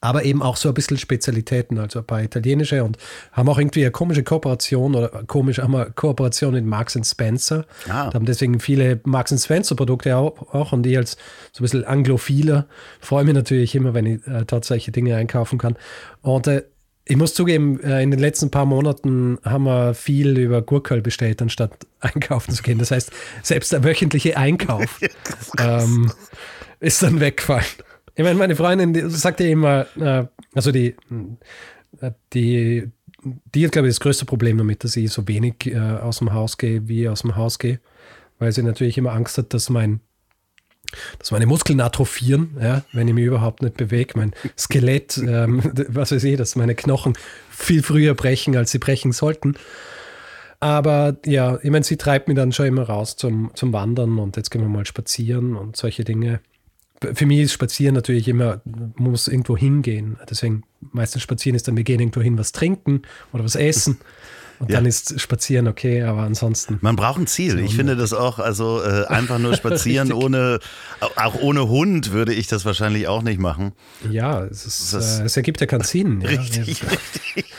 Aber 0.00 0.24
eben 0.24 0.42
auch 0.42 0.56
so 0.56 0.68
ein 0.68 0.74
bisschen 0.74 0.98
Spezialitäten, 0.98 1.78
also 1.78 2.00
ein 2.00 2.04
paar 2.04 2.22
italienische 2.22 2.84
und 2.84 2.98
haben 3.32 3.48
auch 3.48 3.58
irgendwie 3.58 3.82
eine 3.82 3.90
komische 3.90 4.22
Kooperation 4.22 4.94
oder 4.94 5.08
komisch 5.26 5.58
haben 5.58 5.72
wir 5.72 5.86
Kooperation 5.86 6.54
mit 6.54 6.64
Marks 6.64 6.98
Spencer. 7.02 7.64
Ah. 7.88 8.12
haben 8.12 8.26
deswegen 8.26 8.60
viele 8.60 9.00
Marks 9.04 9.34
Spencer 9.42 9.74
Produkte 9.74 10.16
auch, 10.16 10.54
auch, 10.54 10.72
und 10.72 10.86
ich 10.86 10.96
als 10.96 11.16
so 11.52 11.60
ein 11.60 11.64
bisschen 11.64 11.84
Anglophiler 11.84 12.66
freue 13.00 13.24
mich 13.24 13.34
natürlich 13.34 13.74
immer, 13.74 13.94
wenn 13.94 14.06
ich 14.06 14.26
äh, 14.26 14.44
tatsächlich 14.44 14.92
Dinge 14.92 15.16
einkaufen 15.16 15.58
kann. 15.58 15.76
Und 16.22 16.46
äh, 16.46 16.62
ich 17.08 17.16
muss 17.16 17.34
zugeben, 17.34 17.80
äh, 17.80 18.02
in 18.02 18.10
den 18.10 18.20
letzten 18.20 18.50
paar 18.50 18.66
Monaten 18.66 19.38
haben 19.44 19.64
wir 19.64 19.94
viel 19.94 20.36
über 20.38 20.60
Gurkel 20.60 21.00
bestellt, 21.00 21.40
anstatt 21.40 21.86
einkaufen 22.00 22.52
zu 22.52 22.62
gehen. 22.62 22.78
Das 22.78 22.90
heißt, 22.90 23.10
selbst 23.42 23.72
der 23.72 23.84
wöchentliche 23.84 24.36
Einkauf 24.36 25.00
ähm, 25.58 26.12
ist 26.80 27.02
dann 27.02 27.20
weggefallen. 27.20 27.64
Ich 28.16 28.24
meine, 28.24 28.38
meine 28.38 28.56
Freundin 28.56 29.10
sagt 29.10 29.40
ja 29.40 29.46
immer, 29.46 29.86
äh, 30.00 30.24
also 30.54 30.72
die, 30.72 30.96
äh, 32.00 32.12
die, 32.32 32.90
die 33.54 33.64
hat, 33.64 33.72
glaube 33.72 33.88
ich, 33.88 33.94
das 33.94 34.00
größte 34.00 34.24
Problem 34.24 34.56
damit, 34.56 34.84
dass 34.84 34.96
ich 34.96 35.12
so 35.12 35.28
wenig 35.28 35.66
äh, 35.66 35.78
aus 35.78 36.18
dem 36.18 36.32
Haus 36.32 36.56
gehe, 36.56 36.88
wie 36.88 37.08
aus 37.10 37.22
dem 37.22 37.36
Haus 37.36 37.58
gehe, 37.58 37.78
weil 38.38 38.52
sie 38.52 38.62
natürlich 38.62 38.96
immer 38.96 39.12
Angst 39.12 39.36
hat, 39.38 39.52
dass 39.54 39.68
mein 39.70 40.00
dass 41.18 41.32
meine 41.32 41.46
Muskeln 41.46 41.80
atrophieren, 41.80 42.56
ja, 42.60 42.84
wenn 42.92 43.08
ich 43.08 43.14
mich 43.14 43.24
überhaupt 43.24 43.60
nicht 43.60 43.76
bewege. 43.76 44.12
Mein 44.16 44.32
Skelett, 44.56 45.18
ähm, 45.18 45.60
was 45.88 46.12
weiß 46.12 46.22
ich, 46.22 46.36
dass 46.36 46.54
meine 46.54 46.76
Knochen 46.76 47.14
viel 47.50 47.82
früher 47.82 48.14
brechen, 48.14 48.56
als 48.56 48.70
sie 48.70 48.78
brechen 48.78 49.10
sollten. 49.10 49.56
Aber 50.60 51.16
ja, 51.26 51.58
ich 51.62 51.70
meine, 51.70 51.84
sie 51.84 51.96
treibt 51.96 52.28
mich 52.28 52.36
dann 52.36 52.52
schon 52.52 52.66
immer 52.66 52.84
raus 52.84 53.16
zum, 53.16 53.50
zum 53.54 53.72
Wandern 53.72 54.18
und 54.18 54.36
jetzt 54.36 54.50
gehen 54.50 54.62
wir 54.62 54.68
mal 54.68 54.86
spazieren 54.86 55.56
und 55.56 55.76
solche 55.76 56.04
Dinge 56.04 56.40
für 57.14 57.26
mich 57.26 57.40
ist 57.40 57.52
Spazieren 57.52 57.94
natürlich 57.94 58.28
immer, 58.28 58.60
man 58.64 59.10
muss 59.10 59.28
irgendwo 59.28 59.56
hingehen. 59.56 60.16
Deswegen 60.28 60.64
meistens 60.92 61.22
Spazieren 61.22 61.56
ist 61.56 61.68
dann, 61.68 61.76
wir 61.76 61.84
gehen 61.84 62.00
irgendwo 62.00 62.20
hin, 62.20 62.38
was 62.38 62.52
trinken 62.52 63.02
oder 63.32 63.44
was 63.44 63.54
essen. 63.54 63.98
Und 64.58 64.70
ja. 64.70 64.76
dann 64.76 64.86
ist 64.86 65.20
Spazieren 65.20 65.68
okay, 65.68 66.02
aber 66.02 66.22
ansonsten. 66.22 66.78
Man 66.80 66.96
braucht 66.96 67.18
ein 67.18 67.26
Ziel. 67.26 67.58
Ich 67.58 67.74
finde 67.76 67.96
das 67.96 68.12
auch, 68.12 68.38
also 68.38 68.82
äh, 68.82 69.06
einfach 69.06 69.38
nur 69.38 69.54
spazieren 69.56 70.12
ohne, 70.12 70.60
auch 71.16 71.34
ohne 71.40 71.68
Hund 71.68 72.12
würde 72.12 72.32
ich 72.32 72.46
das 72.46 72.64
wahrscheinlich 72.64 73.08
auch 73.08 73.22
nicht 73.22 73.38
machen. 73.38 73.72
Ja, 74.10 74.44
es, 74.44 74.64
ist, 74.66 74.92
äh, 74.94 75.24
es 75.24 75.36
ergibt 75.36 75.60
ja 75.60 75.66
keinen 75.66 75.84
Sinn. 75.84 76.22
Richtig, 76.22 76.82
ja. 76.82 76.88
richtig. 76.88 77.54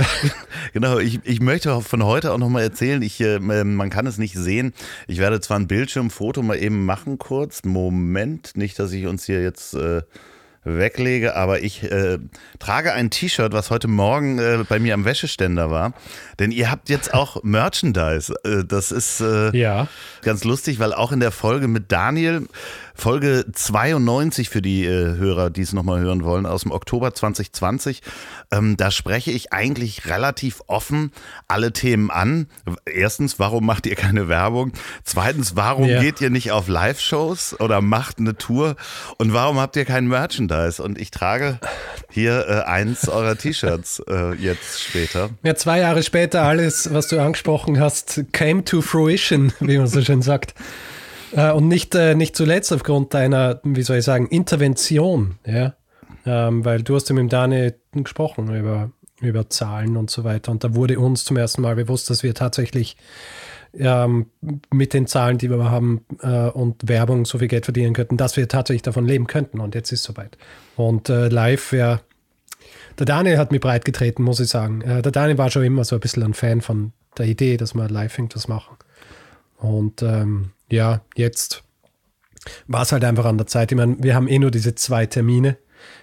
genau, 0.72 0.98
ich, 0.98 1.20
ich 1.24 1.40
möchte 1.40 1.80
von 1.82 2.04
heute 2.04 2.32
auch 2.32 2.38
nochmal 2.38 2.62
erzählen, 2.62 3.02
ich, 3.02 3.20
äh, 3.20 3.38
man 3.38 3.90
kann 3.90 4.06
es 4.06 4.18
nicht 4.18 4.34
sehen. 4.34 4.72
Ich 5.06 5.18
werde 5.18 5.40
zwar 5.40 5.58
ein 5.58 5.66
Bildschirmfoto 5.66 6.42
mal 6.42 6.56
eben 6.56 6.86
machen 6.86 7.18
kurz. 7.18 7.64
Moment, 7.64 8.56
nicht, 8.56 8.78
dass 8.78 8.92
ich 8.92 9.06
uns 9.06 9.24
hier 9.24 9.42
jetzt... 9.42 9.74
Äh, 9.74 10.02
weglege, 10.64 11.34
aber 11.34 11.60
ich 11.62 11.82
äh, 11.82 12.18
trage 12.58 12.92
ein 12.92 13.10
T-Shirt, 13.10 13.52
was 13.52 13.70
heute 13.70 13.88
Morgen 13.88 14.38
äh, 14.38 14.64
bei 14.68 14.78
mir 14.78 14.94
am 14.94 15.04
Wäscheständer 15.04 15.70
war. 15.70 15.92
Denn 16.38 16.52
ihr 16.52 16.70
habt 16.70 16.88
jetzt 16.88 17.12
auch 17.14 17.40
Merchandise. 17.42 18.34
Äh, 18.44 18.64
das 18.64 18.92
ist 18.92 19.20
äh, 19.20 19.56
ja. 19.56 19.88
ganz 20.22 20.44
lustig, 20.44 20.78
weil 20.78 20.92
auch 20.92 21.12
in 21.12 21.20
der 21.20 21.32
Folge 21.32 21.68
mit 21.68 21.90
Daniel 21.90 22.46
Folge 23.02 23.44
92 23.52 24.48
für 24.48 24.62
die 24.62 24.84
äh, 24.84 25.16
Hörer, 25.16 25.50
die 25.50 25.62
es 25.62 25.72
nochmal 25.72 25.98
hören 25.98 26.22
wollen, 26.22 26.46
aus 26.46 26.62
dem 26.62 26.70
Oktober 26.70 27.12
2020. 27.12 28.00
Ähm, 28.52 28.76
da 28.76 28.92
spreche 28.92 29.32
ich 29.32 29.52
eigentlich 29.52 30.06
relativ 30.06 30.62
offen 30.68 31.10
alle 31.48 31.72
Themen 31.72 32.12
an. 32.12 32.46
Erstens, 32.86 33.40
warum 33.40 33.66
macht 33.66 33.86
ihr 33.86 33.96
keine 33.96 34.28
Werbung? 34.28 34.70
Zweitens, 35.02 35.56
warum 35.56 35.88
ja. 35.88 36.00
geht 36.00 36.20
ihr 36.20 36.30
nicht 36.30 36.52
auf 36.52 36.68
Live-Shows 36.68 37.58
oder 37.58 37.80
macht 37.80 38.20
eine 38.20 38.36
Tour? 38.36 38.76
Und 39.18 39.32
warum 39.32 39.58
habt 39.58 39.74
ihr 39.74 39.84
kein 39.84 40.06
Merchandise? 40.06 40.80
Und 40.80 40.96
ich 40.96 41.10
trage 41.10 41.58
hier 42.08 42.46
äh, 42.46 42.70
eins 42.70 43.08
eurer 43.08 43.36
T-Shirts 43.36 44.00
äh, 44.08 44.36
jetzt 44.36 44.80
später. 44.80 45.30
Ja, 45.42 45.56
zwei 45.56 45.80
Jahre 45.80 46.04
später 46.04 46.42
alles, 46.42 46.94
was 46.94 47.08
du 47.08 47.20
angesprochen 47.20 47.80
hast, 47.80 48.26
came 48.30 48.62
to 48.62 48.80
fruition, 48.80 49.52
wie 49.58 49.76
man 49.76 49.88
so 49.88 50.02
schön 50.02 50.22
sagt. 50.22 50.54
Äh, 51.32 51.52
und 51.52 51.68
nicht, 51.68 51.94
äh, 51.94 52.14
nicht 52.14 52.36
zuletzt 52.36 52.72
aufgrund 52.72 53.14
deiner, 53.14 53.60
wie 53.64 53.82
soll 53.82 53.98
ich 53.98 54.04
sagen, 54.04 54.26
Intervention, 54.28 55.38
ja. 55.46 55.74
Ähm, 56.24 56.64
weil 56.64 56.82
du 56.82 56.94
hast 56.94 57.08
ja 57.08 57.14
mit 57.16 57.22
dem 57.22 57.28
Dani 57.30 57.72
gesprochen 57.92 58.54
über, 58.54 58.92
über 59.20 59.50
Zahlen 59.50 59.96
und 59.96 60.08
so 60.08 60.22
weiter. 60.22 60.52
Und 60.52 60.62
da 60.62 60.74
wurde 60.74 61.00
uns 61.00 61.24
zum 61.24 61.36
ersten 61.36 61.62
Mal 61.62 61.74
bewusst, 61.74 62.10
dass 62.10 62.22
wir 62.22 62.32
tatsächlich 62.32 62.96
ähm, 63.76 64.26
mit 64.72 64.94
den 64.94 65.06
Zahlen, 65.06 65.38
die 65.38 65.50
wir 65.50 65.70
haben 65.70 66.04
äh, 66.20 66.48
und 66.48 66.88
Werbung 66.88 67.24
so 67.24 67.38
viel 67.38 67.48
Geld 67.48 67.64
verdienen 67.64 67.94
könnten, 67.94 68.16
dass 68.16 68.36
wir 68.36 68.46
tatsächlich 68.46 68.82
davon 68.82 69.06
leben 69.06 69.26
könnten. 69.26 69.58
Und 69.58 69.74
jetzt 69.74 69.90
ist 69.90 70.00
es 70.00 70.04
soweit. 70.04 70.38
Und 70.76 71.08
äh, 71.08 71.28
live, 71.28 71.72
ja, 71.72 72.00
der 72.98 73.06
Daniel 73.06 73.38
hat 73.38 73.50
mich 73.50 73.60
breit 73.60 73.84
getreten, 73.84 74.22
muss 74.22 74.40
ich 74.40 74.48
sagen. 74.48 74.82
Äh, 74.82 75.02
der 75.02 75.12
Daniel 75.12 75.38
war 75.38 75.50
schon 75.50 75.64
immer 75.64 75.84
so 75.84 75.96
ein 75.96 76.00
bisschen 76.00 76.22
ein 76.22 76.34
Fan 76.34 76.60
von 76.60 76.92
der 77.18 77.26
Idee, 77.26 77.56
dass 77.56 77.74
wir 77.74 77.88
live 77.88 78.16
irgendwas 78.16 78.48
machen. 78.48 78.76
Und 79.62 80.02
ähm, 80.02 80.50
ja, 80.70 81.02
jetzt 81.14 81.62
war 82.66 82.82
es 82.82 82.92
halt 82.92 83.04
einfach 83.04 83.24
an 83.24 83.38
der 83.38 83.46
Zeit. 83.46 83.70
Ich 83.70 83.78
meine, 83.78 83.96
wir 84.00 84.14
haben 84.14 84.26
eh 84.26 84.38
nur 84.38 84.50
diese 84.50 84.74
zwei 84.74 85.06
Termine 85.06 85.56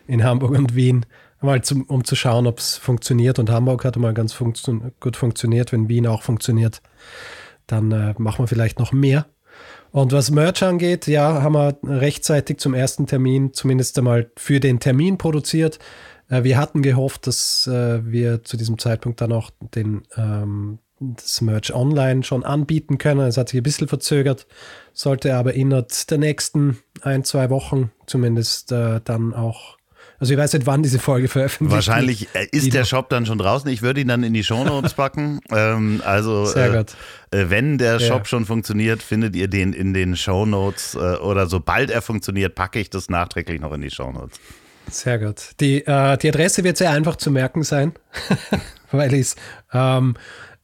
in 0.07 0.23
Hamburg 0.23 0.51
und 0.51 0.75
Wien, 0.75 1.05
mal 1.41 1.61
zum, 1.61 1.83
um 1.83 2.03
zu 2.05 2.15
schauen, 2.15 2.47
ob 2.47 2.59
es 2.59 2.77
funktioniert. 2.77 3.37
Und 3.37 3.49
Hamburg 3.49 3.83
hat 3.83 3.97
mal 3.97 4.13
ganz 4.13 4.31
funktio 4.33 4.91
gut 5.01 5.17
funktioniert. 5.17 5.73
Wenn 5.73 5.89
Wien 5.89 6.07
auch 6.07 6.23
funktioniert, 6.23 6.81
dann 7.67 7.91
äh, 7.91 8.13
machen 8.17 8.43
wir 8.43 8.47
vielleicht 8.47 8.79
noch 8.79 8.93
mehr. 8.93 9.25
Und 9.91 10.13
was 10.13 10.31
Merch 10.31 10.63
angeht, 10.63 11.07
ja, 11.07 11.41
haben 11.41 11.53
wir 11.53 11.77
rechtzeitig 11.83 12.59
zum 12.59 12.73
ersten 12.73 13.07
Termin 13.07 13.53
zumindest 13.53 13.97
einmal 13.97 14.31
für 14.37 14.59
den 14.59 14.79
Termin 14.79 15.17
produziert. 15.17 15.79
Äh, 16.29 16.43
wir 16.43 16.57
hatten 16.57 16.81
gehofft, 16.81 17.27
dass 17.27 17.67
äh, 17.67 18.05
wir 18.05 18.43
zu 18.43 18.55
diesem 18.55 18.77
Zeitpunkt 18.77 19.19
dann 19.19 19.33
auch 19.33 19.51
den 19.75 20.03
ähm, 20.15 20.79
das 20.99 21.41
Merch 21.41 21.73
online 21.73 22.23
schon 22.23 22.43
anbieten 22.43 22.97
können. 22.97 23.21
Es 23.21 23.37
hat 23.37 23.49
sich 23.49 23.59
ein 23.59 23.63
bisschen 23.63 23.87
verzögert, 23.87 24.47
sollte 24.93 25.35
aber 25.35 25.53
innerhalb 25.53 25.89
der 26.07 26.17
nächsten 26.17 26.79
ein, 27.01 27.23
zwei 27.23 27.49
Wochen 27.49 27.91
zumindest 28.05 28.71
äh, 28.71 29.01
dann 29.03 29.33
auch 29.33 29.79
also 30.19 30.33
ich 30.33 30.39
weiß 30.39 30.51
nicht, 30.53 30.65
wann 30.65 30.83
diese 30.83 30.99
Folge 30.99 31.29
veröffentlicht 31.29 31.71
wird. 31.71 31.87
Wahrscheinlich 31.87 32.27
äh, 32.33 32.47
ist 32.51 32.73
der 32.73 32.83
Shop 32.83 33.07
dann 33.07 33.25
schon 33.25 33.37
draußen. 33.37 33.69
Ich 33.71 33.81
würde 33.81 34.01
ihn 34.01 34.09
dann 34.09 34.23
in 34.23 34.33
die 34.33 34.43
Shownotes 34.43 34.93
packen. 34.93 35.39
ähm, 35.49 36.01
also 36.05 36.45
Sehr 36.45 36.73
äh, 36.73 36.85
äh, 37.31 37.49
wenn 37.49 37.77
der 37.77 37.99
Shop 37.99 38.19
ja. 38.19 38.25
schon 38.25 38.45
funktioniert, 38.45 39.01
findet 39.01 39.33
ihr 39.37 39.47
den 39.47 39.71
in 39.71 39.93
den 39.93 40.17
Shownotes 40.17 40.95
äh, 40.95 40.97
oder 40.97 41.47
sobald 41.47 41.89
er 41.89 42.01
funktioniert, 42.01 42.53
packe 42.53 42.79
ich 42.79 42.89
das 42.89 43.09
nachträglich 43.09 43.61
noch 43.61 43.71
in 43.71 43.79
die 43.79 43.91
Shownotes. 43.91 44.39
Sehr 44.89 45.19
gut. 45.19 45.51
Die, 45.61 45.85
äh, 45.85 46.17
die 46.17 46.29
Adresse 46.29 46.65
wird 46.65 46.75
sehr 46.75 46.91
einfach 46.91 47.15
zu 47.15 47.31
merken 47.31 47.63
sein, 47.63 47.93
weil 48.91 49.13
ich 49.13 49.21
es 49.21 49.35
ähm, 49.71 50.15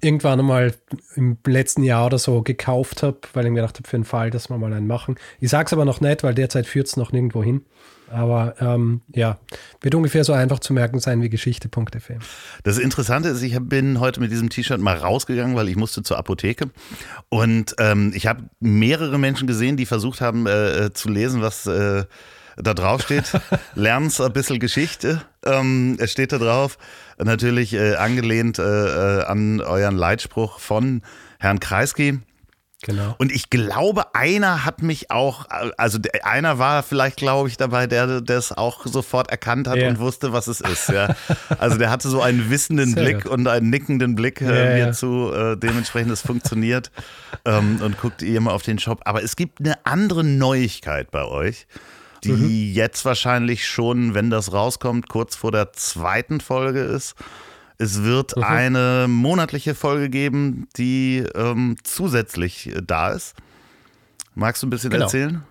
irgendwann 0.01 0.39
einmal 0.39 0.73
im 1.15 1.37
letzten 1.45 1.83
Jahr 1.83 2.07
oder 2.07 2.19
so 2.19 2.41
gekauft 2.41 3.03
habe, 3.03 3.17
weil 3.33 3.45
ich 3.45 3.51
mir 3.51 3.61
gedacht 3.61 3.77
habe, 3.77 3.87
für 3.87 3.97
den 3.97 4.03
Fall, 4.03 4.29
dass 4.29 4.49
wir 4.49 4.57
mal 4.57 4.73
einen 4.73 4.87
machen. 4.87 5.15
Ich 5.39 5.49
sage 5.49 5.67
es 5.67 5.73
aber 5.73 5.85
noch 5.85 6.01
nicht, 6.01 6.23
weil 6.23 6.33
derzeit 6.33 6.67
führt 6.67 6.87
es 6.87 6.97
noch 6.97 7.11
nirgendwo 7.11 7.43
hin. 7.43 7.65
Aber 8.11 8.55
ähm, 8.59 9.01
ja, 9.13 9.39
wird 9.81 9.95
ungefähr 9.95 10.23
so 10.23 10.33
einfach 10.33 10.59
zu 10.59 10.73
merken 10.73 10.99
sein 10.99 11.21
wie 11.21 11.29
Geschichte.fm. 11.29 12.19
Das 12.63 12.77
Interessante 12.77 13.29
ist, 13.29 13.41
ich 13.41 13.57
bin 13.59 13.99
heute 13.99 14.19
mit 14.19 14.31
diesem 14.31 14.49
T-Shirt 14.49 14.79
mal 14.79 14.97
rausgegangen, 14.97 15.55
weil 15.55 15.69
ich 15.69 15.75
musste 15.75 16.03
zur 16.03 16.17
Apotheke. 16.17 16.69
Und 17.29 17.75
ähm, 17.79 18.11
ich 18.15 18.27
habe 18.27 18.43
mehrere 18.59 19.17
Menschen 19.17 19.47
gesehen, 19.47 19.75
die 19.75 19.85
versucht 19.85 20.21
haben 20.21 20.45
äh, 20.45 20.85
äh 20.85 20.93
zu 20.93 21.09
lesen, 21.09 21.41
was 21.41 21.65
äh, 21.65 22.05
da 22.57 22.73
drauf 22.73 23.01
steht. 23.01 23.25
Lern's 23.75 24.21
ein 24.21 24.33
bisschen 24.33 24.59
Geschichte. 24.59 25.21
Ähm, 25.43 25.97
es 25.99 26.11
steht 26.11 26.31
da 26.31 26.37
drauf. 26.37 26.77
Natürlich 27.17 27.73
äh, 27.73 27.95
angelehnt 27.95 28.59
äh, 28.59 28.63
äh, 28.63 29.23
an 29.25 29.61
euren 29.61 29.95
Leitspruch 29.95 30.59
von 30.59 31.01
Herrn 31.39 31.59
Kreisky. 31.59 32.19
Genau. 32.85 33.15
Und 33.17 33.31
ich 33.31 33.49
glaube, 33.49 34.13
einer 34.13 34.63
hat 34.63 34.83
mich 34.83 35.09
auch, 35.09 35.45
also 35.77 35.97
einer 36.21 36.59
war 36.59 36.83
vielleicht, 36.83 37.17
glaube 37.17 37.49
ich, 37.49 37.57
dabei, 37.57 37.87
der 37.87 38.21
das 38.21 38.51
auch 38.51 38.85
sofort 38.85 39.31
erkannt 39.31 39.67
hat 39.67 39.77
yeah. 39.77 39.89
und 39.89 39.97
wusste, 39.97 40.33
was 40.33 40.47
es 40.47 40.61
ist. 40.61 40.89
Ja. 40.89 41.15
Also 41.57 41.77
der 41.77 41.89
hatte 41.89 42.09
so 42.09 42.21
einen 42.21 42.51
wissenden 42.51 42.93
Sehr 42.93 43.03
Blick 43.03 43.23
gut. 43.23 43.31
und 43.31 43.47
einen 43.47 43.71
nickenden 43.71 44.15
Blick 44.15 44.39
äh, 44.41 44.45
yeah, 44.45 44.73
mir 44.75 44.77
ja. 44.77 44.91
zu, 44.91 45.31
äh, 45.33 45.57
dementsprechend 45.57 46.11
es 46.11 46.21
funktioniert 46.21 46.91
ähm, 47.45 47.79
und 47.81 47.97
guckt 47.99 48.21
ihr 48.21 48.39
mal 48.39 48.51
auf 48.51 48.61
den 48.61 48.77
Shop. 48.77 49.01
Aber 49.05 49.23
es 49.23 49.35
gibt 49.35 49.61
eine 49.61 49.83
andere 49.85 50.23
Neuigkeit 50.23 51.09
bei 51.09 51.23
euch 51.23 51.65
die 52.33 52.69
mhm. 52.69 52.73
jetzt 52.73 53.05
wahrscheinlich 53.05 53.67
schon, 53.67 54.13
wenn 54.13 54.29
das 54.29 54.53
rauskommt, 54.53 55.09
kurz 55.09 55.35
vor 55.35 55.51
der 55.51 55.73
zweiten 55.73 56.41
Folge 56.41 56.81
ist. 56.81 57.15
Es 57.77 58.03
wird 58.03 58.35
mhm. 58.35 58.43
eine 58.43 59.05
monatliche 59.07 59.75
Folge 59.75 60.09
geben, 60.09 60.67
die 60.77 61.23
ähm, 61.35 61.75
zusätzlich 61.83 62.67
äh, 62.67 62.81
da 62.85 63.11
ist. 63.11 63.35
Magst 64.33 64.63
du 64.63 64.67
ein 64.67 64.69
bisschen 64.69 64.89
genau. 64.89 65.05
erzählen? 65.05 65.43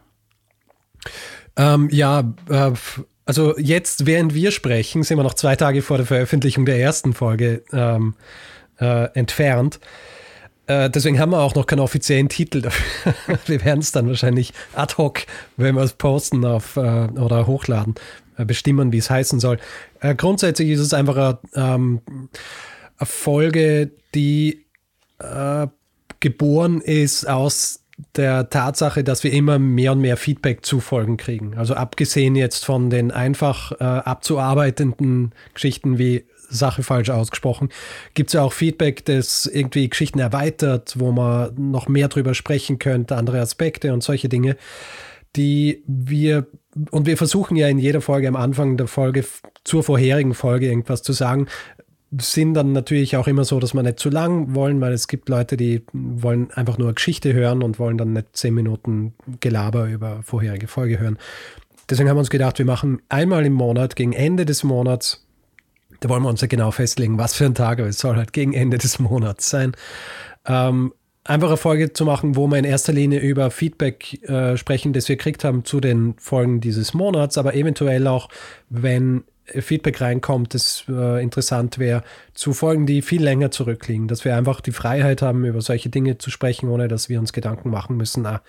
Ähm, 1.57 1.89
ja, 1.91 2.33
äh, 2.49 2.73
also 3.27 3.57
jetzt, 3.59 4.07
während 4.07 4.35
wir 4.35 4.51
sprechen, 4.51 5.03
sind 5.03 5.19
wir 5.19 5.25
noch 5.25 5.35
zwei 5.35 5.57
Tage 5.57 5.83
vor 5.83 5.97
der 5.97 6.07
Veröffentlichung 6.07 6.67
der 6.67 6.79
ersten 6.79 7.15
Folge 7.15 7.63
ähm, 7.73 8.15
äh, 8.79 9.05
entfernt. 9.15 9.81
Äh, 10.67 10.89
deswegen 10.91 11.19
haben 11.19 11.31
wir 11.31 11.41
auch 11.41 11.55
noch 11.55 11.67
keinen 11.67 11.81
offiziellen 11.81 12.29
Titel 12.29 12.63
dafür. 12.63 13.15
wir 13.47 13.65
werden 13.65 13.81
es 13.81 13.93
dann 13.93 14.09
wahrscheinlich 14.09 14.53
ad 14.75 14.95
hoc, 14.97 15.21
wenn 15.57 15.75
wir 15.75 15.83
es 15.83 15.93
posten 15.93 16.45
auf, 16.45 16.77
äh, 16.77 16.81
oder 16.81 17.47
hochladen, 17.47 17.95
äh, 18.37 18.45
bestimmen, 18.45 18.93
wie 18.93 18.99
es 18.99 19.11
heißen 19.11 19.41
soll. 19.41 19.59
Äh, 20.01 20.15
grundsätzlich 20.15 20.71
ist 20.71 20.81
es 20.81 20.95
einfach 20.95 21.17
eine, 21.17 21.39
ähm, 21.55 22.01
Folge, 23.03 23.91
die 24.15 24.65
äh, 25.19 25.67
geboren 26.21 26.81
ist 26.81 27.29
aus 27.29 27.81
der 28.17 28.51
Tatsache, 28.51 29.05
dass 29.05 29.25
wir 29.25 29.33
immer 29.33 29.59
mehr 29.59 29.93
und 29.93 30.01
mehr 30.01 30.17
Feedback 30.17 30.65
zu 30.65 30.81
Folgen 30.81 31.17
kriegen. 31.17 31.57
Also 31.57 31.75
abgesehen 31.75 32.35
jetzt 32.35 32.65
von 32.65 32.91
den 32.91 33.11
einfach 33.11 33.73
äh, 33.73 33.85
abzuarbeitenden 33.85 35.33
Geschichten 35.53 35.99
wie 35.99 36.25
Sache 36.57 36.83
falsch 36.83 37.11
ausgesprochen, 37.11 37.69
gibt 38.15 38.31
es 38.31 38.35
ja 38.35 38.43
auch 38.43 38.53
Feedback, 38.53 39.05
das 39.05 39.47
irgendwie 39.47 39.89
Geschichten 39.89 40.19
erweitert, 40.19 40.95
wo 40.99 41.13
man 41.13 41.53
noch 41.57 41.89
mehr 41.89 42.09
drüber 42.09 42.35
sprechen 42.35 42.79
könnte, 42.79 43.17
andere 43.17 43.41
Aspekte 43.41 43.93
und 43.93 44.03
solche 44.03 44.29
Dinge, 44.29 44.57
die 45.37 45.83
wir, 45.87 46.47
und 46.91 47.07
wir 47.07 47.17
versuchen 47.17 47.57
ja 47.57 47.69
in 47.69 47.79
jeder 47.79 48.01
Folge 48.01 48.29
am 48.29 48.37
Anfang 48.37 48.77
der 48.77 48.87
Folge 48.87 49.25
zur 49.65 49.83
vorherigen 49.83 50.35
Folge 50.35 50.67
irgendwas 50.67 51.03
zu 51.03 51.13
sagen, 51.13 51.47
sind 52.21 52.55
dann 52.55 52.73
natürlich 52.73 53.17
auch 53.17 53.27
immer 53.27 53.45
so, 53.45 53.59
dass 53.59 53.75
wir 53.75 53.83
nicht 53.83 53.99
zu 53.99 54.11
lang 54.11 54.55
wollen, 54.55 54.81
weil 54.81 54.93
es 54.93 55.09
gibt 55.09 55.29
Leute, 55.29 55.57
die 55.57 55.83
wollen 55.93 56.51
einfach 56.53 56.79
nur 56.79 56.93
Geschichte 56.93 57.33
hören 57.33 57.63
und 57.63 57.79
wollen 57.79 57.99
dann 57.99 58.13
nicht 58.13 58.37
zehn 58.37 58.55
Minuten 58.55 59.15
Gelaber 59.41 59.89
über 59.89 60.21
vorherige 60.23 60.69
Folge 60.69 60.99
hören. 60.99 61.19
Deswegen 61.89 62.09
haben 62.09 62.17
wir 62.17 62.21
uns 62.21 62.31
gedacht, 62.31 62.59
wir 62.59 62.67
machen 62.67 63.03
einmal 63.09 63.45
im 63.45 63.53
Monat, 63.53 63.97
gegen 63.97 64.13
Ende 64.13 64.45
des 64.45 64.65
Monats, 64.65 65.24
da 66.05 66.11
wollen 66.11 66.23
wir 66.23 66.29
uns 66.29 66.43
ja 66.43 66.49
genau 66.49 66.71
festlegen, 66.71 67.17
was 67.17 67.33
für 67.33 67.47
ein 67.47 67.55
Tag, 67.55 67.79
aber 67.79 67.89
es 67.89 67.99
soll 67.99 68.17
halt 68.17 68.35
gegen 68.35 68.53
Ende 68.53 68.77
des 68.77 68.99
Monats 68.99 69.49
sein. 69.49 69.73
Ähm, 70.45 70.93
einfach 71.25 71.49
eine 71.49 71.57
Folge 71.57 71.95
zu 71.95 72.05
machen, 72.05 72.37
wo 72.37 72.47
wir 72.47 72.59
in 72.59 72.67
erster 72.67 72.93
Linie 72.93 73.21
über 73.21 73.51
Feedback 73.51 74.23
äh, 74.29 74.59
sprechen, 74.59 74.93
das 74.93 75.09
wir 75.09 75.17
gekriegt 75.17 75.45
haben 75.45 75.65
zu 75.65 75.81
den 75.81 76.15
Folgen 76.19 76.61
dieses 76.61 76.93
Monats, 76.93 77.39
aber 77.39 77.55
eventuell 77.55 78.07
auch, 78.07 78.29
wenn 78.69 79.25
Feedback 79.47 80.03
reinkommt, 80.03 80.53
das 80.53 80.85
äh, 80.91 81.23
interessant 81.23 81.79
wäre, 81.79 82.03
zu 82.35 82.53
Folgen, 82.53 82.85
die 82.85 83.01
viel 83.01 83.23
länger 83.23 83.51
zurückliegen, 83.51 84.07
dass 84.07 84.27
wir 84.27 84.37
einfach 84.37 84.61
die 84.61 84.73
Freiheit 84.73 85.23
haben, 85.23 85.47
über 85.47 85.63
solche 85.63 85.89
Dinge 85.89 86.19
zu 86.19 86.31
sprechen, 86.31 86.69
ohne 86.69 86.87
dass 86.87 87.09
wir 87.09 87.19
uns 87.19 87.33
Gedanken 87.33 87.71
machen 87.71 87.97
müssen, 87.97 88.27
ah, 88.27 88.43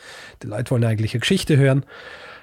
die 0.43 0.47
Leute 0.47 0.72
wollen 0.72 0.84
eigentlich 0.84 1.14
eine 1.14 1.22
Geschichte 1.22 1.56
hören. 1.56 1.86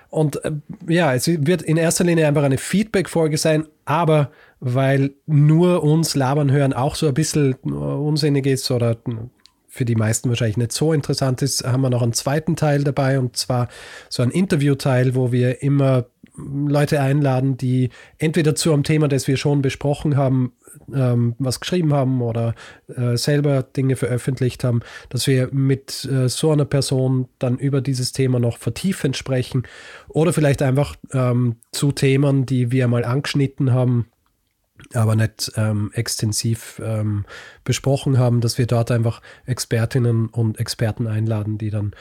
Und 0.09 0.43
äh, 0.45 0.53
ja, 0.89 1.15
es 1.15 1.27
wird 1.27 1.61
in 1.61 1.77
erster 1.77 2.05
Linie 2.05 2.27
einfach 2.27 2.45
eine 2.45 2.59
Feedback-Folge 2.59 3.37
sein, 3.37 3.67
aber 3.85 4.31
weil 4.65 5.11
nur 5.27 5.83
uns 5.83 6.15
labern 6.15 6.53
hören 6.53 6.73
auch 6.73 6.95
so 6.95 7.09
ein 7.09 7.15
bisschen 7.15 7.57
äh, 7.65 7.69
unsinnig 7.69 8.47
ist 8.47 8.71
oder 8.71 8.97
für 9.67 9.85
die 9.85 9.97
meisten 9.97 10.29
wahrscheinlich 10.29 10.57
nicht 10.57 10.71
so 10.71 10.93
interessant 10.93 11.43
ist, 11.43 11.65
haben 11.65 11.81
wir 11.81 11.91
noch 11.91 12.03
einen 12.03 12.13
zweiten 12.13 12.55
Teil 12.55 12.85
dabei 12.85 13.19
und 13.19 13.37
zwar 13.37 13.69
so 14.09 14.23
ein 14.23 14.31
Interview-Teil, 14.31 15.17
wo 15.17 15.33
wir 15.33 15.63
immer 15.63 16.07
Leute 16.37 17.01
einladen, 17.01 17.57
die 17.57 17.91
entweder 18.19 18.55
zu 18.55 18.73
einem 18.73 18.85
Thema, 18.85 19.09
das 19.09 19.27
wir 19.27 19.37
schon 19.37 19.63
besprochen 19.63 20.17
haben, 20.17 20.53
ähm, 20.95 21.35
was 21.39 21.59
geschrieben 21.59 21.93
haben 21.93 22.23
oder 22.23 22.55
äh, 22.95 23.17
selber 23.17 23.63
Dinge 23.65 23.97
veröffentlicht 23.97 24.63
haben, 24.63 24.81
dass 25.09 25.27
wir 25.27 25.49
mit 25.53 26.05
äh, 26.05 26.29
so 26.29 26.53
einer 26.53 26.65
Person 26.65 27.29
dann 27.41 27.59
über 27.59 27.81
dieses 27.81 28.13
Thema 28.13 28.39
noch 28.39 28.59
vertiefend 28.59 29.17
sprechen 29.17 29.65
oder 30.09 30.33
vielleicht 30.33 30.63
einfach 30.63 30.95
ähm, 31.13 31.57
zu 31.73 31.91
Themen, 31.91 32.47
die 32.47 32.71
wir 32.71 32.87
mal 32.87 33.05
angeschnitten 33.05 33.73
haben, 33.73 34.07
aber 34.97 35.16
nicht 35.16 35.53
ähm, 35.57 35.90
extensiv 35.95 36.80
ähm, 36.84 37.24
besprochen 37.64 38.18
haben, 38.18 38.40
dass 38.40 38.59
wir 38.59 38.66
dort 38.66 38.90
einfach 38.90 39.20
Expertinnen 39.47 40.28
und 40.28 40.59
Experten 40.59 41.07
einladen, 41.07 41.59
die 41.59 41.70
dann 41.70 41.95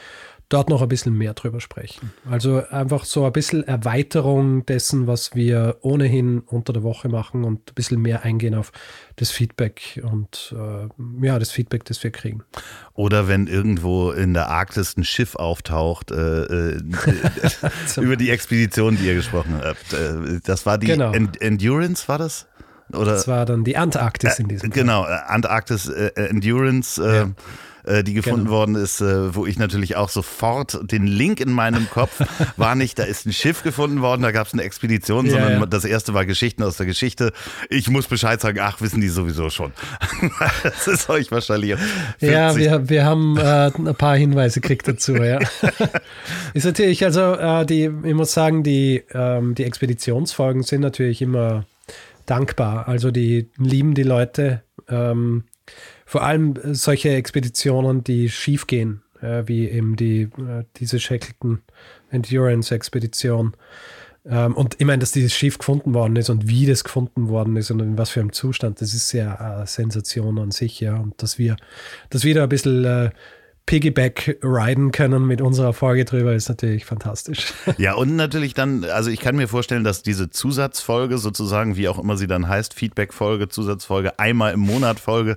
dort 0.52 0.68
noch 0.68 0.82
ein 0.82 0.88
bisschen 0.88 1.16
mehr 1.16 1.32
drüber 1.34 1.60
sprechen. 1.60 2.12
Also 2.30 2.62
einfach 2.68 3.04
so 3.04 3.24
ein 3.24 3.32
bisschen 3.32 3.66
Erweiterung 3.66 4.66
dessen, 4.66 5.06
was 5.06 5.34
wir 5.34 5.78
ohnehin 5.80 6.40
unter 6.40 6.72
der 6.72 6.82
Woche 6.82 7.08
machen 7.08 7.44
und 7.44 7.70
ein 7.70 7.74
bisschen 7.74 8.00
mehr 8.00 8.22
eingehen 8.24 8.54
auf 8.54 8.70
das 9.16 9.30
Feedback 9.30 10.02
und 10.02 10.54
äh, 10.56 11.26
ja, 11.26 11.38
das 11.38 11.50
Feedback, 11.50 11.84
das 11.84 12.02
wir 12.02 12.10
kriegen. 12.10 12.42
Oder 12.94 13.28
wenn 13.28 13.46
irgendwo 13.46 14.10
in 14.10 14.34
der 14.34 14.48
Arktis 14.48 14.96
ein 14.96 15.04
Schiff 15.04 15.36
auftaucht, 15.36 16.10
äh, 16.10 16.74
äh, 16.74 16.82
über 17.96 18.16
die 18.16 18.30
Expedition, 18.30 18.96
die 18.96 19.06
ihr 19.06 19.14
gesprochen 19.14 19.58
habt. 19.62 19.92
Äh, 19.92 20.40
das 20.44 20.66
war 20.66 20.76
die 20.76 20.88
genau. 20.88 21.12
End 21.12 21.40
Endurance, 21.40 22.08
war 22.08 22.18
das? 22.18 22.46
Oder? 22.94 23.12
Das 23.12 23.28
war 23.28 23.46
dann 23.46 23.64
die 23.64 23.76
Antarktis 23.76 24.38
in 24.38 24.48
diesem 24.48 24.70
Fall. 24.70 24.80
Genau, 24.80 25.02
Antarktis 25.02 25.88
äh, 25.88 26.10
Endurance. 26.14 27.02
Ja 27.02 27.28
äh, 27.84 28.04
die 28.04 28.14
gefunden 28.14 28.44
genau. 28.44 28.56
worden 28.56 28.74
ist, 28.76 29.00
äh, 29.00 29.34
wo 29.34 29.46
ich 29.46 29.58
natürlich 29.58 29.96
auch 29.96 30.08
sofort 30.08 30.78
den 30.90 31.06
Link 31.06 31.40
in 31.40 31.50
meinem 31.50 31.88
Kopf 31.90 32.20
war 32.56 32.74
nicht, 32.74 32.98
da 32.98 33.04
ist 33.04 33.26
ein 33.26 33.32
Schiff 33.32 33.62
gefunden 33.62 34.02
worden, 34.02 34.22
da 34.22 34.30
gab 34.30 34.46
es 34.46 34.52
eine 34.52 34.62
Expedition, 34.62 35.26
ja, 35.26 35.32
sondern 35.32 35.60
ja. 35.60 35.66
das 35.66 35.84
erste 35.84 36.14
war 36.14 36.24
Geschichten 36.24 36.62
aus 36.62 36.76
der 36.76 36.86
Geschichte. 36.86 37.32
Ich 37.70 37.88
muss 37.88 38.06
Bescheid 38.06 38.40
sagen, 38.40 38.58
ach, 38.60 38.80
wissen 38.80 39.00
die 39.00 39.08
sowieso 39.08 39.50
schon. 39.50 39.72
das 40.62 40.86
ist 40.86 41.08
euch 41.10 41.30
wahrscheinlich. 41.32 41.76
50. 42.20 42.30
Ja, 42.30 42.56
wir, 42.56 42.88
wir 42.88 43.04
haben 43.04 43.36
äh, 43.36 43.70
ein 43.76 43.94
paar 43.96 44.16
Hinweise 44.16 44.60
gekriegt 44.60 44.86
dazu, 44.86 45.16
ja. 45.16 45.38
ist 46.54 46.64
natürlich, 46.64 47.04
also 47.04 47.34
äh, 47.34 47.66
die, 47.66 47.90
ich 48.04 48.14
muss 48.14 48.32
sagen, 48.32 48.62
die, 48.62 49.02
ähm, 49.12 49.54
die 49.54 49.64
Expeditionsfolgen 49.64 50.62
sind 50.62 50.80
natürlich 50.82 51.22
immer 51.22 51.64
dankbar. 52.26 52.88
Also 52.88 53.10
die 53.10 53.50
lieben 53.58 53.94
die 53.94 54.02
Leute. 54.02 54.62
Ähm, 54.88 55.44
vor 56.04 56.22
allem 56.22 56.54
solche 56.74 57.10
Expeditionen, 57.10 58.04
die 58.04 58.28
schief 58.28 58.66
gehen, 58.66 59.02
äh, 59.20 59.44
wie 59.46 59.68
eben 59.68 59.96
die, 59.96 60.22
äh, 60.22 60.64
diese 60.76 61.00
Shackleton 61.00 61.60
Endurance-Expedition. 62.10 63.54
Ähm, 64.24 64.54
und 64.54 64.76
ich 64.78 64.86
meine, 64.86 65.00
dass 65.00 65.12
dieses 65.12 65.34
Schiff 65.34 65.58
gefunden 65.58 65.94
worden 65.94 66.16
ist 66.16 66.30
und 66.30 66.48
wie 66.48 66.66
das 66.66 66.84
gefunden 66.84 67.28
worden 67.28 67.56
ist 67.56 67.70
und 67.70 67.80
in 67.80 67.98
was 67.98 68.10
für 68.10 68.20
einem 68.20 68.32
Zustand, 68.32 68.80
das 68.80 68.94
ist 68.94 69.12
ja 69.12 69.34
eine 69.34 69.66
Sensation 69.66 70.38
an 70.38 70.50
sich, 70.50 70.80
ja. 70.80 70.96
Und 70.96 71.20
dass 71.22 71.38
wir, 71.38 71.56
dass 72.10 72.24
wir 72.24 72.34
da 72.34 72.44
ein 72.44 72.48
bisschen 72.48 72.84
äh, 72.84 73.10
Piggyback 73.66 74.38
riden 74.42 74.92
können 74.92 75.26
mit 75.26 75.40
unserer 75.40 75.72
Folge 75.72 76.04
drüber, 76.04 76.34
ist 76.34 76.48
natürlich 76.48 76.84
fantastisch. 76.84 77.52
Ja, 77.78 77.94
und 77.94 78.16
natürlich 78.16 78.54
dann, 78.54 78.84
also 78.84 79.10
ich 79.10 79.18
kann 79.18 79.34
mir 79.34 79.48
vorstellen, 79.48 79.82
dass 79.82 80.02
diese 80.02 80.30
Zusatzfolge 80.30 81.18
sozusagen, 81.18 81.76
wie 81.76 81.88
auch 81.88 81.98
immer 81.98 82.16
sie 82.16 82.26
dann 82.26 82.48
heißt, 82.48 82.74
Feedback-Folge, 82.74 83.48
Zusatzfolge, 83.48 84.18
einmal 84.18 84.52
im 84.52 84.60
Monat 84.60 85.00
Folge, 85.00 85.36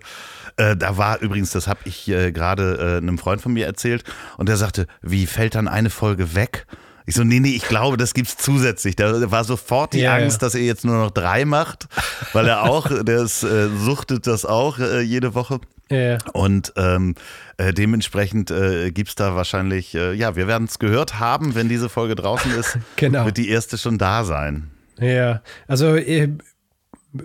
äh, 0.57 0.75
da 0.75 0.97
war 0.97 1.21
übrigens, 1.21 1.51
das 1.51 1.67
habe 1.67 1.79
ich 1.85 2.07
äh, 2.07 2.31
gerade 2.31 2.77
äh, 2.77 2.97
einem 2.97 3.17
Freund 3.17 3.41
von 3.41 3.53
mir 3.53 3.65
erzählt 3.65 4.03
und 4.37 4.49
der 4.49 4.57
sagte, 4.57 4.87
wie 5.01 5.25
fällt 5.25 5.55
dann 5.55 5.67
eine 5.67 5.89
Folge 5.89 6.35
weg? 6.35 6.65
Ich 7.07 7.15
so, 7.15 7.23
nee, 7.23 7.39
nee, 7.39 7.55
ich 7.55 7.67
glaube, 7.67 7.97
das 7.97 8.13
gibt's 8.13 8.35
zusätzlich. 8.37 8.95
Da 8.95 9.29
war 9.29 9.43
sofort 9.43 9.93
die 9.93 9.99
ja, 9.99 10.15
Angst, 10.15 10.41
ja. 10.41 10.47
dass 10.47 10.55
er 10.55 10.61
jetzt 10.61 10.85
nur 10.85 10.95
noch 10.95 11.11
drei 11.11 11.45
macht, 11.45 11.87
weil 12.33 12.47
er 12.47 12.63
auch, 12.63 12.89
der 13.03 13.21
ist, 13.21 13.43
äh, 13.43 13.69
suchtet 13.69 14.25
das 14.27 14.45
auch 14.45 14.79
äh, 14.79 15.01
jede 15.01 15.35
Woche. 15.35 15.59
Ja. 15.89 16.17
Und 16.33 16.73
ähm, 16.77 17.15
äh, 17.57 17.73
dementsprechend 17.73 18.49
äh, 18.49 18.91
gibt 18.91 19.09
es 19.09 19.15
da 19.15 19.35
wahrscheinlich, 19.35 19.93
äh, 19.93 20.13
ja, 20.13 20.35
wir 20.35 20.47
werden 20.47 20.65
es 20.65 20.79
gehört 20.79 21.19
haben, 21.19 21.53
wenn 21.55 21.69
diese 21.69 21.89
Folge 21.89 22.15
draußen 22.15 22.51
ist, 22.51 22.77
genau. 22.95 23.25
wird 23.25 23.37
die 23.37 23.49
erste 23.49 23.77
schon 23.77 23.97
da 23.97 24.23
sein. 24.23 24.71
Ja, 24.99 25.41
also 25.67 25.95
äh, 25.95 26.29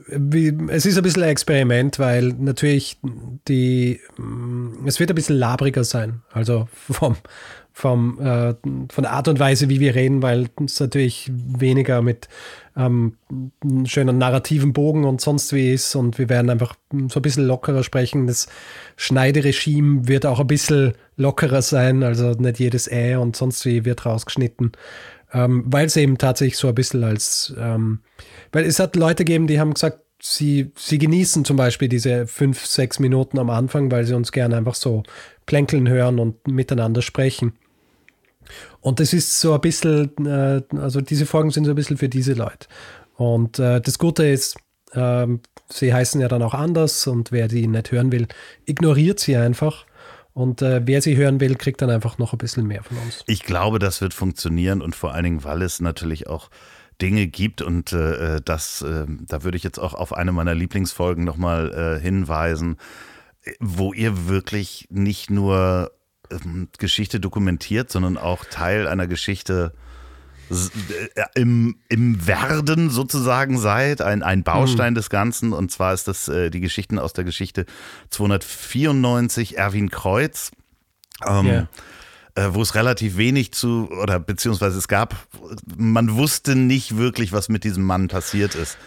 wie, 0.09 0.57
es 0.69 0.87
ist 0.87 0.97
ein 0.97 1.03
bisschen 1.03 1.23
ein 1.23 1.31
Experiment, 1.31 1.99
weil 1.99 2.35
natürlich 2.39 2.99
die, 3.49 4.01
mm, 4.17 4.87
es 4.87 5.01
wird 5.01 5.11
ein 5.11 5.15
bisschen 5.15 5.37
labriger 5.37 5.85
sein. 5.85 6.23
Also 6.33 6.69
vom, 6.73 7.17
vom, 7.73 8.21
äh, 8.21 8.55
von 8.93 9.03
der 9.03 9.13
Art 9.13 9.29
und 9.29 9.39
Weise, 9.39 9.69
wie 9.69 9.81
wir 9.81 9.95
reden, 9.95 10.23
weil 10.23 10.49
es 10.65 10.79
natürlich 10.81 11.31
weniger 11.33 12.03
mit 12.03 12.29
ähm, 12.81 13.17
schönen 13.85 14.19
narrativen 14.19 14.73
Bogen 14.73 15.05
und 15.05 15.21
sonst 15.21 15.53
wie 15.53 15.73
ist 15.73 15.95
und 15.95 16.19
wir 16.19 16.29
werden 16.29 16.51
einfach 16.51 16.75
so 17.09 17.19
ein 17.19 17.23
bisschen 17.23 17.47
lockerer 17.47 17.83
sprechen. 17.83 18.27
Das 18.27 18.49
Schneideregime 18.97 20.09
wird 20.09 20.25
auch 20.27 20.41
ein 20.41 20.47
bisschen 20.47 20.95
lockerer 21.17 21.63
sein, 21.63 22.03
also 22.03 22.33
nicht 22.33 22.59
jedes 22.59 22.91
Ä 22.91 23.17
und 23.17 23.37
sonst 23.37 23.65
wie 23.67 23.85
wird 23.85 24.07
rausgeschnitten, 24.07 24.73
ähm, 25.33 25.65
weil 25.67 25.87
es 25.87 25.97
eben 25.97 26.17
tatsächlich 26.19 26.57
so 26.57 26.69
ein 26.69 26.75
bisschen 26.75 27.05
als, 27.05 27.55
ähm, 27.59 28.01
weil 28.53 28.65
es 28.65 28.79
hat 28.79 28.97
Leute 28.97 29.25
gegeben, 29.25 29.47
die 29.47 29.61
haben 29.61 29.75
gesagt, 29.75 30.01
sie, 30.23 30.73
sie 30.77 30.99
genießen 30.99 31.45
zum 31.45 31.57
Beispiel 31.57 31.89
diese 31.89 32.27
fünf, 32.27 32.65
sechs 32.67 32.99
Minuten 32.99 33.39
am 33.39 33.51
Anfang, 33.51 33.91
weil 33.91 34.05
sie 34.05 34.15
uns 34.15 34.33
gerne 34.33 34.57
einfach 34.57 34.75
so 34.75 35.03
plänkeln 35.47 35.89
hören 35.89 36.19
und 36.19 36.47
miteinander 36.47 37.03
sprechen. 37.03 37.53
Und 38.81 39.01
das 39.01 39.13
ist 39.13 39.41
so 39.41 39.55
ein 39.55 39.61
bisschen, 39.61 40.11
äh, 40.27 40.63
also 40.77 41.01
diese 41.01 41.27
Folgen 41.27 41.51
sind 41.51 41.65
so 41.65 41.71
ein 41.71 41.77
bisschen 41.77 41.97
für 41.97 42.09
diese 42.09 42.35
Leute. 42.35 42.69
Und 43.17 43.59
äh, 43.59 43.81
das 43.81 43.99
Gute 43.99 44.27
ist, 44.27 44.57
äh, 44.93 45.27
sie 45.69 45.93
heißen 45.93 46.21
ja 46.21 46.29
dann 46.29 46.43
auch 46.43 46.55
anders 46.55 47.07
und 47.07 47.33
wer 47.33 47.49
die 47.49 47.67
nicht 47.67 47.93
hören 47.93 48.13
will, 48.13 48.29
ignoriert 48.65 49.21
sie 49.21 49.37
einfach. 49.37 49.87
Und 50.33 50.63
äh, 50.63 50.81
wer 50.85 51.03
sie 51.03 51.17
hören 51.17 51.41
will, 51.41 51.57
kriegt 51.57 51.83
dann 51.83 51.91
einfach 51.91 52.19
noch 52.19 52.33
ein 52.33 52.39
bisschen 52.39 52.67
mehr 52.67 52.83
von 52.83 52.97
uns. 52.99 53.25
Ich 53.27 53.43
glaube, 53.43 53.79
das 53.79 54.01
wird 54.01 54.15
funktionieren 54.15 54.81
und 54.81 54.95
vor 54.95 55.13
allen 55.13 55.25
Dingen, 55.25 55.45
weil 55.45 55.63
es 55.63 55.81
natürlich 55.81 56.29
auch 56.29 56.51
Dinge 57.01 57.27
gibt 57.27 57.63
und 57.63 57.93
äh, 57.93 58.41
das, 58.45 58.83
äh, 58.83 59.07
da 59.09 59.43
würde 59.43 59.57
ich 59.57 59.65
jetzt 59.65 59.79
auch 59.79 59.95
auf 59.95 60.13
eine 60.13 60.33
meiner 60.33 60.55
Lieblingsfolgen 60.55 61.25
nochmal 61.25 61.73
äh, 61.73 62.01
hinweisen, 62.01 62.77
wo 63.59 63.93
ihr 63.93 64.29
wirklich 64.29 64.87
nicht 64.91 65.31
nur 65.31 65.91
ähm, 65.93 66.00
Geschichte 66.79 67.21
dokumentiert, 67.21 67.91
sondern 67.91 68.17
auch 68.17 68.45
Teil 68.45 68.87
einer 68.87 69.07
Geschichte 69.07 69.73
äh, 70.51 71.25
im, 71.35 71.77
im 71.89 72.27
Werden 72.27 72.91
sozusagen 72.91 73.59
seid, 73.59 74.03
ein, 74.03 74.23
ein 74.23 74.43
Baustein 74.43 74.95
mhm. 74.95 74.97
des 74.97 75.11
Ganzen. 75.11 75.53
Und 75.53 75.71
zwar 75.71 75.95
ist 75.95 76.09
das 76.09 76.29
äh, 76.29 76.51
die 76.51 76.61
Geschichten 76.61 76.99
aus 76.99 77.13
der 77.13 77.25
Geschichte 77.25 77.67
294 78.11 79.59
Erwin 79.59 79.91
Kreuz. 79.91 80.51
Ähm, 81.27 81.47
yeah. 81.47 81.69
äh, 82.35 82.49
wo 82.55 82.63
es 82.63 82.75
relativ 82.75 83.19
wenig 83.19 83.53
zu, 83.53 83.91
oder 83.91 84.19
beziehungsweise 84.19 84.79
es 84.79 84.89
gab, 84.89 85.15
man 85.77 86.15
wusste 86.15 86.57
nicht 86.57 86.97
wirklich, 86.97 87.33
was 87.33 87.51
mit 87.51 87.63
diesem 87.63 87.85
Mann 87.85 88.09
passiert 88.09 88.55
ist. 88.55 88.79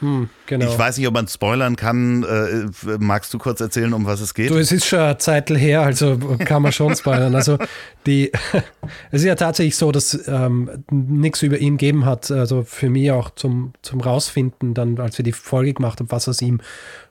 Hm, 0.00 0.28
genau. 0.46 0.66
Ich 0.66 0.78
weiß 0.78 0.98
nicht, 0.98 1.06
ob 1.06 1.14
man 1.14 1.28
spoilern 1.28 1.76
kann. 1.76 2.22
Äh, 2.22 2.96
magst 2.98 3.32
du 3.34 3.38
kurz 3.38 3.60
erzählen, 3.60 3.92
um 3.92 4.06
was 4.06 4.20
es 4.20 4.34
geht? 4.34 4.50
Du, 4.50 4.56
es 4.56 4.72
ist 4.72 4.86
schon 4.86 5.00
eine 5.00 5.18
Zeit 5.18 5.50
her, 5.50 5.82
also 5.82 6.18
kann 6.44 6.62
man 6.62 6.72
schon 6.72 6.94
spoilern. 6.94 7.34
Also 7.34 7.58
die, 8.06 8.32
es 9.10 9.20
ist 9.22 9.24
ja 9.24 9.34
tatsächlich 9.34 9.76
so, 9.76 9.92
dass 9.92 10.18
ähm, 10.28 10.84
nichts 10.90 11.42
über 11.42 11.58
ihn 11.58 11.76
gegeben 11.76 12.04
hat. 12.04 12.30
Also 12.30 12.62
für 12.62 12.90
mich 12.90 13.10
auch 13.10 13.30
zum, 13.30 13.72
zum 13.82 14.00
Rausfinden, 14.00 14.74
dann 14.74 14.98
als 14.98 15.18
wir 15.18 15.24
die 15.24 15.32
Folge 15.32 15.74
gemacht 15.74 16.00
haben, 16.00 16.10
was 16.10 16.28
aus 16.28 16.42
ihm 16.42 16.60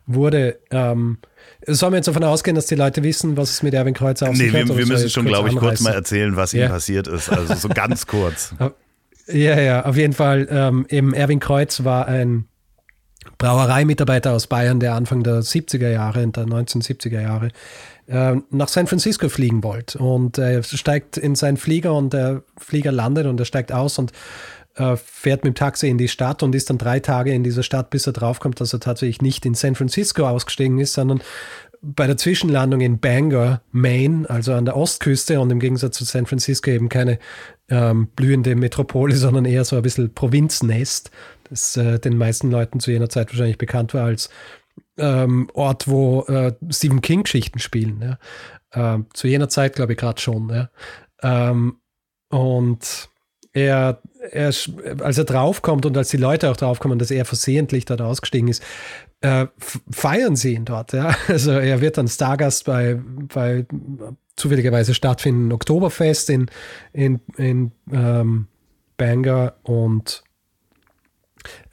wurde. 0.06 0.60
Ähm, 0.72 1.18
Sollen 1.66 1.94
wir 1.94 1.98
jetzt 1.98 2.08
davon 2.08 2.24
ausgehen, 2.24 2.56
dass 2.56 2.68
die 2.68 2.76
Leute 2.76 3.04
wissen, 3.04 3.36
was 3.36 3.50
es 3.50 3.64
mit 3.64 3.74
Erwin 3.74 3.94
Kreuzer 3.94 4.30
auf 4.30 4.36
sich 4.36 4.52
nee, 4.54 4.60
hat? 4.60 4.68
Nee, 4.68 4.78
wir, 4.78 4.86
müssen 4.86 5.10
schon, 5.10 5.26
glaube 5.26 5.50
ich, 5.50 5.56
kurz 5.56 5.82
mal 5.82 5.94
erzählen, 5.94 6.36
was 6.36 6.54
ja. 6.54 6.66
ihm 6.66 6.72
passiert 6.72 7.08
ist. 7.08 7.30
Also 7.30 7.56
so 7.56 7.68
ganz 7.68 8.08
kurz. 8.08 8.54
Ja, 9.28 9.60
ja, 9.60 9.86
auf 9.86 9.98
jeden 9.98 10.14
Fall. 10.14 10.48
Ähm, 10.50 10.86
eben 10.90 11.14
Erwin 11.14 11.40
Kreuz 11.40 11.84
war 11.84 12.08
ein 12.08 12.46
Brauereimitarbeiter 13.38 14.34
aus 14.34 14.48
Bayern, 14.48 14.80
der 14.80 14.94
Anfang 14.96 15.24
der 15.24 15.42
70er 15.42 15.90
Jahre, 15.90 16.28
der 16.28 16.46
1970er 16.46 17.22
Jahre, 17.22 17.50
äh, 18.08 18.36
nach 18.50 18.68
San 18.68 18.88
Francisco 18.88 19.30
fliegen 19.30 19.64
wollte. 19.64 20.00
Und 20.00 20.38
er 20.38 20.64
steigt 20.64 21.18
in 21.18 21.36
seinen 21.36 21.58
Flieger 21.58 21.94
und 21.94 22.14
der 22.14 22.44
Flieger 22.58 22.92
landet 22.92 23.26
und 23.26 23.40
er 23.40 23.46
steigt 23.46 23.72
aus 23.72 24.00
und 24.00 24.12
äh, 24.76 24.96
fährt 24.96 25.44
mit 25.44 25.56
dem 25.56 25.56
Taxi 25.56 25.88
in 25.88 25.98
die 25.98 26.08
Stadt 26.08 26.44
und 26.44 26.56
ist 26.56 26.70
dann 26.70 26.78
drei 26.78 27.00
Tage 27.00 27.34
in 27.34 27.44
dieser 27.44 27.64
Stadt, 27.64 27.90
bis 27.90 28.08
er 28.08 28.14
draufkommt, 28.14 28.62
dass 28.62 28.74
er 28.74 28.80
tatsächlich 28.80 29.22
nicht 29.22 29.46
in 29.46 29.56
San 29.56 29.76
Francisco 29.76 30.28
ausgestiegen 30.28 30.80
ist, 30.80 30.94
sondern 30.94 31.22
bei 31.82 32.08
der 32.08 32.18
Zwischenlandung 32.18 32.82
in 32.82 33.00
Bangor, 33.00 33.62
Maine, 33.72 34.30
also 34.30 34.54
an 34.54 34.66
der 34.66 34.76
Ostküste 34.76 35.40
und 35.40 35.52
im 35.52 35.60
Gegensatz 35.60 35.98
zu 35.98 36.06
San 36.06 36.26
Francisco 36.26 36.72
eben 36.72 36.90
keine 36.90 37.20
ähm, 37.70 38.08
blühende 38.16 38.56
Metropole, 38.56 39.16
sondern 39.16 39.46
eher 39.46 39.66
so 39.66 39.76
ein 39.76 39.82
bisschen 39.82 40.14
Provinznest, 40.14 41.12
das 41.50 41.78
äh, 41.78 42.00
den 42.00 42.18
meisten 42.18 42.52
Leuten 42.52 42.80
zu 42.80 42.92
jener 42.92 43.10
Zeit 43.10 43.30
wahrscheinlich 43.30 43.58
bekannt 43.58 43.94
war 43.94 44.06
als 44.06 44.30
ähm, 44.98 45.50
Ort, 45.54 45.88
wo 45.88 46.22
äh, 46.24 46.54
Stephen 46.70 47.02
King-Geschichten 47.02 47.60
spielen. 47.60 48.02
Ja. 48.02 48.96
Ähm, 48.96 49.08
zu 49.14 49.28
jener 49.28 49.50
Zeit 49.50 49.76
glaube 49.76 49.94
ich 49.94 50.00
gerade 50.00 50.22
schon. 50.22 50.50
Ja. 50.50 50.70
Ähm, 51.22 51.78
und 52.30 53.10
er, 53.54 54.02
er, 54.32 54.48
als 54.48 55.18
er 55.18 55.24
draufkommt 55.24 55.86
und 55.86 55.98
als 55.98 56.10
die 56.10 56.18
Leute 56.18 56.50
auch 56.50 56.58
draufkommen, 56.58 57.00
dass 57.00 57.12
er 57.12 57.26
versehentlich 57.26 57.86
dort 57.86 58.02
ausgestiegen 58.02 58.50
ist, 58.50 58.64
äh, 59.22 59.48
feiern 59.90 60.36
sie 60.36 60.54
ihn 60.54 60.66
dort. 60.66 60.94
Ja? 60.94 61.16
Also 61.28 61.52
er 61.52 61.82
wird 61.82 61.98
dann 61.98 62.08
Stargast 62.08 62.66
bei, 62.66 63.00
bei 63.34 63.66
zufälligerweise 64.36 64.94
stattfindenden 64.94 65.52
Oktoberfest 65.54 66.30
in, 66.30 66.48
in, 66.94 67.20
in 67.38 67.72
ähm, 67.92 68.48
Bangor 68.98 69.56
und 69.64 70.24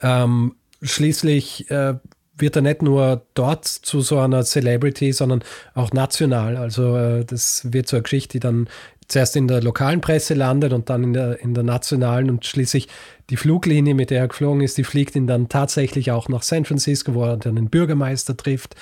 ähm, 0.01 0.55
schließlich 0.81 1.69
äh, 1.71 1.95
wird 2.37 2.55
er 2.55 2.61
nicht 2.61 2.81
nur 2.81 3.25
dort 3.33 3.65
zu 3.65 4.01
so 4.01 4.19
einer 4.19 4.43
Celebrity, 4.43 5.13
sondern 5.13 5.43
auch 5.73 5.91
national. 5.91 6.57
Also 6.57 6.97
äh, 6.97 7.25
das 7.25 7.71
wird 7.71 7.87
so 7.87 7.95
eine 7.95 8.03
Geschichte, 8.03 8.33
die 8.33 8.39
dann 8.39 8.67
zuerst 9.07 9.35
in 9.35 9.47
der 9.47 9.61
lokalen 9.61 10.01
Presse 10.01 10.33
landet 10.33 10.73
und 10.73 10.89
dann 10.89 11.03
in 11.03 11.13
der, 11.13 11.39
in 11.39 11.53
der 11.53 11.63
nationalen 11.63 12.29
und 12.29 12.45
schließlich 12.45 12.87
die 13.29 13.37
Fluglinie, 13.37 13.95
mit 13.95 14.11
der 14.11 14.19
er 14.19 14.27
geflogen 14.27 14.61
ist, 14.61 14.77
die 14.77 14.83
fliegt 14.83 15.15
ihn 15.15 15.25
dann 15.25 15.49
tatsächlich 15.49 16.11
auch 16.11 16.29
nach 16.29 16.43
San 16.43 16.63
Francisco, 16.63 17.15
wo 17.15 17.23
er 17.23 17.37
dann 17.37 17.55
den 17.55 17.69
Bürgermeister 17.69 18.37
trifft. 18.37 18.75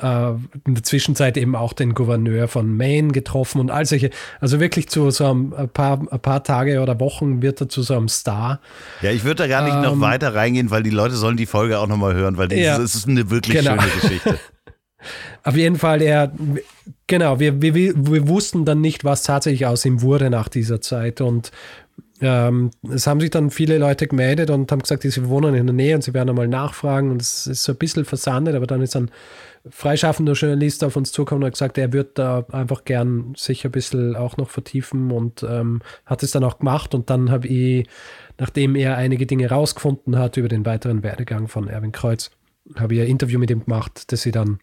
Äh, 0.00 0.30
in 0.66 0.74
der 0.74 0.82
Zwischenzeit 0.82 1.36
eben 1.36 1.54
auch 1.54 1.74
den 1.74 1.92
Gouverneur 1.92 2.48
von 2.48 2.74
Maine 2.74 3.12
getroffen 3.12 3.60
und 3.60 3.70
all 3.70 3.84
solche. 3.84 4.10
Also 4.40 4.58
wirklich 4.58 4.88
zu 4.88 5.10
so 5.10 5.26
einem, 5.26 5.52
ein, 5.52 5.68
paar, 5.68 6.00
ein 6.10 6.20
paar 6.20 6.42
Tage 6.42 6.80
oder 6.80 6.98
Wochen 6.98 7.42
wird 7.42 7.60
er 7.60 7.68
zu 7.68 7.82
so 7.82 7.94
einem 7.94 8.08
Star. 8.08 8.60
Ja, 9.02 9.10
ich 9.10 9.24
würde 9.24 9.42
da 9.42 9.48
gar 9.48 9.64
nicht 9.64 9.74
ähm, 9.74 9.82
noch 9.82 10.00
weiter 10.00 10.34
reingehen, 10.34 10.70
weil 10.70 10.82
die 10.82 10.90
Leute 10.90 11.16
sollen 11.16 11.36
die 11.36 11.46
Folge 11.46 11.78
auch 11.78 11.86
nochmal 11.86 12.14
hören, 12.14 12.38
weil 12.38 12.48
die, 12.48 12.56
ja, 12.56 12.78
es 12.78 12.94
ist 12.94 13.08
eine 13.08 13.28
wirklich 13.30 13.58
genau. 13.58 13.80
schöne 13.80 13.92
Geschichte. 14.00 14.38
Auf 15.44 15.56
jeden 15.56 15.76
Fall, 15.76 16.02
er, 16.02 16.32
genau, 17.10 17.40
wir, 17.40 17.60
wir, 17.60 17.74
wir 17.74 18.28
wussten 18.28 18.64
dann 18.64 18.80
nicht, 18.80 19.04
was 19.04 19.24
tatsächlich 19.24 19.66
aus 19.66 19.84
ihm 19.84 20.00
wurde 20.00 20.30
nach 20.30 20.48
dieser 20.48 20.80
Zeit. 20.80 21.20
Und 21.20 21.50
ähm, 22.20 22.70
es 22.88 23.06
haben 23.06 23.20
sich 23.20 23.30
dann 23.30 23.50
viele 23.50 23.78
Leute 23.78 24.06
gemeldet 24.06 24.48
und 24.48 24.70
haben 24.70 24.80
gesagt, 24.80 25.02
sie 25.02 25.28
wohnen 25.28 25.54
in 25.54 25.66
der 25.66 25.74
Nähe 25.74 25.96
und 25.96 26.02
sie 26.02 26.14
werden 26.14 26.30
einmal 26.30 26.46
nachfragen. 26.46 27.10
Und 27.10 27.20
es 27.20 27.48
ist 27.48 27.64
so 27.64 27.72
ein 27.72 27.78
bisschen 27.78 28.04
versandet, 28.04 28.54
aber 28.54 28.66
dann 28.68 28.80
ist 28.80 28.94
ein 28.94 29.10
freischaffender 29.68 30.34
Journalist 30.34 30.84
auf 30.84 30.96
uns 30.96 31.10
zugekommen 31.10 31.42
und 31.42 31.48
hat 31.48 31.54
gesagt, 31.54 31.78
er 31.78 31.92
wird 31.92 32.16
da 32.16 32.46
einfach 32.52 32.84
gern 32.84 33.34
sich 33.36 33.64
ein 33.64 33.72
bisschen 33.72 34.14
auch 34.14 34.36
noch 34.36 34.48
vertiefen 34.48 35.10
und 35.10 35.42
ähm, 35.42 35.82
hat 36.06 36.22
es 36.22 36.30
dann 36.30 36.44
auch 36.44 36.60
gemacht. 36.60 36.94
Und 36.94 37.10
dann 37.10 37.32
habe 37.32 37.48
ich, 37.48 37.88
nachdem 38.38 38.76
er 38.76 38.96
einige 38.96 39.26
Dinge 39.26 39.50
rausgefunden 39.50 40.16
hat 40.16 40.36
über 40.36 40.48
den 40.48 40.64
weiteren 40.64 41.02
Werdegang 41.02 41.48
von 41.48 41.66
Erwin 41.66 41.90
Kreuz, 41.90 42.30
habe 42.76 42.94
ich 42.94 43.00
ein 43.00 43.08
Interview 43.08 43.40
mit 43.40 43.50
ihm 43.50 43.64
gemacht, 43.64 44.12
das 44.12 44.22
sie 44.22 44.30
dann 44.30 44.60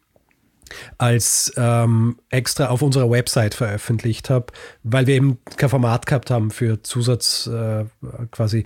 als 0.98 1.54
ähm, 1.58 2.18
extra 2.30 2.68
auf 2.68 2.82
unserer 2.82 3.10
Website 3.10 3.54
veröffentlicht 3.54 4.30
habe, 4.30 4.48
weil 4.84 5.08
wir 5.08 5.16
eben 5.16 5.40
kein 5.58 5.70
Format 5.70 6.06
gehabt 6.06 6.32
haben 6.32 6.52
für 6.52 6.82
Zusatz 6.84 7.48
äh, 7.48 7.86
quasi 8.32 8.66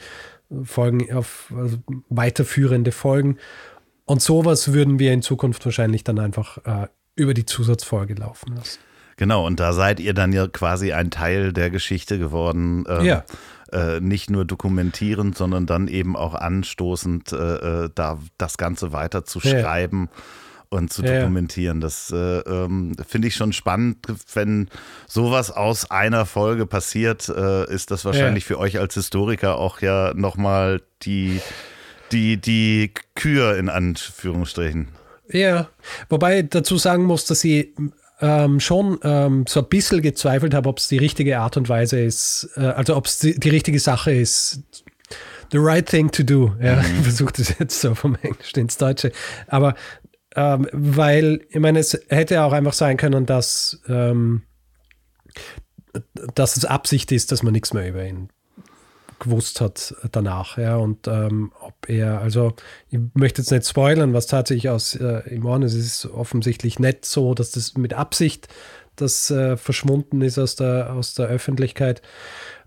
Folgen 0.64 1.14
auf 1.14 1.54
also 1.58 1.78
weiterführende 2.10 2.92
Folgen. 2.92 3.38
Und 4.06 4.22
sowas 4.22 4.74
würden 4.74 5.00
wir 5.00 5.14
in 5.14 5.22
Zukunft 5.22 5.64
wahrscheinlich 5.66 6.04
dann 6.04 6.20
einfach 6.20 6.58
äh, 6.66 6.88
über 7.16 7.34
die 7.34 7.46
Zusatzfolge 7.46 8.16
laufen 8.16 8.56
lassen. 8.56 8.80
Genau, 9.18 9.46
und 9.46 9.60
da 9.60 9.74
seid 9.74 10.00
ihr 10.00 10.14
dann 10.14 10.34
ja 10.34 10.48
quasi 10.48 10.94
ein 10.94 11.12
Teil 11.12 11.54
der 11.54 11.70
Geschichte 11.70 12.18
geworden. 12.18 12.86
Ähm, 12.88 13.06
ja. 13.06 13.24
Äh, 13.72 14.02
nicht 14.02 14.30
nur 14.30 14.44
dokumentierend, 14.44 15.38
sondern 15.38 15.66
dann 15.66 15.88
eben 15.88 16.18
auch 16.18 16.34
anstoßend, 16.34 17.32
äh, 17.32 17.86
äh 17.86 17.90
da 17.94 18.20
das 18.38 18.58
Ganze 18.58 18.92
weiter 18.92 19.24
zu 19.24 19.40
schreiben. 19.40 20.10
Ja 20.12 20.22
und 20.72 20.92
zu 20.92 21.02
dokumentieren. 21.02 21.82
Das 21.82 22.12
äh, 22.12 22.40
ähm, 22.40 22.94
finde 23.08 23.28
ich 23.28 23.36
schon 23.36 23.54
spannend. 23.54 23.98
Wenn 24.34 24.70
sowas 25.06 25.52
aus 25.52 25.92
einer 25.92 26.26
Folge 26.26 26.66
passiert, 26.66 27.30
äh, 27.30 27.72
ist 27.72 27.92
das 27.92 28.06
wahrscheinlich 28.06 28.46
ja. 28.46 28.48
für 28.48 28.60
euch 28.60 28.80
als 28.80 28.94
Historiker 28.94 29.58
auch 29.58 29.82
ja 29.82 30.14
nochmal 30.16 30.82
die, 31.04 31.42
die, 32.12 32.38
die 32.38 32.92
Kür 33.16 33.58
in 33.58 33.70
Anführungsstrichen. 33.70 34.88
Ja, 35.30 35.70
wobei 36.10 36.42
dazu 36.42 36.78
sagen 36.78 37.04
muss, 37.04 37.26
dass 37.26 37.42
sie 37.42 37.74
ähm, 38.22 38.60
schon 38.60 39.00
ähm, 39.04 39.46
so 39.48 39.62
ein 39.62 39.68
bisschen 39.68 40.02
gezweifelt 40.02 40.54
habe, 40.54 40.70
ob 40.70 40.78
es 40.78 40.88
die 40.88 40.98
richtige 40.98 41.40
Art 41.40 41.58
und 41.58 41.68
Weise 41.68 42.00
ist, 42.00 42.50
äh, 42.56 42.62
also 42.62 42.96
ob 42.96 43.08
es 43.08 43.20
die, 43.20 43.38
die, 43.38 43.50
richtige 43.50 43.80
Sache 43.80 44.12
ist. 44.12 44.62
The 45.52 45.58
right 45.58 45.86
thing 45.86 46.10
to 46.12 46.24
do. 46.24 46.56
Ja, 46.62 46.76
mhm. 46.76 46.82
ich 46.98 47.04
versuche 47.04 47.34
das 47.36 47.56
jetzt 47.60 47.82
so 47.82 47.94
vom 47.94 48.16
Englischen 48.22 48.60
ins 48.60 48.78
Deutsche. 48.78 49.12
Aber 49.48 49.76
ähm, 50.36 50.68
weil, 50.72 51.42
ich 51.50 51.60
meine, 51.60 51.80
es 51.80 52.00
hätte 52.10 52.44
auch 52.44 52.54
einfach 52.54 52.74
sein 52.74 52.98
können, 52.98 53.26
dass, 53.26 53.82
ähm, 53.88 54.44
dass 56.36 56.58
es 56.58 56.66
Absicht 56.66 57.12
ist, 57.12 57.32
dass 57.32 57.44
man 57.44 57.54
nichts 57.54 57.74
mehr 57.74 57.88
über 57.88 58.06
ihn 58.06 58.30
gewusst 59.20 59.62
hat 59.62 59.96
danach. 60.12 60.58
Ja, 60.58 60.78
und 60.78 61.08
ähm, 61.08 61.52
ob 61.62 61.88
er, 61.88 62.22
also 62.22 62.54
ich 62.90 63.00
möchte 63.14 63.42
jetzt 63.42 63.52
nicht 63.52 63.68
spoilern, 63.68 64.14
was 64.14 64.28
tatsächlich 64.28 64.70
aus 64.70 64.96
äh, 64.96 65.22
ihm 65.34 65.46
ist. 65.64 65.74
Es 65.74 65.86
ist 65.86 66.06
offensichtlich 66.08 66.80
nicht 66.80 67.06
so, 67.06 67.34
dass 67.34 67.52
das 67.52 67.78
mit 67.78 67.94
Absicht 67.94 68.48
das 69.02 69.32
äh, 69.32 69.58
verschwunden 69.58 70.22
ist 70.22 70.38
aus 70.38 70.56
der, 70.56 70.94
aus 70.94 71.14
der 71.14 71.28
Öffentlichkeit. 71.28 72.02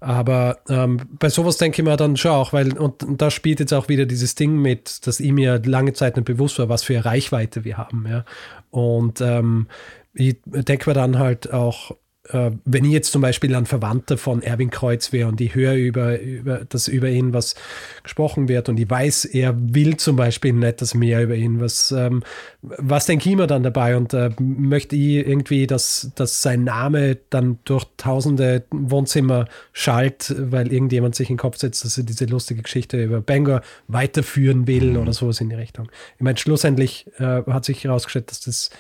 Aber 0.01 0.59
ähm, 0.69 1.01
bei 1.19 1.31
sowas 1.31 1.57
denke 1.57 1.81
ich 1.81 1.85
mir 1.85 1.97
dann 1.97 2.17
schon 2.17 2.33
auch, 2.33 2.53
weil, 2.53 2.77
und, 2.77 3.03
und 3.03 3.23
da 3.23 3.31
spielt 3.31 3.61
jetzt 3.61 3.73
auch 3.73 3.89
wieder 3.89 4.05
dieses 4.05 4.35
Ding 4.35 4.57
mit, 4.57 5.07
dass 5.07 5.21
ihm 5.21 5.39
ja 5.39 5.59
lange 5.65 5.95
Zeit 5.95 6.17
nicht 6.17 6.27
bewusst 6.27 6.59
war, 6.59 6.69
was 6.69 6.83
für 6.83 6.95
eine 6.95 7.05
Reichweite 7.05 7.65
wir 7.65 7.79
haben. 7.79 8.07
Ja. 8.09 8.25
Und 8.71 9.21
ähm, 9.21 9.69
ich 10.13 10.37
denke 10.45 10.91
mir 10.91 10.95
dann 10.95 11.19
halt 11.19 11.53
auch, 11.53 11.97
wenn 12.31 12.85
ich 12.87 12.93
jetzt 12.93 13.13
zum 13.13 13.21
Beispiel 13.21 13.55
ein 13.55 13.67
Verwandter 13.67 14.17
von 14.17 14.41
Erwin 14.41 14.71
Kreuz 14.71 15.13
wäre 15.13 15.29
und 15.29 15.43
ich 15.43 15.55
höre 15.55 15.75
über, 15.75 16.19
über, 16.19 16.65
dass 16.65 16.89
über 16.89 17.11
ihn 17.11 17.35
was 17.35 17.55
gesprochen 18.03 18.49
wird 18.49 18.71
und 18.71 18.81
ich 18.81 18.89
weiß, 18.89 19.27
er 19.27 19.55
will 19.59 19.99
zum 19.99 20.17
Beispiel 20.17 20.55
nicht 20.55 20.81
das 20.81 20.95
mehr 20.95 21.23
über 21.23 21.35
ihn, 21.35 21.61
was, 21.61 21.93
ähm, 21.93 22.23
was 22.63 23.05
denke 23.05 23.29
ich 23.29 23.37
mir 23.37 23.47
dann 23.47 23.63
dabei? 23.63 23.95
Und 23.99 24.15
äh, 24.15 24.31
möchte 24.39 24.97
ich 24.97 25.27
irgendwie, 25.27 25.67
dass, 25.67 26.13
dass 26.15 26.41
sein 26.41 26.65
Name 26.65 27.19
dann 27.29 27.59
durch 27.65 27.85
tausende 27.99 28.65
Wohnzimmer 28.71 29.45
schallt, 29.75 30.35
weil 30.39 30.73
irgendjemand 30.73 31.15
sich 31.15 31.29
in 31.29 31.35
den 31.35 31.41
Kopf 31.41 31.59
setzt, 31.59 31.85
dass 31.85 31.99
er 31.99 32.05
diese 32.05 32.25
lustige 32.25 32.63
Geschichte 32.63 33.05
über 33.05 33.21
Bangor 33.21 33.61
weiterführen 33.87 34.67
will 34.67 34.93
mhm. 34.93 34.97
oder 34.97 35.13
sowas 35.13 35.43
in 35.43 35.51
die 35.51 35.57
Richtung. 35.57 35.91
Ich 36.17 36.23
meine, 36.23 36.39
schlussendlich 36.39 37.07
äh, 37.19 37.43
hat 37.47 37.67
sich 37.67 37.85
herausgestellt, 37.85 38.31
dass 38.31 38.41
das 38.41 38.71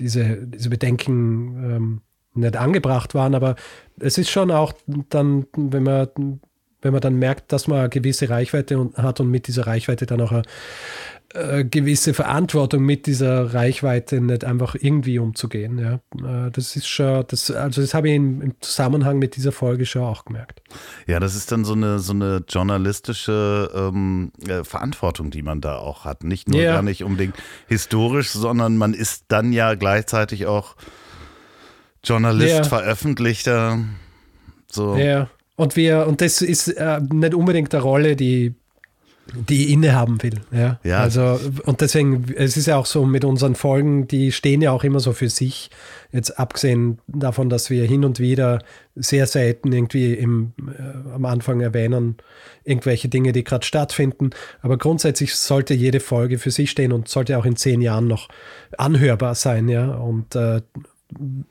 diese, 0.00 0.38
diese 0.46 0.70
Bedenken 0.70 1.64
ähm, 1.64 2.00
nicht 2.34 2.56
angebracht 2.56 3.14
waren, 3.14 3.34
aber 3.34 3.56
es 3.98 4.18
ist 4.18 4.30
schon 4.30 4.50
auch 4.50 4.72
dann, 5.08 5.46
wenn 5.56 5.82
man 5.82 6.08
wenn 6.84 6.92
man 6.92 7.00
dann 7.00 7.16
merkt, 7.16 7.50
dass 7.50 7.66
man 7.66 7.78
eine 7.78 7.88
gewisse 7.88 8.28
Reichweite 8.28 8.90
hat 8.96 9.18
und 9.18 9.30
mit 9.30 9.46
dieser 9.46 9.66
Reichweite 9.66 10.04
dann 10.04 10.20
auch 10.20 10.32
eine 10.32 10.42
äh, 11.32 11.64
gewisse 11.64 12.14
Verantwortung 12.14 12.84
mit 12.84 13.06
dieser 13.06 13.54
Reichweite 13.54 14.20
nicht 14.20 14.44
einfach 14.44 14.76
irgendwie 14.78 15.18
umzugehen. 15.18 15.78
Ja. 15.78 15.94
Äh, 16.46 16.50
das 16.50 16.76
ist 16.76 16.86
schon, 16.86 17.24
das, 17.26 17.50
also 17.50 17.80
das 17.80 17.94
habe 17.94 18.08
ich 18.10 18.16
im 18.16 18.54
Zusammenhang 18.60 19.18
mit 19.18 19.34
dieser 19.34 19.50
Folge 19.50 19.86
schon 19.86 20.02
auch 20.02 20.26
gemerkt. 20.26 20.62
Ja, 21.06 21.18
das 21.20 21.34
ist 21.34 21.50
dann 21.50 21.64
so 21.64 21.72
eine, 21.72 21.98
so 21.98 22.12
eine 22.12 22.44
journalistische 22.48 23.70
ähm, 23.74 24.30
äh, 24.46 24.62
Verantwortung, 24.62 25.30
die 25.30 25.42
man 25.42 25.60
da 25.62 25.78
auch 25.78 26.04
hat. 26.04 26.22
Nicht 26.22 26.48
nur 26.48 26.60
ja. 26.60 26.74
gar 26.74 26.82
nicht 26.82 27.02
unbedingt 27.02 27.34
historisch, 27.66 28.30
sondern 28.30 28.76
man 28.76 28.92
ist 28.94 29.24
dann 29.28 29.52
ja 29.52 29.74
gleichzeitig 29.74 30.46
auch 30.46 30.76
Journalist, 32.04 32.54
ja. 32.54 32.64
Veröffentlichter. 32.64 33.80
So. 34.70 34.96
Ja. 34.96 35.28
Und 35.56 35.76
wir, 35.76 36.06
und 36.06 36.20
das 36.20 36.42
ist 36.42 36.68
äh, 36.68 37.00
nicht 37.12 37.34
unbedingt 37.34 37.74
eine 37.74 37.82
Rolle, 37.82 38.16
die 38.16 38.54
die 39.32 39.72
innehaben 39.72 40.22
will. 40.22 40.40
Ja? 40.52 40.78
ja. 40.84 40.98
Also, 40.98 41.40
und 41.64 41.80
deswegen, 41.80 42.26
es 42.36 42.56
ist 42.56 42.66
ja 42.66 42.76
auch 42.76 42.86
so 42.86 43.04
mit 43.06 43.24
unseren 43.24 43.54
Folgen, 43.54 44.06
die 44.06 44.32
stehen 44.32 44.60
ja 44.60 44.70
auch 44.70 44.84
immer 44.84 45.00
so 45.00 45.12
für 45.12 45.30
sich. 45.30 45.70
Jetzt 46.12 46.38
abgesehen 46.38 46.98
davon, 47.06 47.48
dass 47.48 47.70
wir 47.70 47.84
hin 47.84 48.04
und 48.04 48.20
wieder 48.20 48.62
sehr 48.94 49.26
selten 49.26 49.72
irgendwie 49.72 50.14
im, 50.14 50.52
äh, 50.68 51.14
am 51.14 51.24
Anfang 51.24 51.60
erwähnen, 51.60 52.16
irgendwelche 52.64 53.08
Dinge, 53.08 53.32
die 53.32 53.44
gerade 53.44 53.64
stattfinden. 53.64 54.30
Aber 54.60 54.76
grundsätzlich 54.76 55.34
sollte 55.34 55.74
jede 55.74 56.00
Folge 56.00 56.38
für 56.38 56.50
sich 56.50 56.70
stehen 56.70 56.92
und 56.92 57.08
sollte 57.08 57.38
auch 57.38 57.46
in 57.46 57.56
zehn 57.56 57.80
Jahren 57.80 58.06
noch 58.06 58.28
anhörbar 58.76 59.34
sein, 59.34 59.68
ja. 59.68 59.94
Und 59.94 60.36
äh, 60.36 60.60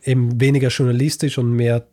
eben 0.03 0.39
weniger 0.39 0.69
journalistisch 0.69 1.37
und 1.37 1.51
mehr 1.53 1.87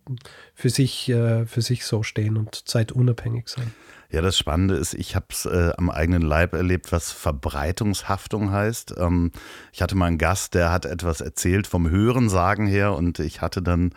für 0.55 0.71
sich, 0.71 1.09
äh, 1.09 1.47
für 1.47 1.63
sich 1.63 1.85
so 1.85 2.03
stehen 2.03 2.37
und 2.37 2.69
zeitunabhängig 2.69 3.49
sein. 3.49 3.73
Ja, 4.13 4.23
das 4.23 4.37
Spannende 4.37 4.75
ist, 4.75 4.95
ich 4.95 5.15
habe 5.15 5.27
es 5.31 5.47
äh, 5.47 5.73
am 5.77 5.89
eigenen 5.89 6.23
Leib 6.23 6.55
erlebt, 6.55 6.91
was 6.91 7.13
Verbreitungshaftung 7.13 8.51
heißt. 8.51 8.95
Ähm, 8.99 9.31
ich 9.73 9.83
hatte 9.83 9.95
mal 9.95 10.07
einen 10.07 10.19
Gast, 10.19 10.55
der 10.55 10.73
hat 10.73 10.85
etwas 10.85 11.21
erzählt 11.21 11.69
vom 11.69 11.89
Hörensagen 11.89 12.67
her 12.67 12.95
und 12.95 13.21
ich 13.21 13.41
hatte 13.41 13.63
dann 13.63 13.93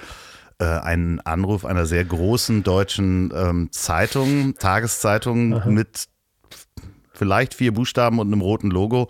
äh, 0.59 0.65
einen 0.65 1.19
Anruf 1.21 1.65
einer 1.65 1.87
sehr 1.87 2.05
großen 2.05 2.61
deutschen 2.61 3.33
ähm, 3.35 3.71
Zeitung, 3.71 4.53
Tageszeitung 4.55 5.55
Aha. 5.55 5.69
mit 5.69 6.07
vielleicht 7.13 7.55
vier 7.55 7.73
Buchstaben 7.73 8.19
und 8.19 8.27
einem 8.27 8.41
roten 8.41 8.69
Logo 8.69 9.07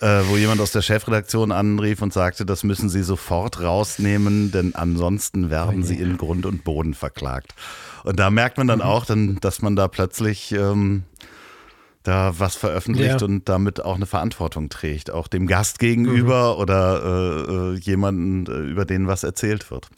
äh, 0.00 0.22
wo 0.28 0.36
jemand 0.36 0.60
aus 0.60 0.72
der 0.72 0.82
Chefredaktion 0.82 1.52
anrief 1.52 2.02
und 2.02 2.12
sagte, 2.12 2.44
das 2.44 2.64
müssen 2.64 2.88
Sie 2.88 3.02
sofort 3.02 3.60
rausnehmen, 3.60 4.50
denn 4.50 4.74
ansonsten 4.74 5.50
werden 5.50 5.82
oh 5.82 5.86
Sie 5.86 5.96
in 5.96 6.16
Grund 6.16 6.46
und 6.46 6.64
Boden 6.64 6.94
verklagt. 6.94 7.54
Und 8.04 8.18
da 8.18 8.30
merkt 8.30 8.58
man 8.58 8.66
dann 8.66 8.80
mhm. 8.80 8.84
auch, 8.84 9.06
dann, 9.06 9.38
dass 9.40 9.62
man 9.62 9.76
da 9.76 9.88
plötzlich 9.88 10.52
ähm, 10.52 11.04
da 12.02 12.38
was 12.38 12.54
veröffentlicht 12.54 13.20
ja. 13.20 13.26
und 13.26 13.48
damit 13.48 13.84
auch 13.84 13.96
eine 13.96 14.06
Verantwortung 14.06 14.68
trägt, 14.68 15.10
auch 15.10 15.26
dem 15.26 15.46
Gast 15.46 15.78
gegenüber 15.78 16.54
mhm. 16.54 16.60
oder 16.60 17.02
äh, 17.02 17.52
äh, 17.52 17.78
jemanden, 17.78 18.46
äh, 18.46 18.70
über 18.70 18.84
den 18.84 19.06
was 19.08 19.24
erzählt 19.24 19.70
wird. 19.70 19.88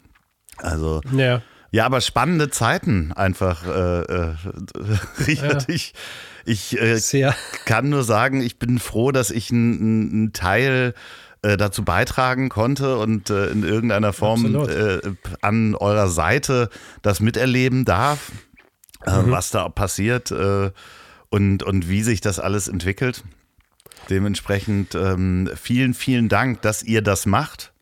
Also 0.57 1.01
ja. 1.11 1.41
Ja, 1.71 1.85
aber 1.85 2.01
spannende 2.01 2.49
Zeiten 2.49 3.11
einfach, 3.11 3.65
äh, 3.67 4.01
äh, 4.01 4.35
Richard. 5.27 5.67
Ja. 5.67 5.75
Ich, 5.75 5.93
ich 6.45 6.79
äh, 6.79 7.31
kann 7.65 7.89
nur 7.89 8.03
sagen, 8.03 8.41
ich 8.41 8.57
bin 8.57 8.79
froh, 8.79 9.11
dass 9.11 9.31
ich 9.31 9.51
einen 9.51 10.31
Teil 10.33 10.93
äh, 11.41 11.57
dazu 11.57 11.83
beitragen 11.83 12.49
konnte 12.49 12.97
und 12.97 13.29
äh, 13.29 13.47
in 13.47 13.63
irgendeiner 13.63 14.13
Form 14.13 14.55
äh, 14.67 14.99
an 15.41 15.75
eurer 15.75 16.07
Seite 16.07 16.69
das 17.01 17.19
miterleben 17.19 17.85
darf, 17.85 18.31
äh, 19.05 19.21
mhm. 19.21 19.31
was 19.31 19.51
da 19.51 19.69
passiert 19.69 20.31
äh, 20.31 20.71
und, 21.29 21.63
und 21.63 21.89
wie 21.89 22.01
sich 22.01 22.21
das 22.21 22.39
alles 22.39 22.67
entwickelt. 22.67 23.23
Dementsprechend 24.09 24.95
ähm, 24.95 25.49
vielen, 25.55 25.93
vielen 25.93 26.29
Dank, 26.29 26.61
dass 26.61 26.81
ihr 26.81 27.01
das 27.01 27.25
macht. 27.25 27.73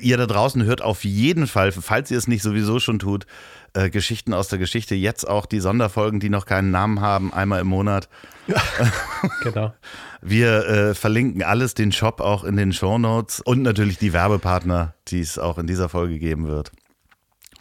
Ihr 0.00 0.16
da 0.16 0.26
draußen 0.26 0.64
hört 0.64 0.82
auf 0.82 1.04
jeden 1.04 1.46
Fall, 1.46 1.72
falls 1.72 2.10
ihr 2.10 2.18
es 2.18 2.28
nicht 2.28 2.42
sowieso 2.42 2.78
schon 2.78 2.98
tut, 2.98 3.26
äh, 3.72 3.90
Geschichten 3.90 4.34
aus 4.34 4.48
der 4.48 4.58
Geschichte. 4.58 4.94
Jetzt 4.94 5.26
auch 5.26 5.46
die 5.46 5.60
Sonderfolgen, 5.60 6.20
die 6.20 6.28
noch 6.28 6.46
keinen 6.46 6.70
Namen 6.70 7.00
haben, 7.00 7.32
einmal 7.32 7.60
im 7.60 7.68
Monat. 7.68 8.08
Ja, 8.46 8.62
genau. 9.42 9.74
Wir 10.20 10.66
äh, 10.66 10.94
verlinken 10.94 11.42
alles, 11.42 11.74
den 11.74 11.92
Shop 11.92 12.20
auch 12.20 12.44
in 12.44 12.56
den 12.56 12.72
Show 12.72 12.98
Notes 12.98 13.40
und 13.40 13.62
natürlich 13.62 13.98
die 13.98 14.12
Werbepartner, 14.12 14.94
die 15.08 15.20
es 15.20 15.38
auch 15.38 15.58
in 15.58 15.66
dieser 15.66 15.88
Folge 15.88 16.18
geben 16.18 16.48
wird. 16.48 16.72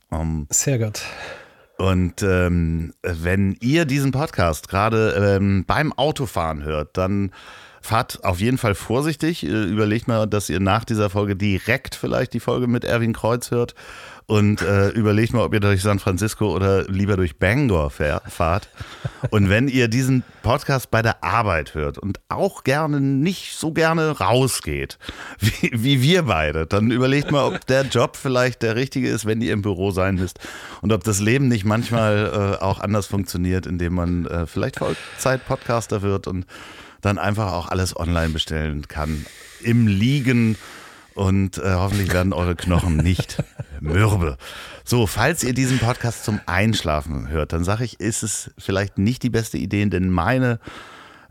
Um, 0.09 0.47
Sehr 0.49 0.79
gut. 0.79 1.01
Und 1.77 2.23
ähm, 2.23 2.93
wenn 3.03 3.55
ihr 3.61 3.85
diesen 3.85 4.11
Podcast 4.11 4.67
gerade 4.67 5.37
ähm, 5.37 5.63
beim 5.65 5.93
Autofahren 5.93 6.63
hört, 6.63 6.97
dann 6.97 7.31
fahrt 7.87 8.23
auf 8.23 8.41
jeden 8.41 8.57
Fall 8.57 8.75
vorsichtig. 8.75 9.43
Äh, 9.43 9.63
überlegt 9.63 10.07
mal, 10.07 10.27
dass 10.27 10.49
ihr 10.49 10.59
nach 10.59 10.83
dieser 10.83 11.09
Folge 11.09 11.35
direkt 11.35 11.95
vielleicht 11.95 12.33
die 12.33 12.39
Folge 12.39 12.67
mit 12.67 12.83
Erwin 12.83 13.13
Kreuz 13.13 13.49
hört 13.49 13.75
und 14.25 14.61
äh, 14.61 14.89
überlegt 14.89 15.31
mal, 15.31 15.43
ob 15.43 15.53
ihr 15.53 15.61
durch 15.61 15.81
San 15.81 15.99
Francisco 15.99 16.53
oder 16.53 16.83
lieber 16.89 17.15
durch 17.15 17.37
Bangor 17.37 17.89
fahrt. 17.89 18.67
Und 19.29 19.49
wenn 19.49 19.69
ihr 19.69 19.87
diesen 19.87 20.23
Podcast 20.43 20.91
bei 20.91 21.01
der 21.01 21.23
Arbeit 21.23 21.75
hört 21.75 21.97
und 21.97 22.19
auch 22.27 22.65
gerne 22.65 22.99
nicht 22.99 23.55
so 23.57 23.71
gerne 23.71 24.19
rausgeht, 24.19 24.99
wie, 25.39 25.71
wie 25.73 26.01
wir 26.01 26.23
beide, 26.23 26.67
dann 26.67 26.91
überlegt 26.91 27.31
mal, 27.31 27.45
ob 27.45 27.65
der 27.67 27.83
Job 27.83 28.17
vielleicht 28.17 28.63
der 28.63 28.75
richtige 28.75 29.07
ist, 29.07 29.25
wenn 29.25 29.41
ihr 29.41 29.53
im 29.53 29.61
Büro 29.61 29.91
sein 29.91 30.15
müsst 30.15 30.39
und 30.81 30.91
ob 30.91 31.05
das 31.05 31.21
Leben 31.21 31.47
nicht 31.47 31.63
manchmal 31.63 32.57
äh, 32.59 32.61
auch 32.61 32.81
anders 32.81 33.07
funktioniert, 33.07 33.65
indem 33.65 33.93
man 33.93 34.25
äh, 34.25 34.45
vielleicht 34.45 34.79
Vollzeit-Podcaster 34.79 36.01
wird 36.01 36.27
und 36.27 36.45
dann 37.01 37.17
einfach 37.17 37.53
auch 37.53 37.69
alles 37.69 37.95
online 37.95 38.29
bestellen 38.29 38.87
kann. 38.87 39.25
Im 39.61 39.87
Liegen 39.87 40.57
und 41.17 41.57
äh, 41.57 41.73
hoffentlich 41.73 42.13
werden 42.13 42.31
eure 42.31 42.55
Knochen 42.55 42.97
nicht 43.03 43.43
mürbe. 43.81 44.37
So, 44.83 45.07
falls 45.07 45.43
ihr 45.43 45.53
diesen 45.53 45.79
Podcast 45.79 46.23
zum 46.23 46.39
Einschlafen 46.45 47.27
hört, 47.29 47.53
dann 47.53 47.63
sage 47.63 47.83
ich, 47.83 47.99
ist 47.99 48.23
es 48.23 48.51
vielleicht 48.57 48.97
nicht 48.97 49.23
die 49.23 49.29
beste 49.29 49.57
Idee, 49.57 49.85
denn 49.87 50.09
meine 50.09 50.59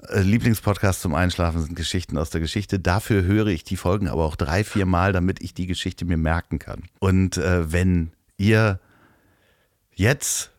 äh, 0.08 0.20
Lieblingspodcasts 0.20 1.02
zum 1.02 1.14
Einschlafen 1.14 1.62
sind 1.62 1.76
Geschichten 1.76 2.18
aus 2.18 2.30
der 2.30 2.40
Geschichte. 2.40 2.78
Dafür 2.78 3.22
höre 3.22 3.46
ich 3.46 3.64
die 3.64 3.76
Folgen 3.76 4.08
aber 4.08 4.24
auch 4.24 4.36
drei, 4.36 4.64
vier 4.64 4.86
Mal, 4.86 5.12
damit 5.12 5.40
ich 5.40 5.54
die 5.54 5.66
Geschichte 5.66 6.04
mir 6.04 6.16
merken 6.16 6.58
kann. 6.58 6.82
Und 6.98 7.36
äh, 7.36 7.72
wenn 7.72 8.12
ihr 8.36 8.80
jetzt 9.94 10.50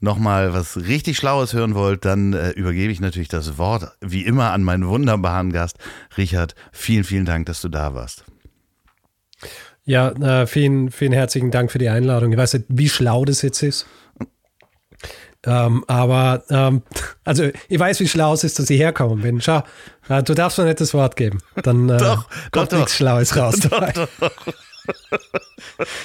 nochmal 0.00 0.52
was 0.52 0.76
richtig 0.76 1.16
Schlaues 1.16 1.52
hören 1.52 1.74
wollt, 1.74 2.04
dann 2.04 2.32
äh, 2.32 2.50
übergebe 2.50 2.92
ich 2.92 3.00
natürlich 3.00 3.28
das 3.28 3.58
Wort 3.58 3.92
wie 4.00 4.24
immer 4.24 4.52
an 4.52 4.62
meinen 4.62 4.88
wunderbaren 4.88 5.52
Gast. 5.52 5.76
Richard, 6.16 6.54
vielen, 6.72 7.04
vielen 7.04 7.24
Dank, 7.26 7.46
dass 7.46 7.60
du 7.60 7.68
da 7.68 7.94
warst. 7.94 8.24
Ja, 9.84 10.10
äh, 10.10 10.46
vielen, 10.46 10.90
vielen 10.90 11.12
herzlichen 11.12 11.50
Dank 11.50 11.72
für 11.72 11.78
die 11.78 11.88
Einladung. 11.88 12.32
Ich 12.32 12.38
weiß 12.38 12.54
nicht, 12.54 12.66
wie 12.68 12.88
schlau 12.88 13.24
das 13.24 13.42
jetzt 13.42 13.62
ist. 13.62 13.86
Ähm, 15.46 15.84
aber, 15.86 16.44
ähm, 16.50 16.82
also 17.24 17.48
ich 17.68 17.78
weiß, 17.78 18.00
wie 18.00 18.08
schlau 18.08 18.34
es 18.34 18.44
ist, 18.44 18.58
dass 18.58 18.68
ich 18.68 18.78
herkommen 18.78 19.22
bin. 19.22 19.40
Schau, 19.40 19.62
äh, 20.08 20.22
du 20.22 20.34
darfst 20.34 20.58
mir 20.58 20.64
nicht 20.64 20.80
das 20.80 20.92
Wort 20.92 21.16
geben. 21.16 21.40
Dann 21.62 21.88
äh, 21.88 21.96
doch, 21.96 22.28
kommt 22.50 22.72
doch, 22.72 22.78
nichts 22.78 22.92
doch. 22.92 22.96
Schlaues 22.98 23.36
raus. 23.36 23.60
Doch, 23.70 23.92
doch. 23.92 24.54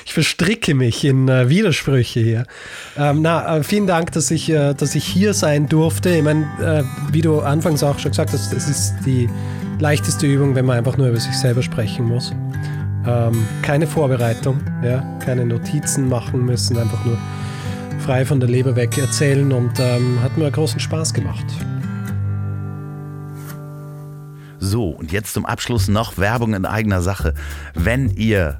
Ich 0.05 0.13
verstricke 0.13 0.73
mich 0.73 1.03
in 1.03 1.27
äh, 1.27 1.49
Widersprüche 1.49 2.19
hier. 2.19 2.45
Ähm, 2.97 3.21
na, 3.21 3.57
äh, 3.57 3.63
vielen 3.63 3.87
Dank, 3.87 4.11
dass 4.13 4.31
ich, 4.31 4.49
äh, 4.49 4.73
dass 4.73 4.95
ich 4.95 5.03
hier 5.05 5.33
sein 5.33 5.67
durfte. 5.67 6.09
Ich 6.09 6.23
meine, 6.23 6.45
äh, 6.61 7.13
wie 7.13 7.21
du 7.21 7.41
anfangs 7.41 7.83
auch 7.83 7.99
schon 7.99 8.11
gesagt 8.11 8.31
hast, 8.31 8.53
es 8.53 8.69
ist 8.69 8.93
die 9.05 9.29
leichteste 9.79 10.25
Übung, 10.25 10.55
wenn 10.55 10.65
man 10.65 10.77
einfach 10.77 10.97
nur 10.97 11.07
über 11.09 11.19
sich 11.19 11.37
selber 11.37 11.61
sprechen 11.61 12.05
muss. 12.05 12.31
Ähm, 13.05 13.45
keine 13.61 13.85
Vorbereitung, 13.85 14.61
ja, 14.83 15.03
keine 15.23 15.45
Notizen 15.45 16.09
machen 16.09 16.45
müssen, 16.45 16.77
einfach 16.77 17.03
nur 17.05 17.17
frei 17.99 18.25
von 18.25 18.39
der 18.39 18.49
Leber 18.49 18.75
weg 18.75 18.97
erzählen 18.97 19.51
und 19.51 19.79
ähm, 19.79 20.21
hat 20.21 20.37
mir 20.37 20.49
großen 20.49 20.79
Spaß 20.79 21.13
gemacht. 21.13 21.45
So, 24.59 24.89
und 24.89 25.11
jetzt 25.11 25.33
zum 25.33 25.45
Abschluss 25.45 25.87
noch 25.87 26.17
Werbung 26.17 26.55
in 26.55 26.65
eigener 26.65 27.01
Sache. 27.01 27.35
Wenn 27.75 28.09
ihr 28.09 28.59